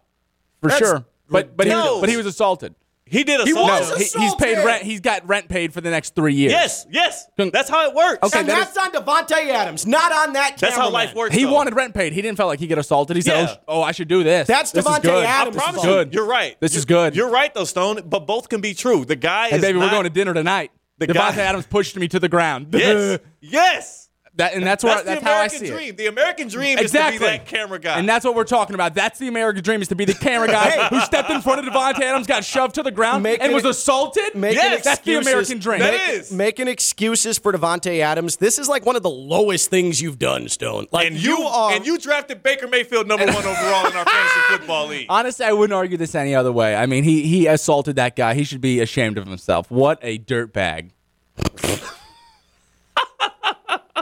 for 0.61 0.67
That's 0.69 0.79
sure. 0.79 1.05
But 1.29 1.55
but 1.55 1.67
he, 1.67 1.73
was, 1.73 2.01
but 2.01 2.09
he 2.09 2.17
was 2.17 2.25
assaulted. 2.25 2.75
He 3.09 3.23
did 3.23 3.41
a 3.41 3.43
He 3.43 3.51
assault. 3.51 3.67
was 3.69 3.89
No, 3.89 3.95
him. 3.95 3.97
he, 3.97 4.03
he's 4.03 4.13
paid 4.13 4.23
assaulted. 4.53 4.65
rent. 4.65 4.83
He's 4.83 4.99
got 5.01 5.27
rent 5.27 5.49
paid 5.49 5.73
for 5.73 5.81
the 5.81 5.89
next 5.89 6.15
three 6.15 6.33
years. 6.35 6.51
Yes, 6.51 6.85
yes. 6.89 7.25
Con- 7.37 7.49
That's 7.51 7.69
how 7.69 7.87
it 7.89 7.95
works. 7.95 8.19
Okay, 8.23 8.39
and 8.39 8.47
that 8.49 8.73
that's 8.73 8.77
on 8.77 8.91
Davante 8.91 9.49
Adams, 9.49 9.85
not 9.87 10.11
on 10.11 10.33
that 10.33 10.57
That's 10.57 10.73
how 10.75 10.83
cameraman. 10.89 10.93
life 10.93 11.15
works. 11.15 11.35
He 11.35 11.43
though. 11.45 11.53
wanted 11.53 11.75
rent 11.75 11.93
paid. 11.93 12.13
He 12.13 12.21
didn't 12.21 12.37
feel 12.37 12.47
like 12.47 12.59
he 12.59 12.67
get 12.67 12.77
assaulted. 12.77 13.15
He 13.15 13.21
said, 13.21 13.41
Yeah. 13.41 13.47
oh, 13.49 13.53
sh- 13.53 13.57
"Oh, 13.67 13.81
I 13.81 13.91
should 13.91 14.07
do 14.07 14.23
this." 14.23 14.47
That's 14.47 14.71
this 14.71 14.85
is 14.85 14.91
Davante 14.91 15.01
good. 15.03 15.25
Adams' 15.25 15.57
I 15.57 15.59
promise 15.59 15.81
fault. 15.81 15.87
you, 15.87 16.03
Good. 16.05 16.13
you're 16.13 16.27
right. 16.27 16.57
This 16.59 16.73
You- 16.73 16.77
is 16.79 16.85
good. 16.85 17.15
You're 17.15 17.29
right, 17.29 17.53
though, 17.53 17.63
Stone. 17.65 18.01
But 18.05 18.27
both 18.27 18.49
can 18.49 18.61
be 18.61 18.73
true. 18.73 19.05
The 19.05 19.15
guy 19.15 19.49
Hey, 19.49 19.55
is 19.57 19.61
baby, 19.61 19.79
not, 19.79 19.85
we're 19.85 19.91
going 19.91 20.03
to 20.05 20.09
dinner 20.09 20.33
tonight. 20.33 20.71
The 20.97 21.07
Davante 21.07 21.35
guy- 21.37 21.41
Adams 21.43 21.65
pushed 21.65 21.95
me 21.95 22.07
to 22.09 22.19
the 22.19 22.29
ground. 22.29 22.67
Yes, 22.73 23.19
yes. 23.41 24.08
That 24.39 24.53
and 24.53 24.65
that's 24.65 24.83
what 24.83 25.05
That's, 25.05 25.21
that's 25.21 25.23
how 25.23 25.31
I 25.31 25.35
American 25.45 25.59
see 25.59 25.67
dream. 25.67 25.89
it. 25.89 25.97
The 25.97 26.05
American 26.07 26.47
dream 26.47 26.77
Exactly. 26.79 27.15
is 27.15 27.19
to 27.21 27.25
be 27.25 27.37
that 27.37 27.45
camera 27.45 27.77
guy. 27.77 27.99
And 27.99 28.07
that's 28.07 28.23
what 28.25 28.35
we're 28.35 28.45
talking 28.45 28.73
about. 28.73 28.95
That's 28.95 29.19
the 29.19 29.27
American 29.27 29.61
dream 29.63 29.81
is 29.81 29.89
to 29.89 29.95
be 29.95 30.05
the 30.05 30.13
camera 30.13 30.47
guy 30.47 30.87
who 30.87 30.99
stepped 31.01 31.29
in 31.29 31.41
front 31.41 31.59
of 31.67 31.71
Davante 31.73 31.99
Adams, 32.01 32.25
got 32.25 32.45
shoved 32.45 32.75
to 32.75 32.83
the 32.83 32.91
ground, 32.91 33.21
Making 33.23 33.41
and 33.47 33.53
was 33.53 33.65
assaulted. 33.65 34.33
Making 34.35 34.55
Yes, 34.57 34.83
that's 34.85 35.01
the 35.01 35.17
excuses- 35.17 35.27
American 35.33 35.59
dream. 35.59 35.79
That 35.81 35.91
Make- 35.93 36.09
is. 36.21 36.31
Making 36.31 36.67
excuses 36.69 37.37
for 37.37 37.51
Davante 37.51 37.99
Adams. 37.99 38.37
This 38.37 38.57
is 38.57 38.69
like 38.69 38.85
one 38.85 38.95
of 38.95 39.03
the 39.03 39.09
lowest 39.09 39.69
things 39.69 40.01
you've 40.01 40.19
done, 40.19 40.47
Stone. 40.47 40.87
Like 40.91 41.07
and 41.07 41.17
you, 41.21 41.37
are 41.41 41.73
and 41.73 41.85
you 41.85 41.97
drafted 41.97 42.41
Baker 42.41 42.67
Mayfield 42.67 43.07
number 43.07 43.25
one 43.25 43.35
overall 43.35 43.87
in 43.87 43.93
our 43.97 44.05
fantasy 44.05 44.39
football 44.49 44.87
league. 44.87 45.07
Honestly, 45.09 45.45
I 45.45 45.51
wouldn't 45.51 45.75
argue 45.75 45.97
this 45.97 46.15
any 46.15 46.33
other 46.33 46.51
way. 46.53 46.75
I 46.77 46.85
mean, 46.85 47.03
he 47.03 47.27
he 47.27 47.45
assaulted 47.47 47.97
that 47.97 48.15
guy. 48.15 48.35
He 48.35 48.45
should 48.45 48.61
be 48.61 48.79
ashamed 48.79 49.17
of 49.17 49.27
himself. 49.27 49.69
What 49.69 49.99
a 50.01 50.17
dirtbag. 50.17 50.91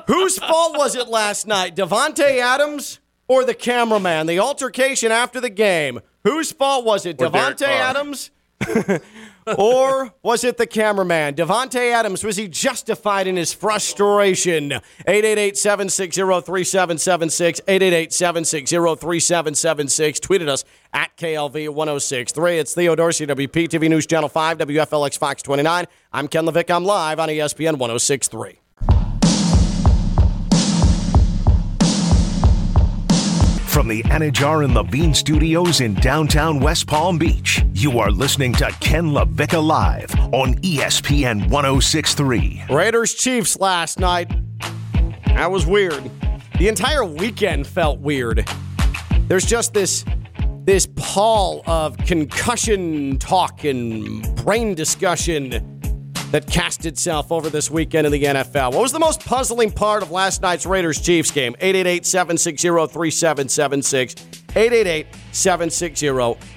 Whose 0.06 0.38
fault 0.38 0.78
was 0.78 0.96
it 0.96 1.08
last 1.08 1.48
night? 1.48 1.76
Davante 1.76 2.40
Adams 2.40 3.00
or 3.28 3.44
the 3.44 3.54
cameraman? 3.54 4.28
The 4.28 4.40
altercation 4.40 5.12
after 5.12 5.42
the 5.42 5.50
game. 5.50 6.00
Whose 6.24 6.52
fault 6.52 6.86
was 6.86 7.06
it? 7.06 7.22
Or 7.22 7.30
Derek 7.30 7.58
Davante 7.58 7.66
Carr. 7.66 7.90
Adams 7.90 8.32
or 9.58 10.14
was 10.24 10.44
it 10.44 10.58
the 10.58 10.68
cameraman? 10.68 11.36
Davante 11.36 11.92
Adams, 11.92 12.24
was 12.24 12.38
he 12.38 12.48
justified 12.48 13.28
in 13.28 13.38
his 13.38 13.54
frustration? 13.54 14.74
888-760-3776, 15.08 17.62
888-760-3776. 17.68 20.20
Tweeted 20.20 20.50
us 20.50 20.64
at 20.94 21.16
KLV1063. 21.18 22.60
It's 22.60 22.74
Theo 22.74 22.96
Dorsey, 22.96 23.28
WPTV 23.28 23.90
News 23.90 24.06
Channel 24.06 24.30
5, 24.30 24.58
WFLX 24.58 25.18
Fox 25.18 25.42
29. 25.42 25.86
I'm 26.12 26.28
Ken 26.28 26.46
LaVicka. 26.46 26.76
I'm 26.76 26.86
live 26.86 27.20
on 27.20 27.30
ESPN 27.30 27.78
1063. 27.78 28.60
From 33.78 33.88
the 33.88 34.02
Anidjar 34.06 34.66
and 34.66 34.74
Levine 34.74 35.14
studios 35.14 35.82
in 35.82 35.94
downtown 35.94 36.60
West 36.60 36.88
Palm 36.88 37.20
Beach, 37.20 37.64
you 37.74 38.00
are 38.00 38.10
listening 38.10 38.52
to 38.54 38.72
Ken 38.80 39.12
LaVicka 39.12 39.64
Live 39.64 40.10
on 40.34 40.56
ESPN 40.62 41.48
1063. 41.48 42.64
Raiders 42.72 43.14
Chiefs 43.14 43.60
last 43.60 44.00
night. 44.00 44.32
That 45.28 45.52
was 45.52 45.68
weird. 45.68 46.10
The 46.58 46.68
entire 46.68 47.06
weekend 47.06 47.68
felt 47.68 48.00
weird. 48.00 48.50
There's 49.28 49.46
just 49.46 49.76
this 49.76 50.04
this 50.64 50.88
pall 50.96 51.62
of 51.68 51.98
concussion 51.98 53.20
talk 53.20 53.64
and 53.64 54.24
brain 54.38 54.74
discussion 54.74 55.77
that 56.32 56.48
cast 56.48 56.86
itself 56.86 57.32
over 57.32 57.50
this 57.50 57.72
weekend 57.72 58.06
in 58.06 58.12
the 58.12 58.24
NFL. 58.24 58.74
What 58.74 58.82
was 58.82 58.92
the 58.92 59.00
most 59.00 59.26
puzzling 59.26 59.72
part 59.72 60.04
of 60.04 60.12
last 60.12 60.42
night's 60.42 60.66
Raiders 60.66 61.00
Chiefs 61.00 61.32
game? 61.32 61.56
888 61.60 62.06
760 62.06 62.68
3776. 62.68 64.16
888 64.56 65.08
760 65.32 66.08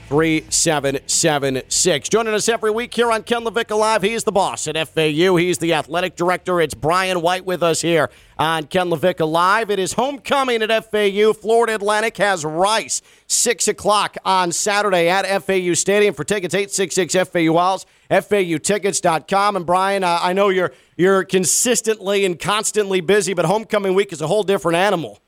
3776. 0.09 2.09
Joining 2.09 2.35
us 2.35 2.49
every 2.49 2.71
week 2.71 2.95
here 2.95 3.13
on 3.13 3.23
Ken 3.23 3.45
LaVicka 3.45 3.79
Live. 3.79 4.03
He's 4.03 4.25
the 4.25 4.33
boss 4.33 4.67
at 4.67 4.89
FAU. 4.89 5.37
He's 5.37 5.59
the 5.59 5.75
athletic 5.75 6.17
director. 6.17 6.61
It's 6.61 6.75
Brian 6.75 7.21
White 7.21 7.45
with 7.45 7.63
us 7.63 7.81
here 7.81 8.11
on 8.39 8.65
Ken 8.65 8.89
LaVicka 8.89 9.31
Live. 9.31 9.71
It 9.71 9.79
is 9.79 9.93
homecoming 9.93 10.63
at 10.63 10.91
FAU. 10.91 11.33
Florida 11.33 11.77
Atlantic 11.77 12.17
has 12.17 12.45
Rice. 12.45 13.03
6 13.29 13.69
o'clock 13.69 14.17
on 14.25 14.51
Saturday 14.51 15.09
at 15.09 15.25
FAU 15.45 15.75
Stadium. 15.75 16.15
For 16.15 16.25
tickets, 16.25 16.55
866 16.55 17.15
FAU 17.31 17.57
Owls, 17.57 17.87
FAUtickets.com. 18.11 19.57
And 19.57 19.65
Brian, 19.65 20.05
uh, 20.05 20.19
I 20.21 20.33
know 20.33 20.49
you're, 20.49 20.73
you're 20.97 21.25
consistently 21.25 22.25
and 22.25 22.39
constantly 22.39 23.01
busy, 23.01 23.35
but 23.35 23.45
homecoming 23.45 23.95
week 23.95 24.13
is 24.13 24.21
a 24.21 24.27
whole 24.27 24.43
different 24.43 24.77
animal. 24.77 25.21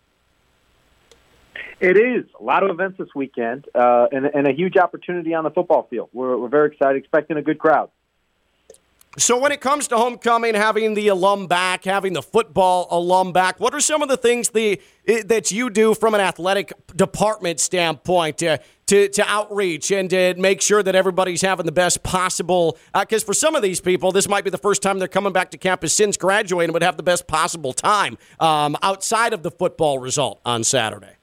It 1.81 1.97
is 1.97 2.25
a 2.39 2.43
lot 2.43 2.63
of 2.63 2.71
events 2.71 2.99
this 2.99 3.09
weekend, 3.15 3.67
uh, 3.75 4.07
and, 4.13 4.27
and 4.27 4.47
a 4.47 4.53
huge 4.53 4.77
opportunity 4.77 5.35
on 5.35 5.43
the 5.43 5.51
football 5.51 5.89
field. 5.91 6.11
We're, 6.13 6.37
we're 6.37 6.49
very 6.49 6.69
excited, 6.69 6.97
expecting 6.97 7.37
a 7.37 7.43
good 7.43 7.59
crowd. 7.59 7.91
So, 9.19 9.37
when 9.37 9.53
it 9.53 9.61
comes 9.61 9.89
to 9.89 9.99
homecoming, 9.99 10.55
having 10.55 10.95
the 10.95 11.09
alum 11.09 11.47
back, 11.47 11.85
having 11.85 12.15
the 12.15 12.23
football 12.23 12.87
alum 12.91 13.33
back, 13.33 13.61
what 13.61 13.75
are 13.75 13.81
some 13.81 14.01
of 14.01 14.09
the 14.09 14.17
things 14.17 14.51
the, 14.51 14.81
that 15.27 15.51
you 15.51 15.69
do 15.69 15.95
from 15.95 16.15
an 16.15 16.23
athletic 16.23 16.73
department 16.97 17.61
standpoint 17.61 18.43
to, 18.93 19.09
to 19.09 19.25
outreach 19.27 19.91
and 19.91 20.11
to 20.11 20.35
make 20.35 20.61
sure 20.61 20.83
that 20.83 20.95
everybody's 20.95 21.41
having 21.41 21.65
the 21.65 21.73
best 21.73 22.03
possible? 22.03 22.77
Because 22.93 23.23
uh, 23.23 23.27
for 23.27 23.33
some 23.33 23.57
of 23.57 23.63
these 23.63 23.81
people, 23.81 24.13
this 24.13 24.29
might 24.29 24.45
be 24.45 24.51
the 24.51 24.59
first 24.59 24.83
time 24.83 24.99
they're 24.99 25.09
coming 25.09 25.33
back 25.33 25.51
to 25.53 25.59
campus 25.59 25.95
since 25.95 26.19
graduating, 26.19 26.75
would 26.75 26.83
have 26.83 26.99
the 26.99 27.03
best 27.03 27.27
possible 27.27 27.73
time 27.73 28.19
um, 28.39 28.77
outside 28.83 29.33
of 29.33 29.43
the 29.43 29.51
football 29.51 29.99
result 29.99 30.43
on 30.45 30.63
Saturday. 30.63 31.17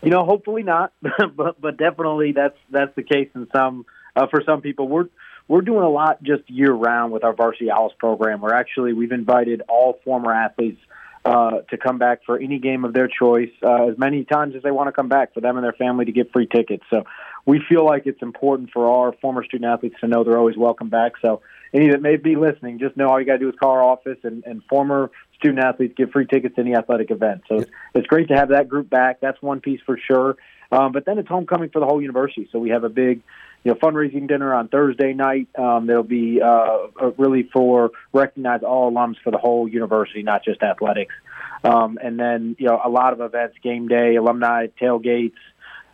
You 0.00 0.10
know, 0.10 0.24
hopefully 0.24 0.62
not, 0.62 0.92
but 1.34 1.60
but 1.60 1.76
definitely 1.76 2.32
that's 2.32 2.56
that's 2.70 2.94
the 2.94 3.02
case 3.02 3.28
in 3.34 3.48
some 3.52 3.84
uh, 4.14 4.28
for 4.28 4.42
some 4.46 4.60
people. 4.60 4.86
We're 4.86 5.08
we're 5.48 5.60
doing 5.60 5.82
a 5.82 5.90
lot 5.90 6.22
just 6.22 6.48
year 6.48 6.72
round 6.72 7.12
with 7.12 7.24
our 7.24 7.32
varsity 7.32 7.70
Owls 7.70 7.92
program. 7.98 8.40
We're 8.40 8.54
actually 8.54 8.92
we've 8.92 9.12
invited 9.12 9.62
all 9.68 9.98
former 10.04 10.32
athletes 10.32 10.80
uh, 11.24 11.60
to 11.70 11.76
come 11.76 11.98
back 11.98 12.20
for 12.24 12.38
any 12.38 12.58
game 12.58 12.84
of 12.84 12.92
their 12.92 13.08
choice 13.08 13.50
uh, 13.62 13.86
as 13.86 13.98
many 13.98 14.24
times 14.24 14.56
as 14.56 14.62
they 14.62 14.70
want 14.70 14.88
to 14.88 14.92
come 14.92 15.08
back 15.08 15.32
for 15.34 15.40
them 15.40 15.56
and 15.56 15.64
their 15.64 15.72
family 15.72 16.04
to 16.04 16.12
get 16.12 16.32
free 16.32 16.46
tickets. 16.46 16.84
So 16.90 17.04
we 17.46 17.60
feel 17.68 17.84
like 17.84 18.06
it's 18.06 18.22
important 18.22 18.70
for 18.72 18.88
our 18.88 19.12
former 19.20 19.44
student 19.44 19.72
athletes 19.72 19.96
to 20.00 20.08
know 20.08 20.24
they're 20.24 20.38
always 20.38 20.56
welcome 20.56 20.88
back. 20.88 21.12
So 21.22 21.40
any 21.72 21.90
that 21.90 22.02
may 22.02 22.16
be 22.16 22.36
listening, 22.36 22.78
just 22.78 22.96
know 22.96 23.08
all 23.08 23.20
you 23.20 23.26
got 23.26 23.34
to 23.34 23.38
do 23.38 23.48
is 23.48 23.54
call 23.58 23.70
our 23.70 23.82
office, 23.82 24.18
and, 24.24 24.44
and 24.44 24.62
former 24.68 25.10
student 25.36 25.64
athletes 25.64 25.94
get 25.96 26.12
free 26.12 26.26
tickets 26.26 26.54
to 26.56 26.60
any 26.60 26.74
athletic 26.74 27.10
event. 27.10 27.42
So 27.48 27.56
it's, 27.58 27.70
it's 27.94 28.06
great 28.06 28.28
to 28.28 28.34
have 28.34 28.50
that 28.50 28.68
group 28.68 28.90
back. 28.90 29.20
That's 29.20 29.40
one 29.40 29.60
piece 29.60 29.80
for 29.84 29.98
sure. 29.98 30.36
Um, 30.72 30.92
but 30.92 31.04
then 31.04 31.18
it's 31.18 31.28
homecoming 31.28 31.68
for 31.68 31.80
the 31.80 31.86
whole 31.86 32.00
university. 32.00 32.48
So 32.50 32.58
we 32.58 32.70
have 32.70 32.82
a 32.82 32.88
big, 32.88 33.22
you 33.62 33.72
know, 33.72 33.74
fundraising 33.74 34.26
dinner 34.26 34.54
on 34.54 34.68
Thursday 34.68 35.12
night. 35.12 35.48
Um, 35.56 35.86
that'll 35.86 36.02
be 36.02 36.40
uh, 36.40 36.88
really 37.18 37.42
for 37.52 37.90
recognize 38.12 38.62
all 38.62 38.90
alums 38.90 39.16
for 39.22 39.30
the 39.30 39.38
whole 39.38 39.68
university, 39.68 40.22
not 40.22 40.44
just 40.44 40.62
athletics. 40.62 41.14
Um, 41.62 41.98
and 42.02 42.18
then 42.18 42.56
you 42.58 42.66
know 42.66 42.80
a 42.82 42.88
lot 42.88 43.12
of 43.12 43.20
events, 43.20 43.56
game 43.62 43.86
day, 43.86 44.16
alumni 44.16 44.68
tailgates. 44.80 45.36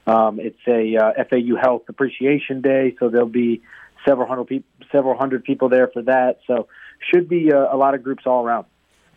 Um, 0.06 0.40
it's 0.40 0.60
a 0.66 0.96
uh, 0.96 1.24
FAU 1.28 1.56
Health 1.60 1.82
Appreciation 1.88 2.62
Day, 2.62 2.96
so 2.98 3.10
there'll 3.10 3.26
be 3.26 3.62
several 4.06 4.28
hundred 4.28 4.46
people, 4.46 4.70
several 4.92 5.18
hundred 5.18 5.44
people 5.44 5.68
there 5.68 5.88
for 5.88 6.02
that. 6.02 6.38
So 6.46 6.68
should 7.12 7.28
be 7.28 7.52
uh, 7.52 7.74
a 7.74 7.76
lot 7.76 7.94
of 7.94 8.02
groups 8.02 8.22
all 8.26 8.44
around. 8.44 8.66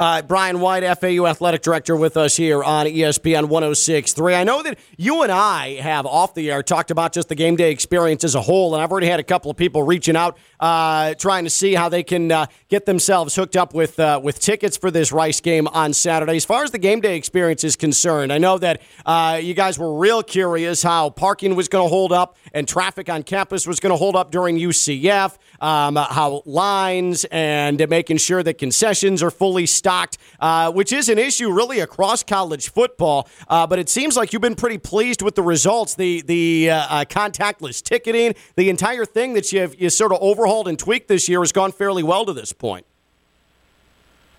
Uh, 0.02 0.20
Brian 0.24 0.60
White, 0.60 0.82
FAU 0.97 1.28
Athletic 1.28 1.62
Director, 1.62 1.95
with 1.95 2.18
us 2.18 2.36
here 2.36 2.64
on 2.64 2.88
ESPN 2.88 3.49
1063. 3.49 4.34
I 4.34 4.43
know 4.43 4.64
that 4.64 4.80
you 4.97 5.22
and 5.22 5.32
I 5.32 5.76
have 5.76 6.08
off 6.08 6.34
the 6.34 6.49
air 6.49 6.64
talked 6.64 6.89
about 6.89 7.14
just 7.14 7.30
the 7.30 7.36
game 7.36 7.56
day 7.56 7.70
experience 7.70 8.24
as 8.24 8.34
a 8.34 8.41
whole, 8.41 8.74
and 8.74 8.82
I've 8.82 8.91
already 8.91 9.06
had 9.06 9.20
a 9.20 9.24
couple 9.24 9.52
of 9.52 9.58
people 9.58 9.84
reaching 9.84 10.16
out 10.16 10.39
uh, 10.60 11.14
trying 11.14 11.43
to 11.43 11.52
see 11.52 11.76
how 11.76 11.88
they 11.88 12.02
can 12.02 12.32
uh, 12.32 12.47
get 12.68 12.88
themselves 12.88 13.36
hooked 13.36 13.56
up 13.56 13.76
with 13.76 13.99
uh, 13.99 14.20
with 14.24 14.39
tickets 14.39 14.76
for 14.76 14.89
this 14.89 15.12
Rice 15.12 15.39
game 15.39 15.68
on 15.68 15.93
Saturday. 15.93 16.36
As 16.36 16.45
far 16.45 16.64
as 16.64 16.72
the 16.72 16.80
game 16.80 16.99
day 16.99 17.16
experience 17.16 17.64
is 17.64 17.76
concerned, 17.76 18.34
I 18.34 18.39
know 18.39 18.58
that 18.58 18.82
uh, 19.06 19.39
you 19.39 19.54
guys 19.54 19.78
were 19.78 19.95
real 19.95 20.24
curious 20.24 20.82
how 20.82 21.12
parking 21.12 21.56
was 21.56 21.68
going 21.68 21.86
to 21.86 21.89
hold 21.89 22.12
up 22.12 22.38
and 22.54 22.68
traffic 22.68 23.08
on 23.08 23.22
campus 23.22 23.68
was 23.68 23.80
going 23.80 23.91
to 23.91 23.97
hold 23.97 24.16
up 24.16 24.32
during 24.32 24.58
UCF, 24.58 25.38
um, 25.62 25.95
how 25.95 26.43
lines 26.45 27.26
and 27.32 27.88
making 27.89 28.18
sure 28.18 28.43
that 28.43 28.57
concessions 28.57 29.24
are 29.24 29.32
fully 29.32 29.66
stocked 29.66 30.18
uh, 30.41 30.72
which 30.72 30.91
is 30.91 31.07
an 31.07 31.18
issue 31.18 31.51
really 31.51 31.80
across 31.80 32.24
college 32.24 32.70
football. 32.70 33.30
Uh, 33.47 33.66
but 33.68 33.80
it 33.80 33.88
seems 33.89 34.18
like 34.18 34.34
you've 34.34 34.41
been 34.41 34.55
pretty 34.55 34.78
pleased 34.78 35.22
with 35.22 35.36
the 35.36 35.43
results, 35.43 35.95
the 35.95 36.22
the 36.24 36.70
uh, 36.70 36.78
uh 36.89 37.05
contactless 37.05 37.82
ticketing, 37.82 38.34
the 38.55 38.70
entire 38.70 39.05
thing 39.05 39.34
that 39.34 39.51
you've 39.51 39.80
you 39.80 39.89
sort 39.89 40.12
of 40.12 40.18
overhauled 40.22 40.68
and 40.68 40.78
tweaked 40.78 41.07
this 41.07 41.30
year 41.30 41.39
has 41.39 41.51
gone 41.51 41.72
fairly 41.72 42.03
well 42.03 42.26
to 42.26 42.34
this 42.34 42.51
point. 42.51 42.86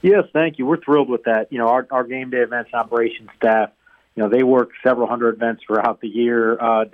Yes, 0.03 0.25
thank 0.33 0.59
you. 0.59 0.67
We're 0.67 0.83
thrilled 0.83 1.09
with 1.09 1.25
that. 1.25 1.53
You 1.53 1.59
know, 1.59 1.69
our, 1.69 1.87
our 1.93 2.05
game 2.05 2.31
day 2.31 2.39
events 2.39 2.75
operations 2.75 3.31
staff 3.37 3.71
you 4.15 4.23
know 4.23 4.29
they 4.29 4.43
work 4.43 4.71
several 4.83 5.07
hundred 5.07 5.37
events 5.37 5.63
throughout 5.67 6.01
the 6.01 6.09
year. 6.09 6.61
Uh, 6.61 6.85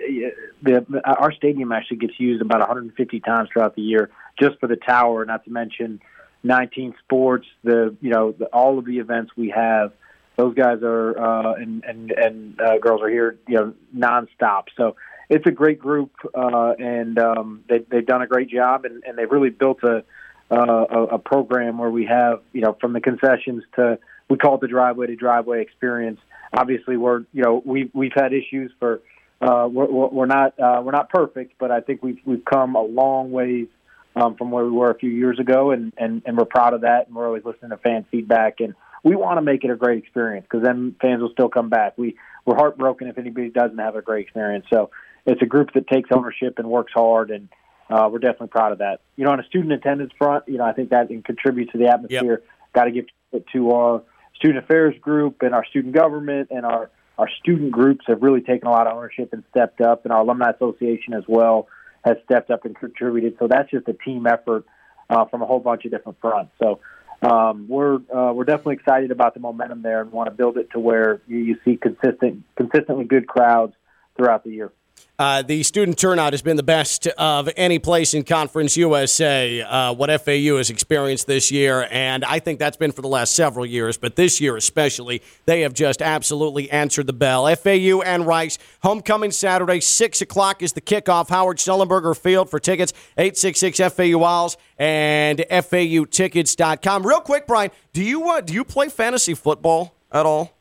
the, 0.61 1.01
our 1.03 1.33
stadium 1.33 1.71
actually 1.71 1.97
gets 1.97 2.17
used 2.17 2.41
about 2.41 2.59
150 2.59 3.19
times 3.19 3.49
throughout 3.51 3.75
the 3.75 3.81
year 3.81 4.09
just 4.39 4.59
for 4.59 4.67
the 4.67 4.75
tower, 4.75 5.25
not 5.25 5.43
to 5.45 5.51
mention 5.51 5.99
19 6.43 6.95
sports. 7.03 7.47
The 7.63 7.95
you 8.01 8.09
know 8.09 8.31
the, 8.31 8.45
all 8.45 8.79
of 8.79 8.85
the 8.85 8.99
events 8.99 9.31
we 9.35 9.49
have, 9.49 9.93
those 10.37 10.55
guys 10.55 10.79
are 10.83 11.19
uh, 11.19 11.53
and 11.53 11.83
and 11.83 12.11
and 12.11 12.61
uh, 12.61 12.77
girls 12.77 13.01
are 13.01 13.09
here 13.09 13.37
you 13.47 13.55
know 13.55 13.73
nonstop. 13.95 14.65
So 14.77 14.95
it's 15.29 15.45
a 15.45 15.51
great 15.51 15.79
group, 15.79 16.11
uh, 16.33 16.73
and 16.79 17.19
um, 17.19 17.63
they, 17.69 17.79
they've 17.89 18.05
done 18.05 18.21
a 18.21 18.27
great 18.27 18.49
job, 18.49 18.85
and, 18.85 19.03
and 19.05 19.17
they've 19.17 19.29
really 19.29 19.51
built 19.51 19.83
a, 19.83 20.03
uh, 20.49 20.85
a 20.89 21.03
a 21.15 21.19
program 21.19 21.77
where 21.77 21.91
we 21.91 22.05
have 22.05 22.41
you 22.53 22.61
know 22.61 22.77
from 22.79 22.93
the 22.93 23.01
concessions 23.01 23.63
to 23.75 23.99
we 24.29 24.37
call 24.37 24.55
it 24.55 24.61
the 24.61 24.67
driveway 24.67 25.07
to 25.07 25.15
driveway 25.15 25.61
experience 25.61 26.19
obviously 26.53 26.97
we're 26.97 27.21
you 27.33 27.43
know 27.43 27.61
we've 27.65 27.91
we've 27.93 28.13
had 28.15 28.33
issues 28.33 28.71
for 28.79 29.01
uh, 29.41 29.67
we're, 29.71 29.87
we're 29.87 30.25
not 30.25 30.59
uh, 30.59 30.81
we're 30.83 30.91
not 30.91 31.09
perfect, 31.09 31.53
but 31.59 31.71
I 31.71 31.81
think 31.81 32.03
we've 32.03 32.19
we've 32.25 32.43
come 32.43 32.75
a 32.75 32.81
long 32.81 33.31
ways 33.31 33.67
um, 34.19 34.35
from 34.35 34.51
where 34.51 34.65
we 34.65 34.71
were 34.71 34.91
a 34.91 34.97
few 34.97 35.09
years 35.09 35.39
ago, 35.39 35.71
and, 35.71 35.93
and 35.97 36.21
and 36.25 36.37
we're 36.37 36.45
proud 36.45 36.73
of 36.73 36.81
that, 36.81 37.07
and 37.07 37.15
we're 37.15 37.27
always 37.27 37.45
listening 37.45 37.71
to 37.71 37.77
fan 37.77 38.05
feedback, 38.11 38.59
and 38.59 38.73
we 39.03 39.15
want 39.15 39.37
to 39.37 39.41
make 39.41 39.63
it 39.63 39.71
a 39.71 39.75
great 39.75 39.99
experience 39.99 40.45
because 40.49 40.63
then 40.63 40.95
fans 41.01 41.21
will 41.21 41.31
still 41.31 41.49
come 41.49 41.69
back. 41.69 41.97
We 41.97 42.17
we're 42.45 42.55
heartbroken 42.55 43.07
if 43.07 43.17
anybody 43.17 43.49
doesn't 43.49 43.77
have 43.77 43.95
a 43.95 44.01
great 44.01 44.25
experience. 44.25 44.65
So 44.71 44.91
it's 45.25 45.41
a 45.41 45.45
group 45.45 45.73
that 45.73 45.87
takes 45.87 46.09
ownership 46.11 46.59
and 46.59 46.69
works 46.69 46.91
hard, 46.93 47.31
and 47.31 47.49
uh, 47.89 48.09
we're 48.11 48.19
definitely 48.19 48.47
proud 48.47 48.71
of 48.71 48.79
that. 48.79 49.01
You 49.15 49.25
know, 49.25 49.31
on 49.31 49.39
a 49.39 49.45
student 49.45 49.71
attendance 49.73 50.11
front, 50.17 50.45
you 50.47 50.57
know, 50.57 50.65
I 50.65 50.73
think 50.73 50.89
that 50.89 51.07
contributes 51.23 51.71
to 51.71 51.77
the 51.77 51.87
atmosphere. 51.87 52.41
Yep. 52.41 52.43
Got 52.73 52.83
to 52.85 52.91
give 52.91 53.05
it 53.31 53.45
to 53.53 53.71
our 53.71 54.03
student 54.35 54.63
affairs 54.63 54.95
group 55.01 55.41
and 55.41 55.53
our 55.53 55.65
student 55.65 55.93
government 55.93 56.49
and 56.51 56.65
our 56.65 56.89
our 57.17 57.29
student 57.41 57.71
groups 57.71 58.05
have 58.07 58.21
really 58.21 58.39
taken 58.39 58.69
a 58.69 58.71
lot 58.71 58.87
of 58.87 58.95
ownership 58.95 59.33
and 59.33 59.43
stepped 59.51 59.81
up, 59.81 60.05
and 60.05 60.13
our 60.13 60.21
alumni 60.21 60.51
association 60.51 61.13
as 61.13 61.23
well 61.27 61.67
has 62.03 62.17
stepped 62.25 62.49
up 62.51 62.65
and 62.65 62.75
contributed. 62.75 63.35
So 63.39 63.47
that's 63.47 63.69
just 63.69 63.87
a 63.87 63.93
team 63.93 64.25
effort 64.27 64.65
uh, 65.09 65.25
from 65.25 65.41
a 65.41 65.45
whole 65.45 65.59
bunch 65.59 65.85
of 65.85 65.91
different 65.91 66.19
fronts. 66.21 66.51
So 66.59 66.79
um, 67.21 67.65
we're 67.67 67.95
uh, 67.95 68.31
we're 68.33 68.45
definitely 68.45 68.75
excited 68.75 69.11
about 69.11 69.33
the 69.33 69.39
momentum 69.39 69.81
there 69.81 70.01
and 70.01 70.11
want 70.11 70.27
to 70.27 70.35
build 70.35 70.57
it 70.57 70.71
to 70.71 70.79
where 70.79 71.21
you, 71.27 71.37
you 71.37 71.57
see 71.65 71.77
consistent 71.77 72.43
consistently 72.55 73.05
good 73.05 73.27
crowds 73.27 73.73
throughout 74.15 74.43
the 74.43 74.51
year. 74.51 74.71
Uh, 75.19 75.41
the 75.41 75.63
student 75.63 75.97
turnout 75.97 76.31
has 76.31 76.41
been 76.41 76.55
the 76.55 76.63
best 76.63 77.05
of 77.07 77.49
any 77.57 77.77
place 77.77 78.13
in 78.13 78.23
Conference 78.23 78.77
USA, 78.77 79.61
uh, 79.61 79.93
what 79.93 80.09
FAU 80.21 80.55
has 80.55 80.69
experienced 80.69 81.27
this 81.27 81.51
year. 81.51 81.89
And 81.91 82.23
I 82.23 82.39
think 82.39 82.57
that's 82.57 82.77
been 82.77 82.93
for 82.93 83.01
the 83.01 83.09
last 83.09 83.35
several 83.35 83.65
years, 83.65 83.97
but 83.97 84.15
this 84.15 84.39
year 84.39 84.55
especially, 84.55 85.21
they 85.45 85.61
have 85.61 85.73
just 85.73 86.01
absolutely 86.01 86.71
answered 86.71 87.07
the 87.07 87.13
bell. 87.13 87.53
FAU 87.53 88.01
and 88.01 88.25
Rice, 88.25 88.57
homecoming 88.81 89.31
Saturday, 89.31 89.81
6 89.81 90.21
o'clock 90.21 90.63
is 90.63 90.71
the 90.71 90.81
kickoff. 90.81 91.27
Howard 91.27 91.57
Schnellenberger 91.57 92.17
Field 92.17 92.49
for 92.49 92.59
tickets, 92.59 92.93
866 93.17 93.93
FAU 93.93 94.23
Owls 94.23 94.55
and 94.77 95.39
FAUtickets.com. 95.51 97.05
Real 97.05 97.21
quick, 97.21 97.45
Brian, 97.45 97.71
do 97.91 98.01
you, 98.01 98.29
uh, 98.29 98.39
do 98.39 98.53
you 98.53 98.63
play 98.63 98.87
fantasy 98.87 99.33
football 99.33 99.95
at 100.11 100.25
all? 100.25 100.58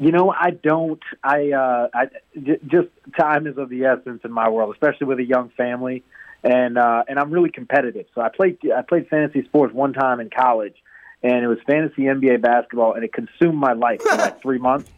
You 0.00 0.12
know, 0.12 0.30
I 0.30 0.50
don't. 0.50 1.02
I, 1.22 1.50
uh, 1.50 1.88
I 1.92 2.06
j- 2.42 2.58
just 2.66 2.88
time 3.18 3.46
is 3.46 3.58
of 3.58 3.68
the 3.68 3.84
essence 3.84 4.22
in 4.24 4.32
my 4.32 4.48
world, 4.48 4.74
especially 4.74 5.06
with 5.06 5.18
a 5.18 5.24
young 5.24 5.50
family, 5.50 6.02
and 6.42 6.78
uh, 6.78 7.04
and 7.06 7.18
I'm 7.18 7.30
really 7.30 7.50
competitive. 7.50 8.06
So 8.14 8.22
I 8.22 8.30
played 8.30 8.58
I 8.74 8.80
played 8.80 9.08
fantasy 9.08 9.44
sports 9.44 9.74
one 9.74 9.92
time 9.92 10.18
in 10.18 10.30
college, 10.30 10.74
and 11.22 11.44
it 11.44 11.48
was 11.48 11.58
fantasy 11.66 12.04
NBA 12.04 12.40
basketball, 12.40 12.94
and 12.94 13.04
it 13.04 13.12
consumed 13.12 13.58
my 13.58 13.74
life 13.74 14.00
for 14.00 14.16
like 14.16 14.40
three 14.42 14.58
months. 14.58 14.90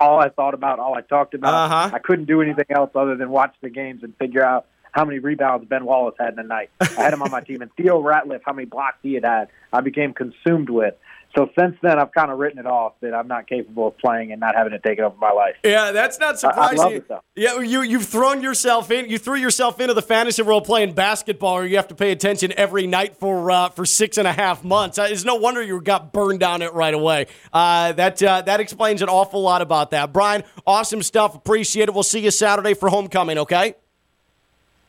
all 0.00 0.18
I 0.18 0.30
thought 0.30 0.54
about, 0.54 0.78
all 0.78 0.94
I 0.94 1.02
talked 1.02 1.34
about. 1.34 1.52
Uh-huh. 1.52 1.90
I 1.94 1.98
couldn't 1.98 2.24
do 2.24 2.40
anything 2.40 2.66
else 2.70 2.90
other 2.94 3.14
than 3.14 3.28
watch 3.28 3.54
the 3.60 3.68
games 3.68 4.02
and 4.04 4.16
figure 4.16 4.42
out 4.42 4.66
how 4.92 5.04
many 5.04 5.18
rebounds 5.18 5.68
Ben 5.68 5.84
Wallace 5.84 6.14
had 6.18 6.32
in 6.32 6.38
a 6.38 6.44
night. 6.44 6.70
I 6.80 6.86
had 6.86 7.12
him 7.12 7.20
on 7.20 7.30
my 7.30 7.42
team, 7.42 7.60
and 7.60 7.70
Theo 7.74 8.00
Ratliff, 8.00 8.40
how 8.46 8.54
many 8.54 8.64
blocks 8.64 8.96
he 9.02 9.12
had 9.12 9.24
had. 9.24 9.48
I 9.70 9.82
became 9.82 10.14
consumed 10.14 10.70
with. 10.70 10.94
So 11.36 11.50
since 11.58 11.76
then, 11.82 11.98
I've 11.98 12.12
kind 12.12 12.30
of 12.30 12.38
written 12.38 12.58
it 12.58 12.66
off 12.66 12.94
that 13.02 13.12
I'm 13.12 13.28
not 13.28 13.46
capable 13.46 13.88
of 13.88 13.98
playing 13.98 14.32
and 14.32 14.40
not 14.40 14.54
having 14.56 14.72
to 14.72 14.78
take 14.78 14.98
it 14.98 15.02
over 15.02 15.16
my 15.20 15.32
life. 15.32 15.54
Yeah, 15.62 15.92
that's 15.92 16.18
not 16.18 16.38
surprising. 16.38 16.62
I 16.62 16.66
surprising. 16.68 16.84
love 16.84 16.92
it, 16.94 17.08
though. 17.08 17.20
Yeah, 17.34 17.60
you 17.60 17.82
you've 17.82 18.06
thrown 18.06 18.42
yourself 18.42 18.90
in. 18.90 19.10
You 19.10 19.18
threw 19.18 19.36
yourself 19.36 19.78
into 19.80 19.92
the 19.92 20.02
fantasy 20.02 20.40
world 20.42 20.64
playing 20.64 20.94
basketball, 20.94 21.54
or 21.58 21.66
you 21.66 21.76
have 21.76 21.88
to 21.88 21.94
pay 21.94 22.10
attention 22.12 22.52
every 22.56 22.86
night 22.86 23.16
for 23.18 23.50
uh, 23.50 23.68
for 23.68 23.84
six 23.84 24.16
and 24.16 24.26
a 24.26 24.32
half 24.32 24.64
months. 24.64 24.98
Uh, 24.98 25.08
It's 25.10 25.24
no 25.24 25.34
wonder 25.34 25.62
you 25.62 25.80
got 25.82 26.12
burned 26.12 26.42
on 26.42 26.62
it 26.62 26.72
right 26.72 26.94
away. 26.94 27.26
Uh, 27.52 27.92
that 27.92 28.22
uh, 28.22 28.40
that 28.42 28.60
explains 28.60 29.02
an 29.02 29.08
awful 29.08 29.42
lot 29.42 29.60
about 29.60 29.90
that. 29.90 30.12
Brian, 30.12 30.42
awesome 30.66 31.02
stuff. 31.02 31.34
Appreciate 31.34 31.88
it. 31.88 31.94
We'll 31.94 32.02
see 32.02 32.20
you 32.20 32.30
Saturday 32.30 32.72
for 32.74 32.88
homecoming. 32.88 33.38
Okay. 33.38 33.74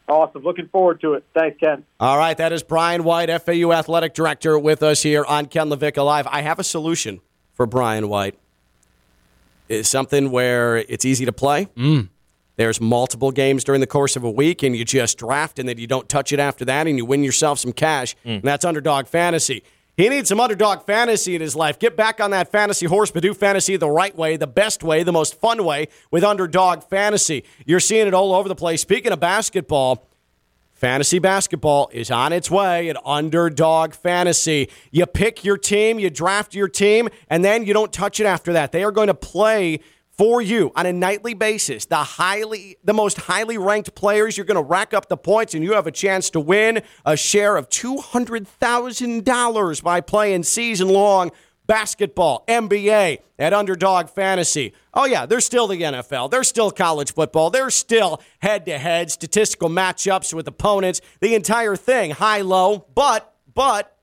Awesome. 0.08 0.42
Looking 0.44 0.70
forward 0.70 1.02
to 1.02 1.14
it. 1.14 1.26
Thanks, 1.34 1.58
Ken. 1.60 1.84
All 2.00 2.18
right, 2.18 2.38
that 2.38 2.54
is 2.54 2.64
Brian 2.64 3.04
White, 3.04 3.30
FAU 3.42 3.74
Athletic 3.74 4.14
Director, 4.14 4.58
with 4.58 4.82
us 4.82 5.04
here 5.04 5.26
on 5.26 5.48
Ken 5.48 5.70
LaVicka 5.70 6.04
Live. 6.04 6.28
I 6.28 6.42
have 6.42 6.60
a 6.60 6.64
solution 6.64 7.20
for 7.54 7.66
Brian 7.66 8.08
White. 8.08 8.38
It's 9.68 9.90
something 9.90 10.32
where 10.32 10.78
it's 10.78 11.04
easy 11.04 11.26
to 11.26 11.34
play. 11.34 11.68
Mm. 11.76 12.08
There's 12.56 12.80
multiple 12.80 13.32
games 13.32 13.64
during 13.64 13.82
the 13.82 13.88
course 13.88 14.16
of 14.16 14.24
a 14.24 14.32
week, 14.32 14.64
and 14.64 14.76
you 14.76 14.86
just 14.86 15.18
draft, 15.18 15.60
and 15.60 15.68
then 15.68 15.78
you 15.78 15.88
don't 15.88 16.08
touch 16.08 16.32
it 16.32 16.40
after 16.40 16.64
that, 16.66 16.88
and 16.88 16.98
you 16.98 17.06
win 17.06 17.24
yourself 17.24 17.60
some 17.60 17.74
cash. 17.74 18.16
And 18.24 18.42
that's 18.44 18.66
underdog 18.66 19.08
fantasy. 19.08 19.64
He 19.98 20.10
needs 20.10 20.30
some 20.30 20.40
underdog 20.40 20.86
fantasy 20.86 21.36
in 21.36 21.42
his 21.42 21.56
life. 21.56 21.80
Get 21.80 21.98
back 21.98 22.22
on 22.22 22.30
that 22.30 22.52
fantasy 22.52 22.86
horse, 22.86 23.10
but 23.10 23.24
do 23.24 23.34
fantasy 23.34 23.78
the 23.78 23.90
right 23.90 24.16
way, 24.16 24.38
the 24.38 24.46
best 24.46 24.84
way, 24.84 25.02
the 25.02 25.12
most 25.12 25.40
fun 25.40 25.66
way 25.66 25.88
with 26.12 26.24
underdog 26.24 26.84
fantasy. 26.84 27.44
You're 27.66 27.80
seeing 27.80 28.06
it 28.06 28.14
all 28.14 28.34
over 28.34 28.48
the 28.48 28.56
place. 28.56 28.80
Speaking 28.82 29.12
of 29.12 29.20
basketball, 29.20 30.08
Fantasy 30.78 31.18
basketball 31.18 31.90
is 31.92 32.12
on 32.12 32.32
its 32.32 32.52
way 32.52 32.88
at 32.88 32.98
Underdog 33.04 33.96
Fantasy. 33.96 34.70
You 34.92 35.08
pick 35.08 35.44
your 35.44 35.58
team, 35.58 35.98
you 35.98 36.12
draft 36.12 36.54
your 36.54 36.68
team, 36.68 37.10
and 37.32 37.44
then 37.44 37.66
you 37.66 37.74
don't 37.74 37.92
touch 37.92 38.20
it 38.20 38.28
after 38.28 38.54
that. 38.54 38.72
They 38.72 38.84
are 38.84 38.92
going 38.92 39.08
to 39.08 39.16
play 39.16 39.80
for 40.18 40.42
you 40.42 40.72
on 40.76 40.86
a 40.86 40.94
nightly 40.94 41.34
basis. 41.34 41.86
The 41.86 41.98
highly 41.98 42.78
the 42.84 42.94
most 42.94 43.18
highly 43.18 43.58
ranked 43.58 43.96
players, 43.96 44.38
you're 44.38 44.46
going 44.46 44.56
to 44.56 44.62
rack 44.62 44.94
up 44.94 45.10
the 45.10 45.18
points 45.18 45.54
and 45.54 45.64
you 45.64 45.74
have 45.74 45.88
a 45.88 45.92
chance 45.92 46.30
to 46.32 46.40
win 46.40 46.82
a 47.06 47.16
share 47.16 47.56
of 47.58 47.70
$200,000 47.70 49.84
by 49.84 50.02
playing 50.02 50.44
season 50.44 50.90
long 50.90 51.32
basketball, 51.68 52.44
NBA, 52.48 53.20
at 53.38 53.54
Underdog 53.54 54.10
Fantasy. 54.10 54.74
Oh, 54.94 55.06
yeah, 55.06 55.26
there's 55.26 55.46
still 55.46 55.68
the 55.68 55.82
NFL. 55.82 56.32
There's 56.32 56.48
still 56.48 56.72
college 56.72 57.14
football. 57.14 57.50
There's 57.50 57.76
still 57.76 58.22
head 58.40 58.66
to 58.66 58.78
head 58.78 59.12
statistical 59.12 59.70
matchups 59.70 60.34
with 60.34 60.48
opponents, 60.48 61.02
the 61.20 61.36
entire 61.36 61.76
thing, 61.76 62.12
high 62.12 62.42
low. 62.42 62.88
But, 62.96 63.36
but, 63.54 63.97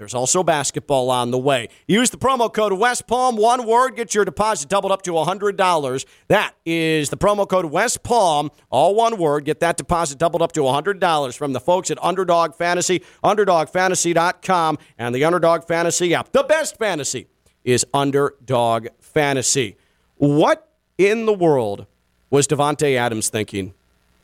there's 0.00 0.14
also 0.14 0.42
basketball 0.42 1.10
on 1.10 1.30
the 1.30 1.36
way. 1.36 1.68
Use 1.86 2.08
the 2.08 2.16
promo 2.16 2.50
code 2.50 2.72
West 2.72 3.06
Palm, 3.06 3.36
one 3.36 3.66
word, 3.66 3.96
get 3.96 4.14
your 4.14 4.24
deposit 4.24 4.70
doubled 4.70 4.92
up 4.92 5.02
to 5.02 5.10
$100. 5.10 6.06
That 6.28 6.54
is 6.64 7.10
the 7.10 7.18
promo 7.18 7.46
code 7.46 7.66
West 7.66 8.02
Palm, 8.02 8.50
all 8.70 8.94
one 8.94 9.18
word. 9.18 9.44
Get 9.44 9.60
that 9.60 9.76
deposit 9.76 10.16
doubled 10.16 10.40
up 10.40 10.52
to 10.52 10.60
$100 10.60 11.36
from 11.36 11.52
the 11.52 11.60
folks 11.60 11.90
at 11.90 12.02
Underdog 12.02 12.54
Fantasy, 12.54 13.02
UnderdogFantasy.com, 13.22 14.78
and 14.96 15.14
the 15.14 15.22
Underdog 15.22 15.64
Fantasy 15.64 16.14
app. 16.14 16.32
The 16.32 16.44
best 16.44 16.78
fantasy 16.78 17.26
is 17.62 17.84
Underdog 17.92 18.86
Fantasy. 19.00 19.76
What 20.16 20.66
in 20.96 21.26
the 21.26 21.34
world 21.34 21.84
was 22.30 22.48
Davante 22.48 22.96
Adams 22.96 23.28
thinking 23.28 23.74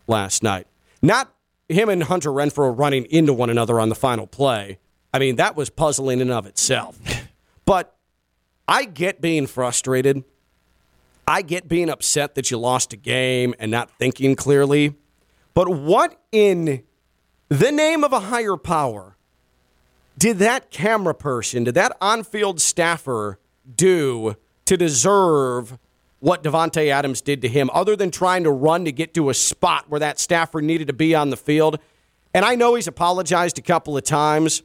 last 0.07 0.43
night? 0.43 0.69
Not 1.03 1.35
him 1.69 1.91
and 1.91 2.05
Hunter 2.05 2.31
Renfrow 2.31 2.75
running 2.75 3.05
into 3.11 3.35
one 3.35 3.51
another 3.51 3.79
on 3.79 3.91
the 3.91 3.95
final 3.95 4.27
play. 4.27 4.79
I 5.17 5.19
mean, 5.19 5.37
that 5.37 5.57
was 5.57 5.71
puzzling 5.71 6.21
in 6.21 6.31
of 6.31 6.45
itself. 6.45 6.99
But 7.65 7.97
I 8.69 8.85
get 8.85 9.23
being 9.23 9.47
frustrated. 9.47 10.25
I 11.27 11.41
get 11.41 11.69
being 11.69 11.89
upset 11.89 12.35
that 12.35 12.51
you 12.51 12.59
lost 12.59 12.93
a 12.93 12.99
game 12.99 13.55
and 13.59 13.71
not 13.71 13.91
thinking 13.93 14.37
clearly. 14.37 14.95
But 15.55 15.71
what 15.71 16.21
in 16.33 16.83
the 17.49 17.73
name 17.73 18.05
of 18.05 18.13
a 18.13 18.21
higher 18.21 18.59
power 18.59 19.17
did 20.19 20.39
that 20.41 20.71
camera 20.71 21.15
person, 21.15 21.65
did 21.65 21.75
that 21.77 21.97
on 21.99 22.23
field 22.23 22.61
staffer 22.61 23.39
do 23.75 24.37
to 24.67 24.77
deserve 24.77 25.79
what 26.21 26.43
Davante 26.43 26.89
Adams 26.89 27.23
did 27.23 27.41
to 27.41 27.49
him, 27.49 27.71
other 27.73 27.97
than 27.97 28.11
trying 28.11 28.45
to 28.45 28.51
run 28.51 28.85
to 28.85 28.93
get 28.93 29.15
to 29.15 29.31
a 29.31 29.35
spot 29.35 29.87
where 29.89 30.01
that 30.01 30.21
staffer 30.21 30.61
needed 30.61 30.89
to 30.89 30.93
be 30.93 31.15
on 31.15 31.31
the 31.31 31.39
field? 31.39 31.79
And 32.35 32.45
I 32.45 32.55
know 32.55 32.75
he's 32.75 32.87
apologized 32.87 33.59
a 33.59 33.63
couple 33.63 33.97
of 33.97 34.05
times, 34.05 34.63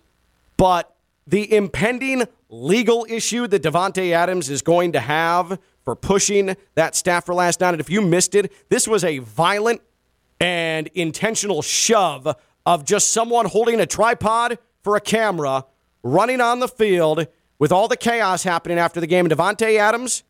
but 0.61 0.95
the 1.25 1.51
impending 1.55 2.23
legal 2.47 3.03
issue 3.09 3.47
that 3.47 3.63
Davante 3.63 4.11
Adams 4.11 4.47
is 4.47 4.61
going 4.61 4.91
to 4.91 4.99
have 4.99 5.57
for 5.83 5.95
pushing 5.95 6.55
that 6.75 6.95
staffer 6.95 7.33
last 7.33 7.61
night, 7.61 7.69
and 7.69 7.79
if 7.79 7.89
you 7.89 7.99
missed 7.99 8.35
it, 8.35 8.53
this 8.69 8.87
was 8.87 9.03
a 9.03 9.17
violent 9.17 9.81
and 10.39 10.87
intentional 10.93 11.63
shove 11.63 12.27
of 12.63 12.85
just 12.85 13.11
someone 13.11 13.47
holding 13.47 13.79
a 13.79 13.87
tripod 13.87 14.59
for 14.83 14.95
a 14.95 15.01
camera, 15.01 15.65
running 16.03 16.39
on 16.39 16.59
the 16.59 16.67
field 16.67 17.25
with 17.57 17.71
all 17.71 17.87
the 17.87 17.97
chaos 17.97 18.43
happening 18.43 18.77
after 18.77 18.99
the 18.99 19.07
game. 19.07 19.25
And 19.25 19.33
Davante 19.33 19.79
Adams 19.79 20.21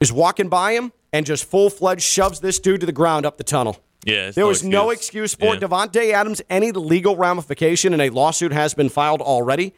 is 0.00 0.12
walking 0.12 0.50
by 0.50 0.72
him 0.72 0.92
and 1.14 1.24
just 1.24 1.46
full 1.46 1.70
fledged 1.70 2.02
shoves 2.02 2.40
this 2.40 2.58
dude 2.58 2.80
to 2.80 2.86
the 2.86 2.92
ground 2.92 3.24
up 3.24 3.38
the 3.38 3.44
tunnel. 3.44 3.82
Yeah, 4.04 4.30
There 4.30 4.44
no 4.44 4.48
was 4.48 4.64
no 4.64 4.90
excuse 4.90 5.34
for. 5.34 5.54
Yeah. 5.54 5.60
Davante 5.60 6.12
Adams, 6.12 6.42
any 6.50 6.72
legal 6.72 7.16
ramification, 7.16 7.92
and 7.92 8.02
a 8.02 8.10
lawsuit 8.10 8.52
has 8.52 8.74
been 8.74 8.88
filed 8.88 9.20
already, 9.20 9.74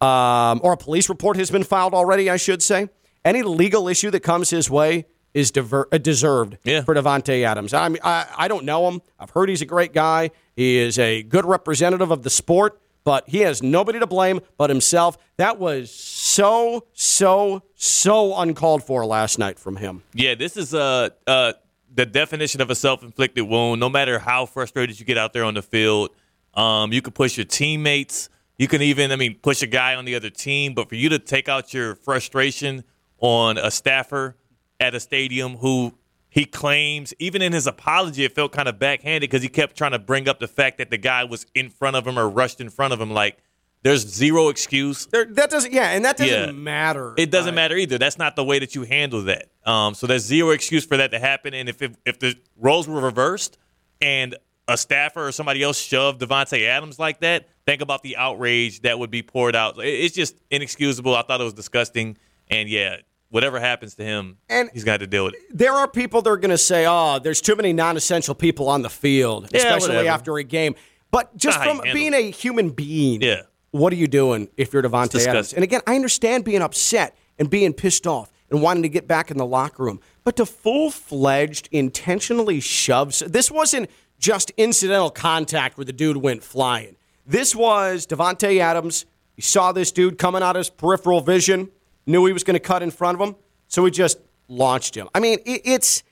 um, 0.00 0.60
or 0.62 0.72
a 0.72 0.76
police 0.76 1.08
report 1.08 1.36
has 1.36 1.50
been 1.50 1.64
filed 1.64 1.94
already, 1.94 2.30
I 2.30 2.36
should 2.36 2.62
say. 2.62 2.88
Any 3.24 3.42
legal 3.42 3.88
issue 3.88 4.10
that 4.12 4.20
comes 4.20 4.50
his 4.50 4.70
way 4.70 5.06
is 5.34 5.50
diver- 5.50 5.88
uh, 5.90 5.98
deserved 5.98 6.58
for 6.84 6.94
Davante 6.94 7.44
Adams. 7.44 7.74
I 7.74 7.88
mean, 7.88 7.98
I, 8.04 8.26
I 8.38 8.48
don't 8.48 8.64
know 8.64 8.88
him. 8.88 9.02
I've 9.18 9.30
heard 9.30 9.48
he's 9.48 9.62
a 9.62 9.66
great 9.66 9.92
guy. 9.92 10.30
He 10.54 10.78
is 10.78 10.98
a 10.98 11.22
good 11.24 11.44
representative 11.44 12.10
of 12.10 12.22
the 12.22 12.30
sport, 12.30 12.80
but 13.04 13.28
he 13.28 13.40
has 13.40 13.62
nobody 13.62 13.98
to 13.98 14.06
blame 14.06 14.40
but 14.56 14.70
himself. 14.70 15.18
That 15.36 15.58
was 15.58 15.90
so, 15.90 16.86
so, 16.94 17.62
so 17.74 18.36
uncalled 18.38 18.84
for 18.84 19.04
last 19.04 19.38
night 19.38 19.58
from 19.58 19.76
him. 19.76 20.04
Yeah, 20.14 20.36
this 20.36 20.56
is 20.56 20.72
uh, 20.72 21.10
uh, 21.26 21.52
the 21.96 22.06
definition 22.06 22.60
of 22.60 22.70
a 22.70 22.74
self-inflicted 22.74 23.44
wound. 23.44 23.80
No 23.80 23.88
matter 23.88 24.18
how 24.18 24.46
frustrated 24.46 25.00
you 25.00 25.06
get 25.06 25.18
out 25.18 25.32
there 25.32 25.44
on 25.44 25.54
the 25.54 25.62
field, 25.62 26.10
um, 26.54 26.92
you 26.92 27.02
can 27.02 27.12
push 27.12 27.36
your 27.36 27.46
teammates. 27.46 28.28
You 28.58 28.68
can 28.68 28.82
even, 28.82 29.12
I 29.12 29.16
mean, 29.16 29.38
push 29.42 29.62
a 29.62 29.66
guy 29.66 29.94
on 29.94 30.04
the 30.04 30.14
other 30.14 30.30
team. 30.30 30.74
But 30.74 30.88
for 30.88 30.94
you 30.94 31.08
to 31.08 31.18
take 31.18 31.48
out 31.48 31.74
your 31.74 31.94
frustration 31.94 32.84
on 33.18 33.58
a 33.58 33.70
staffer 33.70 34.36
at 34.78 34.94
a 34.94 35.00
stadium 35.00 35.56
who 35.56 35.94
he 36.28 36.44
claims, 36.44 37.14
even 37.18 37.40
in 37.40 37.52
his 37.52 37.66
apology, 37.66 38.24
it 38.24 38.34
felt 38.34 38.52
kind 38.52 38.68
of 38.68 38.78
backhanded 38.78 39.30
because 39.30 39.42
he 39.42 39.48
kept 39.48 39.76
trying 39.76 39.92
to 39.92 39.98
bring 39.98 40.28
up 40.28 40.38
the 40.38 40.48
fact 40.48 40.78
that 40.78 40.90
the 40.90 40.98
guy 40.98 41.24
was 41.24 41.46
in 41.54 41.70
front 41.70 41.96
of 41.96 42.06
him 42.06 42.18
or 42.18 42.28
rushed 42.28 42.60
in 42.60 42.68
front 42.68 42.92
of 42.92 43.00
him. 43.00 43.10
Like, 43.10 43.38
there's 43.86 44.06
zero 44.06 44.48
excuse. 44.48 45.06
There, 45.06 45.24
that 45.24 45.48
doesn't, 45.50 45.72
yeah, 45.72 45.90
and 45.90 46.04
that 46.04 46.16
doesn't 46.16 46.34
Yeah. 46.46 46.50
matter. 46.52 47.14
It 47.16 47.30
doesn't 47.30 47.54
matter 47.54 47.76
either. 47.76 47.98
That's 47.98 48.18
not 48.18 48.34
the 48.36 48.44
way 48.44 48.58
that 48.58 48.74
you 48.74 48.82
handle 48.82 49.22
that. 49.22 49.48
Um, 49.64 49.94
so 49.94 50.06
there's 50.06 50.24
zero 50.24 50.50
excuse 50.50 50.84
for 50.84 50.96
that 50.96 51.10
to 51.12 51.18
happen. 51.18 51.54
And 51.54 51.68
if 51.68 51.80
it, 51.82 51.94
if 52.04 52.18
the 52.18 52.34
roles 52.58 52.88
were 52.88 53.00
reversed 53.00 53.58
and 54.00 54.36
a 54.68 54.76
staffer 54.76 55.26
or 55.28 55.32
somebody 55.32 55.62
else 55.62 55.78
shoved 55.78 56.20
Davante 56.20 56.66
Adams 56.66 56.98
like 56.98 57.20
that, 57.20 57.48
think 57.66 57.80
about 57.82 58.02
the 58.02 58.16
outrage 58.16 58.82
that 58.82 58.98
would 58.98 59.10
be 59.10 59.22
poured 59.22 59.54
out. 59.54 59.76
It's 59.78 60.14
just 60.14 60.34
inexcusable. 60.50 61.14
I 61.14 61.22
thought 61.22 61.40
it 61.40 61.44
was 61.44 61.52
disgusting. 61.54 62.16
And 62.48 62.68
yeah, 62.68 62.96
whatever 63.30 63.60
happens 63.60 63.94
to 63.96 64.04
him, 64.04 64.38
And- 64.48 64.70
he's 64.72 64.84
got 64.84 64.98
to 65.00 65.06
deal 65.06 65.24
with 65.24 65.34
it. 65.34 65.40
there 65.52 65.72
are 65.72 65.86
people 65.88 66.22
that 66.22 66.30
are 66.30 66.36
going 66.36 66.50
to 66.50 66.58
say, 66.58 66.84
"Oh, 66.88 67.18
there's 67.20 67.40
too 67.40 67.54
many 67.56 67.72
non-essential 67.72 68.34
people 68.34 68.68
on 68.68 68.82
the 68.82 68.90
field, 68.90 69.48
Yeah, 69.52 69.58
especially 69.58 69.90
whatever. 69.96 70.08
after 70.08 70.36
a 70.38 70.44
game." 70.44 70.74
But 71.12 71.36
just 71.36 71.62
from 71.62 71.80
being 71.92 72.12
a 72.14 72.30
human 72.30 72.70
being, 72.70 73.22
Yeah. 73.22 73.42
What 73.76 73.92
are 73.92 73.96
you 73.96 74.06
doing 74.06 74.48
if 74.56 74.72
you're 74.72 74.82
Davante. 74.82 75.24
Adams? 75.26 75.52
And 75.52 75.62
again, 75.62 75.80
I 75.86 75.94
understand 75.94 76.44
being 76.44 76.62
upset 76.62 77.16
and 77.38 77.50
being 77.50 77.72
pissed 77.72 78.06
off 78.06 78.32
and 78.50 78.62
wanting 78.62 78.82
to 78.82 78.88
get 78.88 79.06
back 79.06 79.30
in 79.30 79.36
the 79.36 79.46
locker 79.46 79.82
room, 79.82 80.00
but 80.24 80.36
to 80.36 80.46
full-fledged 80.46 81.68
intentionally 81.72 82.60
shoves 82.60 83.18
this 83.20 83.50
wasn't 83.50 83.90
just 84.18 84.50
incidental 84.56 85.10
contact 85.10 85.76
where 85.76 85.84
the 85.84 85.92
dude 85.92 86.16
went 86.16 86.42
flying. 86.42 86.96
This 87.26 87.54
was 87.54 88.06
Davante 88.06 88.60
Adams. 88.60 89.04
He 89.34 89.42
saw 89.42 89.72
this 89.72 89.92
dude 89.92 90.16
coming 90.16 90.42
out 90.42 90.56
of 90.56 90.60
his 90.60 90.70
peripheral 90.70 91.20
vision, 91.20 91.70
knew 92.06 92.24
he 92.24 92.32
was 92.32 92.44
going 92.44 92.54
to 92.54 92.60
cut 92.60 92.82
in 92.82 92.90
front 92.90 93.20
of 93.20 93.28
him, 93.28 93.36
so 93.68 93.84
he 93.84 93.90
just 93.90 94.18
launched 94.48 94.94
him. 94.94 95.08
I 95.14 95.20
mean, 95.20 95.38
it, 95.44 95.62
it's. 95.64 96.02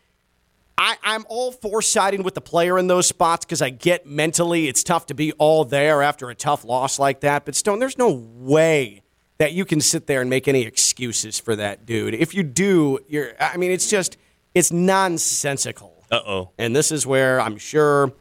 I, 0.76 0.96
I'm 1.02 1.24
all 1.28 1.52
for 1.52 1.80
siding 1.80 2.22
with 2.22 2.34
the 2.34 2.40
player 2.40 2.78
in 2.78 2.88
those 2.88 3.06
spots 3.06 3.44
because 3.44 3.62
I 3.62 3.70
get 3.70 4.06
mentally 4.06 4.66
it's 4.68 4.82
tough 4.82 5.06
to 5.06 5.14
be 5.14 5.32
all 5.32 5.64
there 5.64 6.02
after 6.02 6.30
a 6.30 6.34
tough 6.34 6.64
loss 6.64 6.98
like 6.98 7.20
that. 7.20 7.44
But 7.44 7.54
Stone, 7.54 7.78
there's 7.78 7.98
no 7.98 8.10
way 8.12 9.02
that 9.38 9.52
you 9.52 9.64
can 9.64 9.80
sit 9.80 10.06
there 10.06 10.20
and 10.20 10.28
make 10.28 10.48
any 10.48 10.62
excuses 10.62 11.38
for 11.38 11.54
that 11.56 11.86
dude. 11.86 12.14
If 12.14 12.34
you 12.34 12.42
do, 12.42 12.98
you're. 13.08 13.32
I 13.40 13.56
mean, 13.56 13.70
it's 13.70 13.88
just 13.88 14.16
it's 14.54 14.72
nonsensical. 14.72 16.04
Uh 16.10 16.20
oh. 16.26 16.50
And 16.58 16.74
this 16.74 16.92
is 16.92 17.06
where 17.06 17.40
I'm 17.40 17.58
sure, 17.58 18.12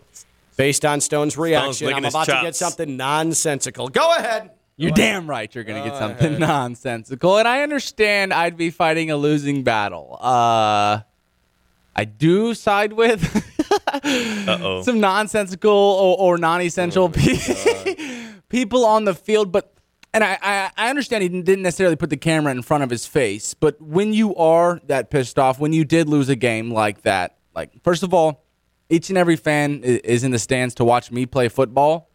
based 0.55 0.85
on 0.85 1.01
Stone's 1.01 1.37
reaction, 1.37 1.87
licking 1.87 1.97
I'm 1.97 2.03
his 2.03 2.13
about 2.13 2.25
to 2.27 2.39
get 2.43 2.55
something 2.55 2.97
nonsensical. 2.97 3.89
Go 3.89 4.15
ahead. 4.15 4.51
You're 4.75 4.91
damn 4.91 5.29
right 5.29 5.53
you're 5.53 5.63
going 5.63 5.83
to 5.83 5.87
get 5.87 5.99
something 5.99 6.39
nonsensical. 6.39 7.37
And 7.37 7.47
I 7.47 7.61
understand 7.61 8.33
I'd 8.33 8.57
be 8.57 8.71
fighting 8.71 9.11
a 9.11 9.15
losing 9.15 9.63
battle. 9.63 10.17
Uh, 10.19 11.01
I 11.95 12.05
do 12.05 12.53
side 12.53 12.93
with 12.93 13.21
oh. 14.47 14.81
some 14.83 14.99
nonsensical 14.99 15.71
or, 15.71 16.17
or 16.17 16.37
non-essential 16.37 17.09
pe- 17.09 18.31
people 18.49 18.85
on 18.85 19.05
the 19.05 19.13
field, 19.13 19.51
but 19.51 19.73
and 20.13 20.23
I, 20.23 20.37
I 20.41 20.71
I 20.77 20.89
understand 20.89 21.23
he 21.23 21.29
didn't 21.29 21.63
necessarily 21.63 21.95
put 21.95 22.09
the 22.09 22.17
camera 22.17 22.51
in 22.51 22.61
front 22.61 22.83
of 22.83 22.89
his 22.89 23.05
face, 23.05 23.53
but 23.53 23.81
when 23.81 24.13
you 24.13 24.35
are 24.35 24.79
that 24.87 25.09
pissed 25.09 25.37
off, 25.39 25.59
when 25.59 25.73
you 25.73 25.85
did 25.85 26.09
lose 26.09 26.29
a 26.29 26.35
game 26.35 26.71
like 26.71 27.01
that, 27.03 27.37
like 27.55 27.71
first 27.83 28.03
of 28.03 28.13
all, 28.13 28.43
each 28.89 29.09
and 29.09 29.17
every 29.17 29.35
fan 29.35 29.81
is 29.83 30.23
in 30.23 30.31
the 30.31 30.39
stands 30.39 30.75
to 30.75 30.85
watch 30.85 31.11
me 31.11 31.25
play 31.25 31.49
football, 31.49 32.09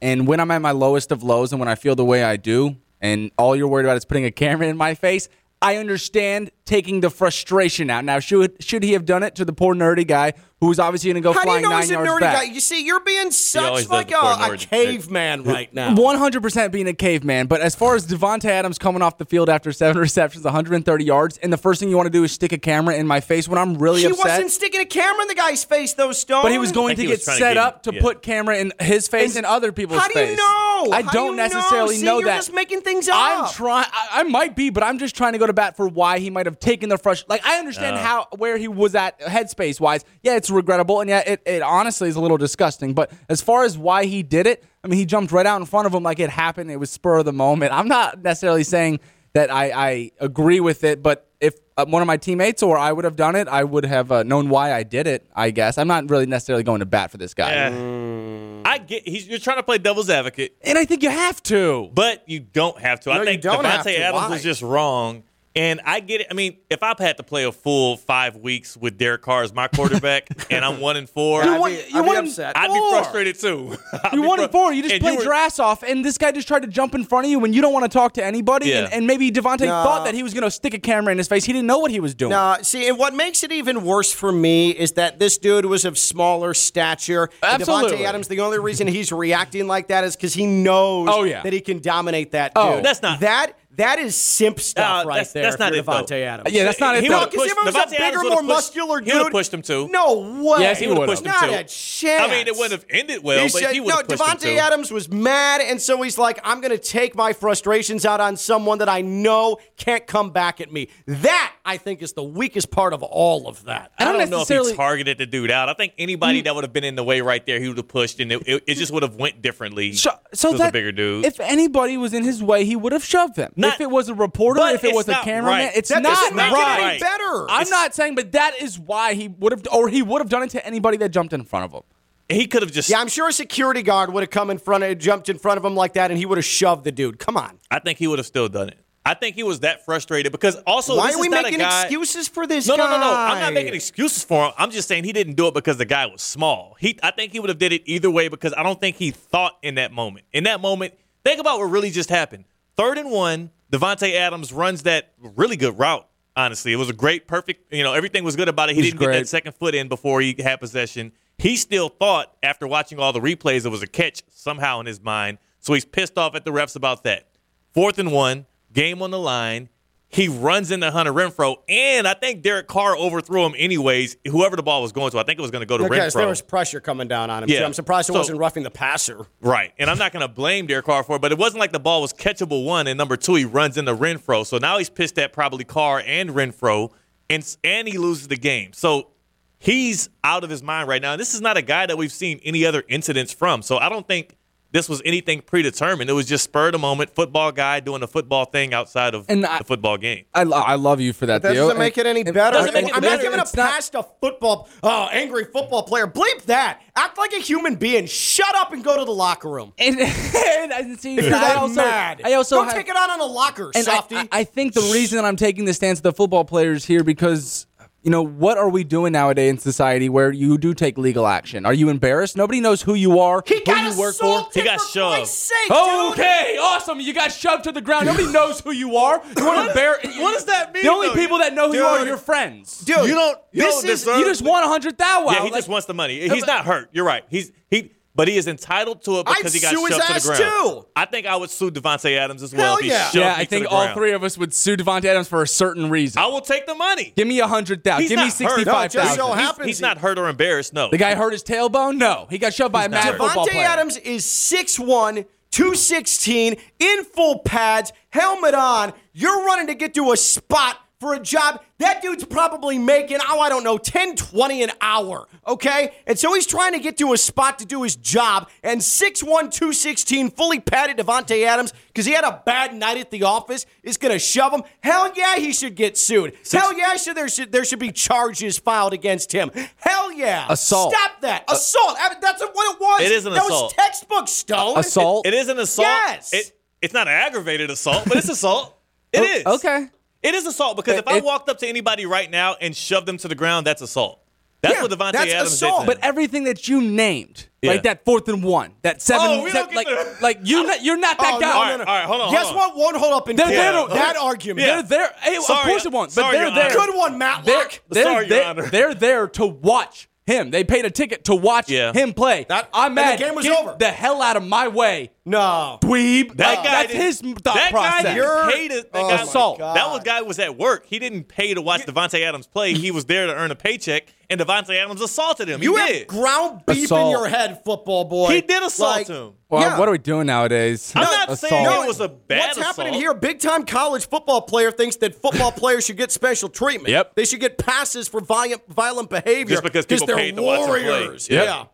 and 0.00 0.26
when 0.26 0.40
I'm 0.40 0.50
at 0.50 0.60
my 0.62 0.72
lowest 0.72 1.12
of 1.12 1.22
lows 1.22 1.52
and 1.52 1.60
when 1.60 1.68
I 1.68 1.74
feel 1.74 1.94
the 1.94 2.04
way 2.04 2.24
I 2.24 2.36
do, 2.36 2.76
and 3.00 3.30
all 3.36 3.56
you're 3.56 3.68
worried 3.68 3.84
about 3.84 3.96
is 3.96 4.04
putting 4.04 4.24
a 4.24 4.30
camera 4.30 4.68
in 4.68 4.76
my 4.76 4.94
face, 4.94 5.28
I 5.62 5.76
understand 5.76 6.50
taking 6.64 7.00
the 7.00 7.08
frustration 7.08 7.88
out. 7.88 8.04
Now, 8.04 8.18
should 8.18 8.62
should 8.62 8.82
he 8.82 8.92
have 8.92 9.06
done 9.06 9.22
it 9.22 9.36
to 9.36 9.44
the 9.44 9.52
poor 9.52 9.74
nerdy 9.74 10.06
guy 10.06 10.34
who 10.62 10.68
was 10.68 10.78
obviously 10.78 11.10
going 11.10 11.20
to 11.20 11.26
go 11.28 11.32
How 11.32 11.42
do 11.42 11.50
you 11.50 11.60
know 11.60 11.70
nine 11.70 11.80
he's 11.80 11.90
a 11.90 11.94
yards 11.94 12.08
nerdy 12.08 12.20
back? 12.20 12.36
guy? 12.36 12.42
You 12.44 12.60
see, 12.60 12.86
you're 12.86 13.00
being 13.00 13.18
always 13.18 13.36
such 13.36 13.62
does 13.74 13.90
like 13.90 14.10
the 14.10 14.14
poor 14.14 14.30
a, 14.30 14.52
a 14.52 14.56
caveman 14.56 15.42
right 15.42 15.74
now. 15.74 15.96
One 15.96 16.16
hundred 16.16 16.40
percent 16.44 16.72
being 16.72 16.86
a 16.86 16.92
caveman, 16.94 17.48
but 17.48 17.60
as 17.60 17.74
far 17.74 17.96
as 17.96 18.06
Davante 18.06 18.44
Adams 18.44 18.78
coming 18.78 19.02
off 19.02 19.18
the 19.18 19.24
field 19.24 19.48
after 19.48 19.72
seven 19.72 20.00
receptions, 20.00 20.44
130 20.44 21.04
yards, 21.04 21.36
and 21.38 21.52
the 21.52 21.56
first 21.56 21.80
thing 21.80 21.88
you 21.88 21.96
want 21.96 22.06
to 22.06 22.10
do 22.12 22.22
is 22.22 22.30
stick 22.30 22.52
a 22.52 22.58
camera 22.58 22.94
in 22.94 23.08
my 23.08 23.18
face 23.18 23.48
when 23.48 23.58
I'm 23.58 23.76
really 23.76 24.04
upset. 24.04 24.14
he 24.16 24.20
upset. 24.22 24.32
wasn't 24.36 24.50
sticking 24.52 24.80
a 24.80 24.84
camera 24.84 25.22
in 25.22 25.28
the 25.28 25.34
guy's 25.34 25.64
face, 25.64 25.94
though, 25.94 26.12
Stone. 26.12 26.44
but 26.44 26.52
he 26.52 26.58
was 26.58 26.70
going 26.70 26.94
think 26.96 26.98
to 26.98 27.02
he 27.02 27.08
get 27.08 27.18
was 27.18 27.24
trying 27.24 27.36
to 27.38 27.42
set 27.42 27.54
get 27.54 27.56
him- 27.60 27.66
up 27.66 27.82
to 27.82 27.94
yeah. 27.94 28.00
put 28.00 28.22
camera 28.22 28.56
in 28.58 28.72
his 28.80 29.08
face 29.08 29.34
and, 29.34 29.44
other 29.44 29.72
people's 29.72 30.00
How 30.00 30.06
do 30.06 30.18
you 30.20 30.26
face. 30.26 30.38
know? 30.38 30.88
I 30.92 31.02
How 31.02 31.10
do 31.10 31.18
don't 31.18 31.30
you 31.32 31.36
necessarily 31.38 31.94
know? 31.96 32.00
See, 32.00 32.04
know 32.06 32.18
you're 32.20 32.26
that. 32.26 32.36
just 32.36 32.54
making 32.54 32.82
things 32.82 33.08
I'm 33.12 33.42
up. 33.46 33.52
trying. 33.52 33.86
I 33.92 34.22
might 34.22 34.54
be, 34.54 34.70
but 34.70 34.84
I'm 34.84 34.98
just 35.00 35.16
trying 35.16 35.32
to 35.32 35.38
go 35.40 35.46
to 35.48 35.52
bat 35.52 35.76
for 35.76 35.88
why 35.88 36.20
he 36.20 36.30
might 36.30 36.46
have 36.46 36.60
taken 36.60 36.88
the 36.88 36.98
frustration. 36.98 37.26
Like 37.28 37.44
I 37.44 37.58
understand 37.58 37.96
how 37.98 38.28
where 38.36 38.56
he 38.56 38.68
was 38.68 38.94
at 38.94 39.18
headspace 39.20 39.80
wise. 39.80 40.04
Yeah, 40.22 40.36
it's 40.36 40.51
regrettable, 40.52 41.00
and 41.00 41.10
yeah, 41.10 41.22
it, 41.26 41.42
it 41.46 41.62
honestly 41.62 42.08
is 42.08 42.16
a 42.16 42.20
little 42.20 42.38
disgusting. 42.38 42.94
But 42.94 43.10
as 43.28 43.40
far 43.42 43.64
as 43.64 43.76
why 43.76 44.04
he 44.04 44.22
did 44.22 44.46
it, 44.46 44.64
I 44.84 44.88
mean, 44.88 44.98
he 44.98 45.04
jumped 45.06 45.32
right 45.32 45.46
out 45.46 45.60
in 45.60 45.66
front 45.66 45.86
of 45.86 45.94
him 45.94 46.02
like 46.02 46.20
it 46.20 46.30
happened. 46.30 46.70
It 46.70 46.76
was 46.76 46.90
spur 46.90 47.18
of 47.18 47.24
the 47.24 47.32
moment. 47.32 47.72
I'm 47.72 47.88
not 47.88 48.22
necessarily 48.22 48.64
saying 48.64 49.00
that 49.34 49.50
I, 49.52 49.70
I 49.90 50.10
agree 50.20 50.60
with 50.60 50.84
it, 50.84 51.02
but 51.02 51.26
if 51.40 51.54
uh, 51.76 51.86
one 51.86 52.02
of 52.02 52.06
my 52.06 52.18
teammates 52.18 52.62
or 52.62 52.76
I 52.76 52.92
would 52.92 53.04
have 53.04 53.16
done 53.16 53.34
it, 53.34 53.48
I 53.48 53.64
would 53.64 53.84
have 53.86 54.12
uh, 54.12 54.22
known 54.24 54.48
why 54.50 54.72
I 54.74 54.82
did 54.82 55.06
it. 55.06 55.26
I 55.34 55.50
guess 55.50 55.78
I'm 55.78 55.88
not 55.88 56.08
really 56.10 56.26
necessarily 56.26 56.62
going 56.62 56.80
to 56.80 56.86
bat 56.86 57.10
for 57.10 57.16
this 57.16 57.32
guy, 57.34 57.52
Yeah. 57.52 58.60
I 58.64 58.78
get 58.78 59.06
he's 59.08 59.26
you're 59.26 59.38
trying 59.38 59.56
to 59.56 59.62
play 59.62 59.78
devil's 59.78 60.08
advocate, 60.08 60.54
and 60.62 60.78
I 60.78 60.84
think 60.84 61.02
you 61.02 61.10
have 61.10 61.42
to. 61.44 61.90
but 61.94 62.22
you 62.28 62.40
don't 62.40 62.78
have 62.78 63.00
to. 63.00 63.08
No, 63.10 63.16
I 63.16 63.18
you 63.20 63.24
think 63.24 63.42
don't 63.42 63.64
have 63.64 63.80
Davante 63.80 63.96
to. 63.96 63.98
Adams 63.98 64.22
Why? 64.22 64.28
was 64.30 64.42
just 64.42 64.62
wrong. 64.62 65.24
And 65.54 65.82
I 65.84 66.00
get 66.00 66.22
it. 66.22 66.28
I 66.30 66.34
mean, 66.34 66.56
if 66.70 66.82
I've 66.82 66.98
had 66.98 67.18
to 67.18 67.22
play 67.22 67.44
a 67.44 67.52
full 67.52 67.98
five 67.98 68.36
weeks 68.36 68.74
with 68.74 68.96
Derek 68.96 69.20
Carr 69.20 69.42
as 69.42 69.52
my 69.52 69.68
quarterback 69.68 70.28
and 70.50 70.64
I'm 70.64 70.80
one 70.80 70.96
and 70.96 71.06
four, 71.08 71.42
I'd 71.42 71.62
be, 71.62 71.72
you 71.92 72.02
I'd 72.02 72.10
be 72.10 72.16
upset. 72.16 72.56
I'd 72.56 72.72
be 72.72 72.78
frustrated 72.90 73.38
too. 73.38 73.76
You 74.12 74.22
be 74.22 74.26
won 74.26 74.38
fru- 74.38 74.44
it 74.46 74.52
four. 74.52 74.72
You 74.72 74.82
just 74.82 74.94
and 74.94 75.02
played 75.02 75.18
were- 75.18 75.24
your 75.24 75.34
ass 75.34 75.58
off, 75.58 75.82
and 75.82 76.02
this 76.04 76.16
guy 76.16 76.32
just 76.32 76.48
tried 76.48 76.62
to 76.62 76.68
jump 76.68 76.94
in 76.94 77.04
front 77.04 77.26
of 77.26 77.30
you 77.30 77.38
when 77.38 77.52
you 77.52 77.60
don't 77.60 77.72
want 77.74 77.84
to 77.84 77.88
talk 77.90 78.14
to 78.14 78.24
anybody. 78.24 78.68
Yeah. 78.68 78.84
And, 78.84 78.92
and 78.94 79.06
maybe 79.06 79.30
Davante 79.30 79.60
No. 79.60 79.66
thought 79.82 80.04
that 80.06 80.14
he 80.14 80.22
was 80.22 80.32
going 80.32 80.44
to 80.44 80.50
stick 80.50 80.72
a 80.74 80.78
camera 80.78 81.12
in 81.12 81.18
his 81.18 81.28
face. 81.28 81.44
He 81.44 81.52
didn't 81.52 81.66
know 81.66 81.78
what 81.78 81.90
he 81.90 82.00
was 82.00 82.14
doing. 82.14 82.30
No, 82.30 82.56
see, 82.62 82.88
and 82.88 82.98
what 82.98 83.14
makes 83.14 83.42
it 83.42 83.52
even 83.52 83.84
worse 83.84 84.12
for 84.12 84.32
me 84.32 84.70
is 84.70 84.92
that 84.92 85.18
this 85.18 85.36
dude 85.38 85.66
was 85.66 85.84
of 85.84 85.98
smaller 85.98 86.54
stature. 86.54 87.28
And 87.42 87.60
Absolutely. 87.60 87.98
Davante 87.98 88.04
Adams, 88.06 88.28
the 88.28 88.40
only 88.40 88.58
reason 88.58 88.86
he's 88.86 89.12
reacting 89.12 89.66
like 89.66 89.88
that 89.88 90.04
is 90.04 90.16
because 90.16 90.32
he 90.34 90.46
knows 90.46 91.08
Oh, 91.10 91.24
yeah. 91.24 91.42
that 91.42 91.52
he 91.52 91.60
can 91.60 91.80
dominate 91.80 92.32
that 92.32 92.52
Oh. 92.56 92.76
dude. 92.76 92.84
That's 92.86 93.02
not- 93.02 93.20
that. 93.20 93.52
That 93.76 93.98
is 93.98 94.14
simp 94.14 94.58
uh, 94.58 94.60
stuff 94.60 95.04
No, 95.04 95.08
right 95.08 95.14
that's- 95.16 95.32
there. 95.32 95.42
that's 95.44 95.58
not 95.58 95.72
you're 95.72 95.80
it, 95.80 95.86
though. 95.86 96.14
Adams. 96.16 96.52
Yeah, 96.52 96.64
that's 96.64 96.78
not 96.78 96.96
it, 96.96 97.02
He 97.04 97.08
though. 97.08 97.20
would've 97.20 97.30
Because 97.30 97.50
if 97.52 97.56
it 97.56 97.64
was 97.64 97.74
Davante 97.74 97.96
a 97.96 97.98
bigger, 98.10 98.22
more 98.24 98.30
pushed- 98.36 98.44
muscular 98.44 99.00
dude, 99.00 99.08
he 99.12 99.16
would've 99.18 99.32
pushed 99.32 99.54
him 99.54 99.62
too. 99.62 99.88
No 99.88 100.18
way. 100.44 100.60
Yes, 100.60 100.78
he 100.78 100.86
would've 100.86 101.06
pushed 101.06 101.24
him 101.24 101.32
too. 101.32 101.46
Not 101.46 101.48
too. 101.48 101.54
a 101.54 101.64
chance. 101.64 102.22
I 102.22 102.26
mean, 102.28 102.46
it 102.48 102.54
wouldn't 102.54 102.72
have 102.72 102.84
ended 102.90 103.22
well, 103.22 103.38
He 103.38 103.44
but 103.44 103.62
said- 103.62 103.72
he 103.72 103.80
would 103.80 103.88
no, 103.88 103.96
have 103.96 104.08
pushed 104.08 104.20
him 104.22 104.26
Davante 104.28 104.40
too. 104.42 104.58
Adams 104.58 104.90
was 104.92 105.08
mad, 105.08 105.62
and 105.62 105.80
so 105.80 106.02
he's 106.02 106.18
like, 106.18 106.38
"I'm 106.44 106.60
going 106.60 106.72
to 106.72 106.78
take 106.78 107.14
my 107.14 107.32
frustrations 107.32 108.04
out 108.04 108.20
on 108.20 108.36
someone 108.36 108.76
that 108.78 108.90
I 108.90 109.00
know 109.00 109.56
can't 109.78 110.06
come 110.06 110.30
back 110.30 110.60
at 110.60 110.70
me." 110.70 110.88
That 111.06 111.51
I 111.64 111.76
think 111.76 112.02
is 112.02 112.12
the 112.12 112.24
weakest 112.24 112.70
part 112.70 112.92
of 112.92 113.02
all 113.02 113.46
of 113.46 113.64
that. 113.64 113.92
I 113.98 114.04
don't 114.04 114.18
don't, 114.18 114.30
know 114.30 114.42
if 114.42 114.66
he 114.68 114.74
targeted 114.74 115.18
the 115.18 115.26
dude 115.26 115.50
out. 115.50 115.68
I 115.68 115.74
think 115.74 115.92
anybody 115.96 116.40
mm. 116.40 116.44
that 116.44 116.54
would 116.54 116.64
have 116.64 116.72
been 116.72 116.84
in 116.84 116.96
the 116.96 117.04
way 117.04 117.20
right 117.20 117.44
there, 117.44 117.60
he 117.60 117.68
would 117.68 117.76
have 117.76 117.88
pushed, 117.88 118.18
and 118.20 118.32
it, 118.32 118.42
it, 118.46 118.64
it 118.66 118.74
just 118.74 118.92
would 118.92 119.02
have 119.02 119.16
went 119.16 119.42
differently. 119.42 119.92
So, 119.92 120.10
so 120.32 120.48
if 120.48 120.50
it 120.50 120.52
was 120.54 120.60
that 120.60 120.68
a 120.70 120.72
bigger 120.72 120.92
dude. 120.92 121.24
if 121.24 121.38
anybody 121.38 121.96
was 121.96 122.14
in 122.14 122.24
his 122.24 122.42
way, 122.42 122.64
he 122.64 122.74
would 122.74 122.92
have 122.92 123.04
shoved 123.04 123.36
him. 123.36 123.52
Not- 123.56 123.74
if 123.74 123.80
it 123.80 123.90
was 123.90 124.08
a 124.08 124.14
reporter, 124.14 124.60
if 124.74 124.82
it 124.82 124.94
was 124.94 125.08
a 125.08 125.14
cameraman, 125.14 125.66
right. 125.66 125.76
it's 125.76 125.90
That 125.90 126.02
not 126.02 126.14
doesn't 126.14 126.36
right. 126.36 126.78
it 126.78 126.84
any 126.84 126.98
better. 126.98 127.46
I'm 127.48 127.68
not 127.68 127.94
saying, 127.94 128.14
but 128.16 128.32
that 128.32 128.60
is 128.60 128.78
why 128.78 129.14
he 129.14 129.28
would 129.28 129.52
have, 129.52 129.66
or 129.72 129.88
he 129.88 130.02
would 130.02 130.20
have 130.20 130.28
done 130.28 130.42
it 130.42 130.50
to 130.50 130.66
anybody 130.66 130.96
that 130.98 131.10
jumped 131.10 131.32
in 131.32 131.44
front 131.44 131.66
of 131.66 131.72
him. 131.72 131.82
he 132.28 132.46
could 132.46 132.62
have 132.62 132.72
just. 132.72 132.88
Yeah, 132.88 133.00
I'm 133.00 133.08
sure 133.08 133.28
a 133.28 133.32
security 133.32 133.82
guard 133.82 134.12
would 134.12 134.22
have 134.22 134.30
come 134.30 134.50
in 134.50 134.58
front 134.58 134.84
of, 134.84 134.98
jumped 134.98 135.28
in 135.28 135.38
front 135.38 135.58
of 135.58 135.64
him 135.64 135.76
like 135.76 135.94
that, 135.94 136.10
and 136.10 136.18
he 136.18 136.26
would 136.26 136.38
have 136.38 136.44
shoved 136.44 136.84
the 136.84 136.92
dude. 136.92 137.18
Come 137.18 137.36
on. 137.36 137.58
I 137.70 137.78
think 137.78 137.98
he 137.98 138.06
would 138.08 138.18
have 138.18 138.26
still 138.26 138.48
done 138.48 138.68
it. 138.68 138.78
I 139.04 139.14
think 139.14 139.34
he 139.34 139.42
was 139.42 139.60
that 139.60 139.84
frustrated 139.84 140.30
because 140.30 140.56
also 140.66 140.96
Why 140.96 141.08
this 141.08 141.16
are 141.16 141.20
we 141.20 141.26
is 141.26 141.30
not 141.32 141.42
making 141.42 141.58
guy, 141.58 141.82
excuses 141.82 142.28
for 142.28 142.46
this 142.46 142.68
No, 142.68 142.76
guy? 142.76 142.84
no, 142.84 142.90
no, 142.92 143.00
no. 143.00 143.12
I'm 143.12 143.40
not 143.40 143.52
making 143.52 143.74
excuses 143.74 144.22
for 144.22 144.46
him. 144.46 144.52
I'm 144.56 144.70
just 144.70 144.86
saying 144.86 145.02
he 145.04 145.12
didn't 145.12 145.34
do 145.34 145.48
it 145.48 145.54
because 145.54 145.76
the 145.76 145.84
guy 145.84 146.06
was 146.06 146.22
small. 146.22 146.76
He, 146.78 146.98
I 147.02 147.10
think 147.10 147.32
he 147.32 147.40
would 147.40 147.48
have 147.48 147.58
did 147.58 147.72
it 147.72 147.82
either 147.86 148.10
way 148.10 148.28
because 148.28 148.52
I 148.56 148.62
don't 148.62 148.80
think 148.80 148.96
he 148.96 149.10
thought 149.10 149.58
in 149.62 149.74
that 149.74 149.92
moment. 149.92 150.26
In 150.32 150.44
that 150.44 150.60
moment, 150.60 150.94
think 151.24 151.40
about 151.40 151.58
what 151.58 151.64
really 151.64 151.90
just 151.90 152.10
happened. 152.10 152.44
Third 152.76 152.96
and 152.96 153.10
one, 153.10 153.50
Davante 153.72 154.14
Adams 154.14 154.52
runs 154.52 154.84
that 154.84 155.12
really 155.18 155.56
good 155.56 155.76
route. 155.78 156.06
Honestly, 156.36 156.72
it 156.72 156.76
was 156.76 156.88
a 156.88 156.94
great, 156.94 157.26
perfect. 157.26 157.72
You 157.74 157.82
know, 157.82 157.92
everything 157.94 158.22
was 158.24 158.36
good 158.36 158.48
about 158.48 158.70
it. 158.70 158.74
He 158.74 158.80
It 158.80 158.84
didn't 158.84 159.00
get 159.00 159.12
that 159.12 159.28
second 159.28 159.54
foot 159.56 159.74
in 159.74 159.88
before 159.88 160.20
he 160.20 160.34
had 160.38 160.60
possession. 160.60 161.12
He 161.38 161.56
still 161.56 161.88
thought 161.88 162.36
after 162.42 162.66
watching 162.68 162.98
all 163.00 163.12
the 163.12 163.20
replays 163.20 163.66
it 163.66 163.68
was 163.68 163.82
a 163.82 163.86
catch 163.86 164.22
somehow 164.30 164.78
in 164.80 164.86
his 164.86 165.02
mind. 165.02 165.38
So 165.58 165.74
he's 165.74 165.84
pissed 165.84 166.16
off 166.16 166.34
at 166.34 166.44
the 166.44 166.52
refs 166.52 166.76
about 166.76 167.02
that. 167.04 167.28
Fourth 167.74 167.98
and 167.98 168.12
one, 168.12 168.46
game 168.72 169.02
on 169.02 169.10
the 169.10 169.18
line. 169.18 169.68
He 170.08 170.28
runs 170.28 170.70
into 170.70 170.90
Hunter 170.90 171.10
Renfrow, 171.10 171.56
and 171.70 172.06
I 172.06 172.12
think 172.12 172.42
Derek 172.42 172.66
Carr 172.68 172.94
overthrew 172.94 173.46
him 173.46 173.54
anyways. 173.56 174.18
Whoever 174.30 174.56
the 174.56 174.62
ball 174.62 174.82
was 174.82 174.92
going 174.92 175.10
to, 175.12 175.18
I 175.18 175.22
think 175.22 175.38
it 175.38 175.42
was 175.42 175.50
going 175.50 175.62
to 175.62 175.66
go 175.66 175.78
to 175.78 175.84
Because 175.84 176.12
Renfrow. 176.12 176.18
there 176.18 176.28
was 176.28 176.42
pressure 176.42 176.80
coming 176.80 177.08
down 177.08 177.30
on 177.30 177.42
him. 177.44 177.48
Yeah. 177.48 177.60
too. 177.60 177.64
I'm 177.64 177.72
surprised 177.72 178.10
it 178.10 178.12
So- 178.12 178.18
wasn't 178.18 178.38
roughing 178.38 178.62
the 178.62 178.70
passer. 178.70 179.24
Right. 179.40 179.72
And 179.78 179.88
I'm 179.88 179.96
not 179.96 180.12
going 180.12 180.20
to 180.20 180.28
blame 180.28 180.66
Derek 180.66 180.84
Carr 180.84 181.02
for 181.02 181.16
it, 181.16 181.22
but 181.22 181.32
it 181.32 181.38
wasn't 181.38 181.60
like 181.60 181.72
the 181.72 181.80
ball 181.80 182.02
was 182.02 182.12
catchable, 182.12 182.66
one. 182.66 182.88
And 182.88 182.98
number 182.98 183.16
two, 183.16 183.36
he 183.36 183.46
runs 183.46 183.78
into 183.78 183.94
Renfrow. 183.96 184.44
So 184.44 184.58
now 184.58 184.76
he's 184.76 184.90
pissed 184.90 185.18
at 185.18 185.32
probably 185.32 185.64
Carr 185.64 186.02
and 186.04 186.28
Renfrow, 186.28 186.90
and, 187.30 187.56
and 187.64 187.88
he 187.88 187.96
loses 187.96 188.28
the 188.28 188.36
game. 188.36 188.74
So 188.74 189.12
he's 189.58 190.10
out 190.22 190.44
of 190.44 190.50
his 190.50 190.62
mind 190.62 190.88
right 190.90 191.00
now. 191.00 191.12
And 191.12 191.20
this 191.20 191.32
is 191.32 191.40
not 191.40 191.56
a 191.56 191.62
guy 191.62 191.86
that 191.86 191.96
we've 191.96 192.12
seen 192.12 192.38
any 192.44 192.66
other 192.66 192.84
incidents 192.86 193.32
from. 193.32 193.62
So 193.62 193.78
I 193.78 193.88
don't 193.88 194.06
think 194.06 194.36
this 194.72 194.88
was 194.88 195.00
anything 195.04 195.40
predetermined. 195.42 196.08
It 196.10 196.14
was 196.14 196.26
just 196.26 196.44
spur 196.44 196.66
of 196.66 196.72
the 196.72 196.78
moment, 196.78 197.14
football 197.14 197.52
guy 197.52 197.80
doing 197.80 198.02
a 198.02 198.06
football 198.06 198.46
thing 198.46 198.72
outside 198.74 199.14
of 199.14 199.26
And 199.28 199.44
the 199.44 199.52
I- 199.52 199.58
football 199.60 199.98
game. 199.98 200.24
I, 200.34 200.42
lo- 200.44 200.56
I 200.58 200.74
love 200.76 201.00
you 201.00 201.12
for 201.12 201.26
that, 201.26 201.42
That 201.42 201.54
doesn't 201.54 201.78
make 201.78 201.98
it 201.98 202.06
any 202.06 202.22
And- 202.22 202.32
better. 202.34 202.56
Doesn't 202.56 202.74
make 202.74 202.86
it 202.88 202.94
I'm 202.96 203.02
not 203.02 203.20
giving 203.20 203.38
a 203.38 203.44
pass 203.44 203.90
to 203.90 204.04
football. 204.20 204.68
Oh, 204.82 205.08
angry 205.12 205.44
football 205.44 205.82
player. 205.84 206.06
Bleep 206.06 206.42
that. 206.46 206.80
Act 206.96 207.18
like 207.18 207.32
a 207.32 207.38
human 207.40 207.76
being. 207.76 208.06
Shut 208.06 208.54
up 208.56 208.72
and 208.72 208.82
go 208.82 208.98
to 208.98 209.04
the 209.04 209.12
locker 209.14 209.48
room. 209.48 209.72
And, 209.78 209.98
and 210.00 210.72
I 210.72 210.94
see. 210.96 211.16
If 211.16 211.24
you're 211.26 211.34
I 211.34 211.40
that 211.40 211.56
also, 211.56 211.74
mad, 211.76 212.22
I 212.24 212.34
also 212.34 212.56
go 212.56 212.64
have- 212.64 212.74
take 212.74 212.88
it 212.88 212.96
out 212.96 213.10
on 213.10 213.20
a 213.20 213.24
locker, 213.24 213.70
and 213.74 213.86
I- 213.88 213.94
softy. 213.96 214.16
I, 214.16 214.28
I 214.32 214.44
think 214.44 214.74
the 214.74 214.80
reason 214.92 215.16
that 215.16 215.24
I'm 215.24 215.36
taking 215.36 215.64
the 215.64 215.74
stance 215.74 215.98
of 215.98 216.02
the 216.02 216.12
football 216.12 216.44
players 216.44 216.84
here 216.84 217.02
because 217.04 217.66
you 218.02 218.10
know 218.10 218.22
what 218.22 218.58
are 218.58 218.68
we 218.68 218.82
doing 218.84 219.12
nowadays 219.12 219.50
in 219.50 219.58
society 219.58 220.08
where 220.08 220.32
you 220.32 220.58
do 220.58 220.74
take 220.74 220.98
legal 220.98 221.26
action? 221.26 221.64
Are 221.64 221.72
you 221.74 221.88
embarrassed? 221.88 222.36
Nobody 222.36 222.60
knows 222.60 222.82
who 222.82 222.94
you 222.94 223.20
are, 223.20 223.42
he 223.46 223.56
who 223.58 223.64
got 223.64 223.92
you 223.94 224.00
work 224.00 224.14
for. 224.16 224.24
assaulted 224.26 224.62
He 224.62 224.68
got 224.68 224.80
for 224.80 224.88
shoved. 224.88 225.16
Christ's 225.16 225.38
sake, 225.38 225.68
dude. 225.68 226.12
Okay, 226.12 226.58
awesome. 226.60 227.00
You 227.00 227.12
got 227.14 227.30
shoved 227.32 227.64
to 227.64 227.72
the 227.72 227.80
ground. 227.80 228.06
Nobody 228.06 228.30
knows 228.32 228.60
who 228.60 228.72
you 228.72 228.96
are. 228.96 229.22
You 229.36 229.44
want 229.46 229.62
to 229.64 229.68
embarrass? 229.68 230.04
what 230.18 230.32
does 230.34 230.44
that 230.46 230.72
mean, 230.72 230.82
The 230.82 230.90
only 230.90 231.08
though? 231.08 231.14
people 231.14 231.38
that 231.38 231.54
know 231.54 231.68
who 231.70 231.76
you 231.78 231.84
are 231.84 232.00
are 232.00 232.06
your 232.06 232.16
friends. 232.16 232.80
Dude, 232.80 233.06
You 233.08 233.14
don't- 233.14 233.38
you 233.52 233.62
this 233.62 233.74
don't 233.80 233.84
is 233.90 234.00
deserve- 234.00 234.18
You 234.18 234.24
just 234.24 234.42
won 234.42 234.62
a 234.64 234.68
hundred 234.68 234.98
thou 234.98 235.24
wow. 235.26 235.32
yeah, 235.32 235.38
he 235.38 235.44
Like, 235.44 235.54
just 235.54 235.68
wants 235.68 235.86
the 235.86 235.94
money. 235.94 236.28
He's 236.28 236.46
not 236.46 236.64
hurt. 236.64 236.88
You're 236.92 237.04
right. 237.04 237.22
He's 237.28 237.52
he, 237.70 237.92
but 238.14 238.28
he 238.28 238.36
is 238.36 238.46
entitled 238.46 239.02
to 239.04 239.20
it 239.20 239.24
I'd 239.26 239.36
because 239.38 239.54
he 239.54 239.60
got 239.60 239.74
sue 239.74 239.86
his 239.86 239.96
shoved 239.96 240.06
to 240.06 240.12
the 240.28 240.34
ground. 240.38 240.42
too. 240.82 240.86
I 240.94 241.04
think 241.06 241.26
I 241.26 241.36
would 241.36 241.50
sue 241.50 241.70
Davante 241.70 242.16
Adams 242.16 242.42
as 242.42 242.54
well 242.54 242.66
Hell 242.66 242.76
if 242.78 242.82
he 242.84 242.90
yeah. 242.90 243.04
shoved 243.04 243.14
yeah, 243.16 243.28
me 243.36 243.42
I 243.42 243.44
think 243.46 243.66
all 243.70 243.84
ground. 243.84 243.94
three 243.96 244.12
of 244.12 244.22
us 244.24 244.36
would 244.36 244.52
sue 244.54 244.76
Davante 244.76 245.04
Adams 245.06 245.28
for 245.28 245.42
a 245.42 245.46
certain 245.48 245.88
reason. 245.90 246.20
I 246.22 246.26
will 246.26 246.40
take 246.42 246.66
the 246.66 246.74
money. 246.74 247.12
Give 247.16 247.26
me 247.26 247.40
a 247.40 247.46
hundred 247.46 247.82
thou. 247.84 247.98
He's 247.98 248.08
Give 248.10 248.18
me 248.18 248.30
sixty-five 248.30 248.64
thousand. 248.64 248.66
hurt. 248.66 248.66
No, 248.66 248.82
sixty-five 248.82 248.92
just 248.92 249.16
thousand. 249.16 249.34
so 249.34 249.40
He's- 249.62 249.66
he's 249.66 249.78
he- 249.78 249.82
not 249.82 249.98
hurt 249.98 250.18
or 250.18 250.28
embarrassed. 250.28 250.72
No, 250.72 250.90
the 250.90 250.98
guy 250.98 251.14
hurt 251.14 251.32
his 251.32 251.42
tailbone. 251.42 251.96
No, 251.96 252.26
he 252.30 252.38
got 252.38 252.52
shoved 252.54 252.72
by 252.72 252.84
a 252.84 252.88
not 252.88 252.96
mad 252.96 253.04
hurt. 253.14 253.18
football 253.18 253.46
Davante 253.46 253.50
player. 253.52 253.66
Adams 253.66 253.96
is 253.98 254.24
6'1", 254.26 255.24
216, 255.50 256.56
in 256.80 257.04
full 257.04 257.38
pads, 257.40 257.92
helmet 258.10 258.54
on. 258.54 258.92
You're 259.12 259.44
running 259.44 259.66
to 259.68 259.74
get 259.74 259.94
to 259.94 260.12
a 260.12 260.16
spot 260.16 260.78
for 261.02 261.14
a 261.14 261.20
job. 261.20 261.60
That 261.78 262.00
dude's 262.00 262.24
probably 262.24 262.78
making, 262.78 263.18
oh, 263.28 263.40
I 263.40 263.48
don't 263.48 263.64
know, 263.64 263.76
10, 263.76 264.14
20 264.14 264.62
an 264.62 264.70
hour, 264.80 265.26
okay? 265.48 265.92
And 266.06 266.16
so 266.16 266.32
he's 266.32 266.46
trying 266.46 266.72
to 266.74 266.78
get 266.78 266.96
to 266.98 267.12
a 267.12 267.18
spot 267.18 267.58
to 267.58 267.66
do 267.66 267.82
his 267.82 267.96
job. 267.96 268.48
And 268.62 268.80
6'1", 268.80 269.26
216, 269.26 270.30
fully 270.30 270.60
padded 270.60 270.96
Davante 270.96 271.44
Adams, 271.44 271.72
because 271.88 272.06
he 272.06 272.12
had 272.12 272.22
a 272.24 272.40
bad 272.46 272.72
night 272.74 272.98
at 272.98 273.10
the 273.10 273.24
office, 273.24 273.66
is 273.82 273.96
going 273.96 274.12
to 274.12 274.18
shove 274.20 274.52
him. 274.52 274.62
Hell 274.80 275.12
yeah, 275.16 275.36
he 275.36 275.52
should 275.52 275.74
get 275.74 275.98
sued. 275.98 276.34
Hell 276.50 276.72
yeah, 276.78 276.94
should, 276.96 277.16
there, 277.16 277.28
should, 277.28 277.50
there 277.50 277.64
should 277.64 277.80
be 277.80 277.90
charges 277.90 278.58
filed 278.58 278.92
against 278.92 279.32
him. 279.32 279.50
Hell 279.76 280.12
yeah. 280.12 280.46
Assault. 280.48 280.94
Stop 280.94 281.20
that. 281.22 281.44
Uh, 281.48 281.54
assault. 281.54 281.96
I 281.98 282.10
mean, 282.10 282.18
That's 282.20 282.40
what 282.42 282.74
it 282.74 282.80
was. 282.80 283.00
It 283.02 283.10
is 283.10 283.26
an 283.26 283.32
that 283.32 283.44
assault. 283.44 283.64
was 283.64 283.72
textbook 283.72 284.28
stone. 284.28 284.78
Assault. 284.78 285.26
It 285.26 285.34
is 285.34 285.48
an 285.48 285.58
assault. 285.58 285.84
Yes. 285.86 286.32
It, 286.32 286.52
it's 286.80 286.94
not 286.94 287.08
aggravated 287.08 287.70
assault, 287.70 288.04
but 288.06 288.16
it's 288.16 288.28
assault. 288.28 288.78
It 289.12 289.42
Oh, 289.46 289.56
okay. 289.56 289.88
It 290.22 290.34
is 290.34 290.46
assault 290.46 290.76
because 290.76 290.94
It- 290.96 291.00
if 291.00 291.08
I 291.08 291.16
it- 291.18 291.24
walked 291.24 291.48
up 291.48 291.58
to 291.58 291.66
anybody 291.68 292.06
right 292.06 292.30
now 292.30 292.56
and 292.60 292.76
shoved 292.76 293.06
them 293.06 293.16
to 293.18 293.28
the 293.28 293.34
ground, 293.34 293.66
that's 293.66 293.82
assault. 293.82 294.20
That's 294.62 294.76
Yeah, 294.76 294.82
what 294.82 294.90
Davante 294.92 295.12
that's 295.12 295.32
Adams 295.32 295.52
assault. 295.54 295.80
did. 295.86 295.90
to 295.92 295.96
But 295.98 296.04
everything 296.06 296.44
that 296.44 296.68
you 296.68 296.80
named, 296.80 297.46
Yeah. 297.62 297.72
like 297.72 297.82
that 297.82 298.04
fourth 298.04 298.28
and 298.28 298.44
one, 298.44 298.74
that 298.82 298.96
oh, 298.96 299.00
seven, 299.00 299.26
Oh, 299.26 299.42
we 299.42 299.50
like, 299.50 299.70
get 299.88 300.18
to- 300.18 300.22
like 300.22 300.38
you, 300.44 300.62
not, 300.66 300.84
you're 300.84 300.96
not 300.96 301.18
that 301.18 301.34
Oh, 301.34 301.40
guy. 301.40 301.46
no, 301.48 301.52
all 301.52 301.64
no, 301.66 301.76
no. 301.78 301.84
all 301.84 301.94
right, 301.96 302.04
hold 302.04 302.20
on. 302.20 302.30
Guess 302.32 302.46
hold 302.46 302.56
on. 302.56 302.68
what 302.68 302.76
won't 302.76 302.96
hold 302.96 303.12
up 303.14 303.28
in 303.28 303.34
They're 303.34 303.46
court? 303.46 303.56
there 303.56 303.72
to- 303.88 303.94
that 303.94 304.16
argument. 304.16 304.68
Yeah. 304.68 304.74
They're 304.82 304.98
there. 304.98 305.14
Hey, 305.20 305.40
Sorry, 305.40 305.58
of 305.62 305.66
course 305.66 305.84
it 305.86 305.90
won't. 305.90 306.14
But 306.14 306.22
sorry, 306.22 306.38
they're 306.38 306.50
there. 306.52 306.70
Good 306.70 306.94
one, 306.94 307.18
Matlock. 307.18 307.80
They're, 307.90 308.04
Sorry, 308.04 308.28
they're, 308.28 308.38
Your 308.38 308.46
Honor. 308.46 308.66
they're 308.70 308.94
there 308.94 309.26
to 309.26 309.46
watch 309.46 310.08
him. 310.28 310.52
They 310.52 310.62
paid 310.62 310.84
a 310.84 310.90
ticket 310.90 311.24
to 311.24 311.34
watch 311.34 311.68
Yeah. 311.68 311.92
him 311.92 312.12
play. 312.14 312.46
That- 312.48 312.68
I'm 312.72 312.90
and 312.90 312.98
the 312.98 313.02
mad. 313.02 313.18
game 313.18 313.34
was 313.34 313.44
Get 313.44 313.58
over. 313.58 313.74
the 313.76 313.90
hell 313.90 314.22
out 314.22 314.36
of 314.36 314.44
my 314.46 314.68
way, 314.68 315.10
No. 315.24 315.78
dweeb. 315.80 316.36
That 316.36 316.46
Like, 316.56 316.64
guy 316.64 316.70
that's 316.82 316.88
didn't- 316.92 317.02
his 317.06 317.20
thought 317.44 317.54
that 317.54 317.70
process. 317.70 318.02
Guy 318.02 318.14
You're- 318.16 318.26
didn't 318.26 318.50
pay 318.52 318.68
to, 318.68 318.74
that 318.74 318.88
Oh 318.92 319.08
guy, 319.08 319.22
Assault. 319.22 319.58
God. 319.60 319.76
That 319.76 319.90
was 319.90 320.02
guy 320.02 320.20
was 320.22 320.38
at 320.40 320.58
work. 320.58 320.84
He 320.88 320.98
didn't 320.98 321.24
pay 321.28 321.54
to 321.54 321.62
watch 321.62 321.82
Davante 321.82 322.20
Adams 322.26 322.48
play. 322.48 322.74
He 322.74 322.90
was 322.90 323.04
there 323.04 323.26
to 323.28 323.32
earn 323.32 323.52
a 323.52 323.54
paycheck, 323.54 324.08
and 324.28 324.40
Davante 324.40 324.76
Adams 324.76 325.00
assaulted 325.00 325.48
him. 325.48 325.62
You 325.62 325.76
he 325.76 325.80
have 325.80 325.88
did. 325.90 326.06
ground 326.08 326.62
beef 326.66 326.90
in 326.90 327.10
your 327.10 327.28
head, 327.28 327.60
football 327.64 328.04
boy. 328.04 328.32
He 328.32 328.40
did 328.40 328.64
assault 328.64 328.96
Like, 328.96 329.06
him. 329.06 329.34
well, 329.48 329.60
yeah. 329.60 329.78
what 329.78 329.86
are 329.86 329.92
we 329.92 329.98
doing 329.98 330.26
nowadays? 330.26 330.92
I'm 330.96 331.02
not 331.04 331.30
Assault. 331.30 331.38
saying 331.38 331.64
No, 331.66 331.84
it 331.84 331.86
was 331.86 332.00
a 332.00 332.08
bad 332.08 332.38
What's 332.40 332.58
assault. 332.58 332.76
happening 332.76 332.94
here? 332.94 333.14
Big 333.14 333.38
time 333.38 333.64
college 333.64 334.08
football 334.08 334.42
player 334.42 334.72
thinks 334.72 334.96
that 334.96 335.14
football 335.14 335.52
players 335.56 335.86
should 335.86 335.98
get 335.98 336.10
special 336.10 336.48
treatment. 336.48 336.88
Yep. 336.88 337.14
They 337.14 337.26
should 337.26 337.38
get 337.40 337.58
passes 337.58 338.08
for 338.08 338.20
violent, 338.20 338.62
violent 338.68 339.08
behavior. 339.08 339.54
Just 339.54 339.62
because 339.62 339.86
people 339.86 340.04
they're 340.08 340.16
paid 340.16 340.34
to 340.34 340.42
watch 340.42 340.58
them 340.62 340.68
play. 340.70 340.84
warriors. 340.84 341.28
Yep. 341.30 341.44
Yeah. 341.44 341.64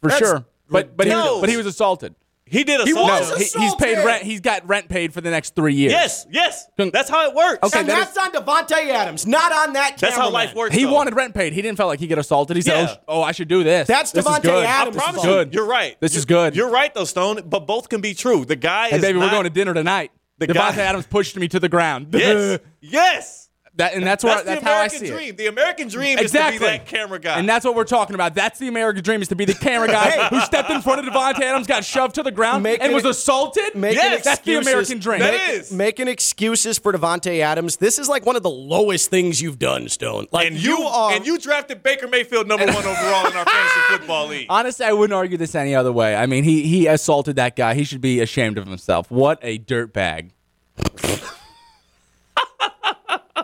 for 0.00 0.08
That's 0.08 0.18
sure. 0.18 0.44
But 0.68 0.96
but 0.96 1.06
he, 1.08 1.12
was, 1.14 1.40
but 1.40 1.48
he 1.50 1.56
was 1.56 1.66
assaulted. 1.66 2.14
He 2.50 2.64
did 2.64 2.80
a 2.80 2.84
He 2.84 2.90
assault. 2.90 3.08
was 3.08 3.30
No, 3.30 3.36
him. 3.36 3.42
he, 3.42 3.58
he's 3.60 3.74
paid 3.76 4.04
rent. 4.04 4.22
He's 4.24 4.40
got 4.40 4.68
rent 4.68 4.88
paid 4.88 5.14
for 5.14 5.20
the 5.20 5.30
next 5.30 5.54
three 5.54 5.74
years. 5.74 5.92
Yes, 5.92 6.26
yes. 6.30 6.66
That's 6.76 7.08
how 7.08 7.28
it 7.28 7.34
works. 7.34 7.60
Okay, 7.62 7.80
and 7.80 7.88
that 7.88 8.12
that's 8.14 8.18
on 8.18 8.32
Davante 8.32 8.88
Adams, 8.90 9.26
not 9.26 9.52
on 9.52 9.72
that 9.74 9.98
That's 9.98 10.16
how 10.16 10.30
life 10.30 10.54
works. 10.54 10.74
He 10.74 10.84
though. 10.84 10.92
wanted 10.92 11.14
rent 11.14 11.34
paid. 11.34 11.52
He 11.52 11.62
didn't 11.62 11.76
feel 11.78 11.86
like 11.86 12.00
he 12.00 12.06
get 12.06 12.18
assaulted. 12.18 12.56
He 12.56 12.62
said, 12.62 12.82
Yeah. 12.88 12.94
oh, 13.06 13.20
"Oh, 13.20 13.22
I 13.22 13.32
should 13.32 13.48
do 13.48 13.62
this." 13.62 13.86
That's 13.86 14.12
this 14.12 14.26
Davante 14.26 14.42
good. 14.42 14.64
Adams' 14.64 14.96
I 14.96 15.00
promise 15.00 15.22
fault. 15.22 15.26
you, 15.26 15.44
Good. 15.44 15.54
you're 15.54 15.66
right. 15.66 15.96
This 16.00 16.16
is 16.16 16.24
good. 16.24 16.56
You're 16.56 16.70
right, 16.70 16.92
though, 16.92 17.04
Stone. 17.04 17.42
But 17.46 17.66
both 17.66 17.88
can 17.88 18.00
be 18.00 18.14
true. 18.14 18.44
The 18.44 18.56
guy 18.56 18.88
Hey, 18.88 18.96
is 18.96 19.02
baby, 19.02 19.18
we're 19.18 19.30
going 19.30 19.44
to 19.44 19.50
dinner 19.50 19.72
tonight. 19.72 20.10
The 20.38 20.46
Davante 20.48 20.76
guy- 20.76 20.82
Adams 20.84 21.06
pushed 21.06 21.36
me 21.36 21.48
to 21.48 21.60
the 21.60 21.68
ground. 21.68 22.08
Yes, 22.12 22.58
yes. 22.80 23.39
That 23.80 23.94
and 23.94 24.06
that's 24.06 24.22
where 24.22 24.34
That's, 24.34 24.46
that's, 24.46 24.60
the 24.62 24.66
how 24.66 24.72
I 24.72 24.76
American 24.84 24.98
see 25.00 25.06
dream. 25.08 25.28
it. 25.30 25.36
The 25.38 25.46
American 25.46 25.88
dream 25.88 26.18
Exactly. 26.18 26.54
is 26.56 26.60
to 26.60 26.66
be 26.66 26.78
that 26.78 26.86
camera 26.86 27.18
guy. 27.18 27.38
And 27.38 27.48
that's 27.48 27.64
what 27.64 27.74
we're 27.74 27.84
talking 27.84 28.14
about. 28.14 28.34
That's 28.34 28.58
the 28.58 28.68
American 28.68 29.02
dream 29.02 29.22
is 29.22 29.28
to 29.28 29.36
be 29.36 29.44
the 29.46 29.54
camera 29.54 29.88
guy 29.88 30.28
who 30.28 30.40
stepped 30.40 30.70
in 30.70 30.82
front 30.82 31.00
of 31.06 31.12
Davante 31.12 31.40
Adams, 31.40 31.66
got 31.66 31.84
shoved 31.84 32.14
to 32.16 32.22
the 32.22 32.30
ground, 32.30 32.62
Making 32.62 32.86
and 32.86 32.94
was 32.94 33.04
assaulted. 33.04 33.74
Making 33.74 33.96
Yes, 33.96 34.24
that's 34.24 34.40
the 34.42 34.58
excuses- 34.58 34.72
American 34.72 34.98
dream. 34.98 35.20
That 35.20 35.32
Make- 35.48 35.60
is. 35.60 35.72
Making 35.72 36.08
excuses 36.08 36.78
for 36.78 36.92
Davante 36.92 37.40
Adams. 37.40 37.76
This 37.76 37.98
is 37.98 38.08
like 38.08 38.26
one 38.26 38.36
of 38.36 38.42
the 38.42 38.50
lowest 38.50 39.10
things 39.10 39.40
you've 39.40 39.58
done, 39.58 39.88
Stone. 39.88 40.26
Like 40.30 40.46
and 40.48 40.62
you, 40.62 40.78
are 40.82 41.12
and 41.12 41.26
you 41.26 41.38
drafted 41.38 41.82
Baker 41.82 42.06
Mayfield 42.06 42.46
number 42.48 42.66
one 42.66 42.76
overall 42.76 43.26
in 43.26 43.36
our 43.36 43.44
fantasy 43.44 43.80
football 43.88 44.26
league. 44.28 44.46
Honestly, 44.48 44.84
I 44.86 44.92
wouldn't 44.92 45.14
argue 45.16 45.36
this 45.38 45.54
any 45.54 45.74
other 45.74 45.90
way. 45.92 46.14
I 46.14 46.26
mean, 46.26 46.44
he 46.44 46.62
he 46.66 46.86
assaulted 46.86 47.36
that 47.36 47.56
guy. 47.56 47.74
He 47.74 47.84
should 47.84 48.00
be 48.02 48.20
ashamed 48.20 48.58
of 48.58 48.66
himself. 48.66 49.10
What 49.10 49.38
a 49.42 49.58
dirtbag. 49.58 50.30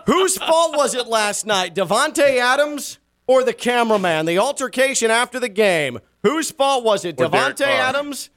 Whose 0.07 0.37
fault 0.37 0.75
was 0.77 0.95
it 0.95 1.07
last 1.07 1.45
night? 1.45 1.75
Davante 1.75 2.39
Adams 2.39 2.97
or 3.27 3.43
the 3.43 3.51
cameraman? 3.51 4.25
The 4.25 4.39
altercation 4.39 5.11
after 5.11 5.37
the 5.37 5.49
game. 5.49 5.99
Whose 6.23 6.49
fault 6.49 6.85
was 6.85 7.03
it? 7.03 7.19
Or 7.19 7.27
Derek 7.27 7.57
Davante 7.57 7.65
Carr. 7.65 7.89
Adams? 7.89 8.29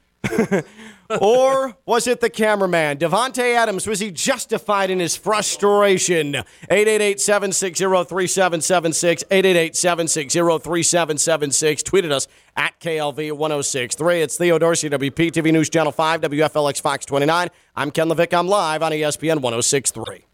or 1.21 1.77
was 1.85 2.07
it 2.07 2.19
the 2.19 2.29
cameraman? 2.29 2.97
Davante 2.97 3.55
Adams, 3.55 3.87
was 3.87 4.01
he 4.01 4.11
justified 4.11 4.89
in 4.89 4.99
his 4.99 5.15
frustration? 5.15 6.35
888-760-3776, 6.69 9.23
888-760-3776. 9.31 11.83
Tweeted 11.83 12.11
us 12.11 12.27
at 12.57 12.77
KLV1063. 12.81 14.23
It's 14.23 14.35
Theo 14.37 14.59
Dorsey, 14.59 14.89
WPTV 14.89 15.53
News 15.53 15.69
Channel 15.69 15.93
5, 15.93 16.19
WFLX 16.21 16.81
Fox 16.81 17.05
29. 17.05 17.47
I'm 17.77 17.91
Ken 17.91 18.09
LaVicka. 18.09 18.37
I'm 18.37 18.47
live 18.47 18.83
on 18.83 18.91
ESPN 18.91 19.39
1063. 19.41 20.25